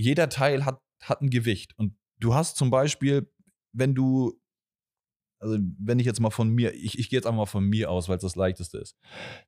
jeder 0.01 0.29
Teil 0.29 0.65
hat, 0.65 0.81
hat 1.01 1.21
ein 1.21 1.29
Gewicht. 1.29 1.77
Und 1.77 1.97
du 2.19 2.33
hast 2.33 2.57
zum 2.57 2.69
Beispiel, 2.69 3.31
wenn 3.73 3.95
du, 3.95 4.39
also 5.39 5.57
wenn 5.79 5.99
ich 5.99 6.05
jetzt 6.05 6.19
mal 6.19 6.29
von 6.29 6.49
mir, 6.49 6.73
ich, 6.73 6.99
ich 6.99 7.09
gehe 7.09 7.17
jetzt 7.17 7.25
einfach 7.25 7.37
mal 7.37 7.45
von 7.45 7.65
mir 7.65 7.89
aus, 7.89 8.09
weil 8.09 8.17
es 8.17 8.23
das 8.23 8.35
leichteste 8.35 8.77
ist. 8.77 8.97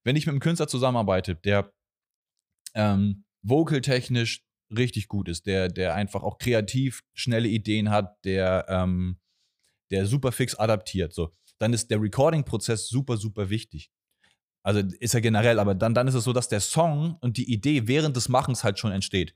Wenn 0.04 0.16
ich 0.16 0.26
mit 0.26 0.34
einem 0.34 0.40
Künstler 0.40 0.68
zusammenarbeite, 0.68 1.36
der 1.36 1.72
ähm, 2.74 3.26
vocal-technisch 3.44 4.46
richtig 4.76 5.08
gut 5.08 5.30
ist, 5.30 5.46
der, 5.46 5.68
der 5.68 5.94
einfach 5.94 6.24
auch 6.24 6.38
kreativ 6.38 7.04
schnelle 7.14 7.48
Ideen 7.48 7.90
hat, 7.90 8.18
der, 8.24 8.66
ähm, 8.70 9.20
der 9.92 10.08
super 10.08 10.32
fix 10.32 10.56
adaptiert, 10.56 11.14
so, 11.14 11.32
dann 11.60 11.74
ist 11.74 11.92
der 11.92 12.02
Recording-Prozess 12.02 12.88
super, 12.88 13.18
super 13.18 13.50
wichtig. 13.50 13.92
Also 14.66 14.80
ist 15.00 15.14
er 15.14 15.22
generell, 15.22 15.60
aber 15.60 15.76
dann, 15.76 15.94
dann 15.94 16.08
ist 16.08 16.16
es 16.16 16.24
so, 16.24 16.34
dass 16.34 16.48
der 16.48 16.62
Song 16.62 17.18
und 17.22 17.38
die 17.38 17.52
Idee 17.52 17.88
während 17.88 18.16
des 18.16 18.30
Machens 18.30 18.64
halt 18.64 18.80
schon 18.80 18.94
entsteht. 18.94 19.34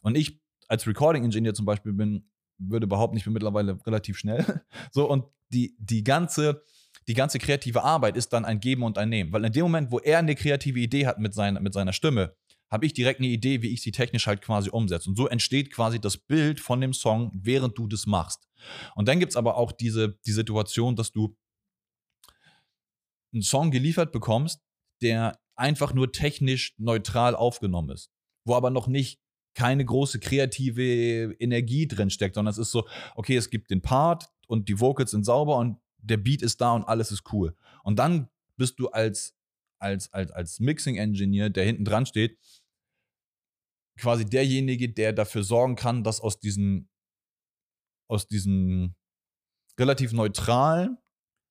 Und 0.00 0.16
ich 0.16 0.40
als 0.68 0.86
Recording-Ingenieur 0.86 1.54
zum 1.54 1.66
Beispiel 1.66 1.92
bin, 1.92 2.28
würde 2.58 2.86
behaupten, 2.86 3.16
ich 3.16 3.24
bin 3.24 3.32
mittlerweile 3.32 3.78
relativ 3.86 4.18
schnell. 4.18 4.62
So, 4.92 5.08
und 5.08 5.24
die, 5.50 5.76
die 5.78 6.02
ganze, 6.02 6.62
die 7.08 7.14
ganze 7.14 7.38
kreative 7.38 7.82
Arbeit 7.82 8.16
ist 8.16 8.32
dann 8.32 8.44
ein 8.44 8.60
Geben 8.60 8.82
und 8.82 8.98
ein 8.98 9.08
Nehmen. 9.08 9.32
Weil 9.32 9.44
in 9.44 9.52
dem 9.52 9.62
Moment, 9.62 9.90
wo 9.90 9.98
er 9.98 10.18
eine 10.18 10.34
kreative 10.34 10.78
Idee 10.78 11.06
hat 11.06 11.18
mit, 11.18 11.34
sein, 11.34 11.58
mit 11.62 11.74
seiner 11.74 11.92
Stimme, 11.92 12.34
habe 12.70 12.86
ich 12.86 12.94
direkt 12.94 13.20
eine 13.20 13.28
Idee, 13.28 13.62
wie 13.62 13.68
ich 13.68 13.82
sie 13.82 13.92
technisch 13.92 14.26
halt 14.26 14.42
quasi 14.42 14.70
umsetze. 14.70 15.08
Und 15.08 15.16
so 15.16 15.28
entsteht 15.28 15.72
quasi 15.72 16.00
das 16.00 16.16
Bild 16.16 16.60
von 16.60 16.80
dem 16.80 16.92
Song, 16.92 17.30
während 17.34 17.78
du 17.78 17.86
das 17.86 18.06
machst. 18.06 18.48
Und 18.94 19.06
dann 19.06 19.20
gibt 19.20 19.30
es 19.30 19.36
aber 19.36 19.56
auch 19.56 19.72
diese, 19.72 20.18
die 20.26 20.32
Situation, 20.32 20.96
dass 20.96 21.12
du 21.12 21.36
einen 23.32 23.42
Song 23.42 23.70
geliefert 23.70 24.12
bekommst, 24.12 24.60
der 25.02 25.38
einfach 25.54 25.94
nur 25.94 26.12
technisch 26.12 26.74
neutral 26.78 27.34
aufgenommen 27.34 27.90
ist, 27.90 28.10
wo 28.44 28.54
aber 28.54 28.70
noch 28.70 28.88
nicht 28.88 29.20
keine 29.56 29.84
große 29.84 30.20
kreative 30.20 31.34
Energie 31.40 31.88
drin 31.88 32.10
steckt, 32.10 32.34
sondern 32.34 32.52
es 32.52 32.58
ist 32.58 32.70
so, 32.70 32.86
okay, 33.16 33.36
es 33.36 33.48
gibt 33.48 33.70
den 33.70 33.80
Part 33.80 34.28
und 34.46 34.68
die 34.68 34.78
Vocals 34.78 35.10
sind 35.10 35.24
sauber 35.24 35.56
und 35.56 35.80
der 35.96 36.18
Beat 36.18 36.42
ist 36.42 36.60
da 36.60 36.72
und 36.72 36.84
alles 36.84 37.10
ist 37.10 37.32
cool. 37.32 37.56
Und 37.82 37.98
dann 37.98 38.28
bist 38.56 38.78
du 38.78 38.88
als, 38.88 39.34
als, 39.78 40.12
als, 40.12 40.30
als 40.30 40.60
Mixing-Engineer, 40.60 41.48
der 41.48 41.64
hinten 41.64 41.86
dran 41.86 42.04
steht, 42.04 42.38
quasi 43.98 44.26
derjenige, 44.26 44.92
der 44.92 45.14
dafür 45.14 45.42
sorgen 45.42 45.74
kann, 45.74 46.04
dass 46.04 46.20
aus 46.20 46.38
diesen, 46.38 46.90
aus 48.08 48.28
diesen 48.28 48.94
relativ 49.80 50.12
neutralen 50.12 50.98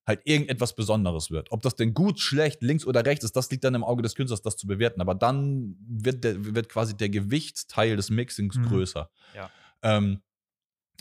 halt 0.06 0.22
irgendetwas 0.24 0.76
Besonderes 0.76 1.32
wird. 1.32 1.52
Ob 1.52 1.62
das 1.62 1.76
denn 1.76 1.94
gut, 1.94 2.20
schlecht, 2.20 2.62
links 2.62 2.86
oder 2.86 3.06
rechts 3.06 3.26
ist, 3.26 3.36
das 3.36 3.50
liegt 3.50 3.64
dann 3.64 3.74
im 3.74 3.84
Auge 3.84 4.04
des 4.04 4.16
Künstlers, 4.16 4.42
das 4.42 4.56
zu 4.56 4.68
bewerten. 4.68 5.02
Aber 5.02 5.16
dann 5.16 5.76
wird, 5.80 6.24
der, 6.24 6.56
wird 6.56 6.70
quasi 6.70 6.96
der 6.96 7.10
Gewichtsteil 7.10 7.96
des 7.96 8.10
Mixings 8.10 8.56
mhm. 8.56 8.66
größer. 8.68 9.10
Ja. 9.34 9.50
Ähm, 9.82 10.22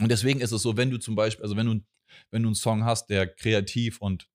und 0.00 0.11
deswegen 0.11 0.40
ist 0.40 0.52
es 0.52 0.62
so, 0.62 0.76
wenn 0.76 0.90
du 0.90 0.98
zum 0.98 1.14
Beispiel, 1.14 1.42
also 1.42 1.57
wenn 1.57 1.66
du, 1.66 1.80
wenn 2.30 2.42
du 2.42 2.48
einen 2.48 2.55
Song 2.55 2.84
hast, 2.84 3.07
der 3.07 3.26
kreativ 3.26 4.00
und, 4.00 4.28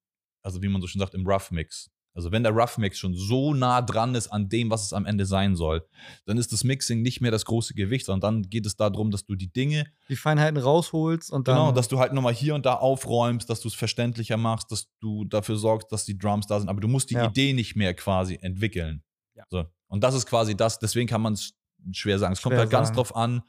also 0.43 0.61
wie 0.61 0.67
man 0.67 0.81
so 0.81 0.87
schon 0.87 0.99
sagt, 0.99 1.15
im 1.15 1.27
Rough 1.27 1.51
Mix, 1.51 1.91
also 2.13 2.31
wenn 2.31 2.43
der 2.43 2.51
Rough 2.51 2.77
Mix 2.77 2.97
schon 2.97 3.13
so 3.13 3.53
nah 3.53 3.81
dran 3.81 4.15
ist 4.15 4.27
an 4.27 4.49
dem, 4.49 4.69
was 4.69 4.83
es 4.83 4.93
am 4.93 5.05
Ende 5.05 5.25
sein 5.25 5.55
soll, 5.55 5.85
dann 6.25 6.37
ist 6.37 6.51
das 6.51 6.63
Mixing 6.63 7.01
nicht 7.01 7.21
mehr 7.21 7.31
das 7.31 7.45
große 7.45 7.73
Gewicht, 7.73 8.05
sondern 8.05 8.43
dann 8.43 8.49
geht 8.49 8.65
es 8.65 8.75
darum, 8.75 9.11
dass 9.11 9.25
du 9.25 9.35
die 9.35 9.51
Dinge. 9.51 9.85
Die 10.09 10.15
Feinheiten 10.15 10.57
rausholst 10.57 11.31
und 11.31 11.47
dann. 11.47 11.55
Genau, 11.55 11.71
dass 11.71 11.87
du 11.87 11.99
halt 11.99 12.13
nochmal 12.13 12.33
hier 12.33 12.55
und 12.55 12.65
da 12.65 12.73
aufräumst, 12.73 13.49
dass 13.49 13.61
du 13.61 13.67
es 13.67 13.75
verständlicher 13.75 14.37
machst, 14.37 14.71
dass 14.71 14.89
du 14.99 15.25
dafür 15.25 15.55
sorgst, 15.55 15.91
dass 15.91 16.05
die 16.05 16.17
Drums 16.17 16.47
da 16.47 16.59
sind. 16.59 16.69
Aber 16.69 16.81
du 16.81 16.87
musst 16.87 17.09
die 17.09 17.15
ja. 17.15 17.27
Idee 17.27 17.53
nicht 17.53 17.75
mehr 17.75 17.93
quasi 17.93 18.37
entwickeln. 18.41 19.03
Ja. 19.35 19.43
So. 19.49 19.65
Und 19.87 20.03
das 20.03 20.15
ist 20.15 20.25
quasi 20.25 20.55
das, 20.55 20.79
deswegen 20.79 21.07
kann 21.07 21.21
man 21.21 21.33
es 21.33 21.53
schwer 21.91 22.19
sagen. 22.19 22.33
Es 22.33 22.41
kommt 22.41 22.55
halt 22.55 22.71
sagen. 22.71 22.83
ganz 22.83 22.95
drauf 22.95 23.15
an, 23.15 23.43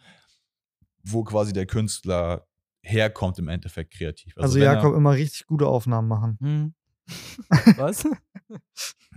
wo 1.03 1.25
quasi 1.25 1.53
der 1.53 1.67
Künstler 1.67 2.47
herkommt 2.83 3.39
im 3.39 3.49
Endeffekt 3.49 3.93
kreativ. 3.93 4.33
Also, 4.37 4.59
also 4.59 4.59
Jakob 4.59 4.95
immer 4.95 5.13
richtig 5.13 5.47
gute 5.47 5.67
Aufnahmen 5.67 6.09
machen. 6.09 6.39
Hm. 6.41 6.75
Was? 7.77 8.05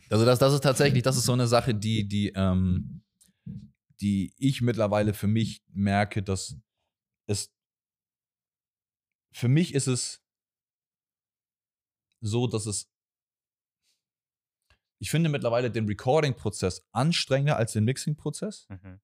Also 0.10 0.26
das, 0.26 0.40
das 0.40 0.54
ist 0.54 0.62
tatsächlich, 0.62 1.04
das 1.04 1.18
ist 1.18 1.26
so 1.26 1.34
eine 1.34 1.48
Sache, 1.48 1.74
die, 1.74 2.08
die, 2.08 2.34
ähm, 2.36 3.02
die 4.02 4.34
ich 4.38 4.62
mittlerweile 4.62 5.14
für 5.14 5.28
mich 5.28 5.64
merke, 5.74 6.22
dass 6.22 6.58
es 7.26 7.52
für 9.34 9.48
mich 9.48 9.74
ist 9.74 9.88
es 9.88 10.22
so, 12.22 12.48
dass 12.48 12.66
es 12.66 12.90
ich 15.00 15.12
finde 15.12 15.30
mittlerweile 15.30 15.70
den 15.70 15.86
Recording-Prozess 15.86 16.88
anstrengender 16.94 17.58
als 17.58 17.74
den 17.74 17.84
Mixing-Prozess, 17.84 18.68
mhm. 18.70 19.02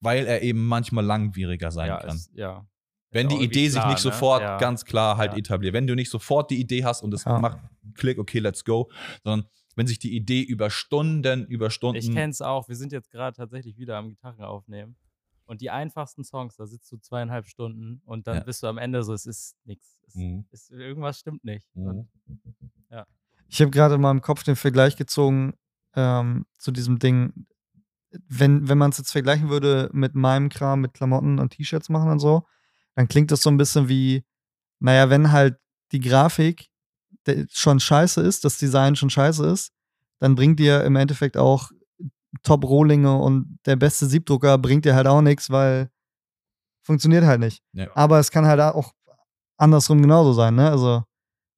weil 0.00 0.26
er 0.26 0.42
eben 0.42 0.64
manchmal 0.64 1.04
langwieriger 1.04 1.72
sein 1.72 1.88
ja, 1.88 1.98
kann. 1.98 2.14
Es, 2.14 2.30
ja. 2.34 2.64
Wenn 3.10 3.28
die 3.28 3.42
Idee 3.42 3.68
klar, 3.68 3.82
sich 3.82 3.84
nicht 3.92 4.04
ne? 4.04 4.12
sofort 4.12 4.42
ja. 4.42 4.56
ganz 4.58 4.84
klar 4.84 5.16
halt 5.16 5.32
ja. 5.32 5.38
etabliert. 5.38 5.74
Wenn 5.74 5.86
du 5.86 5.94
nicht 5.94 6.10
sofort 6.10 6.50
die 6.50 6.60
Idee 6.60 6.84
hast 6.84 7.02
und 7.02 7.12
es 7.12 7.24
ja. 7.24 7.38
macht 7.38 7.58
Klick, 7.94 8.18
okay, 8.18 8.38
let's 8.38 8.64
go, 8.64 8.90
sondern 9.24 9.48
wenn 9.74 9.86
sich 9.86 9.98
die 9.98 10.14
Idee 10.14 10.42
über 10.42 10.70
Stunden, 10.70 11.46
über 11.46 11.70
Stunden. 11.70 11.98
Ich 11.98 12.12
kenne 12.12 12.30
es 12.30 12.40
auch. 12.40 12.68
Wir 12.68 12.76
sind 12.76 12.92
jetzt 12.92 13.10
gerade 13.10 13.36
tatsächlich 13.36 13.78
wieder 13.78 13.96
am 13.96 14.08
Gitarren 14.08 14.44
aufnehmen. 14.44 14.96
Und 15.44 15.60
die 15.60 15.70
einfachsten 15.70 16.24
Songs, 16.24 16.56
da 16.56 16.66
sitzt 16.66 16.90
du 16.92 16.98
zweieinhalb 16.98 17.46
Stunden 17.46 18.00
und 18.04 18.26
dann 18.26 18.44
bist 18.44 18.62
du 18.62 18.68
am 18.68 18.78
Ende 18.78 19.02
so, 19.02 19.12
es 19.12 19.26
ist 19.26 19.56
nichts. 19.64 19.98
Mhm. 20.14 20.46
Irgendwas 20.70 21.18
stimmt 21.18 21.44
nicht. 21.44 21.68
Mhm. 21.74 21.86
Und, 21.86 22.08
ja. 22.90 23.06
Ich 23.48 23.60
habe 23.60 23.70
gerade 23.70 23.96
in 23.96 24.00
meinem 24.00 24.22
Kopf 24.22 24.44
den 24.44 24.56
Vergleich 24.56 24.96
gezogen 24.96 25.54
ähm, 25.94 26.46
zu 26.58 26.70
diesem 26.70 26.98
Ding. 26.98 27.46
Wenn, 28.28 28.68
wenn 28.68 28.78
man 28.78 28.90
es 28.90 28.98
jetzt 28.98 29.12
vergleichen 29.12 29.48
würde 29.48 29.90
mit 29.92 30.14
meinem 30.14 30.48
Kram, 30.48 30.80
mit 30.80 30.94
Klamotten 30.94 31.38
und 31.38 31.50
T-Shirts 31.50 31.88
machen 31.88 32.10
und 32.10 32.18
so, 32.18 32.46
dann 32.94 33.08
klingt 33.08 33.30
das 33.30 33.42
so 33.42 33.50
ein 33.50 33.56
bisschen 33.56 33.88
wie, 33.88 34.24
naja, 34.78 35.10
wenn 35.10 35.32
halt 35.32 35.58
die 35.92 36.00
Grafik 36.00 36.68
schon 37.50 37.80
scheiße 37.80 38.20
ist, 38.20 38.44
das 38.44 38.58
Design 38.58 38.96
schon 38.96 39.10
scheiße 39.10 39.46
ist, 39.46 39.72
dann 40.18 40.34
bringt 40.34 40.58
dir 40.58 40.84
im 40.84 40.96
Endeffekt 40.96 41.36
auch 41.36 41.70
Top-Rohlinge 42.42 43.16
und 43.16 43.58
der 43.66 43.76
beste 43.76 44.06
Siebdrucker 44.06 44.58
bringt 44.58 44.84
dir 44.84 44.94
halt 44.94 45.06
auch 45.06 45.20
nichts, 45.20 45.50
weil 45.50 45.90
funktioniert 46.82 47.24
halt 47.24 47.40
nicht. 47.40 47.62
Ja. 47.72 47.88
Aber 47.94 48.18
es 48.18 48.30
kann 48.30 48.46
halt 48.46 48.60
auch 48.60 48.92
andersrum 49.56 50.02
genauso 50.02 50.32
sein, 50.32 50.54
ne? 50.54 50.70
Also, 50.70 51.04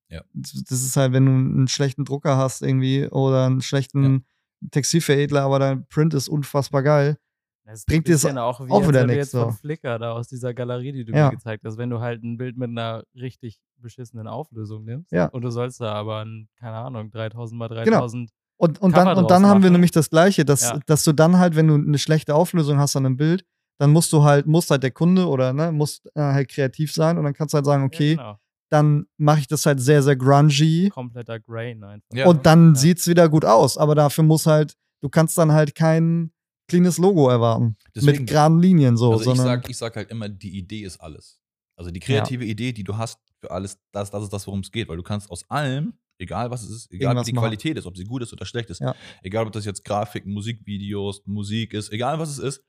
ja. 0.08 0.22
das 0.32 0.82
ist 0.82 0.96
halt, 0.96 1.12
wenn 1.12 1.26
du 1.26 1.32
einen 1.32 1.68
schlechten 1.68 2.04
Drucker 2.04 2.36
hast 2.36 2.62
irgendwie 2.62 3.06
oder 3.06 3.46
einen 3.46 3.62
schlechten 3.62 4.24
ja. 4.62 4.68
Textilveredler, 4.70 5.42
aber 5.42 5.58
dein 5.58 5.86
Print 5.86 6.14
ist 6.14 6.28
unfassbar 6.28 6.82
geil, 6.82 7.16
das 7.64 7.84
bringt 7.86 8.06
dir 8.06 8.16
auch, 8.42 8.66
wie 8.66 8.70
auch 8.70 8.86
wieder 8.86 9.06
nichts. 9.06 9.16
jetzt 9.16 9.30
so. 9.30 9.42
von 9.42 9.52
Flickr 9.52 9.98
da 9.98 10.12
aus 10.12 10.28
dieser 10.28 10.52
Galerie, 10.52 10.92
die 10.92 11.04
du 11.04 11.12
ja. 11.12 11.26
mir 11.26 11.36
gezeigt 11.36 11.64
hast, 11.64 11.78
wenn 11.78 11.90
du 11.90 12.00
halt 12.00 12.22
ein 12.22 12.36
Bild 12.36 12.56
mit 12.58 12.68
einer 12.70 13.04
richtig 13.14 13.58
beschissenen 13.78 14.28
Auflösung 14.28 14.84
nimmst 14.84 15.12
ja. 15.12 15.26
und 15.26 15.42
du 15.42 15.50
sollst 15.50 15.80
da 15.80 15.92
aber, 15.92 16.24
ein, 16.24 16.48
keine 16.58 16.76
Ahnung, 16.76 17.10
3000 17.10 17.58
mal 17.58 17.68
3000 17.68 18.30
genau. 18.30 18.34
Und, 18.56 18.80
und 18.80 18.96
dann, 18.96 19.16
und 19.16 19.30
dann 19.30 19.46
haben 19.46 19.62
wir 19.62 19.70
nämlich 19.70 19.90
das 19.90 20.10
Gleiche, 20.10 20.44
dass, 20.44 20.62
ja. 20.62 20.78
dass 20.86 21.02
du 21.04 21.12
dann 21.12 21.38
halt, 21.38 21.56
wenn 21.56 21.66
du 21.66 21.74
eine 21.74 21.98
schlechte 21.98 22.34
Auflösung 22.34 22.78
hast 22.78 22.96
an 22.96 23.04
einem 23.04 23.16
Bild, 23.16 23.44
dann 23.78 23.90
musst 23.90 24.12
du 24.12 24.22
halt, 24.22 24.46
muss 24.46 24.70
halt 24.70 24.82
der 24.82 24.92
Kunde 24.92 25.26
oder 25.26 25.52
ne, 25.52 25.72
muss 25.72 26.02
äh, 26.14 26.20
halt 26.20 26.48
kreativ 26.48 26.92
sein 26.92 27.18
und 27.18 27.24
dann 27.24 27.34
kannst 27.34 27.54
du 27.54 27.56
halt 27.56 27.66
sagen, 27.66 27.84
okay, 27.84 28.12
ja, 28.12 28.16
genau. 28.16 28.38
dann 28.70 29.06
mache 29.16 29.40
ich 29.40 29.48
das 29.48 29.66
halt 29.66 29.80
sehr, 29.80 30.02
sehr 30.02 30.16
grungy. 30.16 30.90
Kompletter 30.90 31.40
Grain 31.40 31.82
einfach. 31.82 32.06
Ja. 32.12 32.26
Und 32.26 32.46
dann 32.46 32.74
ja. 32.74 32.74
sieht 32.76 32.98
es 32.98 33.08
wieder 33.08 33.28
gut 33.28 33.44
aus. 33.44 33.76
Aber 33.76 33.94
dafür 33.94 34.22
muss 34.22 34.46
halt, 34.46 34.74
du 35.00 35.08
kannst 35.08 35.36
dann 35.36 35.52
halt 35.52 35.74
kein 35.74 36.30
cleanes 36.68 36.98
Logo 36.98 37.28
erwarten. 37.28 37.76
Deswegen, 37.94 38.18
mit 38.18 38.28
geraden 38.28 38.60
Linien 38.60 38.96
so. 38.96 39.12
Also 39.12 39.32
ich 39.32 39.38
sag, 39.38 39.68
ich 39.70 39.76
sag 39.76 39.96
halt 39.96 40.10
immer, 40.10 40.28
die 40.28 40.56
Idee 40.56 40.82
ist 40.82 41.00
alles. 41.00 41.40
Also 41.76 41.90
die 41.90 42.00
kreative 42.00 42.44
Idee, 42.44 42.72
die 42.72 42.84
du 42.84 42.96
hast 42.96 43.18
für 43.40 43.50
alles, 43.50 43.78
das, 43.92 44.10
das 44.10 44.22
ist 44.22 44.32
das, 44.32 44.46
worum 44.46 44.60
es 44.60 44.70
geht. 44.70 44.88
Weil 44.88 44.96
du 44.96 45.02
kannst 45.02 45.30
aus 45.30 45.48
allem 45.50 45.94
egal 46.18 46.50
was 46.50 46.62
es 46.62 46.70
ist, 46.70 46.92
egal 46.92 47.10
Irgendwas 47.10 47.26
wie 47.26 47.30
die 47.30 47.34
machen. 47.34 47.44
Qualität 47.44 47.76
ist, 47.78 47.86
ob 47.86 47.96
sie 47.96 48.04
gut 48.04 48.22
ist 48.22 48.32
oder 48.32 48.46
schlecht 48.46 48.70
ist, 48.70 48.80
ja. 48.80 48.94
egal 49.22 49.46
ob 49.46 49.52
das 49.52 49.64
jetzt 49.64 49.84
Grafiken, 49.84 50.32
Musikvideos, 50.32 51.22
Musik 51.26 51.74
ist, 51.74 51.92
egal 51.92 52.18
was 52.18 52.30
es 52.30 52.38
ist, 52.38 52.64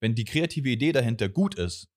wenn 0.00 0.14
die 0.14 0.24
kreative 0.24 0.68
Idee 0.68 0.92
dahinter 0.92 1.28
gut 1.28 1.54
ist, 1.54 1.88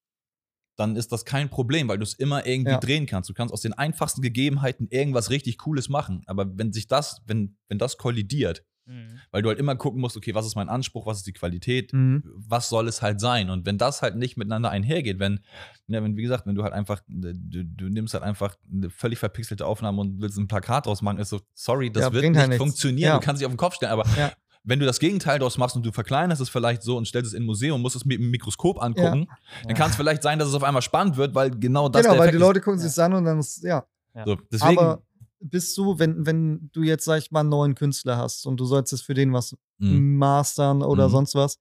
dann 0.78 0.96
ist 0.96 1.12
das 1.12 1.26
kein 1.26 1.50
Problem, 1.50 1.88
weil 1.88 1.98
du 1.98 2.04
es 2.04 2.14
immer 2.14 2.46
irgendwie 2.48 2.72
ja. 2.72 2.80
drehen 2.80 3.06
kannst. 3.06 3.30
Du 3.30 3.34
kannst 3.34 3.54
aus 3.54 3.62
den 3.62 3.74
einfachsten 3.74 4.22
Gegebenheiten 4.22 4.88
irgendwas 4.90 5.30
richtig 5.30 5.58
Cooles 5.60 5.90
machen. 5.90 6.24
Aber 6.26 6.58
wenn 6.58 6.74
sich 6.74 6.88
das, 6.88 7.22
wenn, 7.26 7.58
wenn 7.68 7.78
das 7.78 7.98
kollidiert, 7.98 8.64
Mhm. 8.92 9.20
Weil 9.32 9.42
du 9.42 9.50
halt 9.50 9.58
immer 9.60 9.76
gucken 9.76 10.02
musst, 10.02 10.18
okay, 10.18 10.36
was 10.36 10.46
ist 10.46 10.56
mein 10.56 10.68
Anspruch, 10.68 11.06
was 11.06 11.18
ist 11.18 11.28
die 11.28 11.32
Qualität, 11.32 11.94
mhm. 11.94 12.24
was 12.36 12.68
soll 12.68 12.88
es 12.90 13.02
halt 13.02 13.22
sein? 13.22 13.50
Und 13.50 13.66
wenn 13.66 13.78
das 13.78 14.02
halt 14.02 14.18
nicht 14.18 14.36
miteinander 14.36 14.70
einhergeht, 14.70 15.18
wenn, 15.20 15.40
ja, 15.88 16.04
wenn, 16.04 16.18
wie 16.18 16.22
gesagt, 16.22 16.46
wenn 16.46 16.56
du 16.56 16.64
halt 16.64 16.74
einfach, 16.74 17.02
du, 17.08 17.34
du 17.64 17.86
nimmst 17.86 18.14
halt 18.14 18.24
einfach 18.24 18.56
eine 18.70 18.90
völlig 18.90 19.20
verpixelte 19.20 19.66
Aufnahme 19.66 20.02
und 20.02 20.22
willst 20.22 20.38
ein 20.38 20.48
Plakat 20.48 20.86
draus 20.86 21.02
machen, 21.02 21.20
ist 21.20 21.30
so, 21.30 21.40
sorry, 21.54 21.90
das 21.90 22.04
ja, 22.04 22.14
wird 22.14 22.26
nicht 22.26 22.38
halt 22.38 22.56
funktionieren, 22.56 23.10
ja. 23.10 23.18
du 23.18 23.26
kannst 23.26 23.42
dich 23.42 23.46
auf 23.46 23.54
den 23.54 23.58
Kopf 23.58 23.76
stellen, 23.76 23.94
aber 23.94 24.06
ja. 24.18 24.34
wenn 24.66 24.80
du 24.80 24.86
das 24.86 25.00
Gegenteil 25.00 25.40
daraus 25.40 25.58
machst 25.58 25.78
und 25.78 25.86
du 25.86 25.94
verkleinerst 25.94 26.42
es 26.42 26.50
vielleicht 26.50 26.84
so 26.84 26.98
und 26.98 27.08
stellst 27.08 27.30
es 27.30 27.34
in 27.34 27.44
ein 27.44 27.46
Museum, 27.46 27.82
musst 27.82 27.96
es 27.96 28.04
mit 28.04 28.20
einem 28.20 28.30
Mikroskop 28.30 28.82
angucken, 28.82 29.28
dann 29.66 29.76
kann 29.76 29.90
es 29.90 29.96
vielleicht 29.96 30.22
sein, 30.22 30.38
dass 30.38 30.50
es 30.50 30.54
auf 30.54 30.64
einmal 30.64 30.82
spannend 30.82 31.16
wird, 31.16 31.34
weil 31.34 31.52
genau 31.52 31.88
das 31.88 32.06
Genau, 32.06 32.20
weil 32.20 32.32
die 32.32 32.38
Leute 32.38 32.60
gucken 32.60 32.80
sich 32.80 32.90
das 32.90 33.00
an 33.00 33.14
und 33.14 33.24
dann 33.24 33.40
ist, 33.40 33.64
ja. 33.64 33.86
So, 34.26 34.36
deswegen, 34.52 34.78
aber 34.78 35.02
bist 35.42 35.78
du, 35.78 35.98
wenn, 36.00 36.26
wenn 36.26 36.70
du 36.72 36.84
jetzt, 36.84 37.06
sag 37.06 37.18
ich 37.20 37.32
mal, 37.32 37.42
einen 37.42 37.50
neuen 37.50 37.76
Künstler 37.76 38.18
hast 38.18 38.46
und 38.46 38.58
du 38.60 38.66
sollst 38.66 38.92
jetzt 38.92 39.02
für 39.02 39.14
den 39.14 39.34
was 39.34 39.56
Mhm. 39.80 40.18
mastern 40.18 40.84
oder 40.84 41.08
Mhm. 41.08 41.12
sonst 41.12 41.36
was, 41.36 41.58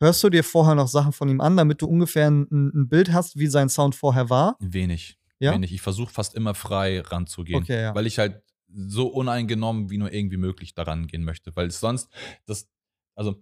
hörst 0.00 0.22
du 0.24 0.30
dir 0.30 0.42
vorher 0.42 0.74
noch 0.74 0.88
Sachen 0.88 1.12
von 1.12 1.28
ihm 1.28 1.40
an, 1.40 1.56
damit 1.56 1.80
du 1.80 1.86
ungefähr 1.86 2.28
ein, 2.28 2.48
ein 2.50 2.88
Bild 2.88 3.12
hast, 3.12 3.38
wie 3.38 3.46
sein 3.46 3.68
Sound 3.68 3.94
vorher 3.94 4.28
war? 4.30 4.56
Wenig. 4.58 5.18
Ja? 5.38 5.52
Wenig. 5.52 5.72
Ich 5.72 5.80
versuche 5.80 6.12
fast 6.12 6.34
immer 6.34 6.54
frei 6.54 7.00
ranzugehen. 7.00 7.62
Okay, 7.62 7.82
ja. 7.82 7.94
Weil 7.94 8.06
ich 8.06 8.18
halt 8.18 8.42
so 8.74 9.06
uneingenommen 9.08 9.90
wie 9.90 9.98
nur 9.98 10.12
irgendwie 10.12 10.38
möglich 10.38 10.74
daran 10.74 11.06
gehen 11.06 11.22
möchte. 11.24 11.54
Weil 11.54 11.68
es 11.68 11.78
sonst, 11.78 12.08
das, 12.46 12.68
also 13.14 13.36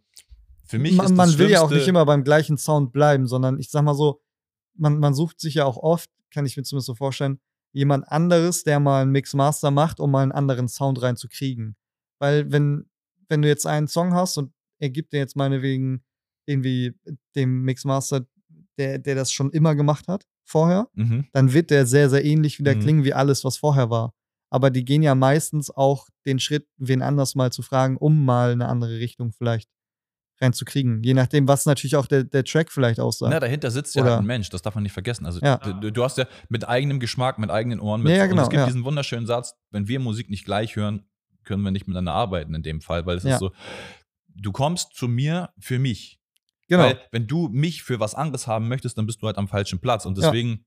für 0.66 0.78
mich 0.78 0.97
man 0.97 1.07
ist 1.07 1.11
das 1.12 1.16
man 1.16 1.39
will 1.39 1.51
ja 1.51 1.62
auch 1.62 1.70
nicht 1.70 1.89
immer 1.89 2.05
beim 2.05 2.24
gleichen 2.24 2.59
Sound 2.59 2.93
bleiben, 2.93 3.26
sondern 3.26 3.59
ich 3.59 3.70
sag 3.70 3.83
mal 3.83 3.95
so, 3.95 4.20
man, 4.74 4.99
man 4.99 5.14
sucht 5.14 5.41
sich 5.41 5.55
ja 5.55 5.64
auch 5.64 5.76
oft, 5.78 6.11
kann 6.31 6.47
ich 6.47 6.57
mir 6.57 6.62
zumindest 6.64 6.87
so 6.87 6.95
vorstellen, 6.95 7.41
jemand 7.73 8.09
anderes, 8.09 8.64
der 8.64 8.81
mal 8.81 9.03
einen 9.03 9.12
Mixmaster 9.12 9.71
macht, 9.71 10.01
um 10.01 10.11
mal 10.11 10.23
einen 10.23 10.33
anderen 10.33 10.68
Sound 10.68 11.01
reinzukriegen. 11.03 11.77
Weil 12.18 12.51
wenn, 12.53 12.91
wenn 13.29 13.43
du 13.43 13.49
jetzt 13.49 13.66
einen 13.66 13.89
Song 13.89 14.12
hast 14.14 14.37
und 14.39 14.53
er 14.81 14.91
gibt 14.91 15.12
dir 15.12 15.18
jetzt 15.18 15.37
meinetwegen 15.37 16.03
irgendwie 16.47 16.95
dem 17.37 17.62
Mixmaster, 17.62 18.27
der, 18.79 18.99
der 18.99 19.14
das 19.14 19.33
schon 19.33 19.51
immer 19.51 19.75
gemacht 19.75 20.09
hat, 20.09 20.25
vorher, 20.45 20.89
Mhm. 20.95 21.27
dann 21.33 21.53
wird 21.53 21.71
der 21.71 21.87
sehr, 21.87 22.11
sehr 22.11 22.25
ähnlich 22.25 22.59
wieder 22.59 22.75
Mhm. 22.75 22.81
klingen 22.81 23.05
wie 23.05 23.14
alles, 23.14 23.45
was 23.45 23.57
vorher 23.59 23.89
war. 23.91 24.14
Aber 24.53 24.71
die 24.71 24.85
gehen 24.85 25.03
ja 25.03 25.14
meistens 25.14 25.71
auch 25.71 26.09
den 26.27 26.41
Schritt, 26.41 26.66
wen 26.77 27.03
anders 27.03 27.37
mal 27.37 27.53
zu 27.53 27.62
fragen, 27.62 27.97
um 27.97 28.25
mal 28.25 28.51
eine 28.53 28.68
andere 28.68 28.99
Richtung 28.99 29.33
vielleicht 29.33 29.68
reinzukriegen. 30.41 31.03
Je 31.03 31.14
nachdem, 31.14 31.47
was 31.49 31.66
natürlich 31.66 31.97
auch 31.97 32.07
der, 32.07 32.24
der 32.24 32.45
Track 32.45 32.72
vielleicht 32.72 32.99
aussagt. 33.01 33.30
Na, 33.32 33.41
dahinter 33.41 33.70
sitzt 33.70 33.95
ja 33.95 34.03
Oder- 34.03 34.11
halt 34.12 34.20
ein 34.22 34.26
Mensch, 34.26 34.49
das 34.51 34.62
darf 34.62 34.74
man 34.74 34.82
nicht 34.82 34.93
vergessen. 34.93 35.26
Also 35.26 35.41
Ja. 35.41 35.59
du, 35.59 35.91
du 35.93 36.03
hast 36.05 36.18
ja 36.18 36.26
mit 36.49 36.66
eigenem 36.68 36.99
Geschmack, 37.01 37.38
mit 37.38 37.51
eigenen 37.51 37.80
Ohren, 37.80 38.03
mit, 38.03 38.11
Ja, 38.12 38.18
ja, 38.18 38.22
und 38.24 38.30
genau, 38.30 38.43
es 38.43 38.49
gibt 38.49 38.61
ja. 38.61 38.66
diesen 38.66 38.84
wunderschönen 38.84 39.26
Satz, 39.26 39.55
wenn 39.70 39.86
wir 39.88 40.01
Musik 40.01 40.30
nicht 40.30 40.45
gleich 40.45 40.76
hören, 40.76 41.05
können 41.45 41.62
wir 41.62 41.70
nicht 41.70 41.86
miteinander 41.86 42.12
arbeiten 42.14 42.55
in 42.55 42.62
dem 42.62 42.80
Fall, 42.80 43.07
weil 43.07 43.16
es 43.18 43.24
ist 43.24 43.38
so, 43.38 43.53
du 44.28 44.53
kommst 44.53 44.95
zu 44.95 45.09
mir 45.09 45.51
für 45.59 45.78
mich. 45.78 46.20
genau. 46.68 46.84
Weil 46.84 47.01
wenn 47.12 47.26
du 47.26 47.49
mich 47.49 47.82
für 47.82 47.99
was 48.01 48.14
anderes 48.14 48.47
haben 48.47 48.68
möchtest, 48.68 48.97
dann 48.97 49.07
bist 49.07 49.20
du 49.22 49.26
halt 49.26 49.36
am 49.38 49.49
falschen 49.49 49.80
Platz. 49.80 50.07
Und 50.07 50.16
deswegen, 50.16 50.64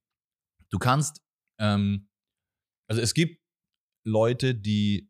du 0.69 0.77
kannst, 0.77 1.21
ähm, 1.59 2.09
also 2.87 3.01
es 3.01 3.13
gibt 3.13 3.39
Leute, 4.05 4.53
die, 4.53 5.09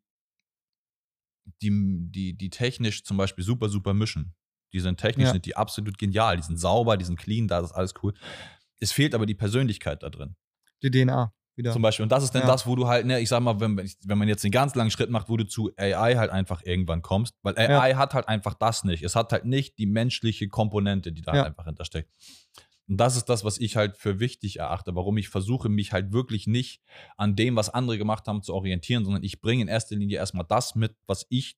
die, 1.62 1.72
die, 2.12 2.38
die 2.38 2.50
technisch 2.50 3.04
zum 3.04 3.18
Beispiel 3.18 3.44
super, 3.44 3.70
super 3.70 3.94
mischen. 3.94 4.36
Die 4.74 4.80
sind 4.80 5.00
technisch, 5.00 5.28
Ja. 5.28 5.32
sind 5.34 5.46
die 5.46 5.56
absolut 5.56 5.98
genial, 5.98 6.38
die 6.38 6.44
sind 6.44 6.58
sauber, 6.58 6.98
die 6.98 7.06
sind 7.06 7.18
clean, 7.20 7.48
da 7.48 7.60
ist 7.60 7.72
alles 7.72 7.94
cool. 8.04 8.14
Es 8.80 8.92
fehlt 8.92 9.14
aber 9.16 9.26
die 9.26 9.36
Persönlichkeit 9.36 10.04
da 10.04 10.10
drin. 10.10 10.36
die 10.82 10.92
DNA 10.92 11.32
wieder. 11.56 11.72
Zum 11.72 11.82
Beispiel. 11.84 12.04
Und 12.04 12.12
das 12.12 12.24
ist 12.24 12.32
dann 12.36 12.42
Ja. 12.42 12.48
das, 12.48 12.66
wo 12.68 12.76
du 12.76 12.88
halt, 12.88 13.06
ne, 13.06 13.20
ich 13.22 13.30
sag 13.30 13.40
mal, 13.42 13.60
wenn, 13.62 13.78
wenn 13.78 14.18
man 14.18 14.28
jetzt 14.28 14.44
einen 14.44 14.52
ganz 14.52 14.74
langen 14.76 14.90
Schritt 14.92 15.10
macht, 15.12 15.30
wo 15.30 15.38
du 15.38 15.46
zu 15.46 15.72
AI 15.78 16.16
halt 16.16 16.32
einfach 16.32 16.62
irgendwann 16.66 17.02
kommst, 17.02 17.36
weil 17.44 17.58
AI 17.58 17.94
hat 17.94 18.14
halt 18.16 18.28
einfach 18.28 18.54
das 18.56 18.84
nicht. 18.84 19.04
Es 19.04 19.16
hat 19.16 19.32
halt 19.32 19.46
nicht 19.46 19.78
die 19.78 19.86
menschliche 19.86 20.50
Komponente, 20.50 21.12
die 21.14 21.22
da 21.22 21.32
Ja. 21.34 21.38
halt 21.44 21.48
einfach 21.52 21.66
hintersteckt. 21.66 22.12
Und 22.90 22.98
das 22.98 23.16
ist 23.16 23.26
das, 23.30 23.46
was 23.46 23.60
ich 23.60 23.78
halt 23.78 23.96
für 23.98 24.20
wichtig 24.20 24.60
erachte, 24.60 24.94
warum 24.96 25.16
ich 25.18 25.30
versuche, 25.30 25.70
mich 25.70 25.94
halt 25.94 26.12
wirklich 26.12 26.48
nicht 26.48 26.82
an 27.16 27.36
dem, 27.38 27.56
was 27.56 27.70
andere 27.70 27.98
gemacht 27.98 28.28
haben, 28.28 28.42
zu 28.44 28.54
orientieren, 28.54 29.06
sondern 29.06 29.24
ich 29.24 29.40
bringe 29.40 29.62
in 29.62 29.68
erster 29.70 29.96
Linie 29.96 30.18
erstmal 30.18 30.46
das 30.46 30.76
mit, 30.76 30.96
was 31.08 31.26
ich 31.30 31.56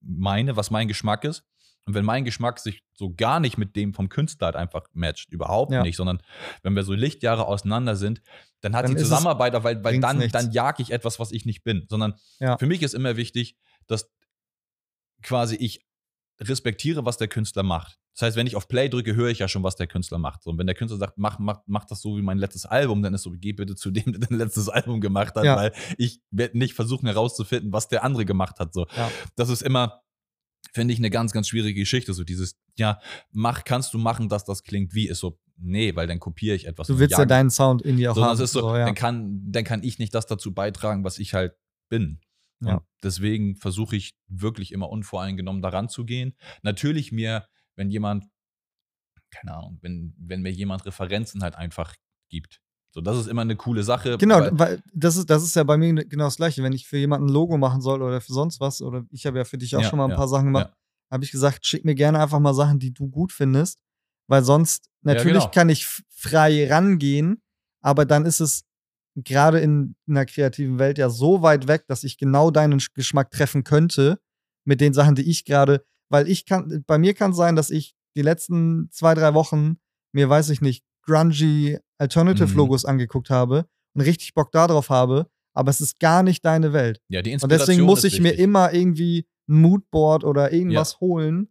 meine, 0.00 0.56
was 0.56 0.70
mein 0.70 0.88
Geschmack 0.88 1.24
ist. 1.24 1.44
Und 1.86 1.94
wenn 1.94 2.04
mein 2.04 2.24
Geschmack 2.24 2.58
sich 2.60 2.82
so 2.94 3.12
gar 3.14 3.40
nicht 3.40 3.58
mit 3.58 3.74
dem 3.74 3.94
vom 3.94 4.08
Künstler 4.08 4.46
halt 4.46 4.56
einfach 4.56 4.82
matcht, 4.92 5.30
überhaupt 5.32 5.72
Ja. 5.72 5.82
nicht, 5.82 5.96
sondern 5.96 6.22
wenn 6.62 6.74
wir 6.76 6.82
so 6.84 6.92
Lichtjahre 6.92 7.46
auseinander 7.46 7.96
sind, 7.96 8.22
dann 8.60 8.76
hat 8.76 8.84
Dann 8.84 8.92
die 8.92 8.96
es- 8.98 9.02
Zusammenarbeit, 9.08 9.54
weil, 9.64 9.82
weil 9.82 9.98
dann, 10.00 10.18
nichts. 10.18 10.32
dann 10.32 10.52
jag 10.52 10.78
ich 10.80 10.90
etwas, 10.92 11.18
was 11.18 11.32
ich 11.32 11.46
nicht 11.46 11.64
bin. 11.64 11.86
Sondern 11.88 12.14
Ja. 12.38 12.58
für 12.58 12.66
mich 12.66 12.82
ist 12.82 12.94
immer 12.94 13.16
wichtig, 13.16 13.56
dass 13.86 14.10
quasi 15.22 15.56
ich 15.56 15.84
respektiere, 16.40 17.04
was 17.04 17.16
der 17.18 17.28
Künstler 17.28 17.62
macht. 17.62 17.98
Das 18.14 18.22
heißt, 18.22 18.36
wenn 18.36 18.46
ich 18.46 18.56
auf 18.56 18.66
Play 18.68 18.88
drücke, 18.88 19.14
höre 19.14 19.28
ich 19.28 19.38
ja 19.38 19.48
schon, 19.48 19.62
was 19.62 19.76
der 19.76 19.86
Künstler 19.86 20.18
macht. 20.18 20.42
So, 20.42 20.50
und 20.50 20.58
wenn 20.58 20.66
der 20.66 20.74
Künstler 20.74 20.98
sagt, 20.98 21.16
mach, 21.16 21.38
mach, 21.38 21.60
mach 21.66 21.84
das 21.84 22.00
so 22.02 22.16
wie 22.16 22.22
mein 22.22 22.38
letztes 22.38 22.66
Album, 22.66 23.02
dann 23.02 23.14
ist 23.14 23.22
so, 23.22 23.30
geh 23.32 23.52
bitte 23.52 23.74
zu 23.76 23.90
dem, 23.90 24.04
der 24.12 24.20
dein 24.28 24.38
letztes 24.38 24.68
Album 24.68 25.00
gemacht 25.00 25.34
hat, 25.36 25.44
Ja. 25.44 25.56
weil 25.56 25.72
ich 25.98 26.20
werde 26.30 26.58
nicht 26.58 26.74
versuchen 26.74 27.06
herauszufinden, 27.06 27.72
was 27.72 27.88
der 27.88 28.04
andere 28.04 28.24
gemacht 28.24 28.58
hat. 28.58 28.72
So. 28.74 28.86
Das 29.36 29.48
ist 29.48 29.62
immer, 29.62 30.00
finde 30.72 30.94
ich, 30.94 31.00
eine 31.00 31.10
ganz, 31.10 31.32
ganz 31.32 31.48
schwierige 31.48 31.80
Geschichte. 31.80 32.14
So 32.14 32.24
dieses, 32.24 32.56
ja, 32.76 33.00
mach, 33.32 33.64
kannst 33.64 33.94
du 33.94 33.98
machen, 33.98 34.28
dass 34.28 34.44
das 34.44 34.62
klingt 34.62 34.94
wie, 34.94 35.08
ist 35.08 35.20
so, 35.20 35.38
nee, 35.56 35.94
weil 35.96 36.06
dann 36.06 36.20
kopiere 36.20 36.56
ich 36.56 36.66
etwas. 36.66 36.86
du 36.86 36.98
willst 36.98 37.18
ja 37.18 37.24
deinen 37.24 37.50
Sound 37.50 37.82
in 37.82 37.96
dir 37.96 38.12
auch 38.12 38.14
sondern 38.14 38.36
haben. 38.36 38.44
ist 38.44 38.52
so, 38.52 38.76
ja. 38.76 38.86
dann, 38.86 38.94
kann, 38.94 39.40
dann 39.50 39.64
kann 39.64 39.82
ich 39.82 39.98
nicht 39.98 40.14
das 40.14 40.26
dazu 40.26 40.52
beitragen, 40.54 41.04
was 41.04 41.18
ich 41.18 41.34
halt 41.34 41.54
bin. 41.88 42.20
Ja. 42.60 42.74
Und 42.74 42.82
deswegen 43.02 43.56
versuche 43.56 43.96
ich 43.96 44.14
wirklich 44.28 44.72
immer 44.72 44.90
unvoreingenommen 44.90 45.62
daran 45.62 45.88
zu 45.88 46.04
gehen. 46.04 46.36
Natürlich 46.62 47.12
mir, 47.12 47.46
wenn 47.76 47.90
jemand, 47.90 48.24
keine 49.30 49.54
Ahnung, 49.54 49.78
wenn, 49.80 50.14
wenn 50.18 50.42
mir 50.42 50.52
jemand 50.52 50.84
Referenzen 50.84 51.42
halt 51.42 51.54
einfach 51.54 51.94
gibt. 52.28 52.60
So, 52.92 53.00
das 53.00 53.16
ist 53.18 53.28
immer 53.28 53.42
eine 53.42 53.56
coole 53.56 53.82
Sache. 53.84 54.18
Genau, 54.18 54.40
weil- 54.40 54.58
weil 54.58 54.82
das 54.92 55.16
ist, 55.16 55.30
das 55.30 55.42
ist 55.44 55.54
ja 55.54 55.62
bei 55.62 55.76
mir 55.76 55.94
genau 56.04 56.24
das 56.24 56.36
Gleiche. 56.36 56.62
Wenn 56.62 56.72
ich 56.72 56.86
für 56.88 56.96
jemanden 56.96 57.26
ein 57.28 57.32
Logo 57.32 57.56
machen 57.56 57.80
soll 57.80 58.02
oder 58.02 58.20
für 58.20 58.32
sonst 58.32 58.60
was, 58.60 58.82
oder 58.82 59.04
ich 59.10 59.26
habe 59.26 59.38
ja 59.38 59.44
für 59.44 59.58
dich 59.58 59.76
auch 59.76 59.82
Ja, 59.82 59.88
schon 59.88 59.98
mal 59.98 60.04
ein 60.06 60.10
ja, 60.10 60.16
paar 60.16 60.28
Sachen 60.28 60.46
gemacht, 60.46 60.68
ja. 60.70 60.76
habe 61.12 61.24
ich 61.24 61.30
gesagt, 61.30 61.64
schick 61.66 61.84
mir 61.84 61.94
gerne 61.94 62.18
einfach 62.20 62.40
mal 62.40 62.54
Sachen, 62.54 62.78
die 62.80 62.92
du 62.92 63.08
gut 63.08 63.32
findest, 63.32 63.78
weil 64.28 64.42
sonst, 64.42 64.88
natürlich 65.02 65.42
genau. 65.44 65.50
kann 65.52 65.68
ich 65.68 65.86
frei 66.08 66.68
rangehen, 66.68 67.40
aber 67.80 68.04
dann 68.04 68.26
ist 68.26 68.40
es 68.40 68.64
gerade 69.16 69.60
in 69.60 69.94
einer 70.08 70.26
kreativen 70.26 70.78
Welt 70.78 70.98
ja 70.98 71.10
so 71.10 71.42
weit 71.42 71.68
weg, 71.68 71.84
dass 71.86 72.04
ich 72.04 72.18
genau 72.18 72.50
deinen 72.50 72.78
Sch- 72.80 72.90
Geschmack 72.94 73.30
treffen 73.30 73.64
könnte 73.64 74.20
mit 74.64 74.80
den 74.80 74.92
Sachen, 74.94 75.14
die 75.14 75.28
ich 75.30 75.44
gerade, 75.44 75.84
weil 76.10 76.28
ich 76.28 76.44
kann, 76.46 76.82
bei 76.86 76.98
mir 76.98 77.14
kann 77.14 77.30
es 77.32 77.36
sein, 77.36 77.56
dass 77.56 77.70
ich 77.70 77.94
die 78.16 78.22
letzten 78.22 78.88
zwei, 78.90 79.14
drei 79.14 79.34
Wochen 79.34 79.78
mir, 80.12 80.28
weiß 80.28 80.50
ich 80.50 80.60
nicht, 80.60 80.84
grungy 81.02 81.78
Alternative 81.98 82.48
Mhm. 82.48 82.56
Logos 82.56 82.84
angeguckt 82.84 83.30
habe 83.30 83.66
und 83.94 84.02
richtig 84.02 84.34
Bock 84.34 84.52
darauf 84.52 84.88
habe, 84.90 85.26
aber 85.54 85.70
es 85.70 85.80
ist 85.80 85.98
gar 86.00 86.22
nicht 86.22 86.44
deine 86.44 86.72
Welt. 86.72 87.00
ja, 87.08 87.22
die 87.22 87.30
Und 87.30 87.34
Inspiration 87.34 87.66
deswegen 87.68 87.86
muss 87.86 88.04
ich 88.04 88.20
mir 88.20 88.32
immer 88.32 88.72
irgendwie 88.72 89.26
ein 89.48 89.60
Moodboard 89.60 90.24
oder 90.24 90.52
irgendwas 90.52 91.00
holen, 91.00 91.48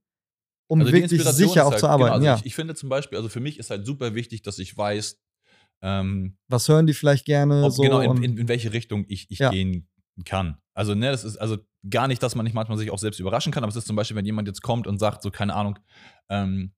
um 0.67 0.79
Also 0.81 0.91
wirklich 0.93 1.21
sicher 1.23 1.65
auch 1.65 1.71
halt, 1.71 1.79
zu 1.79 1.87
arbeiten. 1.87 2.05
Genau, 2.07 2.13
also 2.15 2.25
ja. 2.25 2.35
ich, 2.37 2.45
ich 2.45 2.55
finde 2.55 2.75
zum 2.75 2.89
Beispiel, 2.89 3.17
also 3.17 3.29
für 3.29 3.39
mich 3.41 3.59
ist 3.59 3.69
halt 3.69 3.85
super 3.85 4.15
wichtig, 4.15 4.41
dass 4.41 4.57
ich 4.59 4.75
weiß, 4.77 5.19
ähm, 5.81 6.37
Was 6.49 6.67
hören 6.67 6.87
die 6.87 6.93
vielleicht 6.93 7.25
gerne? 7.25 7.63
ob, 7.63 7.71
so 7.71 7.81
genau, 7.83 8.01
in, 8.01 8.09
und- 8.09 8.23
in, 8.23 8.37
in 8.37 8.47
welche 8.47 8.73
Richtung 8.73 9.05
ich, 9.07 9.29
ich 9.29 9.39
Ja. 9.39 9.49
gehen 9.49 9.87
kann. 10.25 10.57
Also, 10.73 10.95
ne, 10.95 11.11
das 11.11 11.23
ist 11.23 11.37
also 11.37 11.57
gar 11.89 12.07
nicht, 12.07 12.21
dass 12.23 12.35
man 12.35 12.43
nicht 12.45 12.53
manchmal 12.53 12.77
sich 12.77 12.91
auch 12.91 12.97
selbst 12.99 13.19
überraschen 13.19 13.51
kann, 13.53 13.63
aber 13.63 13.69
es 13.69 13.75
ist 13.77 13.87
zum 13.87 13.95
Beispiel, 13.95 14.17
wenn 14.17 14.25
jemand 14.25 14.47
jetzt 14.47 14.61
kommt 14.61 14.87
und 14.87 14.97
sagt, 14.97 15.21
so, 15.21 15.31
keine 15.31 15.53
Ahnung, 15.55 15.77
ähm, 16.29 16.73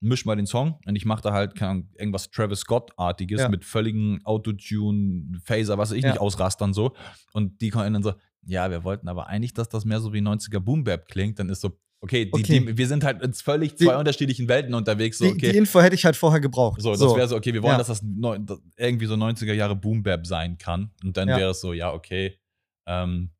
misch 0.00 0.24
mal 0.26 0.36
den 0.36 0.46
Song 0.46 0.78
und 0.86 0.96
ich 0.96 1.04
mache 1.06 1.22
da 1.22 1.32
halt 1.32 1.60
Ahnung, 1.62 1.88
irgendwas 1.98 2.30
Travis 2.30 2.60
Scott-artiges 2.60 3.40
Ja. 3.40 3.48
mit 3.48 3.64
völligen 3.64 4.20
Autotune, 4.24 5.38
Phaser, 5.44 5.78
was 5.78 5.90
weiß 5.90 5.96
ich 5.98 6.04
Ja. 6.04 6.10
nicht, 6.10 6.20
ausrastern 6.20 6.72
so. 6.74 6.94
Und 7.32 7.60
die 7.60 7.70
kommen 7.70 7.92
dann 7.94 8.02
so, 8.02 8.12
ja, 8.46 8.70
wir 8.70 8.84
wollten 8.84 9.08
aber 9.08 9.26
eigentlich, 9.28 9.54
dass 9.54 9.68
das 9.68 9.84
mehr 9.84 10.00
so 10.00 10.12
wie 10.12 10.20
90er 10.20 10.60
Boom 10.60 10.84
Bap 10.84 11.08
klingt, 11.08 11.38
dann 11.38 11.48
ist 11.48 11.62
so, 11.62 11.78
okay, 12.00 12.26
die, 12.26 12.32
Okay. 12.34 12.60
Die, 12.60 12.76
wir 12.76 12.86
sind 12.86 13.02
halt 13.02 13.22
in 13.22 13.32
völlig 13.32 13.76
Die- 13.76 13.86
zwei 13.86 13.96
unterschiedlichen 13.96 14.46
Welten 14.46 14.74
unterwegs. 14.74 15.16
So, 15.16 15.24
die, 15.24 15.30
okay. 15.32 15.52
die 15.52 15.56
Info 15.56 15.80
hätte 15.80 15.94
ich 15.94 16.04
halt 16.04 16.16
vorher 16.16 16.40
gebraucht. 16.40 16.82
So, 16.82 16.90
das 16.90 17.00
wäre 17.00 17.26
so, 17.28 17.36
okay, 17.36 17.54
wir 17.54 17.62
wollen, 17.62 17.72
Ja. 17.72 17.78
dass 17.78 17.86
das 17.86 18.02
das 18.02 18.60
irgendwie 18.76 19.06
so 19.06 19.14
90er 19.14 19.54
Jahre 19.54 19.74
Boom 19.74 20.02
Bap 20.02 20.26
sein 20.26 20.58
kann. 20.58 20.90
Und 21.02 21.16
dann 21.16 21.28
wäre 21.28 21.50
es 21.52 21.60
so, 21.62 21.72
ja, 21.72 21.92
okay, 21.94 22.38
ähm, 22.86 23.30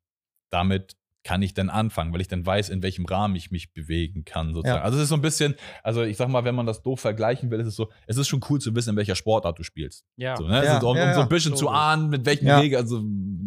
damit 0.49 0.95
kann 1.25 1.41
ich 1.41 1.55
dann 1.55 1.69
anfangen, 1.71 2.13
weil 2.13 2.21
ich 2.21 2.27
dann 2.27 2.45
weiß, 2.45 2.69
in 2.69 2.83
welchem 2.83 3.03
Rahmen 3.05 3.35
ich 3.35 3.49
mich 3.49 3.73
bewegen 3.73 4.23
kann, 4.25 4.53
sozusagen. 4.53 4.77
Ja. 4.77 4.83
Also 4.83 4.97
es 4.97 5.03
ist 5.03 5.09
so 5.09 5.15
ein 5.15 5.21
bisschen, 5.21 5.55
also 5.83 6.03
ich 6.03 6.17
sag 6.17 6.29
mal, 6.29 6.45
wenn 6.45 6.53
man 6.53 6.67
das 6.67 6.83
doof 6.83 6.99
vergleichen 6.99 7.49
will, 7.49 7.59
ist 7.59 7.67
es 7.67 7.75
so, 7.75 7.89
es 8.05 8.15
ist 8.17 8.27
schon 8.27 8.41
cool 8.49 8.61
zu 8.61 8.75
wissen, 8.75 8.91
in 8.91 8.95
welcher 8.95 9.15
Sportart 9.15 9.57
du 9.57 9.63
spielst. 9.63 10.05
Ja. 10.17 10.37
So, 10.37 10.47
ne? 10.47 10.63
Ja, 10.63 10.77
ist, 10.77 10.83
um, 10.83 10.95
um 10.95 11.13
so 11.15 11.21
ein 11.21 11.27
bisschen 11.27 11.55
zu 11.55 11.65
Logisch. 11.65 11.77
ahnen, 11.79 12.09
mit 12.09 12.25
welchen 12.27 12.45
Ja. 12.45 12.59
Regeln, 12.59 12.79
also 12.83 13.03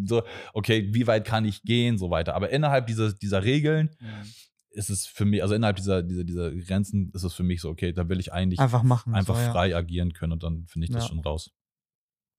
so, 0.07 0.23
okay, 0.55 0.89
wie 0.93 1.07
weit 1.07 1.25
kann 1.25 1.45
ich 1.45 1.63
gehen, 1.63 1.99
so 1.99 2.11
weiter. 2.11 2.35
Aber 2.35 2.51
innerhalb 2.51 2.89
dieser, 2.89 3.13
dieser 3.13 3.45
Regeln 3.45 3.91
ist 4.71 4.91
es 4.91 5.07
für 5.07 5.25
mich, 5.25 5.41
also 5.43 5.55
innerhalb 5.55 5.77
dieser, 5.77 6.03
dieser, 6.03 6.25
dieser 6.25 6.51
Grenzen 6.51 7.11
ist 7.15 7.23
es 7.23 7.33
für 7.35 7.45
mich 7.45 7.61
so, 7.61 7.71
okay, 7.71 7.93
da 7.93 8.09
will 8.09 8.19
ich 8.19 8.33
eigentlich 8.33 8.59
Einfach 8.59 8.83
machen. 8.83 9.15
einfach 9.15 9.37
so, 9.37 9.41
ja. 9.41 9.53
frei 9.53 9.75
agieren 9.77 10.13
können 10.13 10.33
und 10.33 10.43
dann 10.43 10.67
finde 10.67 10.87
ich 10.87 10.91
das 10.93 11.05
Ja. 11.05 11.09
schon 11.11 11.21
raus. 11.21 11.53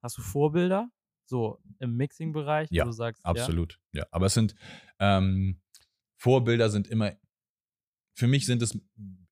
Hast 0.04 0.18
du 0.18 0.22
Vorbilder? 0.22 0.90
So 1.30 1.62
im 1.80 1.96
Mixing-Bereich, 1.96 2.70
Ja, 2.72 2.86
du 2.86 2.92
sagst, 2.92 3.26
Absolut, 3.26 3.80
ja. 3.94 4.06
Aber 4.12 4.26
es 4.26 4.34
sind 4.34 4.56
ähm, 5.00 5.62
Vorbilder 6.18 6.70
sind 6.70 6.88
immer, 6.88 7.14
für 8.16 8.28
mich 8.28 8.46
sind 8.46 8.62
es 8.62 8.78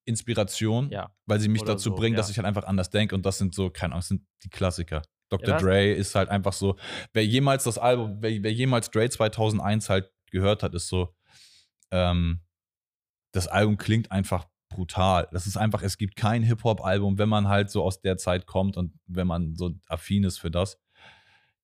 Inspiration, 0.06 0.90
Ja. 0.90 1.02
ja. 1.02 1.16
weil 1.26 1.40
sie 1.40 1.50
mich 1.50 1.64
Oder 1.64 1.74
dazu 1.74 1.90
so, 1.90 1.96
bringen, 1.96 2.16
dass 2.16 2.28
ja. 2.28 2.32
ich 2.32 2.38
halt 2.38 2.46
einfach 2.48 2.64
anders 2.64 2.90
denke 2.90 3.16
und 3.16 3.26
das 3.26 3.38
sind 3.38 3.54
so, 3.54 3.70
keine 3.70 3.94
Ahnung, 3.94 4.00
das 4.00 4.08
sind 4.08 4.26
die 4.44 4.50
Klassiker. 4.50 5.02
Dr. 5.30 5.56
Ja, 5.56 5.58
Dre 5.58 5.92
ist 5.92 6.16
halt 6.16 6.30
einfach 6.30 6.54
so, 6.54 6.78
wer 7.14 7.26
jemals 7.26 7.66
das 7.66 7.78
Album, 7.78 8.18
wer, 8.22 8.42
wer 8.44 8.54
jemals 8.54 8.90
Dre 8.90 9.10
2001 9.10 9.90
halt 9.90 10.10
gehört 10.32 10.64
hat, 10.64 10.74
ist 10.74 10.88
so, 10.88 11.14
ähm, 11.92 12.42
das 13.34 13.48
Album 13.48 13.78
klingt 13.78 14.12
einfach 14.12 14.48
brutal. 14.70 15.28
Das 15.32 15.48
ist 15.48 15.58
einfach, 15.58 15.82
es 15.82 15.98
gibt 15.98 16.16
kein 16.16 16.44
Hip-Hop-Album, 16.44 17.18
wenn 17.18 17.30
man 17.30 17.48
halt 17.48 17.70
so 17.70 17.84
aus 17.84 18.02
der 18.02 18.18
Zeit 18.18 18.46
kommt 18.46 18.78
und 18.78 18.94
wenn 19.06 19.28
man 19.28 19.56
so 19.56 19.72
affin 19.88 20.24
ist 20.24 20.38
für 20.38 20.52
das. 20.52 20.80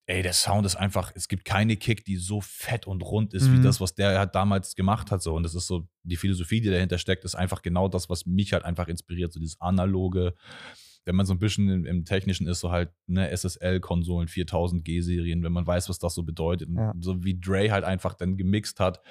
Ey, 0.06 0.22
der 0.22 0.34
Sound 0.34 0.66
ist 0.66 0.76
einfach, 0.76 1.12
es 1.16 1.28
gibt 1.28 1.45
keine 1.45 1.78
Kick, 1.78 2.04
die 2.06 2.18
so 2.18 2.41
fett 2.41 2.88
und 2.88 3.01
rund 3.01 3.34
ist, 3.34 3.47
Mhm. 3.47 3.58
wie 3.60 3.64
das, 3.64 3.80
was 3.80 3.95
der 3.95 4.20
halt 4.20 4.36
damals 4.36 4.76
gemacht 4.76 5.12
hat. 5.12 5.22
So. 5.22 5.34
Und 5.36 5.43
das 5.43 5.56
ist 5.56 5.68
so, 5.68 5.88
die 6.04 6.18
Philosophie, 6.18 6.60
die 6.62 6.70
dahinter 6.70 6.97
steckt, 6.97 7.24
ist 7.24 7.36
einfach 7.36 7.62
genau 7.62 7.88
das, 7.88 8.10
was 8.10 8.26
mich 8.26 8.51
halt 8.54 8.66
einfach 8.66 8.88
inspiriert. 8.89 9.32
So 9.32 9.39
dieses 9.39 9.62
analoge, 9.62 10.34
wenn 11.06 11.16
man 11.16 11.26
so 11.26 11.34
ein 11.34 11.39
bisschen 11.39 11.70
im, 11.70 11.86
im 11.86 12.06
Technischen 12.06 12.47
ist, 12.47 12.60
so 12.60 12.72
halt, 12.72 12.91
ne, 13.08 13.30
SSL-Konsolen, 13.30 14.28
4000 14.28 14.84
G-Serien, 14.84 15.43
wenn 15.43 15.51
man 15.54 15.66
weiß, 15.68 15.88
was 15.89 15.99
das 15.99 16.16
so 16.16 16.24
bedeutet. 16.24 16.70
Und 16.70 16.76
Ja. 16.78 16.93
So 16.99 17.24
wie 17.24 17.39
Dre 17.39 17.72
halt 17.72 17.84
einfach 17.86 18.14
dann 18.14 18.36
gemixt 18.38 18.80
hat, 18.80 19.01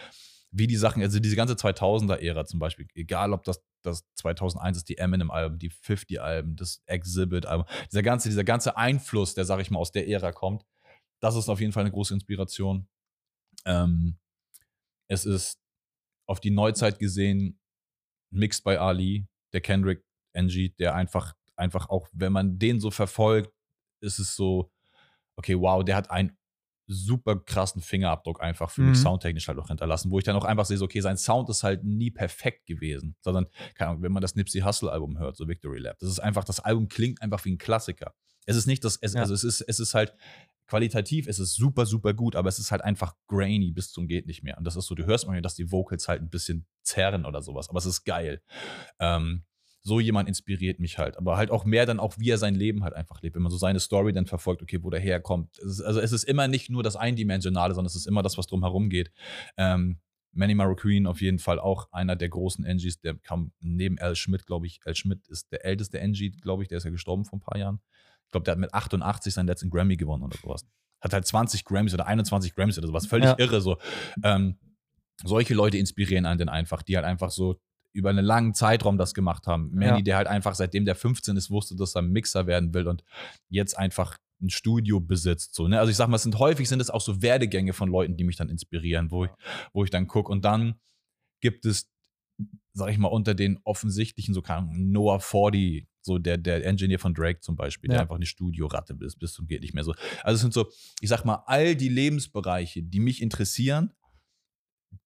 wie 0.51 0.67
die 0.67 0.77
Sachen, 0.77 1.03
also 1.03 1.19
diese 1.21 1.37
ganze 1.37 1.55
2000er-Ära 1.55 2.45
zum 2.45 2.61
Beispiel, 2.61 2.87
egal 2.95 3.33
ob 3.33 3.45
das, 3.45 3.63
das 3.83 4.05
2001 4.17 4.77
ist, 4.77 4.89
die 4.91 4.99
Eminem-Alben, 4.99 5.59
die 5.59 5.71
50-Alben, 5.71 6.57
das 6.57 6.83
Exhibit-Album, 6.85 7.65
dieser 7.91 8.03
ganze, 8.03 8.29
dieser 8.29 8.45
ganze 8.45 8.77
Einfluss, 8.77 9.33
der, 9.35 9.47
sag 9.47 9.61
ich 9.61 9.71
mal, 9.71 9.79
aus 9.79 9.93
der 9.93 10.07
Ära 10.09 10.33
kommt, 10.33 10.65
das 11.23 11.37
ist 11.37 11.49
auf 11.49 11.61
jeden 11.61 11.73
Fall 11.73 11.83
eine 11.85 11.93
große 11.93 12.13
Inspiration. 12.15 12.89
Ähm, 13.65 14.19
es 15.09 15.25
ist 15.25 15.61
auf 16.27 16.41
die 16.41 16.51
Neuzeit 16.51 16.99
gesehen, 16.99 17.59
mixed 18.31 18.65
by 18.65 18.77
Ali, 18.77 19.27
der 19.53 19.61
Kendrick 19.61 20.05
NG, 20.35 20.71
der 20.79 20.95
einfach, 20.95 21.35
einfach 21.57 21.89
auch, 21.91 22.09
wenn 22.13 22.33
man 22.33 22.59
den 22.59 22.81
so 22.81 22.91
verfolgt, 22.91 23.53
ist 24.01 24.19
es 24.19 24.35
so, 24.35 24.73
okay, 25.37 25.59
wow, 25.59 25.85
der 25.85 25.97
hat 25.97 26.11
einen 26.11 26.37
super 26.89 27.37
krassen 27.39 27.81
Fingerabdruck 27.81 28.43
einfach 28.43 28.71
für 28.71 28.83
mich 28.83 28.99
Mhm. 28.99 29.03
soundtechnisch 29.03 29.47
halt 29.47 29.59
auch 29.59 29.69
hinterlassen, 29.69 30.11
wo 30.11 30.19
ich 30.19 30.25
dann 30.25 30.35
auch 30.37 30.45
einfach 30.45 30.65
sehe, 30.67 30.77
so, 30.77 30.87
okay, 30.87 31.01
sein 31.01 31.17
Sound 31.17 31.49
ist 31.51 31.63
halt 31.63 31.85
nie 31.85 32.11
perfekt 32.11 32.67
gewesen, 32.67 33.15
sondern, 33.21 33.47
keine 33.75 33.91
Ahnung, 33.91 34.03
wenn 34.03 34.13
man 34.13 34.21
das 34.23 34.35
Nipsey 34.35 34.61
Hustle 34.63 34.91
Album 34.91 35.19
hört, 35.19 35.37
so 35.37 35.47
Victory 35.47 35.79
Lab, 35.79 35.99
das 36.01 36.09
ist 36.09 36.19
einfach, 36.19 36.45
das 36.45 36.59
Album 36.61 36.89
klingt 36.89 37.23
einfach 37.23 37.45
wie 37.45 37.53
ein 37.53 37.59
Klassiker. 37.59 38.13
Es 38.45 38.57
ist 38.57 38.67
nicht 38.67 38.83
das, 38.85 38.97
es, 39.01 39.15
Ja. 39.15 39.21
also 39.21 39.35
es 39.35 39.45
ist, 39.45 39.61
es 39.61 39.79
ist 39.79 39.95
halt 39.95 40.15
qualitativ, 40.67 41.27
es 41.27 41.39
ist 41.39 41.55
super, 41.55 41.87
super 41.87 42.15
gut, 42.15 42.37
aber 42.37 42.49
es 42.49 42.59
ist 42.59 42.71
halt 42.71 42.83
einfach 42.83 43.15
grainy 43.27 43.73
bis 43.73 43.91
zum 43.91 44.07
geht 44.09 44.27
nicht 44.27 44.43
mehr. 44.43 44.57
Und 44.59 44.65
das 44.65 44.77
ist 44.77 44.87
so, 44.87 44.95
du 44.95 45.07
hörst 45.07 45.27
manchmal, 45.27 45.43
dass 45.43 45.55
die 45.55 45.71
Vocals 45.71 46.09
halt 46.09 46.23
ein 46.23 46.31
bisschen 46.31 46.67
zerren 46.83 47.25
oder 47.27 47.43
sowas, 47.43 47.69
aber 47.69 47.79
es 47.79 47.87
ist 47.87 48.05
geil. 48.05 48.43
Ähm, 48.99 49.45
so 49.85 49.99
jemand 49.99 50.29
inspiriert 50.29 50.79
mich 50.79 50.99
halt, 50.99 51.19
aber 51.19 51.37
halt 51.37 51.51
auch 51.51 51.65
mehr 51.65 51.87
dann 51.87 51.99
auch, 51.99 52.17
wie 52.19 52.31
er 52.31 52.39
sein 52.39 52.55
Leben 52.55 52.85
halt 52.85 52.95
einfach 52.95 53.21
lebt, 53.21 53.35
wenn 53.35 53.43
man 53.43 53.51
so 53.51 53.59
seine 53.59 53.81
Story 53.81 54.13
dann 54.13 54.27
verfolgt, 54.27 54.63
okay, 54.63 54.79
wo 54.83 54.91
der 54.91 55.01
herkommt. 55.01 55.59
Es 55.59 55.79
ist, 55.79 55.81
also 55.83 56.01
es 56.01 56.13
ist 56.13 56.25
immer 56.25 56.47
nicht 56.47 56.71
nur 56.71 56.83
das 56.83 56.95
Eindimensionale, 56.97 57.75
sondern 57.75 57.89
es 57.89 57.97
ist 57.97 58.07
immer 58.07 58.23
das, 58.23 58.39
was 58.39 58.47
drumherum 58.47 58.89
geht. 58.91 59.11
Ähm, 59.57 59.99
Manny 60.35 60.55
Marroquin 60.55 61.07
auf 61.07 61.21
jeden 61.21 61.39
Fall 61.39 61.59
auch 61.59 61.93
einer 61.93 62.17
der 62.17 62.29
großen 62.29 62.65
NGs, 62.65 63.01
der 63.01 63.17
kam 63.17 63.53
neben 63.61 63.99
Al 63.99 64.17
Schmidt, 64.17 64.47
glaube 64.47 64.67
ich. 64.67 64.81
Al 64.85 64.95
Schmidt 64.95 65.29
ist 65.29 65.53
der 65.53 65.65
älteste 65.65 66.01
NG, 66.01 66.31
glaube 66.41 66.63
ich, 66.63 66.69
der 66.69 66.79
ist 66.79 66.85
ja 66.85 66.91
gestorben 66.91 67.25
vor 67.25 67.39
ein 67.39 67.43
paar 67.43 67.59
Jahren. 67.59 67.81
Ich 68.33 68.35
glaube, 68.35 68.45
der 68.45 68.53
hat 68.53 68.59
mit 68.59 68.73
88 68.73 69.35
seinen 69.35 69.47
letzten 69.47 69.69
Grammy 69.69 69.99
gewonnen 69.99 70.23
oder 70.23 70.39
sowas. 70.43 70.65
Hat 71.03 71.13
halt 71.13 71.27
20 71.27 71.67
Grammys 71.67 71.93
oder 71.93 72.07
21 72.07 72.55
Grammys 72.55 72.79
oder 72.79 72.87
sowas. 72.87 73.07
Völlig 73.07 73.27
Ja. 73.29 73.35
irre 73.39 73.61
so. 73.61 73.77
Ähm, 74.25 74.57
solche 75.23 75.53
Leute 75.53 75.77
inspirieren 75.77 76.25
einen 76.25 76.39
dann 76.39 76.49
einfach, 76.49 76.83
die 76.83 76.97
halt 76.97 77.05
einfach 77.05 77.31
so 77.31 77.61
über 77.93 78.09
einen 78.09 78.25
langen 78.25 78.55
Zeitraum 78.55 78.97
das 78.97 79.13
gemacht 79.13 79.47
haben. 79.47 79.71
Manny, 79.75 79.99
Ja. 79.99 80.01
der 80.01 80.17
halt 80.17 80.29
einfach, 80.29 80.55
seitdem 80.55 80.87
der 80.87 80.95
15 80.95 81.37
ist, 81.37 81.51
wusste, 81.51 81.77
dass 81.77 81.95
er 81.95 82.01
Mixer 82.01 82.47
werden 82.47 82.73
will 82.73 82.89
und 82.89 83.05
jetzt 83.51 83.77
einfach 83.77 84.17
ein 84.41 84.49
Studio 84.49 84.99
besitzt. 84.99 85.55
So, 85.55 85.69
ne? 85.69 85.79
Also 85.79 85.91
ich 85.91 85.97
sag 85.97 86.09
mal, 86.09 86.17
es 86.17 86.23
sind 86.23 86.39
häufig 86.39 86.71
sind 86.71 86.81
es 86.81 86.89
auch 86.89 87.03
so 87.03 87.21
Werdegänge 87.21 87.75
von 87.75 87.91
Leuten, 87.91 88.17
die 88.17 88.25
mich 88.25 88.37
dann 88.37 88.49
inspirieren, 88.49 89.11
wo 89.11 89.27
ich, 89.27 89.31
wo 89.75 89.85
ich 89.85 89.91
dann 89.91 90.07
gucke. 90.07 90.33
Und 90.33 90.43
dann 90.47 90.77
gibt 91.43 91.67
es, 91.67 91.92
sag 92.75 92.91
ich 92.91 92.99
mal, 92.99 93.09
unter 93.09 93.35
den 93.35 93.59
offensichtlichen, 93.65 94.35
so 94.35 94.43
Ahnung, 94.43 94.91
Noah 94.91 95.21
40, 95.21 95.87
so 96.01 96.19
der, 96.19 96.39
der 96.39 96.65
Engineer 96.67 96.99
von 96.99 97.15
Drake 97.15 97.41
zum 97.41 97.55
Beispiel, 97.57 97.89
der 97.89 97.97
Ja. 97.99 98.03
einfach 98.03 98.17
eine 98.17 98.27
Studioratte 98.27 98.97
ist, 99.01 99.19
bis 99.19 99.33
zum 99.35 99.47
geht 99.47 99.61
nicht 99.63 99.75
mehr 99.75 99.85
so. 99.85 99.95
Also 100.23 100.37
es 100.37 100.41
sind 100.41 100.55
so, 100.55 100.69
ich 101.01 101.09
sag 101.09 101.25
mal, 101.25 101.43
all 101.47 101.77
die 101.77 101.89
Lebensbereiche, 101.89 102.83
die 102.83 103.01
mich 103.01 103.21
interessieren, 103.23 103.93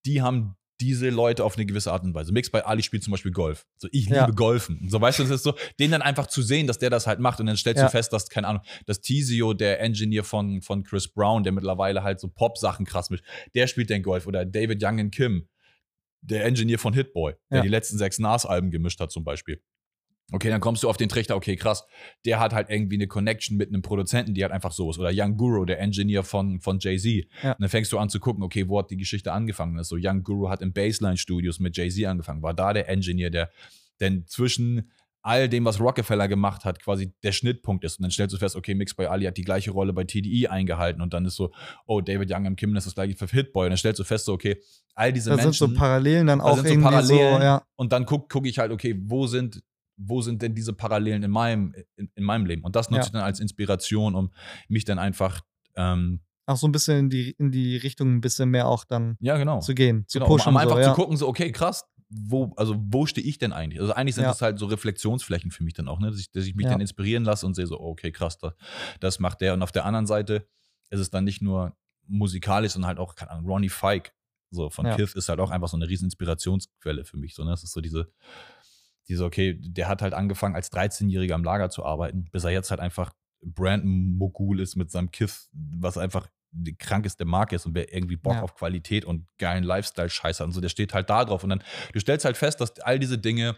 die 0.05 0.23
haben 0.23 0.57
diese 0.81 1.09
Leute 1.09 1.43
auf 1.43 1.57
eine 1.57 1.65
gewisse 1.65 1.91
Art 1.91 2.05
und 2.05 2.13
Weise. 2.13 2.33
Mix 2.33 2.51
bei 2.51 2.65
Ali 2.65 2.83
spielt 2.83 3.03
zum 3.03 3.11
Beispiel 3.11 3.33
Golf. 3.33 3.67
So, 3.79 3.89
ich 3.93 4.05
liebe 4.05 4.15
Ja. 4.15 4.27
Golfen. 4.31 4.79
Und 4.81 4.91
so, 4.91 5.01
weißt 5.01 5.19
du, 5.19 5.23
es 5.23 5.31
ist 5.31 5.43
so, 5.43 5.55
den 5.79 5.91
dann 5.91 6.03
einfach 6.03 6.27
zu 6.27 6.43
sehen, 6.43 6.67
dass 6.67 6.79
der 6.79 6.91
das 6.91 7.07
halt 7.07 7.19
macht 7.19 7.41
und 7.41 7.47
dann 7.47 7.57
stellst 7.57 7.81
Ja. 7.81 7.87
du 7.87 7.91
fest, 7.91 8.13
dass, 8.13 8.29
keine 8.29 8.47
Ahnung, 8.47 8.63
dass 8.85 9.01
Tizio, 9.01 9.55
der 9.55 9.81
Engineer 9.81 10.23
von, 10.23 10.61
von 10.61 10.83
Chris 10.85 11.09
Brown, 11.09 11.45
der 11.45 11.53
mittlerweile 11.53 12.03
halt 12.03 12.21
so 12.21 12.29
Pop-Sachen 12.29 12.85
krass 12.85 13.09
mischt, 13.09 13.25
der 13.55 13.67
spielt 13.69 13.89
den 13.89 14.03
Golf. 14.03 14.27
Oder 14.27 14.45
David 14.45 14.83
Young 14.85 15.01
and 15.01 15.15
Kim, 15.15 15.49
der 16.27 16.45
Engineer 16.45 16.79
von 16.79 16.93
Hitboy, 16.95 17.35
der 17.51 17.59
Ja. 17.59 17.63
die 17.63 17.69
letzten 17.69 17.99
sechs 17.99 18.19
Nas-Alben 18.19 18.71
gemischt 18.71 19.01
hat 19.01 19.11
zum 19.11 19.25
Beispiel. 19.25 19.61
Okay, 20.33 20.51
dann 20.51 20.61
kommst 20.61 20.83
du 20.83 20.89
auf 20.89 20.97
den 20.97 21.09
Trichter, 21.09 21.37
okay, 21.37 21.55
krass, 21.55 21.85
der 22.25 22.41
hat 22.41 22.53
halt 22.53 22.69
irgendwie 22.69 22.97
eine 22.97 23.07
Connection 23.07 23.57
mit 23.57 23.69
einem 23.69 23.83
Produzenten, 23.83 24.35
die 24.35 24.43
halt 24.43 24.53
einfach 24.53 24.73
so 24.73 24.91
ist. 24.91 24.99
Oder 24.99 25.11
Young 25.15 25.37
Guru, 25.37 25.65
der 25.65 25.79
Engineer 25.79 26.25
von, 26.25 26.61
von 26.61 26.81
Jay-Z. 26.81 27.29
Ja. 27.45 27.53
Und 27.53 27.61
dann 27.61 27.69
fängst 27.69 27.93
du 27.93 27.99
an 27.99 28.09
zu 28.11 28.19
gucken, 28.19 28.43
okay, 28.43 28.69
wo 28.69 28.81
hat 28.81 28.91
die 28.91 28.97
Geschichte 28.97 29.31
angefangen? 29.33 29.79
Also 29.79 29.97
Young 30.01 30.25
Guru 30.25 30.49
hat 30.49 30.63
im 30.63 30.73
Baseline-Studios 30.73 31.61
mit 31.61 31.77
Jay-Z 31.77 32.05
angefangen, 32.07 32.43
war 32.43 32.55
da 32.55 32.73
der 32.73 32.89
Engineer, 32.89 33.31
der 33.31 33.51
denn 34.01 34.27
zwischen 34.27 34.91
all 35.27 35.49
dem, 35.49 35.65
was 35.65 35.81
Rockefeller 35.81 36.29
gemacht 36.29 36.65
hat, 36.65 36.81
quasi 36.81 37.13
der 37.25 37.33
Schnittpunkt 37.33 37.85
ist. 37.85 37.99
Und 37.99 38.05
dann 38.05 38.13
stellst 38.13 38.33
du 38.33 38.39
fest, 38.39 38.55
okay, 38.55 38.77
Mix 38.77 38.95
by 38.95 39.07
Ali 39.07 39.25
hat 39.27 39.37
die 39.37 39.43
gleiche 39.43 39.73
Rolle 39.73 39.93
bei 39.93 40.05
TDE 40.05 40.49
eingehalten 40.49 41.03
und 41.03 41.13
dann 41.13 41.25
ist 41.25 41.35
so, 41.35 41.51
oh, 41.87 42.01
David 42.01 42.31
Young 42.33 42.47
am 42.47 42.55
Kim 42.55 42.77
ist 42.77 42.87
das 42.87 42.95
gleiche 42.95 43.17
für 43.17 43.27
Hitboy. 43.27 43.67
Und 43.67 43.71
dann 43.71 43.77
stellst 43.79 43.99
du 43.99 44.05
fest, 44.05 44.27
so, 44.27 44.33
okay, 44.33 44.57
all 44.95 45.13
diese 45.13 45.31
Da 45.31 45.37
Menschen. 45.37 45.53
sind 45.53 45.73
so 45.73 45.75
Parallelen 45.77 46.29
dann 46.29 46.39
da 46.39 46.45
auch 46.45 46.55
sind 46.55 46.67
so 46.67 46.73
irgendwie 46.75 46.89
Parallelen. 46.91 47.39
so, 47.39 47.43
ja. 47.43 47.63
Und 47.75 47.93
dann 47.93 48.07
gucke 48.07 48.27
guck 48.31 48.47
ich 48.47 48.59
halt, 48.61 48.71
okay, 48.71 48.95
wo 49.05 49.27
sind, 49.27 49.63
wo 49.97 50.23
sind 50.23 50.43
denn 50.43 50.55
diese 50.55 50.73
Parallelen 50.73 51.25
in 51.25 51.31
meinem, 51.33 51.75
in, 51.97 52.09
in 52.15 52.23
meinem 52.23 52.47
Leben? 52.47 52.63
Und 52.63 52.77
das 52.77 52.89
nutze 52.91 53.01
Ja. 53.01 53.07
ich 53.07 53.13
dann 53.13 53.23
als 53.23 53.41
Inspiration, 53.41 54.15
um 54.15 54.31
mich 54.69 54.85
dann 54.85 55.01
einfach, 55.01 55.41
ähm, 55.75 56.21
Auch 56.47 56.57
so 56.57 56.69
ein 56.69 56.73
bisschen 56.73 56.99
in 57.01 57.11
die, 57.11 57.33
in 57.33 57.51
die 57.51 57.77
Richtung 57.77 58.15
ein 58.15 58.21
bisschen 58.21 58.49
mehr 58.51 58.69
auch 58.69 58.85
dann 58.85 59.17
ja, 59.19 59.37
genau. 59.39 59.59
zu 59.59 59.75
gehen, 59.75 60.05
zu 60.07 60.21
genau, 60.21 60.31
um, 60.31 60.37
pushen. 60.37 60.51
um 60.51 60.57
einfach 60.57 60.77
so, 60.77 60.83
ja. 60.83 60.89
zu 60.91 60.95
gucken, 60.95 61.17
so, 61.17 61.27
okay, 61.27 61.51
krass, 61.51 61.85
wo, 62.09 62.53
also 62.57 62.77
wo 62.79 63.07
stehe 63.07 63.27
ich 63.27 63.39
denn 63.39 63.53
eigentlich? 63.53 63.81
Also 63.81 63.93
eigentlich 63.93 64.15
sind 64.15 64.23
Ja. 64.25 64.31
das 64.31 64.43
halt 64.43 64.59
so 64.59 64.67
Reflexionsflächen 64.67 65.51
für 65.51 65.65
mich 65.65 65.75
dann 65.75 65.89
auch, 65.89 65.99
ne? 65.99 66.11
dass, 66.11 66.21
ich, 66.21 66.31
dass 66.31 66.45
ich 66.47 66.55
mich 66.55 66.65
Ja. 66.65 66.71
dann 66.73 66.81
inspirieren 66.81 67.25
lasse 67.25 67.47
und 67.47 67.55
sehe 67.55 67.67
so, 67.67 67.81
okay, 67.81 68.13
krass, 68.13 68.39
das, 68.39 68.55
das 69.01 69.19
macht 69.19 69.41
der. 69.41 69.55
Und 69.55 69.63
auf 69.63 69.73
der 69.73 69.85
anderen 69.85 70.07
Seite 70.07 70.47
ist 70.91 71.01
es 71.01 71.11
dann 71.11 71.25
nicht 71.25 71.43
nur 71.43 71.77
musikalisch, 72.07 72.73
sondern 72.73 72.89
halt 72.89 72.99
auch, 72.99 73.17
keine 73.17 73.33
Ahnung, 73.33 73.47
Ronnie 73.47 73.69
Fike, 73.69 74.13
so 74.51 74.71
von 74.71 74.87
Ja. 74.87 74.95
Kith 74.95 75.15
ist 75.15 75.29
halt 75.29 75.41
auch 75.41 75.51
einfach 75.51 75.69
so 75.69 75.77
eine 75.77 75.89
riesen 75.89 76.05
Inspirationsquelle 76.05 77.05
für 77.05 77.17
mich. 77.17 77.35
So, 77.35 77.43
ne? 77.43 77.51
Das 77.51 77.65
ist 77.65 77.73
so 77.73 77.81
diese, 77.81 78.13
diese, 79.09 79.25
okay, 79.25 79.59
der 79.61 79.89
hat 79.89 80.03
halt 80.03 80.15
angefangen 80.15 80.55
als 80.55 80.71
13-Jähriger 80.73 81.35
am 81.35 81.43
Lager 81.45 81.71
zu 81.71 81.85
arbeiten, 81.85 82.27
bis 82.31 82.45
er 82.45 82.51
jetzt 82.51 82.71
halt 82.71 82.81
einfach 82.81 83.13
Brand-Mogul 83.43 84.61
ist 84.61 84.77
mit 84.77 84.91
seinem 84.91 85.11
Kith, 85.11 85.49
was 85.53 85.99
einfach 85.99 86.29
die 86.59 86.75
krankeste 86.77 87.25
Marke 87.25 87.57
ist 87.57 87.67
und 87.67 87.75
wer 87.75 87.93
irgendwie 87.93 88.17
Bock 88.17 88.35
Ja. 88.35 88.43
auf 88.43 88.55
Qualität 88.55 89.05
und 89.05 89.27
geilen 89.39 89.63
Lifestyle-Scheiß 89.65 90.41
hat 90.41 90.47
und 90.47 90.53
so, 90.53 90.61
der 90.61 90.69
steht 90.71 90.95
halt 90.95 91.11
da 91.11 91.25
drauf. 91.25 91.43
Und 91.45 91.51
dann, 91.51 91.63
du 91.93 92.01
stellst 92.01 92.25
halt 92.25 92.37
fest, 92.37 92.61
dass 92.61 92.79
all 92.81 92.99
diese 92.99 93.19
Dinge 93.19 93.57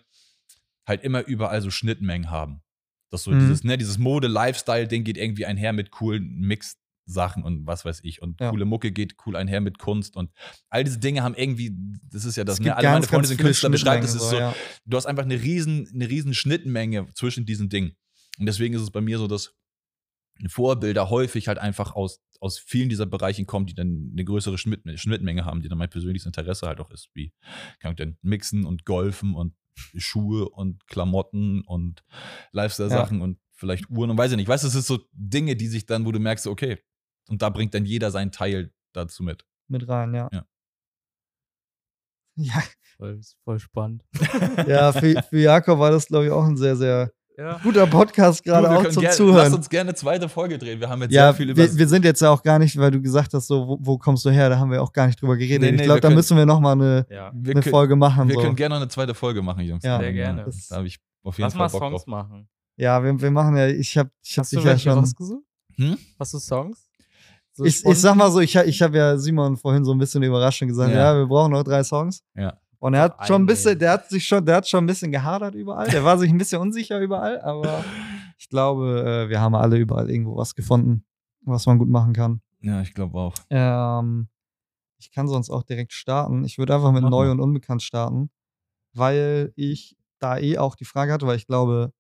halt 0.87 1.03
immer 1.05 1.25
überall 1.27 1.61
so 1.63 1.71
Schnittmengen 1.71 2.31
haben. 2.31 2.63
Dass 3.11 3.23
so 3.23 3.31
Mhm. 3.31 3.41
dieses, 3.41 3.65
ne, 3.65 3.79
dieses 3.79 3.99
Mode-Lifestyle-Ding 3.99 5.05
geht 5.05 5.17
irgendwie 5.17 5.47
einher 5.47 5.73
mit 5.73 5.91
coolen 5.91 6.41
Mix-Sachen 6.41 7.43
und 7.43 7.67
was 7.67 7.85
weiß 7.85 8.01
ich. 8.03 8.21
Und 8.21 8.41
Ja. 8.41 8.51
coole 8.51 8.65
Mucke 8.65 8.91
geht 8.93 9.15
cool 9.27 9.37
einher 9.37 9.61
mit 9.61 9.79
Kunst. 9.79 10.17
Und 10.17 10.31
all 10.69 10.85
diese 10.85 10.99
Dinge 10.99 11.23
haben 11.23 11.35
irgendwie, 11.35 11.75
das 12.11 12.25
ist 12.25 12.37
ja 12.37 12.45
das, 12.45 12.59
ne? 12.61 12.75
Alle 12.77 12.87
meine 12.89 12.97
ganz, 13.01 13.07
Freunde 13.07 13.21
ganz 13.23 13.29
sind 13.29 13.41
Künstler, 13.41 13.71
beschreibt 13.71 14.05
es 14.05 14.15
ist 14.15 14.29
so, 14.31 14.39
ja. 14.39 14.55
du 14.85 14.97
hast 14.97 15.07
einfach 15.07 15.23
eine 15.25 15.41
riesen, 15.41 15.89
eine 15.95 16.09
riesen 16.09 16.35
Schnittmenge 16.35 17.07
zwischen 17.15 17.47
diesen 17.47 17.69
Dingen. 17.69 17.97
Und 18.39 18.47
deswegen 18.47 18.75
ist 18.75 18.83
es 18.83 18.91
bei 18.91 19.01
mir 19.01 19.19
so, 19.19 19.27
dass 19.27 19.55
Vorbilder 20.47 21.11
häufig 21.11 21.49
halt 21.49 21.59
einfach 21.59 21.95
aus, 21.95 22.23
aus 22.41 22.59
vielen 22.59 22.89
dieser 22.89 23.07
Bereichen 23.07 23.47
kommen, 23.47 23.67
die 23.67 23.75
dann 23.75 24.11
eine 24.13 24.25
größere 24.25 24.59
Schnitt, 24.59 24.83
Schnittmenge 24.99 25.45
haben, 25.45 25.63
die 25.63 25.69
dann 25.69 25.79
mein 25.79 25.91
persönliches 25.91 26.27
Interesse 26.27 26.67
halt 26.67 26.81
auch 26.81 26.91
ist, 26.91 27.11
wie 27.15 27.33
kann 27.81 27.93
ich 27.93 27.97
denn 27.97 28.17
Mixen 28.23 28.65
und 28.65 28.85
Golfen 28.85 29.35
und 29.35 29.55
Schuhe 29.97 30.49
und 30.49 30.87
Klamotten 30.87 31.63
und 31.63 32.05
Lifestyle-Sachen 32.53 33.21
und 33.21 33.39
vielleicht 33.53 33.91
Uhren 33.91 34.11
und 34.11 34.19
weiß 34.19 34.31
ich 34.33 34.37
nicht. 34.37 34.49
Weißt 34.49 34.65
du, 34.65 34.69
es 34.69 34.75
ist 34.75 34.87
so 34.87 35.01
Dinge, 35.13 35.57
die 35.57 35.67
sich 35.67 35.87
dann, 35.87 36.05
wo 36.05 36.13
du 36.13 36.21
merkst, 36.21 36.47
okay, 36.47 36.79
und 37.29 37.43
da 37.43 37.51
bringt 37.51 37.75
dann 37.75 37.85
jeder 37.85 38.11
seinen 38.11 38.33
Teil 38.33 38.73
dazu 38.93 39.23
mit. 39.23 39.45
Mit 39.69 39.89
rein, 39.89 40.15
ja. 40.15 40.29
Ja. 40.33 40.47
Ja, 42.41 42.63
Voll, 42.99 43.21
voll 43.45 43.61
spannend. 43.61 44.05
ja 44.67 44.93
für, 44.93 45.23
für 45.23 45.39
Jakob 45.39 45.79
war 45.79 45.93
das, 45.93 46.07
glaube 46.07 46.27
ich, 46.27 46.33
auch 46.33 46.45
ein 46.45 46.57
sehr, 46.57 46.77
sehr 46.77 47.13
Ja. 47.39 47.59
guter 47.63 47.87
Podcast 47.87 48.43
gerade 48.43 48.69
auch 48.69 48.83
können 48.83 48.93
zum 48.93 49.01
gerne- 49.01 49.07
Lass 49.11 49.17
Zuhören. 49.17 49.55
uns 49.55 49.69
gerne 49.69 49.91
eine 49.91 49.95
zweite 49.95 50.29
Folge 50.29 50.59
drehen. 50.59 50.81
Wir 50.81 50.89
haben 50.89 51.03
jetzt 51.03 51.13
Ja, 51.13 51.27
sehr 51.27 51.35
viel 51.35 51.51
über 51.51 51.63
wir, 51.63 51.77
wir 51.79 51.87
sind 51.89 52.05
jetzt 52.05 52.21
ja 52.21 52.31
auch 52.31 52.43
gar 52.43 52.59
nicht, 52.59 52.77
weil 52.77 52.91
du 52.91 53.01
gesagt 53.01 53.33
hast, 53.33 53.47
so, 53.47 53.69
wo, 53.69 53.79
wo 53.81 53.97
kommst 53.97 54.25
du 54.25 54.31
her? 54.31 54.49
Da 54.49 54.59
haben 54.59 54.73
wir 54.73 54.83
auch 54.83 54.93
gar 54.93 55.07
nicht 55.07 55.23
drüber 55.23 55.37
geredet. 55.37 55.61
Nee, 55.63 55.71
nee, 55.71 55.77
ich 55.77 55.83
glaube, 55.85 56.01
da 56.01 56.09
können- 56.09 56.17
müssen 56.17 56.37
wir 56.37 56.45
noch 56.47 56.59
mal 56.59 56.73
eine, 56.73 57.07
ja. 57.09 57.31
wir 57.33 57.53
eine 57.53 57.61
können- 57.63 57.71
Folge 57.73 57.95
machen. 57.95 58.29
Wir 58.29 58.35
so. 58.35 58.41
können 58.41 58.57
gerne 58.57 58.75
noch 58.75 58.81
eine 58.83 58.89
zweite 58.89 59.15
Folge 59.15 59.41
machen, 59.41 59.61
Jungs. 59.65 59.85
Ja, 59.85 60.01
Sehr 60.01 60.13
gerne. 60.13 60.45
Das, 60.47 60.67
da 60.67 60.77
habe 60.79 60.89
ich 60.89 60.99
auf 61.23 61.37
jeden 61.39 61.45
Lass 61.47 61.53
Fall 61.53 61.61
mal 61.61 61.69
Bock 61.71 61.81
Songs 61.81 62.05
drauf. 62.05 62.07
machen. 62.09 62.49
Ja, 62.77 63.03
wir, 63.05 63.21
wir 63.21 63.31
machen 63.31 63.57
ja, 63.57 63.69
ich 63.69 63.97
habe 63.97 64.11
ich 64.23 64.37
hab 64.39 64.49
dich 64.49 64.65
ja 64.65 64.77
schon. 64.79 64.93
rausgesucht? 64.99 65.45
Hm? 65.77 65.97
Hast 66.19 66.35
du 66.35 66.39
Songs? 66.41 66.89
So 67.53 67.65
Ich, 67.65 67.85
ich 67.85 68.01
sag 68.01 68.17
mal 68.17 68.31
so, 68.33 68.41
ich, 68.41 68.55
ich 68.57 68.83
habe 68.83 68.97
ja 68.99 69.17
Simon 69.17 69.57
vorhin 69.57 69.85
so 69.85 69.93
ein 69.93 69.99
bisschen 69.99 70.23
überrascht 70.25 70.61
und 70.63 70.69
gesagt, 70.69 70.93
Ja. 70.93 71.13
ja. 71.13 71.19
wir 71.19 71.27
brauchen 71.27 71.53
noch 71.53 71.63
drei 71.63 71.85
Songs. 71.85 72.23
Ja. 72.37 72.57
Und 72.81 72.95
er 72.95 73.03
hat 73.03 73.27
schon 73.27 73.43
ein 73.43 73.47
bisschen, 73.47 73.79
der 73.79 73.93
hat 73.93 74.09
sich 74.09 74.27
schon, 74.27 74.45
der 74.45 74.57
hat 74.57 74.69
schon 74.69 74.85
ein 74.85 74.87
bisschen 74.87 75.11
gehadert 75.11 75.55
überall. 75.55 75.89
Der 75.89 76.05
war 76.05 76.17
sich 76.19 76.31
ein 76.31 76.39
bisschen 76.39 76.61
unsicher 76.61 77.01
überall, 77.01 77.41
aber 77.41 77.85
ich 78.39 78.49
glaube, 78.49 79.25
äh, 79.27 79.29
wir 79.29 79.41
haben 79.41 79.55
alle 79.55 79.77
überall 79.79 80.09
irgendwo 80.11 80.37
was 80.37 80.55
gefunden. 80.55 81.05
was 81.43 81.67
man 81.67 81.79
gut 81.79 81.89
machen 81.89 82.13
kann. 82.13 82.41
Ja, 82.61 82.81
ich 82.81 82.95
glaube 82.95 83.19
auch. 83.19 83.35
Ähm, 83.51 84.29
ich 85.01 85.11
kann 85.13 85.29
sonst 85.29 85.51
auch 85.51 85.63
direkt 85.63 85.93
starten. 85.93 86.45
Ich 86.45 86.59
würde 86.59 86.75
einfach 86.75 86.93
mit 86.93 87.03
neu 87.05 87.31
und 87.31 87.41
unbekannt 87.41 87.83
starten, 87.83 88.31
weil 88.95 89.53
ich 89.57 89.97
da 90.21 90.39
eh 90.39 90.59
auch 90.59 90.75
die 90.75 90.85
Frage 90.85 91.13
hatte, 91.13 91.27
weil 91.27 91.37
ich 91.37 91.47
glaube, 91.47 91.93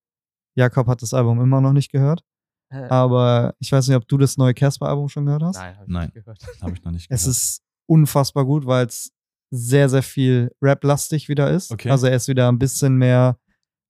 Jakob 0.57 0.87
hat 0.89 1.03
das 1.03 1.15
Album 1.15 1.41
immer 1.41 1.61
noch 1.61 1.73
nicht 1.73 1.91
gehört. 1.93 2.25
Äh, 2.71 2.83
Aber 2.89 3.55
ich 3.61 3.73
weiß 3.73 3.89
nicht, 3.89 3.97
ob 3.97 4.07
du 4.09 4.19
das 4.19 4.37
neue 4.37 4.55
Casper-Album 4.55 5.09
schon 5.09 5.25
gehört 5.27 5.43
hast. 5.43 5.57
Nein, 5.57 5.75
habe 5.77 5.85
ich 5.87 5.93
Nein. 5.93 6.05
nicht 6.07 6.15
gehört. 6.15 6.47
Habe 6.61 6.73
ich 6.73 6.85
noch 6.85 6.93
nicht 6.93 7.09
gehört. 7.09 7.21
Es 7.21 7.27
ist 7.27 7.63
unfassbar 7.87 8.45
gut, 8.45 8.67
weil 8.67 8.87
es 8.87 9.11
sehr, 9.51 9.89
sehr 9.89 10.03
viel 10.03 10.51
Rap-lastig 10.63 11.29
wieder 11.29 11.51
ist. 11.51 11.71
Okay. 11.73 11.91
Also 11.91 12.07
er 12.07 12.17
ist 12.17 12.29
wieder 12.29 12.51
ein 12.51 12.59
bisschen 12.59 12.97
mehr 12.97 13.39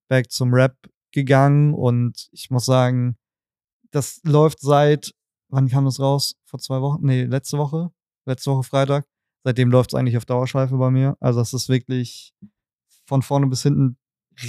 back 0.09 0.31
zum 0.31 0.55
Rap 0.55 0.77
gegangen 1.13 1.75
und 1.75 2.29
ich 2.33 2.51
muss 2.51 2.65
sagen, 2.67 3.17
das 3.91 4.21
läuft 4.25 4.61
seit, 4.61 5.15
wann 5.51 5.69
kam 5.69 5.85
das 5.87 5.99
raus? 6.01 6.37
Vor 6.45 6.61
zwei 6.61 6.81
Wochen? 6.81 7.05
Nee, 7.05 7.25
letzte 7.25 7.59
Woche. 7.59 7.91
Letzte 8.27 8.51
Woche 8.53 8.63
Freitag. 8.63 9.07
Seitdem 9.45 9.71
läuft 9.71 9.93
es 9.93 9.99
eigentlich 9.99 10.17
auf 10.17 10.27
Dauerschleife 10.27 10.77
bei 10.77 10.91
mir. 10.91 11.17
Also 11.21 11.41
es 11.41 11.55
ist 11.55 11.69
wirklich 11.69 12.35
von 13.07 13.23
vorne 13.23 13.47
bis 13.47 13.63
hinten 13.63 13.97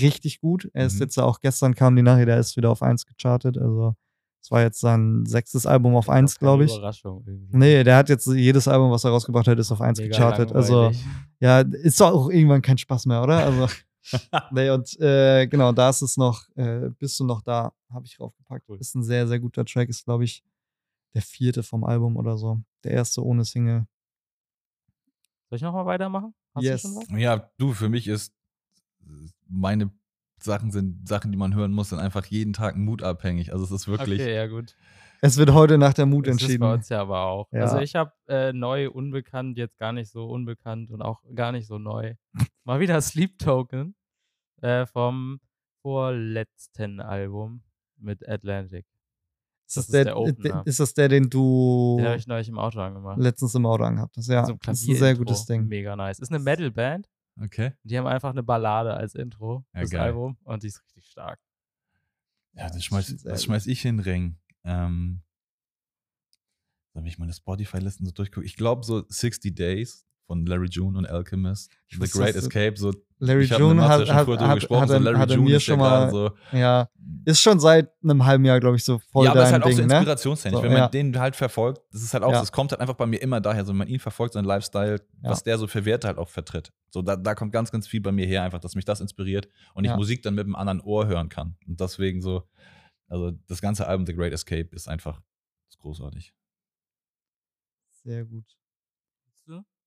richtig 0.02 0.42
gut. 0.42 0.70
Er 0.74 0.86
ist 0.86 0.96
Mhm. 0.96 1.02
jetzt 1.02 1.18
auch, 1.18 1.40
gestern 1.42 1.74
kam 1.76 1.96
die 1.96 2.02
Nachricht, 2.02 2.28
er 2.28 2.40
ist 2.40 2.58
wieder 2.58 2.70
auf 2.72 2.84
1 2.84 3.06
gechartet. 3.06 3.58
Also 3.58 3.96
es 4.42 4.52
war 4.52 4.62
jetzt 4.62 4.80
sein 4.80 5.26
sechstes 5.26 5.66
Album 5.66 5.96
auf 5.96 6.10
1, 6.10 6.36
Keine 6.40 6.48
glaube 6.48 6.64
ich. 6.66 6.72
Überraschung 6.74 7.24
irgendwie. 7.28 7.58
Nee, 7.58 7.84
der 7.84 7.98
hat 7.98 8.10
jetzt 8.10 8.26
jedes 8.28 8.68
Album, 8.68 8.90
was 8.92 9.04
er 9.04 9.12
rausgebracht 9.12 9.48
hat, 9.48 9.60
ist 9.60 9.72
auf 9.72 9.82
1 9.82 10.00
Mega 10.00 10.12
gechartet. 10.12 10.52
Also, 10.54 10.84
langweilig. 10.84 11.06
ja, 11.40 11.60
ist 11.60 12.00
doch 12.00 12.12
auch 12.14 12.30
irgendwann 12.30 12.62
kein 12.62 12.78
Spaß 12.78 13.06
mehr, 13.06 13.22
oder? 13.22 13.38
Also, 13.46 13.68
nee, 14.52 14.70
und 14.70 14.98
äh, 15.00 15.46
genau, 15.48 15.72
da 15.74 15.90
ist 15.90 16.02
es 16.02 16.16
noch, 16.18 16.48
äh, 16.56 16.90
bist 16.98 17.20
du 17.20 17.26
noch 17.26 17.42
da, 17.42 17.74
habe 17.92 18.06
ich 18.06 18.16
draufgepackt. 18.18 18.68
Cool. 18.70 18.78
Ist 18.80 18.96
ein 18.96 19.04
sehr, 19.04 19.28
sehr 19.28 19.40
guter 19.40 19.66
Track, 19.66 19.90
ist, 19.90 20.06
glaube 20.06 20.24
ich, 20.24 20.44
der 21.14 21.22
vierte 21.22 21.62
vom 21.64 21.84
Album 21.84 22.16
oder 22.18 22.38
so. 22.38 22.60
Der 22.84 22.92
erste 22.92 23.24
ohne 23.24 23.44
Single. 23.44 23.86
Soll 25.50 25.58
ich 25.58 25.62
nochmal 25.64 25.86
weitermachen? 25.86 26.34
Hast 26.56 26.64
Yes. 26.64 26.82
du 26.84 26.88
schon 26.90 26.98
was? 26.98 27.20
Ja, 27.20 27.50
du, 27.58 27.74
für 27.74 27.90
mich 27.90 28.08
ist 28.08 28.34
meine 29.48 29.92
Sachen 30.44 30.72
sind 30.72 31.08
Sachen, 31.08 31.32
die 31.32 31.38
man 31.38 31.56
hören 31.56 31.72
muss, 31.72 31.90
sind 31.90 32.00
einfach 32.00 32.26
jeden 32.26 32.54
Tag 32.54 32.76
mutabhängig. 32.76 33.52
Also 33.54 33.64
es 33.66 33.72
ist 33.72 33.88
wirklich. 33.88 34.22
Okay, 34.22 34.36
ja 34.36 34.48
gut. 34.48 34.76
Es 35.22 35.36
wird 35.38 35.52
heute 35.52 35.78
nach 35.78 35.94
der 35.94 36.06
Mut 36.06 36.28
Das 36.28 36.36
ist 36.36 36.40
bei 36.40 36.46
entschieden. 36.46 36.64
uns 36.64 36.90
ja 36.90 37.02
aber 37.02 37.22
auch. 37.26 37.50
Ja. 37.52 37.62
Also 37.64 37.80
ich 37.80 37.96
habe 37.96 38.14
äh, 38.28 38.54
neu, 38.54 38.90
unbekannt, 38.90 39.58
jetzt 39.58 39.78
gar 39.78 39.92
nicht 39.92 40.10
so 40.10 40.26
unbekannt 40.30 40.92
und 40.92 41.02
auch 41.02 41.22
gar 41.36 41.52
nicht 41.52 41.68
so 41.68 41.78
neu. 41.78 42.14
Mal 42.64 42.80
wieder 42.80 43.02
Sleep 43.02 43.38
Token 43.38 43.96
äh, 44.62 44.86
vom 44.86 45.42
vorletzten 45.82 47.02
Album 47.02 47.64
mit 47.98 48.28
Atlantic. 48.28 48.86
Ist 49.68 49.78
das 49.78 49.88
das, 49.88 50.00
ist 50.00 50.06
der, 50.06 50.34
der 50.54 50.64
ist 50.66 50.80
das 50.80 50.94
der, 50.94 51.10
den 51.10 51.30
du 51.30 51.98
Den 52.00 52.08
habe 52.08 52.16
ich 52.18 52.26
neulich 52.26 52.48
im 52.50 52.58
Auto 52.58 52.80
angemacht. 52.80 53.20
letztens 53.20 53.54
im 53.56 53.66
Auto 53.66 53.84
angehabt 53.84 54.16
hast? 54.18 54.28
Ja, 54.28 54.46
so 54.46 54.54
ein 54.54 54.60
das 54.66 54.82
ist 54.82 54.90
ein 54.90 54.96
sehr 54.96 55.16
gutes 55.16 55.46
Ding. 55.46 55.68
Mega 55.68 55.96
nice. 55.96 56.20
Ist 56.20 56.32
eine 56.32 56.40
Metal-Band. 56.44 57.08
Okay. 57.42 57.74
Die 57.84 57.98
haben 57.98 58.08
einfach 58.08 58.32
eine 58.32 58.44
Ballade 58.44 58.94
als 58.94 59.16
Intro 59.16 59.66
Ja, 59.74 59.80
fürs 59.80 59.92
geil. 59.92 60.02
Album 60.02 60.38
und 60.44 60.64
die 60.64 60.68
ist 60.68 60.82
richtig 60.84 61.06
stark. 61.06 61.40
Ja, 62.54 62.70
das 62.70 62.84
schmeiß, 62.84 63.24
das 63.24 63.44
schmeiß 63.44 63.68
ich 63.68 63.86
in 63.86 63.98
den 63.98 64.04
Ring. 64.04 64.38
Ähm, 64.64 65.22
wenn 66.94 67.06
ich 67.06 67.18
meine 67.18 67.34
Spotify-Listen 67.34 68.06
so 68.06 68.12
durchgucke, 68.12 68.46
ich 68.46 68.56
glaube 68.56 68.84
so 68.84 69.06
60 69.08 69.56
Days 69.56 70.06
von 70.30 70.46
Larry 70.46 70.68
June 70.70 70.96
und 70.96 71.10
Alchemist. 71.10 71.72
Ich 71.88 71.96
The 71.96 72.02
wusste, 72.02 72.20
Great 72.20 72.36
Escape, 72.36 72.74
so 72.78 72.94
Larry 73.18 73.46
June 73.46 73.82
hat, 73.82 74.08
hat, 74.08 74.28
hat, 74.28 74.56
gesprochen, 74.56 74.82
hat, 74.82 74.90
so 74.90 74.98
Larry 75.00 75.18
hat 75.18 75.32
June 75.32 75.42
mir 75.42 75.60
schon 75.60 75.80
mal, 75.80 76.12
so. 76.12 76.30
ja, 76.52 76.88
ist 77.26 77.42
schon 77.42 77.60
seit 77.60 77.90
einem 78.04 78.24
halben 78.24 78.46
Jahr, 78.46 78.60
glaube 78.60 78.76
ich, 78.76 78.84
so 78.84 79.00
voll 79.00 79.26
ja, 79.26 79.32
aber 79.32 79.42
es 79.42 79.48
ist 79.48 79.54
halt 79.54 79.64
auch 79.64 79.72
so 79.72 79.78
Ding, 79.78 79.88
ne? 79.88 79.96
inspirationstechnisch. 79.96 80.60
So, 80.60 80.64
wenn 80.64 80.72
man 80.72 80.82
ja. 80.82 80.88
den 80.88 81.18
halt 81.18 81.36
verfolgt, 81.36 81.82
das 81.92 82.04
ist 82.04 82.14
halt 82.14 82.24
auch, 82.24 82.32
Ja. 82.32 82.42
das 82.42 82.52
kommt 82.52 82.72
halt 82.72 82.80
einfach 82.80 82.94
bei 82.94 83.08
mir 83.08 83.20
immer 83.24 83.42
daher, 83.42 83.66
so 83.66 83.72
wenn 83.72 83.78
man 83.80 83.88
ihn 83.88 84.00
verfolgt, 84.00 84.36
seinen 84.36 84.46
Lifestyle, 84.46 85.02
Ja. 85.24 85.32
was 85.32 85.42
der 85.42 85.58
so 85.58 85.66
für 85.66 85.84
Werte 85.84 86.06
halt 86.06 86.20
auch 86.20 86.30
vertritt. 86.30 86.72
So, 86.92 87.02
da, 87.02 87.16
da 87.16 87.34
kommt 87.34 87.52
ganz, 87.52 87.72
ganz 87.72 87.88
viel 87.88 88.02
bei 88.02 88.12
mir 88.12 88.28
her, 88.28 88.44
einfach, 88.44 88.60
dass 88.60 88.76
mich 88.76 88.86
das 88.86 89.02
inspiriert 89.02 89.48
und 89.74 89.84
ich. 89.84 89.96
Musik 89.96 90.22
dann 90.22 90.36
mit 90.36 90.46
einem 90.46 90.56
anderen 90.56 90.80
Ohr 90.82 91.08
hören 91.08 91.30
kann. 91.30 91.58
Und 91.68 91.80
deswegen 91.82 92.22
so, 92.22 92.44
also 93.08 93.32
das 93.48 93.62
ganze 93.62 93.88
Album 93.88 94.06
The 94.06 94.14
Great 94.14 94.32
Escape 94.32 94.70
ist 94.74 94.88
einfach 94.88 95.20
ist 95.70 95.80
großartig. 95.80 96.36
Sehr 98.04 98.26
gut. 98.26 98.59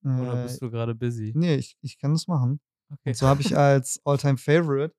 Oder 0.04 0.40
Äh, 0.40 0.42
bist 0.44 0.60
du 0.62 0.70
gerade 0.70 0.94
busy? 0.94 1.32
Nee, 1.34 1.54
ich, 1.56 1.76
ich 1.80 1.98
kann 1.98 2.12
das 2.12 2.26
machen. 2.28 2.60
Okay. 2.90 3.10
Und 3.10 3.16
so 3.16 3.26
habe 3.26 3.40
ich 3.42 3.56
als 3.56 4.00
Alltime 4.04 4.36
Favorite 4.38 4.94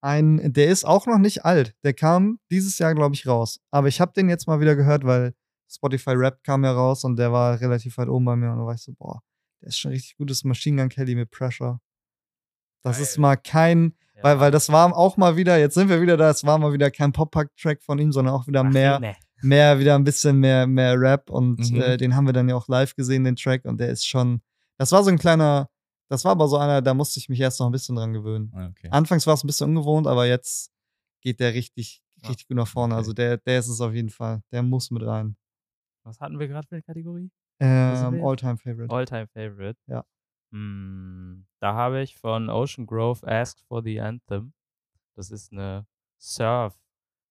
einen, 0.00 0.52
der 0.52 0.68
ist 0.68 0.84
auch 0.84 1.06
noch 1.06 1.18
nicht 1.18 1.44
alt. 1.44 1.74
Der 1.82 1.94
kam 1.94 2.38
dieses 2.50 2.78
Jahr, 2.78 2.94
glaube 2.94 3.14
ich, 3.14 3.26
raus. 3.26 3.60
Aber 3.70 3.88
ich 3.88 4.00
habe 4.00 4.12
den 4.12 4.28
jetzt 4.28 4.46
mal 4.46 4.60
wieder 4.60 4.76
gehört, 4.76 5.04
weil 5.04 5.34
Spotify 5.70 6.10
Rap 6.10 6.42
kam 6.44 6.62
ja 6.64 6.72
raus 6.72 7.04
und 7.04 7.16
der 7.16 7.32
war 7.32 7.58
relativ 7.60 7.96
weit 7.98 8.08
oben 8.08 8.24
bei 8.26 8.36
mir. 8.36 8.52
Und 8.52 8.58
da 8.58 8.66
war 8.66 8.74
ich 8.74 8.82
so, 8.82 8.92
boah, 8.92 9.22
der 9.62 9.68
ist 9.68 9.78
schon 9.78 9.92
richtig 9.92 10.16
gut. 10.16 10.28
Das 10.30 10.38
ist 10.38 10.44
Machine 10.44 10.80
Gun 10.80 10.88
Kelly 10.90 11.14
mit 11.14 11.30
Pressure. 11.30 11.80
Das 12.82 13.00
ist 13.00 13.14
Geil. 13.14 13.22
mal 13.22 13.36
kein, 13.36 13.94
Ja. 14.14 14.22
weil, 14.24 14.40
weil 14.40 14.50
das 14.50 14.68
war 14.70 14.94
auch 14.94 15.16
mal 15.16 15.36
wieder, 15.36 15.58
jetzt 15.58 15.72
sind 15.74 15.88
wir 15.88 16.02
wieder 16.02 16.18
da, 16.18 16.28
es 16.30 16.44
war 16.44 16.58
mal 16.58 16.72
wieder 16.74 16.90
kein 16.90 17.12
Pop-Punk-Track 17.12 17.82
von 17.82 17.98
ihm, 17.98 18.12
sondern 18.12 18.34
auch 18.34 18.46
wieder 18.46 18.60
Ach, 18.60 18.70
mehr, 18.70 19.00
nee. 19.00 19.16
Mehr, 19.42 19.78
wieder 19.78 19.94
ein 19.94 20.04
bisschen 20.04 20.38
mehr, 20.38 20.66
mehr 20.66 20.98
Rap 20.98 21.30
und 21.30 21.58
Mhm. 21.70 21.80
äh, 21.80 21.96
den 21.96 22.14
haben 22.16 22.26
wir 22.26 22.32
dann 22.32 22.48
ja 22.48 22.54
auch 22.56 22.68
live 22.68 22.94
gesehen, 22.94 23.24
den 23.24 23.36
Track, 23.36 23.64
und 23.64 23.78
der 23.78 23.88
ist 23.90 24.06
schon, 24.06 24.40
das 24.78 24.92
war 24.92 25.02
so 25.04 25.10
ein 25.10 25.18
kleiner, 25.18 25.68
das 26.08 26.24
war 26.24 26.32
aber 26.32 26.48
so 26.48 26.56
einer, 26.58 26.80
da 26.82 26.94
musste 26.94 27.18
ich 27.18 27.28
mich 27.28 27.40
erst 27.40 27.60
noch 27.60 27.66
ein 27.66 27.72
bisschen 27.72 27.96
dran 27.96 28.12
gewöhnen. 28.12 28.50
Ah, 28.54 28.68
Okay. 28.68 28.88
Anfangs 28.90 29.26
war 29.26 29.34
es 29.34 29.44
ein 29.44 29.46
bisschen 29.46 29.68
ungewohnt, 29.70 30.06
aber 30.06 30.26
jetzt 30.26 30.70
geht 31.20 31.40
der 31.40 31.54
richtig, 31.54 32.02
Ja. 32.22 32.28
richtig 32.28 32.48
gut 32.48 32.56
nach 32.56 32.68
vorne. 32.68 32.94
Okay. 32.94 32.98
Also 32.98 33.12
der, 33.12 33.36
der 33.38 33.58
ist 33.58 33.68
es 33.68 33.80
auf 33.80 33.92
jeden 33.94 34.10
Fall. 34.10 34.42
Der 34.52 34.62
muss 34.62 34.90
mit 34.90 35.02
rein. 35.04 35.36
Was 36.04 36.20
hatten 36.20 36.38
wir 36.38 36.48
gerade 36.48 36.66
für 36.68 36.74
eine 36.76 36.82
Kategorie? 36.82 37.30
Ähm? 37.60 38.22
All-Time 38.24 38.58
Favorite. 38.58 38.92
All-Time 38.94 39.26
Favorite. 39.28 39.78
Ja. 39.86 40.04
Hm, 40.52 41.46
da 41.60 41.74
habe 41.74 42.02
ich 42.02 42.16
von 42.16 42.50
Ocean 42.50 42.86
Grove 42.86 43.26
Asked 43.26 43.60
for 43.66 43.82
the 43.82 44.00
Anthem. 44.00 44.52
Das 45.16 45.30
ist 45.30 45.52
eine 45.52 45.86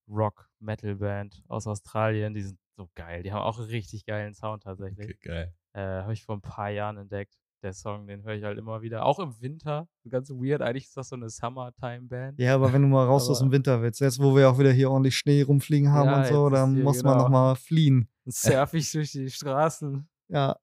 Surf-Rock-Metal-Band 0.07 1.43
aus 1.47 1.67
Australien. 1.67 2.33
Die 2.33 2.41
sind 2.43 2.59
so 2.77 2.89
geil. 2.95 3.23
Die 3.23 3.31
haben 3.31 3.41
auch 3.41 3.59
einen 3.59 3.69
richtig 3.69 4.05
geilen 4.05 4.33
Sound 4.33 4.63
tatsächlich. 4.63 5.05
okay, 5.05 5.17
geil. 5.21 5.53
Äh, 5.73 6.01
habe 6.01 6.13
ich 6.13 6.23
vor 6.23 6.35
ein 6.35 6.41
paar 6.41 6.69
Jahren 6.69 6.97
entdeckt. 6.97 7.35
Der 7.63 7.73
Song, 7.73 8.07
den 8.07 8.23
höre 8.23 8.33
ich 8.33 8.43
halt 8.43 8.57
immer 8.57 8.81
wieder. 8.81 9.05
Auch 9.05 9.19
im 9.19 9.39
Winter. 9.39 9.87
Ganz 10.09 10.29
weird. 10.29 10.61
Eigentlich 10.61 10.83
ist 10.85 10.97
das 10.97 11.07
so 11.09 11.15
eine 11.15 11.29
Summertime-Band. 11.29 12.37
Ja, 12.37 12.55
aber 12.55 12.73
wenn 12.73 12.81
du 12.81 12.89
mal 12.89 13.05
raus 13.05 13.29
aus 13.29 13.39
dem 13.39 13.51
Winter 13.53 13.81
willst, 13.81 14.01
jetzt 14.01 14.19
wo 14.19 14.35
wir 14.35 14.49
auch 14.49 14.59
wieder 14.59 14.71
hier 14.73 14.91
ordentlich 14.91 15.17
Schnee 15.17 15.43
rumfliegen 15.43 15.89
haben 15.89 16.09
Ja, 16.09 16.17
und 16.19 16.25
so, 16.27 16.49
dann 16.49 16.81
muss 16.81 17.03
man 17.03 17.13
genau. 17.13 17.23
nochmal 17.23 17.55
fliehen. 17.55 18.09
Dann 18.25 18.31
surf 18.33 18.73
ich 18.73 18.91
durch 18.91 19.11
die 19.13 19.29
Straßen. 19.29 20.07
Ja. 20.27 20.57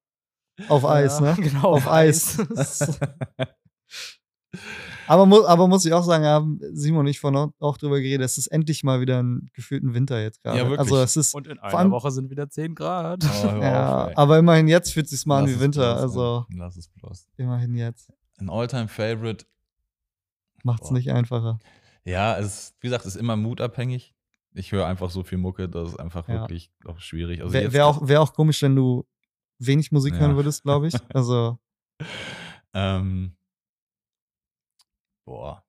Auf 0.69 0.85
Eis, 0.85 1.21
ja, 1.21 1.35
ne? 1.35 1.37
Genau, 1.43 1.73
Auf 1.73 1.89
Eis. 1.89 2.37
aber, 5.11 5.27
mu 5.27 5.45
aber 5.47 5.67
muss 5.69 5.85
ich 5.85 5.93
auch 5.93 6.05
sagen, 6.05 6.25
haben 6.25 6.61
Simon 6.73 7.01
und 7.01 7.07
ich 7.09 7.21
vorhin 7.21 7.53
auch 7.59 7.77
drüber 7.79 8.01
geredet, 8.01 8.25
es 8.25 8.39
ist 8.39 8.47
endlich 8.47 8.85
mal 8.85 9.01
wieder 9.01 9.23
ein 9.23 9.51
gefühlten 9.53 9.93
Winter 9.95 10.21
jetzt 10.23 10.43
gerade. 10.43 10.59
Ja, 10.59 10.65
wirklich. 10.65 10.79
Also 10.81 10.97
es 10.99 11.17
ist, 11.17 11.35
Und 11.35 11.47
in 11.47 11.59
einer 11.59 11.75
allem- 11.79 11.91
Woche 11.91 12.11
sind 12.11 12.31
wieder 12.31 12.49
10 12.49 12.75
Grad. 12.75 13.25
Oh, 13.25 13.27
auf, 13.47 13.63
ja, 13.63 14.07
ey. 14.09 14.15
aber 14.17 14.39
immerhin 14.39 14.69
jetzt 14.69 14.93
fühlt 14.93 15.07
es 15.07 15.11
sich 15.13 15.27
mal 15.27 15.39
an 15.39 15.43
Lass 15.45 15.51
wie 15.51 15.55
es 15.57 15.61
Winter. 15.61 15.93
bloß, 15.95 16.03
Also. 16.03 16.47
Lass 16.57 16.77
es 16.77 16.89
bloß. 16.89 17.29
immerhin 17.37 17.75
jetzt. 17.75 18.11
Ein 18.39 18.49
All-Time-Favorite. 18.51 19.45
Macht's 20.63 20.89
Boah. 20.89 20.95
nicht 20.95 21.11
einfacher. 21.11 21.59
Ja, 22.05 22.39
es 22.39 22.47
ist, 22.47 22.75
wie 22.81 22.87
gesagt, 22.89 23.05
es 23.05 23.15
ist 23.15 23.21
immer 23.21 23.37
mutabhängig. 23.37 24.15
Ich 24.55 24.73
höre 24.73 24.87
einfach 24.87 25.11
so 25.11 25.23
viel 25.23 25.39
Mucke, 25.39 25.69
das 25.69 25.91
ist 25.91 26.01
einfach 26.01 26.27
Ja. 26.29 26.41
wirklich 26.41 26.71
auch 26.85 26.99
schwierig. 26.99 27.41
Also 27.41 27.53
Wäre 27.53 27.73
wär 27.73 27.87
auch, 27.87 28.07
wär 28.09 28.21
auch 28.21 28.33
komisch, 28.33 28.63
wenn 28.63 28.75
du 28.75 29.07
wenig 29.59 29.93
Musik 29.93 30.15
Ja. 30.15 30.21
hören 30.21 30.37
würdest, 30.37 30.63
glaube 30.63 30.89
ich. 30.89 30.95
Also, 31.15 31.59
Ähm, 32.73 33.37
boah. 35.31 35.65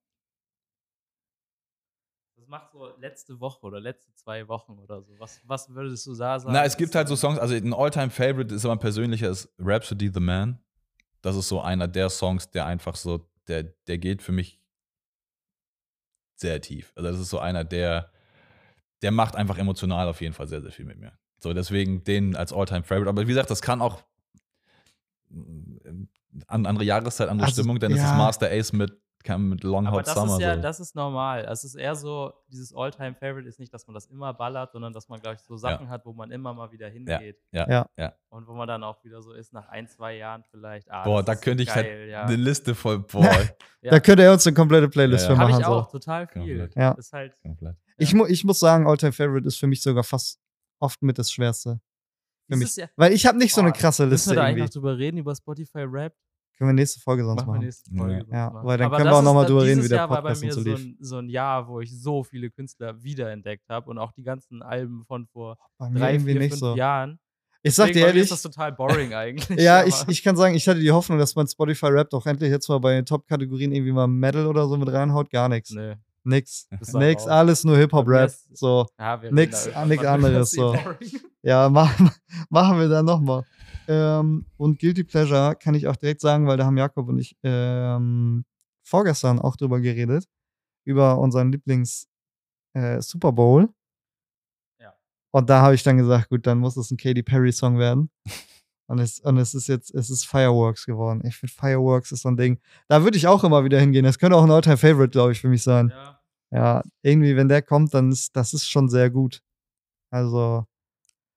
Was 2.36 2.48
macht 2.48 2.72
so 2.72 2.90
letzte 2.98 3.40
Woche 3.40 3.62
oder 3.68 3.80
letzte 3.80 4.12
zwei 4.16 4.48
Wochen 4.48 4.80
oder 4.80 5.04
so? 5.04 5.14
Was, 5.20 5.40
was 5.46 5.70
würdest 5.70 6.08
du 6.08 6.16
da 6.16 6.40
sagen? 6.40 6.52
Na, 6.54 6.64
es 6.66 6.76
gibt 6.76 6.96
halt 6.96 7.08
so 7.08 7.16
so- 7.16 7.28
Songs, 7.28 7.38
also 7.38 7.54
ein 7.54 7.74
All-Time-Favorite 7.74 8.56
ist 8.56 8.66
aber 8.66 8.74
ein 8.74 8.80
persönlicher, 8.80 9.30
ist 9.30 9.54
Rhapsody 9.60 10.10
the 10.12 10.20
Man. 10.20 10.60
Das 11.22 11.36
ist 11.36 11.48
so 11.48 11.62
einer 11.62 11.88
der 11.88 12.10
Songs, 12.10 12.50
der 12.50 12.66
einfach 12.66 12.96
so, 12.96 13.30
der, 13.48 13.64
der 13.86 14.00
geht 14.00 14.24
für 14.24 14.32
mich 14.32 14.60
sehr 16.36 16.60
tief. 16.60 16.92
Also 16.96 17.12
das 17.12 17.20
ist 17.20 17.30
so 17.30 17.38
einer, 17.38 17.64
der, 17.64 18.12
der 19.04 19.12
macht 19.12 19.36
einfach 19.36 19.60
emotional 19.60 20.08
auf 20.08 20.22
jeden 20.22 20.34
Fall 20.34 20.48
sehr, 20.48 20.62
sehr 20.62 20.72
viel 20.72 20.86
mit 20.86 20.98
mir. 20.98 21.14
So, 21.38 21.54
deswegen 21.54 22.04
den 22.04 22.36
als 22.36 22.52
All-Time-Favorite. 22.52 23.10
Aber 23.10 23.22
wie 23.22 23.28
gesagt, 23.28 23.52
das 23.52 23.62
kann 23.62 23.80
auch 23.82 24.02
mm, 25.30 26.06
an 26.48 26.66
andere 26.66 26.86
Jahreszeit, 26.86 27.30
andere 27.30 27.46
Also, 27.48 27.62
Stimmung, 27.62 27.80
denn 27.80 27.92
es 27.92 28.00
ja. 28.00 28.06
ist 28.12 28.18
Master 28.18 28.50
Ace 28.50 28.74
mit, 28.74 29.00
kam 29.24 29.50
mit 29.50 29.64
Long 29.64 29.88
Aber 29.88 29.98
Hot 29.98 30.08
das 30.08 30.14
Summer. 30.14 30.34
ist 30.34 30.42
ja, 30.42 30.56
so. 30.56 30.62
das 30.62 30.80
ist 30.80 30.96
normal. 30.96 31.46
Es 31.50 31.64
ist 31.64 31.76
eher 31.76 31.96
so, 31.96 32.34
dieses 32.48 32.74
All-Time-Favorite 32.74 33.48
ist 33.48 33.60
nicht, 33.60 33.74
dass 33.74 33.88
man 33.88 33.94
das 33.94 34.06
immer 34.08 34.34
ballert, 34.34 34.72
sondern 34.72 34.94
dass 34.94 35.08
man, 35.10 35.20
glaube 35.20 35.36
ich, 35.36 35.42
so 35.42 35.58
Sachen 35.58 35.90
hat, 35.90 36.06
wo 36.06 36.14
man 36.14 36.32
immer 36.32 36.54
mal 36.54 36.72
wieder 36.72 36.88
hingeht. 36.90 37.38
ja, 37.52 37.70
Ja. 37.70 37.90
ja. 37.98 38.14
Und 38.30 38.48
wo 38.48 38.54
man 38.54 38.68
dann 38.68 38.84
auch 38.84 39.04
wieder 39.04 39.22
so 39.22 39.34
ist, 39.34 39.52
nach 39.54 39.68
ein, 39.70 39.88
zwei 39.88 40.16
Jahren 40.18 40.44
vielleicht. 40.52 40.90
Ah, 40.92 41.04
Boah, 41.04 41.24
da 41.24 41.36
könnte 41.36 41.64
ich 41.64 41.70
geil, 41.70 41.76
halt 42.00 42.10
ja. 42.10 42.24
eine 42.24 42.36
Liste 42.36 42.76
voll, 42.76 43.00
boah, 43.12 43.24
Ja. 43.82 43.92
da 43.92 44.00
könnte 44.00 44.24
er 44.24 44.32
uns 44.34 44.46
eine 44.48 44.54
komplette 44.56 44.88
Playlist 44.90 45.26
Ja, 45.26 45.32
ja. 45.32 45.36
für 45.36 45.42
machen. 45.48 45.60
ich 45.62 45.66
auch, 45.66 45.86
So. 45.92 45.98
total 46.00 46.28
viel. 46.28 46.42
Komplett. 46.60 46.76
Ja. 46.76 46.92
Ist 46.92 47.12
halt, 47.14 47.36
komplett. 47.42 47.76
Ich, 47.98 48.14
mu 48.14 48.26
ich 48.26 48.44
muss 48.44 48.60
sagen, 48.60 48.88
All-Time 48.88 49.12
Favorite 49.12 49.48
ist 49.48 49.58
für 49.58 49.68
mich 49.68 49.82
sogar 49.84 50.04
fast 50.04 50.40
oft 50.80 51.02
mit 51.02 51.18
das 51.18 51.32
Schwerste. 51.32 51.80
Für 52.50 52.58
mich. 52.58 52.76
ja- 52.76 52.88
Weil 52.98 53.14
ich 53.14 53.26
habe 53.26 53.38
nicht 53.38 53.54
so 53.54 53.62
eine 53.62 53.72
krasse 53.72 54.04
Müssen 54.04 54.12
Liste 54.12 54.32
wir 54.32 54.36
da 54.38 54.44
eigentlich 54.44 54.64
noch 54.66 54.70
drüber 54.70 54.98
reden, 54.98 55.18
über 55.18 55.34
Spotify 55.36 55.84
Rap? 55.84 56.14
Können 56.62 56.70
wir 56.78 56.82
nächste 56.82 57.00
Folge 57.00 57.24
sonst 57.26 57.44
Machen 57.48 57.60
nächste 57.60 57.90
Folge. 57.96 58.14
Ja. 58.14 58.20
sonst 58.20 58.32
Ja, 58.32 58.64
weil 58.64 58.78
dann 58.78 58.86
Aber 58.86 58.98
können 58.98 59.10
wir 59.10 59.16
auch 59.18 59.22
noch 59.24 59.34
mal 59.34 59.42
ist- 59.42 59.50
drüber 59.50 59.64
reden, 59.64 59.84
wie 59.84 59.88
der 59.88 59.98
Jahr 59.98 60.10
war 60.12 60.18
bei 60.22 60.30
Podcast 60.30 60.44
mir 60.44 60.54
so 60.54 60.62
lief. 60.62 60.78
ein, 60.80 60.98
so 61.00 61.18
ein 61.18 61.28
Jahr, 61.30 61.68
wo 61.68 61.80
ich 61.82 62.00
so 62.00 62.24
viele 62.24 62.52
Künstler 62.52 63.02
wiederentdeckt 63.02 63.68
habe 63.68 63.90
und 63.90 63.98
auch 63.98 64.12
die 64.12 64.22
ganzen 64.22 64.62
Alben 64.62 65.04
von 65.08 65.26
vor 65.26 65.58
Bei 65.80 65.90
drei, 65.90 66.20
vier, 66.20 66.36
nicht 66.38 66.50
fünf 66.50 66.60
so. 66.60 66.76
Jahren. 66.76 67.18
Ich 67.64 67.74
sag 67.74 67.88
Deswegen, 67.88 68.00
dir 68.04 68.08
ehrlich, 68.10 68.22
ist 68.24 68.32
das 68.32 68.44
total 68.44 68.74
boring 68.74 69.12
eigentlich. 69.16 69.60
ja, 69.60 69.84
ich, 69.84 69.96
ich 70.08 70.22
kann 70.24 70.36
sagen, 70.36 70.54
ich 70.54 70.68
hatte 70.68 70.80
die 70.80 70.92
Hoffnung, 70.92 71.18
dass 71.18 71.36
man 71.36 71.48
Spotify 71.48 71.88
Rap 71.88 72.12
doch 72.12 72.28
endlich 72.28 72.52
jetzt 72.52 72.70
mal 72.70 72.80
bei 72.80 72.94
den 72.94 73.08
Top-Kategorien 73.08 73.72
irgendwie 73.72 73.92
mal 73.92 74.06
Metal 74.08 74.46
oder 74.46 74.68
so 74.68 74.78
mit 74.78 74.92
reinhaut. 74.92 75.32
Gar 75.32 75.50
nichts. 75.50 75.72
Nö. 75.72 75.96
Nix. 76.24 76.68
Nix, 76.94 77.26
alles 77.28 77.64
nur 77.64 77.78
Hip-Hop-Rap. 77.78 78.32
So. 78.54 78.86
Ja, 79.00 79.18
Nix- 79.32 79.70
nix 79.88 80.06
anderes, 80.06 80.52
so. 80.52 80.76
Ja, 81.42 81.70
machen, 81.70 82.12
machen 82.50 82.80
wir 82.80 82.88
dann 82.90 83.06
nochmal. 83.06 83.44
Ähm, 83.88 84.46
und 84.58 84.80
Guilty 84.80 85.04
Pleasure 85.04 85.56
kann 85.56 85.74
ich 85.74 85.88
auch 85.88 85.96
direkt 85.96 86.22
sagen, 86.22 86.46
weil 86.48 86.58
da 86.58 86.66
haben 86.66 86.78
Jakob 86.78 87.08
und 87.10 87.18
ich 87.20 87.36
ähm, 87.44 88.46
vorgestern 88.84 89.40
auch 89.40 89.56
drüber 89.56 89.80
geredet. 89.80 90.26
Über 90.86 91.18
unseren 91.20 91.52
Lieblings 91.52 92.08
äh, 92.74 93.02
Super 93.02 93.32
Bowl. 93.32 93.70
Ja. 94.80 94.94
Und 95.32 95.50
da 95.50 95.62
habe 95.62 95.76
ich 95.76 95.84
dann 95.84 95.98
gesagt, 95.98 96.30
gut, 96.30 96.46
dann 96.48 96.60
muss 96.60 96.78
es 96.78 96.92
ein 96.92 96.98
Katy 96.98 97.24
Perry 97.24 97.52
Song 97.52 97.78
werden. 97.80 98.10
Und 98.92 99.00
es, 99.00 99.22
und 99.22 99.38
es 99.38 99.54
ist 99.54 99.70
jetzt, 99.70 99.96
es 99.96 100.10
ist 100.10 100.26
Fireworks 100.26 100.86
geworden. 100.86 101.22
Ich 101.26 101.38
finde, 101.38 101.54
Fireworks 101.54 102.12
ist 102.12 102.24
so 102.24 102.30
ein 102.30 102.36
Ding. 102.36 102.60
Da 102.90 103.06
würde 103.06 103.16
ich 103.16 103.26
auch 103.26 103.42
immer 103.46 103.64
wieder 103.64 103.80
hingehen. 103.80 104.04
Das 104.04 104.20
könnte 104.20 104.36
auch 104.36 104.44
ein 104.44 104.52
Alltime 104.52 104.76
Favorite, 104.76 105.12
glaube 105.12 105.32
ich, 105.32 105.40
für 105.40 105.48
mich 105.48 105.64
sein. 105.64 105.94
Ja. 105.96 106.20
Ja, 106.54 106.84
irgendwie, 107.02 107.38
wenn 107.38 107.48
der 107.48 107.62
kommt, 107.62 107.94
dann 107.94 108.12
ist 108.12 108.36
das 108.36 108.54
ist 108.54 108.70
schon 108.70 108.90
sehr 108.90 109.10
gut. 109.10 109.42
Also, 110.10 110.66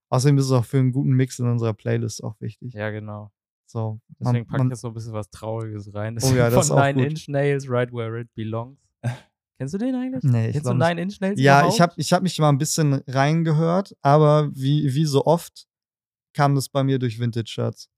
außerdem 0.09 0.37
ist 0.39 0.47
es 0.47 0.51
auch 0.51 0.65
für 0.65 0.79
einen 0.79 0.91
guten 0.91 1.13
Mix 1.13 1.39
in 1.39 1.47
unserer 1.47 1.75
Playlist 1.75 2.25
auch 2.25 2.35
wichtig. 2.41 2.75
ja, 2.75 2.91
genau. 2.91 3.31
So, 3.67 4.01
Deswegen 4.19 4.47
man, 4.51 4.71
jetzt 4.71 4.83
noch 4.83 4.91
ein 4.91 4.95
bisschen 4.95 5.13
was 5.13 5.31
Trauriges 5.31 5.95
rein. 5.95 6.19
Oh 6.21 6.27
ja, 6.35 6.51
das 6.51 6.65
ist 6.65 6.69
Von 6.71 6.79
auch 6.79 6.83
Nine 6.83 7.03
gut. 7.03 7.11
Inch 7.13 7.29
Nails, 7.29 7.71
Right 7.71 7.93
Where 7.93 8.21
It 8.21 8.35
Belongs. 8.35 8.81
Kennst 9.59 9.75
du 9.75 9.79
den 9.79 9.95
eigentlich? 9.95 10.25
nee, 10.25 10.49
ich 10.49 10.55
Kennst 10.55 10.69
du. 10.69 10.75
Nine 10.75 11.01
Inch 11.01 11.21
Nails? 11.21 11.41
Ja, 11.41 11.61
überhaupt? 11.61 11.75
ich 11.75 11.81
habe 11.81 11.95
ich 11.97 12.13
hab 12.13 12.23
mich 12.25 12.37
mal 12.41 12.49
ein 12.49 12.59
bisschen 12.59 12.95
reingehört, 13.07 13.97
aber 14.03 14.51
wie, 14.53 14.93
wie 14.93 15.05
so 15.05 15.25
oft 15.25 15.69
kam 16.35 16.55
das 16.55 16.69
bei 16.69 16.83
mir 16.85 16.99
durch 16.99 17.19
Vintage-Shirts. 17.19 17.89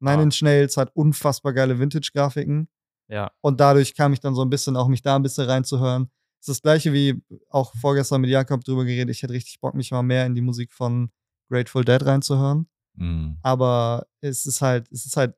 Nine 0.00 0.18
Ah. 0.18 0.22
Inch 0.24 0.42
Nails 0.42 0.76
hat 0.76 0.94
unfassbar 0.94 1.52
geile 1.54 1.78
Vintage-Grafiken 1.78 2.68
Ja, 3.08 3.30
und 3.40 3.60
dadurch 3.60 3.94
kam 3.94 4.12
ich 4.12 4.20
dann 4.20 4.34
so 4.34 4.42
ein 4.42 4.50
bisschen 4.50 4.76
auch 4.76 4.88
mich 4.88 5.00
da 5.02 5.16
ein 5.16 5.22
bisschen 5.22 5.46
reinzuhören. 5.46 6.10
Es 6.40 6.48
ist 6.48 6.56
das 6.58 6.62
gleiche 6.62 6.92
wie 6.92 7.22
auch 7.48 7.72
vorgestern 7.76 8.20
mit 8.20 8.30
Jakob 8.30 8.62
drüber 8.64 8.84
geredet. 8.84 9.14
Ich 9.14 9.22
hätte 9.22 9.32
richtig 9.32 9.60
Bock, 9.60 9.74
mich 9.74 9.90
mal 9.90 10.02
mehr 10.02 10.26
in 10.26 10.34
die 10.34 10.42
Musik 10.42 10.72
von 10.72 11.10
Grateful 11.50 11.84
Dead 11.84 12.04
reinzuhören. 12.04 12.68
Mhm. 12.98 13.36
aber 13.42 14.06
es 14.22 14.46
ist 14.46 14.62
halt, 14.62 14.90
es 14.90 15.04
ist 15.04 15.16
halt 15.18 15.34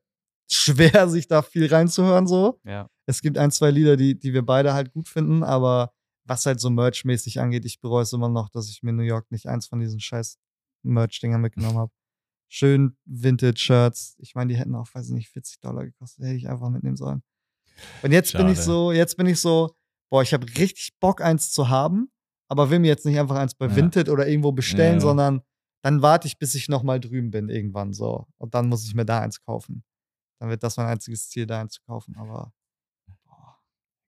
schwer, 0.49 1.07
sich 1.09 1.27
da 1.27 1.41
viel 1.41 1.67
reinzuhören 1.67 2.25
so. 2.27 2.59
ja. 2.65 2.87
Es 3.05 3.21
gibt 3.21 3.37
ein, 3.37 3.49
zwei 3.51 3.71
Lieder, 3.71 3.97
die, 3.97 4.17
die 4.19 4.33
wir 4.33 4.45
beide 4.45 4.73
halt 4.73 4.91
gut 4.93 5.09
finden, 5.09 5.43
aber 5.43 5.91
was 6.25 6.45
halt 6.45 6.59
so 6.59 6.69
Merch-mäßig 6.69 7.39
angeht, 7.41 7.65
ich 7.65 7.81
bereue 7.81 8.03
es 8.03 8.13
immer 8.13 8.29
noch, 8.29 8.49
dass 8.49 8.69
ich 8.69 8.83
mir 8.83 8.91
in 8.91 8.97
New 8.97 9.03
York 9.03 9.29
nicht 9.31 9.47
eins 9.47 9.65
von 9.67 9.79
diesen 9.79 9.99
scheiß 9.99 10.37
Merch-Dingern 10.83 11.41
mitgenommen 11.41 11.77
habe. 11.79 11.91
Schön 12.51 12.97
Vintage-Shirts. 13.05 14.15
Ich 14.19 14.33
meine, 14.35 14.51
die 14.51 14.59
hätten 14.59 14.73
auch, 14.75 14.87
weiß 14.93 15.07
ich 15.09 15.13
nicht, 15.13 15.29
40 15.29 15.59
Dollar 15.61 15.85
gekostet. 15.85 16.25
Hätte 16.25 16.35
ich 16.35 16.49
einfach 16.49 16.69
mitnehmen 16.69 16.97
sollen. 16.97 17.21
Und 18.01 18.11
jetzt 18.11 18.33
bin 18.33 18.47
ich 18.47 18.55
Schade. 18.57 18.65
so, 18.65 18.91
jetzt 18.91 19.15
bin 19.17 19.27
ich 19.27 19.39
so, 19.39 19.75
boah, 20.09 20.21
ich 20.23 20.33
habe 20.33 20.45
richtig 20.57 20.97
Bock, 20.99 21.21
eins 21.21 21.51
zu 21.51 21.69
haben, 21.69 22.11
aber 22.49 22.69
will 22.71 22.79
mir 22.79 22.87
jetzt 22.87 23.05
nicht 23.05 23.19
einfach 23.19 23.35
eins 23.35 23.53
bei 23.53 23.67
Ja. 23.67 23.75
Vinted 23.75 24.09
oder 24.09 24.27
irgendwo 24.27 24.51
bestellen, 24.51 24.95
Ja. 24.95 24.99
sondern 25.01 25.41
dann 25.83 26.01
warte 26.01 26.27
ich, 26.27 26.37
bis 26.39 26.55
ich 26.55 26.67
nochmal 26.67 26.99
drüben 26.99 27.29
bin 27.31 27.47
irgendwann 27.49 27.93
so. 27.93 28.27
Und 28.37 28.53
dann 28.55 28.67
muss 28.67 28.83
ich 28.85 28.95
mir 28.95 29.05
da 29.05 29.21
eins 29.21 29.39
kaufen. 29.41 29.83
Dann 30.39 30.49
wird 30.49 30.63
das 30.63 30.75
mein 30.77 30.87
einziges 30.87 31.29
Ziel, 31.29 31.45
da 31.45 31.61
eins 31.61 31.73
zu 31.73 31.81
kaufen. 31.83 32.17
Aber 32.17 32.51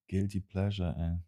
Guilty 0.10 0.42
Pleasure, 0.42 0.94
ey. 0.98 1.20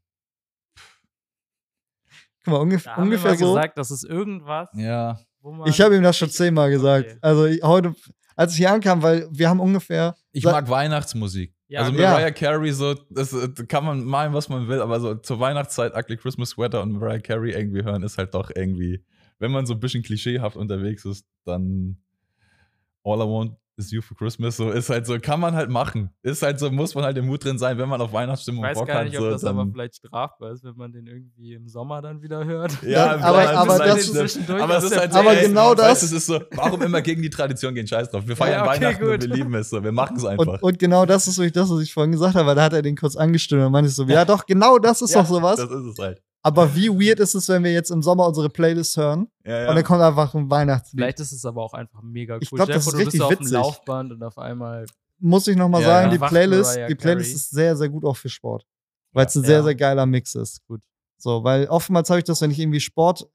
guck 2.44 2.54
mal, 2.54 2.60
ungef 2.60 2.84
Da 2.84 2.96
haben 2.96 3.04
ungefähr 3.04 3.32
wir 3.32 3.32
mal 3.32 3.38
so. 3.38 3.54
gesagt, 3.54 3.78
das 3.78 3.92
ist 3.92 4.04
irgendwas, 4.04 4.70
Ja. 4.74 5.20
Wo 5.44 5.52
man. 5.52 5.68
Ich 5.70 5.80
habe 5.80 5.96
ihm 5.96 6.02
das 6.02 6.18
schon 6.18 6.30
zehnmal 6.30 6.72
gesagt. 6.72 7.08
Okay. 7.10 7.18
Also 7.22 7.46
ich- 7.46 7.62
heute, 7.62 7.94
als 8.36 8.54
ich 8.54 8.58
hier 8.58 8.72
ankam, 8.72 9.02
weil 9.04 9.28
wir 9.32 9.48
haben 9.50 9.60
ungefähr. 9.60 10.16
Ich 10.32 10.44
mag 10.44 10.68
Weihnachtsmusik. 10.70 11.54
Ja, 11.68 11.82
also 11.82 11.92
ja. 11.94 12.12
Mariah 12.12 12.32
Carey, 12.32 12.72
so, 12.72 12.94
das 13.10 13.34
äh, 13.34 13.48
kann 13.68 13.84
man 13.86 14.04
malen, 14.04 14.34
was 14.34 14.48
man 14.50 14.68
will, 14.68 14.80
aber 14.82 15.00
so 15.00 15.16
zur 15.16 15.40
Weihnachtszeit 15.40 15.96
Ugly 15.96 16.18
Christmas 16.18 16.50
Sweater 16.50 16.82
und 16.82 16.92
Mariah 16.94 17.20
Carey 17.20 17.52
irgendwie 17.52 17.84
hören, 17.84 18.04
ist 18.04 18.18
halt 18.18 18.34
doch 18.34 18.52
irgendwie, 18.56 19.04
wenn 19.40 19.52
man 19.52 19.66
so 19.66 19.74
ein 19.74 19.80
bisschen 19.80 20.04
klischeehaft 20.04 20.56
unterwegs 20.56 21.04
ist, 21.06 21.26
dann 21.46 21.98
All 23.04 23.18
I 23.18 23.22
Want 23.22 23.58
is 23.76 23.92
You 23.92 24.02
for 24.02 24.16
Christmas, 24.16 24.58
so 24.58 24.70
ist 24.70 24.90
halt 24.90 25.06
so, 25.08 25.18
kann 25.20 25.40
man 25.40 25.56
halt 25.56 25.70
machen. 25.70 26.12
Ist 26.22 26.44
halt 26.44 26.60
so, 26.60 26.70
muss 26.70 26.94
man 26.94 27.04
halt 27.06 27.18
im 27.18 27.26
Mut 27.26 27.44
drin 27.44 27.58
sein, 27.58 27.78
wenn 27.78 27.90
man 27.90 28.00
auf 28.02 28.10
Ich 28.10 28.14
Weihnachtsstimmung 28.14 28.64
weiß 28.64 28.78
Bock 28.78 28.88
gar 28.88 28.98
hat. 29.00 29.06
nicht, 29.06 29.18
ob 29.18 29.24
so, 29.24 29.30
das 29.32 29.44
aber 29.44 29.60
dann, 29.64 29.72
vielleicht 29.72 29.96
strafbar 29.96 30.52
ist, 30.52 30.64
wenn 30.64 30.76
man 30.76 30.92
den 30.92 31.08
irgendwie 31.08 31.54
im 31.54 31.68
Sommer 31.68 32.02
dann 32.02 32.22
wieder 32.22 32.46
hört. 32.46 32.72
ja, 32.84 33.16
aber- 33.16 33.40
vielleicht 33.42 33.54
aber 33.56 33.74
ist 33.74 33.80
halt 33.82 33.90
das- 33.90 34.50
aber 34.50 34.78
aus 34.78 34.84
es 34.84 34.92
ist 34.92 34.98
halt 35.00 35.14
Aber 35.14 35.24
so, 35.32 35.38
ey, 35.38 35.48
genau 35.48 35.70
weißt, 35.78 35.80
das- 35.80 36.04
Es 36.04 36.12
ist 36.12 36.26
so, 36.28 36.40
warum 36.56 36.82
immer 36.84 37.02
gegen 37.02 37.22
die 37.22 37.30
Tradition 37.32 37.74
gehen? 37.74 37.88
Scheiß 37.88 38.10
drauf. 38.10 38.28
Wir 38.28 38.36
feiern 38.36 38.54
Ja, 38.54 38.62
okay, 38.62 38.70
Weihnachten 38.82 39.04
und 39.04 39.12
gut. 39.12 39.22
wir 39.22 39.30
lieben 39.36 39.54
es 39.56 39.70
so. 39.70 39.84
Wir 39.84 39.92
machen 39.92 40.18
es 40.18 40.26
einfach. 40.26 40.46
Und, 40.46 40.62
und 40.64 40.80
genau 40.80 41.06
das 41.06 41.28
ist 41.28 41.38
wirklich 41.38 41.54
das, 41.54 41.70
was 41.70 41.82
ich 41.82 41.94
vorhin 41.94 42.12
gesagt 42.12 42.36
habe, 42.36 42.46
weil 42.48 42.56
da 42.56 42.64
hat 42.64 42.74
er 42.74 42.82
den 42.84 42.96
kurz 42.96 43.16
angestimmt 43.16 43.64
und 43.64 43.72
meinte 43.72 43.90
ich 43.90 43.96
so, 43.96 44.04
ja 44.08 44.24
doch, 44.26 44.46
genau 44.46 44.78
das 44.78 45.02
ist 45.02 45.14
Ja, 45.16 45.22
doch 45.22 45.30
sowas. 45.30 45.58
Das 45.58 45.72
ist 45.72 45.86
es 45.86 45.98
halt. 46.00 46.22
Aber 46.46 46.76
wie 46.76 46.90
weird 46.90 47.20
ist 47.22 47.34
es, 47.36 47.48
wenn 47.48 47.64
wir 47.64 47.72
jetzt 47.72 47.90
im 47.90 48.02
Sommer 48.04 48.28
unsere 48.28 48.50
Playlist 48.50 48.98
hören 48.98 49.28
Ja, 49.46 49.62
ja. 49.64 49.70
und 49.70 49.76
dann 49.76 49.84
kommt 49.86 50.02
einfach 50.02 50.34
ein 50.36 50.50
Weihnachtslied. 50.50 51.00
Vielleicht 51.00 51.20
ist 51.22 51.32
es 51.32 51.46
aber 51.46 51.64
auch 51.64 51.74
einfach 51.74 52.02
mega 52.02 52.36
cool. 52.36 52.40
Ich 52.44 52.50
glaub, 52.50 52.66
Stell 52.66 52.68
dir 52.68 52.74
das 52.80 52.86
ist 52.88 52.94
du 52.94 52.98
bist 52.98 53.08
richtig 53.08 53.20
so 53.20 53.26
auf 53.26 53.32
dem 53.34 53.40
witzig. 53.40 53.54
Laufband 53.54 54.12
und 54.12 54.24
auf 54.24 54.38
einmal. 54.38 54.86
Muss 55.20 55.48
ich 55.48 55.56
nochmal 55.56 55.82
Ja, 55.82 55.88
sagen, 55.88 56.12
die 56.12 56.18
Playlist, 56.18 56.78
die 56.90 56.96
Playlist 56.96 57.34
ist 57.34 57.50
sehr, 57.52 57.76
sehr 57.78 57.88
gut 57.88 58.04
auch 58.04 58.18
für 58.18 58.28
Sport. 58.30 58.66
Weil 59.14 59.26
es 59.26 59.36
ein 59.36 59.44
sehr, 59.46 59.58
Ja. 59.60 59.64
sehr 59.64 59.76
geiler 59.76 60.06
Mix 60.06 60.36
ist. 60.36 60.62
Gut. 60.68 60.82
So, 61.18 61.44
weil 61.46 61.68
oftmals 61.68 62.10
habe 62.10 62.20
ich 62.20 62.26
das, 62.26 62.42
wenn 62.42 62.52
ich 62.52 62.60
irgendwie 62.60 62.82
Sport 62.82 63.26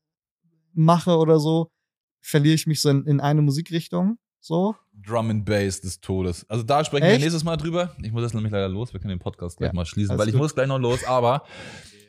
mache 0.74 1.16
oder 1.16 1.38
so, 1.40 1.70
verliere 2.20 2.54
ich 2.56 2.66
mich 2.66 2.82
so 2.82 2.90
in, 2.90 3.06
in 3.06 3.20
eine 3.20 3.40
Musikrichtung. 3.40 4.18
So. 4.40 4.74
Drum 4.92 5.30
and 5.30 5.44
Bass 5.46 5.80
des 5.80 5.98
Todes. 6.00 6.44
Also 6.50 6.62
da 6.62 6.84
sprechen 6.84 7.04
Echt? 7.04 7.18
wir 7.20 7.24
nächstes 7.24 7.44
Mal 7.44 7.56
drüber. 7.56 7.94
Ich 8.02 8.12
muss 8.12 8.22
jetzt 8.22 8.34
nämlich 8.34 8.52
leider 8.52 8.68
los. 8.68 8.92
Wir 8.92 9.00
können 9.00 9.10
den 9.10 9.18
Podcast 9.18 9.56
gleich 9.56 9.70
Ja, 9.70 9.74
mal 9.74 9.86
schließen, 9.86 10.18
weil 10.18 10.28
ich 10.28 10.32
gut. 10.34 10.42
muss 10.42 10.54
gleich 10.54 10.68
noch 10.68 10.78
los. 10.78 11.04
Aber 11.04 11.44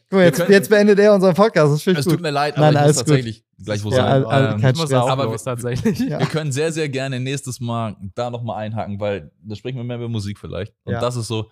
Guck 0.09 0.17
mal, 0.19 0.25
jetzt, 0.25 0.37
können- 0.37 0.51
jetzt 0.51 0.69
beendet 0.69 0.99
er 0.99 1.13
unseren 1.13 1.35
Podcast. 1.35 1.71
Das 1.85 1.87
es 1.97 2.03
tut 2.05 2.13
gut. 2.13 2.21
mir 2.21 2.31
leid, 2.31 2.55
Nein, 2.57 2.63
aber 2.63 2.69
ich 2.69 2.75
muss 2.75 2.83
alles 2.83 2.97
gut. 2.97 3.07
tatsächlich 3.07 3.45
gleich 3.63 3.83
wo 3.83 3.89
Ja, 3.91 3.95
sein. 3.97 4.05
all- 4.05 4.25
all- 4.25 4.53
Ähm, 4.55 4.61
kein 4.61 4.73
Ich 4.73 4.79
muss 4.79 4.89
Stress. 4.89 5.01
auch 5.03 5.09
Aber 5.09 5.23
los, 5.25 5.45
wir- 5.45 5.51
tatsächlich. 5.51 5.99
Ja. 5.99 6.19
wir 6.19 6.25
können 6.27 6.51
sehr, 6.51 6.71
sehr 6.71 6.89
gerne 6.89 7.19
nächstes 7.19 7.59
Mal 7.59 7.95
da 8.15 8.29
noch 8.31 8.41
mal 8.43 8.55
einhaken, 8.55 8.99
weil 8.99 9.31
da 9.43 9.55
sprechen 9.55 9.77
wir 9.77 9.83
mehr 9.83 9.97
über 9.97 10.09
Musik 10.09 10.39
vielleicht. 10.39 10.73
Und 10.83 10.93
Ja. 10.93 10.99
das 11.01 11.15
ist 11.15 11.27
so 11.27 11.49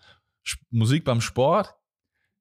Musik 0.72 1.04
beim 1.04 1.22
Sport. 1.22 1.74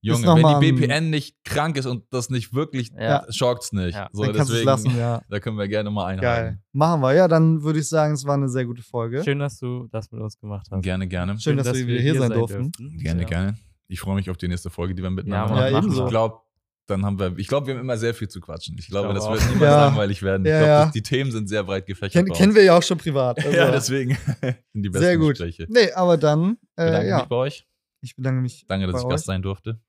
Junge, 0.03 0.27
wenn 0.29 0.61
die 0.61 0.73
BPN 0.73 1.11
nicht 1.11 1.37
krank 1.45 1.77
ist 1.77 1.87
und 1.87 2.05
das 2.13 2.31
nicht 2.31 2.55
wirklich, 2.55 2.93
Ja. 2.97 3.25
schockt's 3.31 3.73
nicht. 3.73 3.95
Ja. 3.97 4.09
So, 4.13 4.23
dann 4.23 4.35
deswegen, 4.35 4.65
lassen, 4.65 4.97
ja. 4.97 5.21
da 5.29 5.41
können 5.41 5.59
wir 5.59 5.67
gerne 5.67 5.91
mal 5.91 6.07
einhaken. 6.07 6.23
Geil. 6.23 6.59
Machen 6.73 7.01
wir. 7.01 7.13
Ja, 7.15 7.27
dann 7.27 7.63
würde 7.65 7.81
ich 7.81 7.89
sagen, 7.89 8.15
es 8.15 8.25
war 8.25 8.35
eine 8.35 8.49
sehr 8.49 8.67
gute 8.67 8.83
Folge. 8.83 9.25
Schön, 9.25 9.41
dass 9.41 9.59
du 9.59 9.89
das 9.91 10.13
mit 10.13 10.21
uns 10.21 10.39
gemacht 10.39 10.69
hast. 10.71 10.83
Gerne, 10.83 11.09
gerne. 11.09 11.41
Schön, 11.41 11.57
dass 11.57 11.75
wir 11.75 11.87
wieder 11.89 12.01
hier 12.01 12.17
sein 12.21 12.31
durften. 12.31 12.71
Gerne, 12.99 13.23
ja. 13.23 13.29
gerne. 13.29 13.57
Ich 13.89 14.01
freue 14.01 14.17
mich 14.17 14.29
auf 14.31 14.37
die 14.37 14.49
nächste 14.49 14.71
Folge, 14.71 14.95
die 14.95 15.03
wir 15.03 15.11
miteinander 15.11 15.55
Ja, 15.57 15.67
Ja, 15.69 15.81
machen. 15.81 15.93
Ich 15.93 16.09
glaube, 16.09 16.41
dann 16.89 17.05
haben 17.05 17.19
wir, 17.19 17.37
ich 17.37 17.49
glaube, 17.49 17.67
wir 17.67 17.75
haben 17.75 17.81
immer 17.81 17.97
sehr 17.97 18.15
viel 18.15 18.29
zu 18.29 18.41
quatschen. 18.41 18.77
Ich 18.79 18.89
glaube, 18.89 19.09
Ich 19.09 19.15
das 19.15 19.25
glaube 19.25 19.39
wird 19.41 19.45
auch. 19.49 19.55
niemals 19.55 19.71
Ja. 19.73 19.87
langweilig 19.87 20.23
werden. 20.23 20.45
Ich 20.47 20.51
Ja, 20.51 20.59
glaube, 20.59 20.71
ja. 20.73 20.85
das- 20.85 20.93
die 20.93 21.03
Themen 21.03 21.31
sind 21.33 21.49
sehr 21.49 21.65
breit 21.65 21.87
gefächert. 21.87 22.27
Ken, 22.27 22.33
kennen 22.35 22.55
wir 22.55 22.63
ja 22.65 22.77
auch 22.79 22.83
schon 22.83 22.99
privat. 22.99 23.39
Also, 23.45 23.51
ja, 23.57 23.71
deswegen 23.71 24.11
sind 24.43 24.83
die 24.83 24.89
besten 24.89 25.05
sehr 25.05 25.17
gut. 25.19 25.31
Gespräche. 25.31 25.67
Nee, 25.69 25.91
aber 25.93 26.17
dann, 26.17 26.59
Ich 26.63 26.77
bedanke 26.77 27.07
äh, 27.07 27.09
ja, 27.09 27.17
mich 27.19 27.27
bei 27.27 27.37
euch. 27.37 27.67
ich 28.03 28.15
bedanke 28.17 28.41
mich. 28.43 28.65
Danke, 28.69 28.87
dass 28.87 28.93
bei 28.95 28.99
ich 29.01 29.05
euch. 29.07 29.11
Gast 29.11 29.27
sein 29.27 29.43
durfte. 29.43 29.81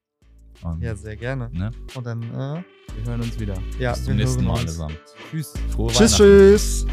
Und, 0.64 0.82
Ja, 0.82 0.96
sehr 0.96 1.16
gerne. 1.16 1.50
ne? 1.52 1.70
Und 1.94 2.04
dann, 2.06 2.24
äh, 2.24 2.64
Wir 2.96 3.12
hören 3.12 3.22
uns 3.22 3.40
wieder. 3.40 3.56
ja, 3.78 3.92
Bis 3.94 4.06
zum 4.06 4.16
nächsten 4.16 4.44
Mal 4.44 4.58
allesamt. 4.60 4.98
Tschüss. 5.30 5.54
Frohe 5.70 5.92
Tschüss, 5.92 6.20
Weihnachten. 6.20 6.24
tschüss. 6.24 6.86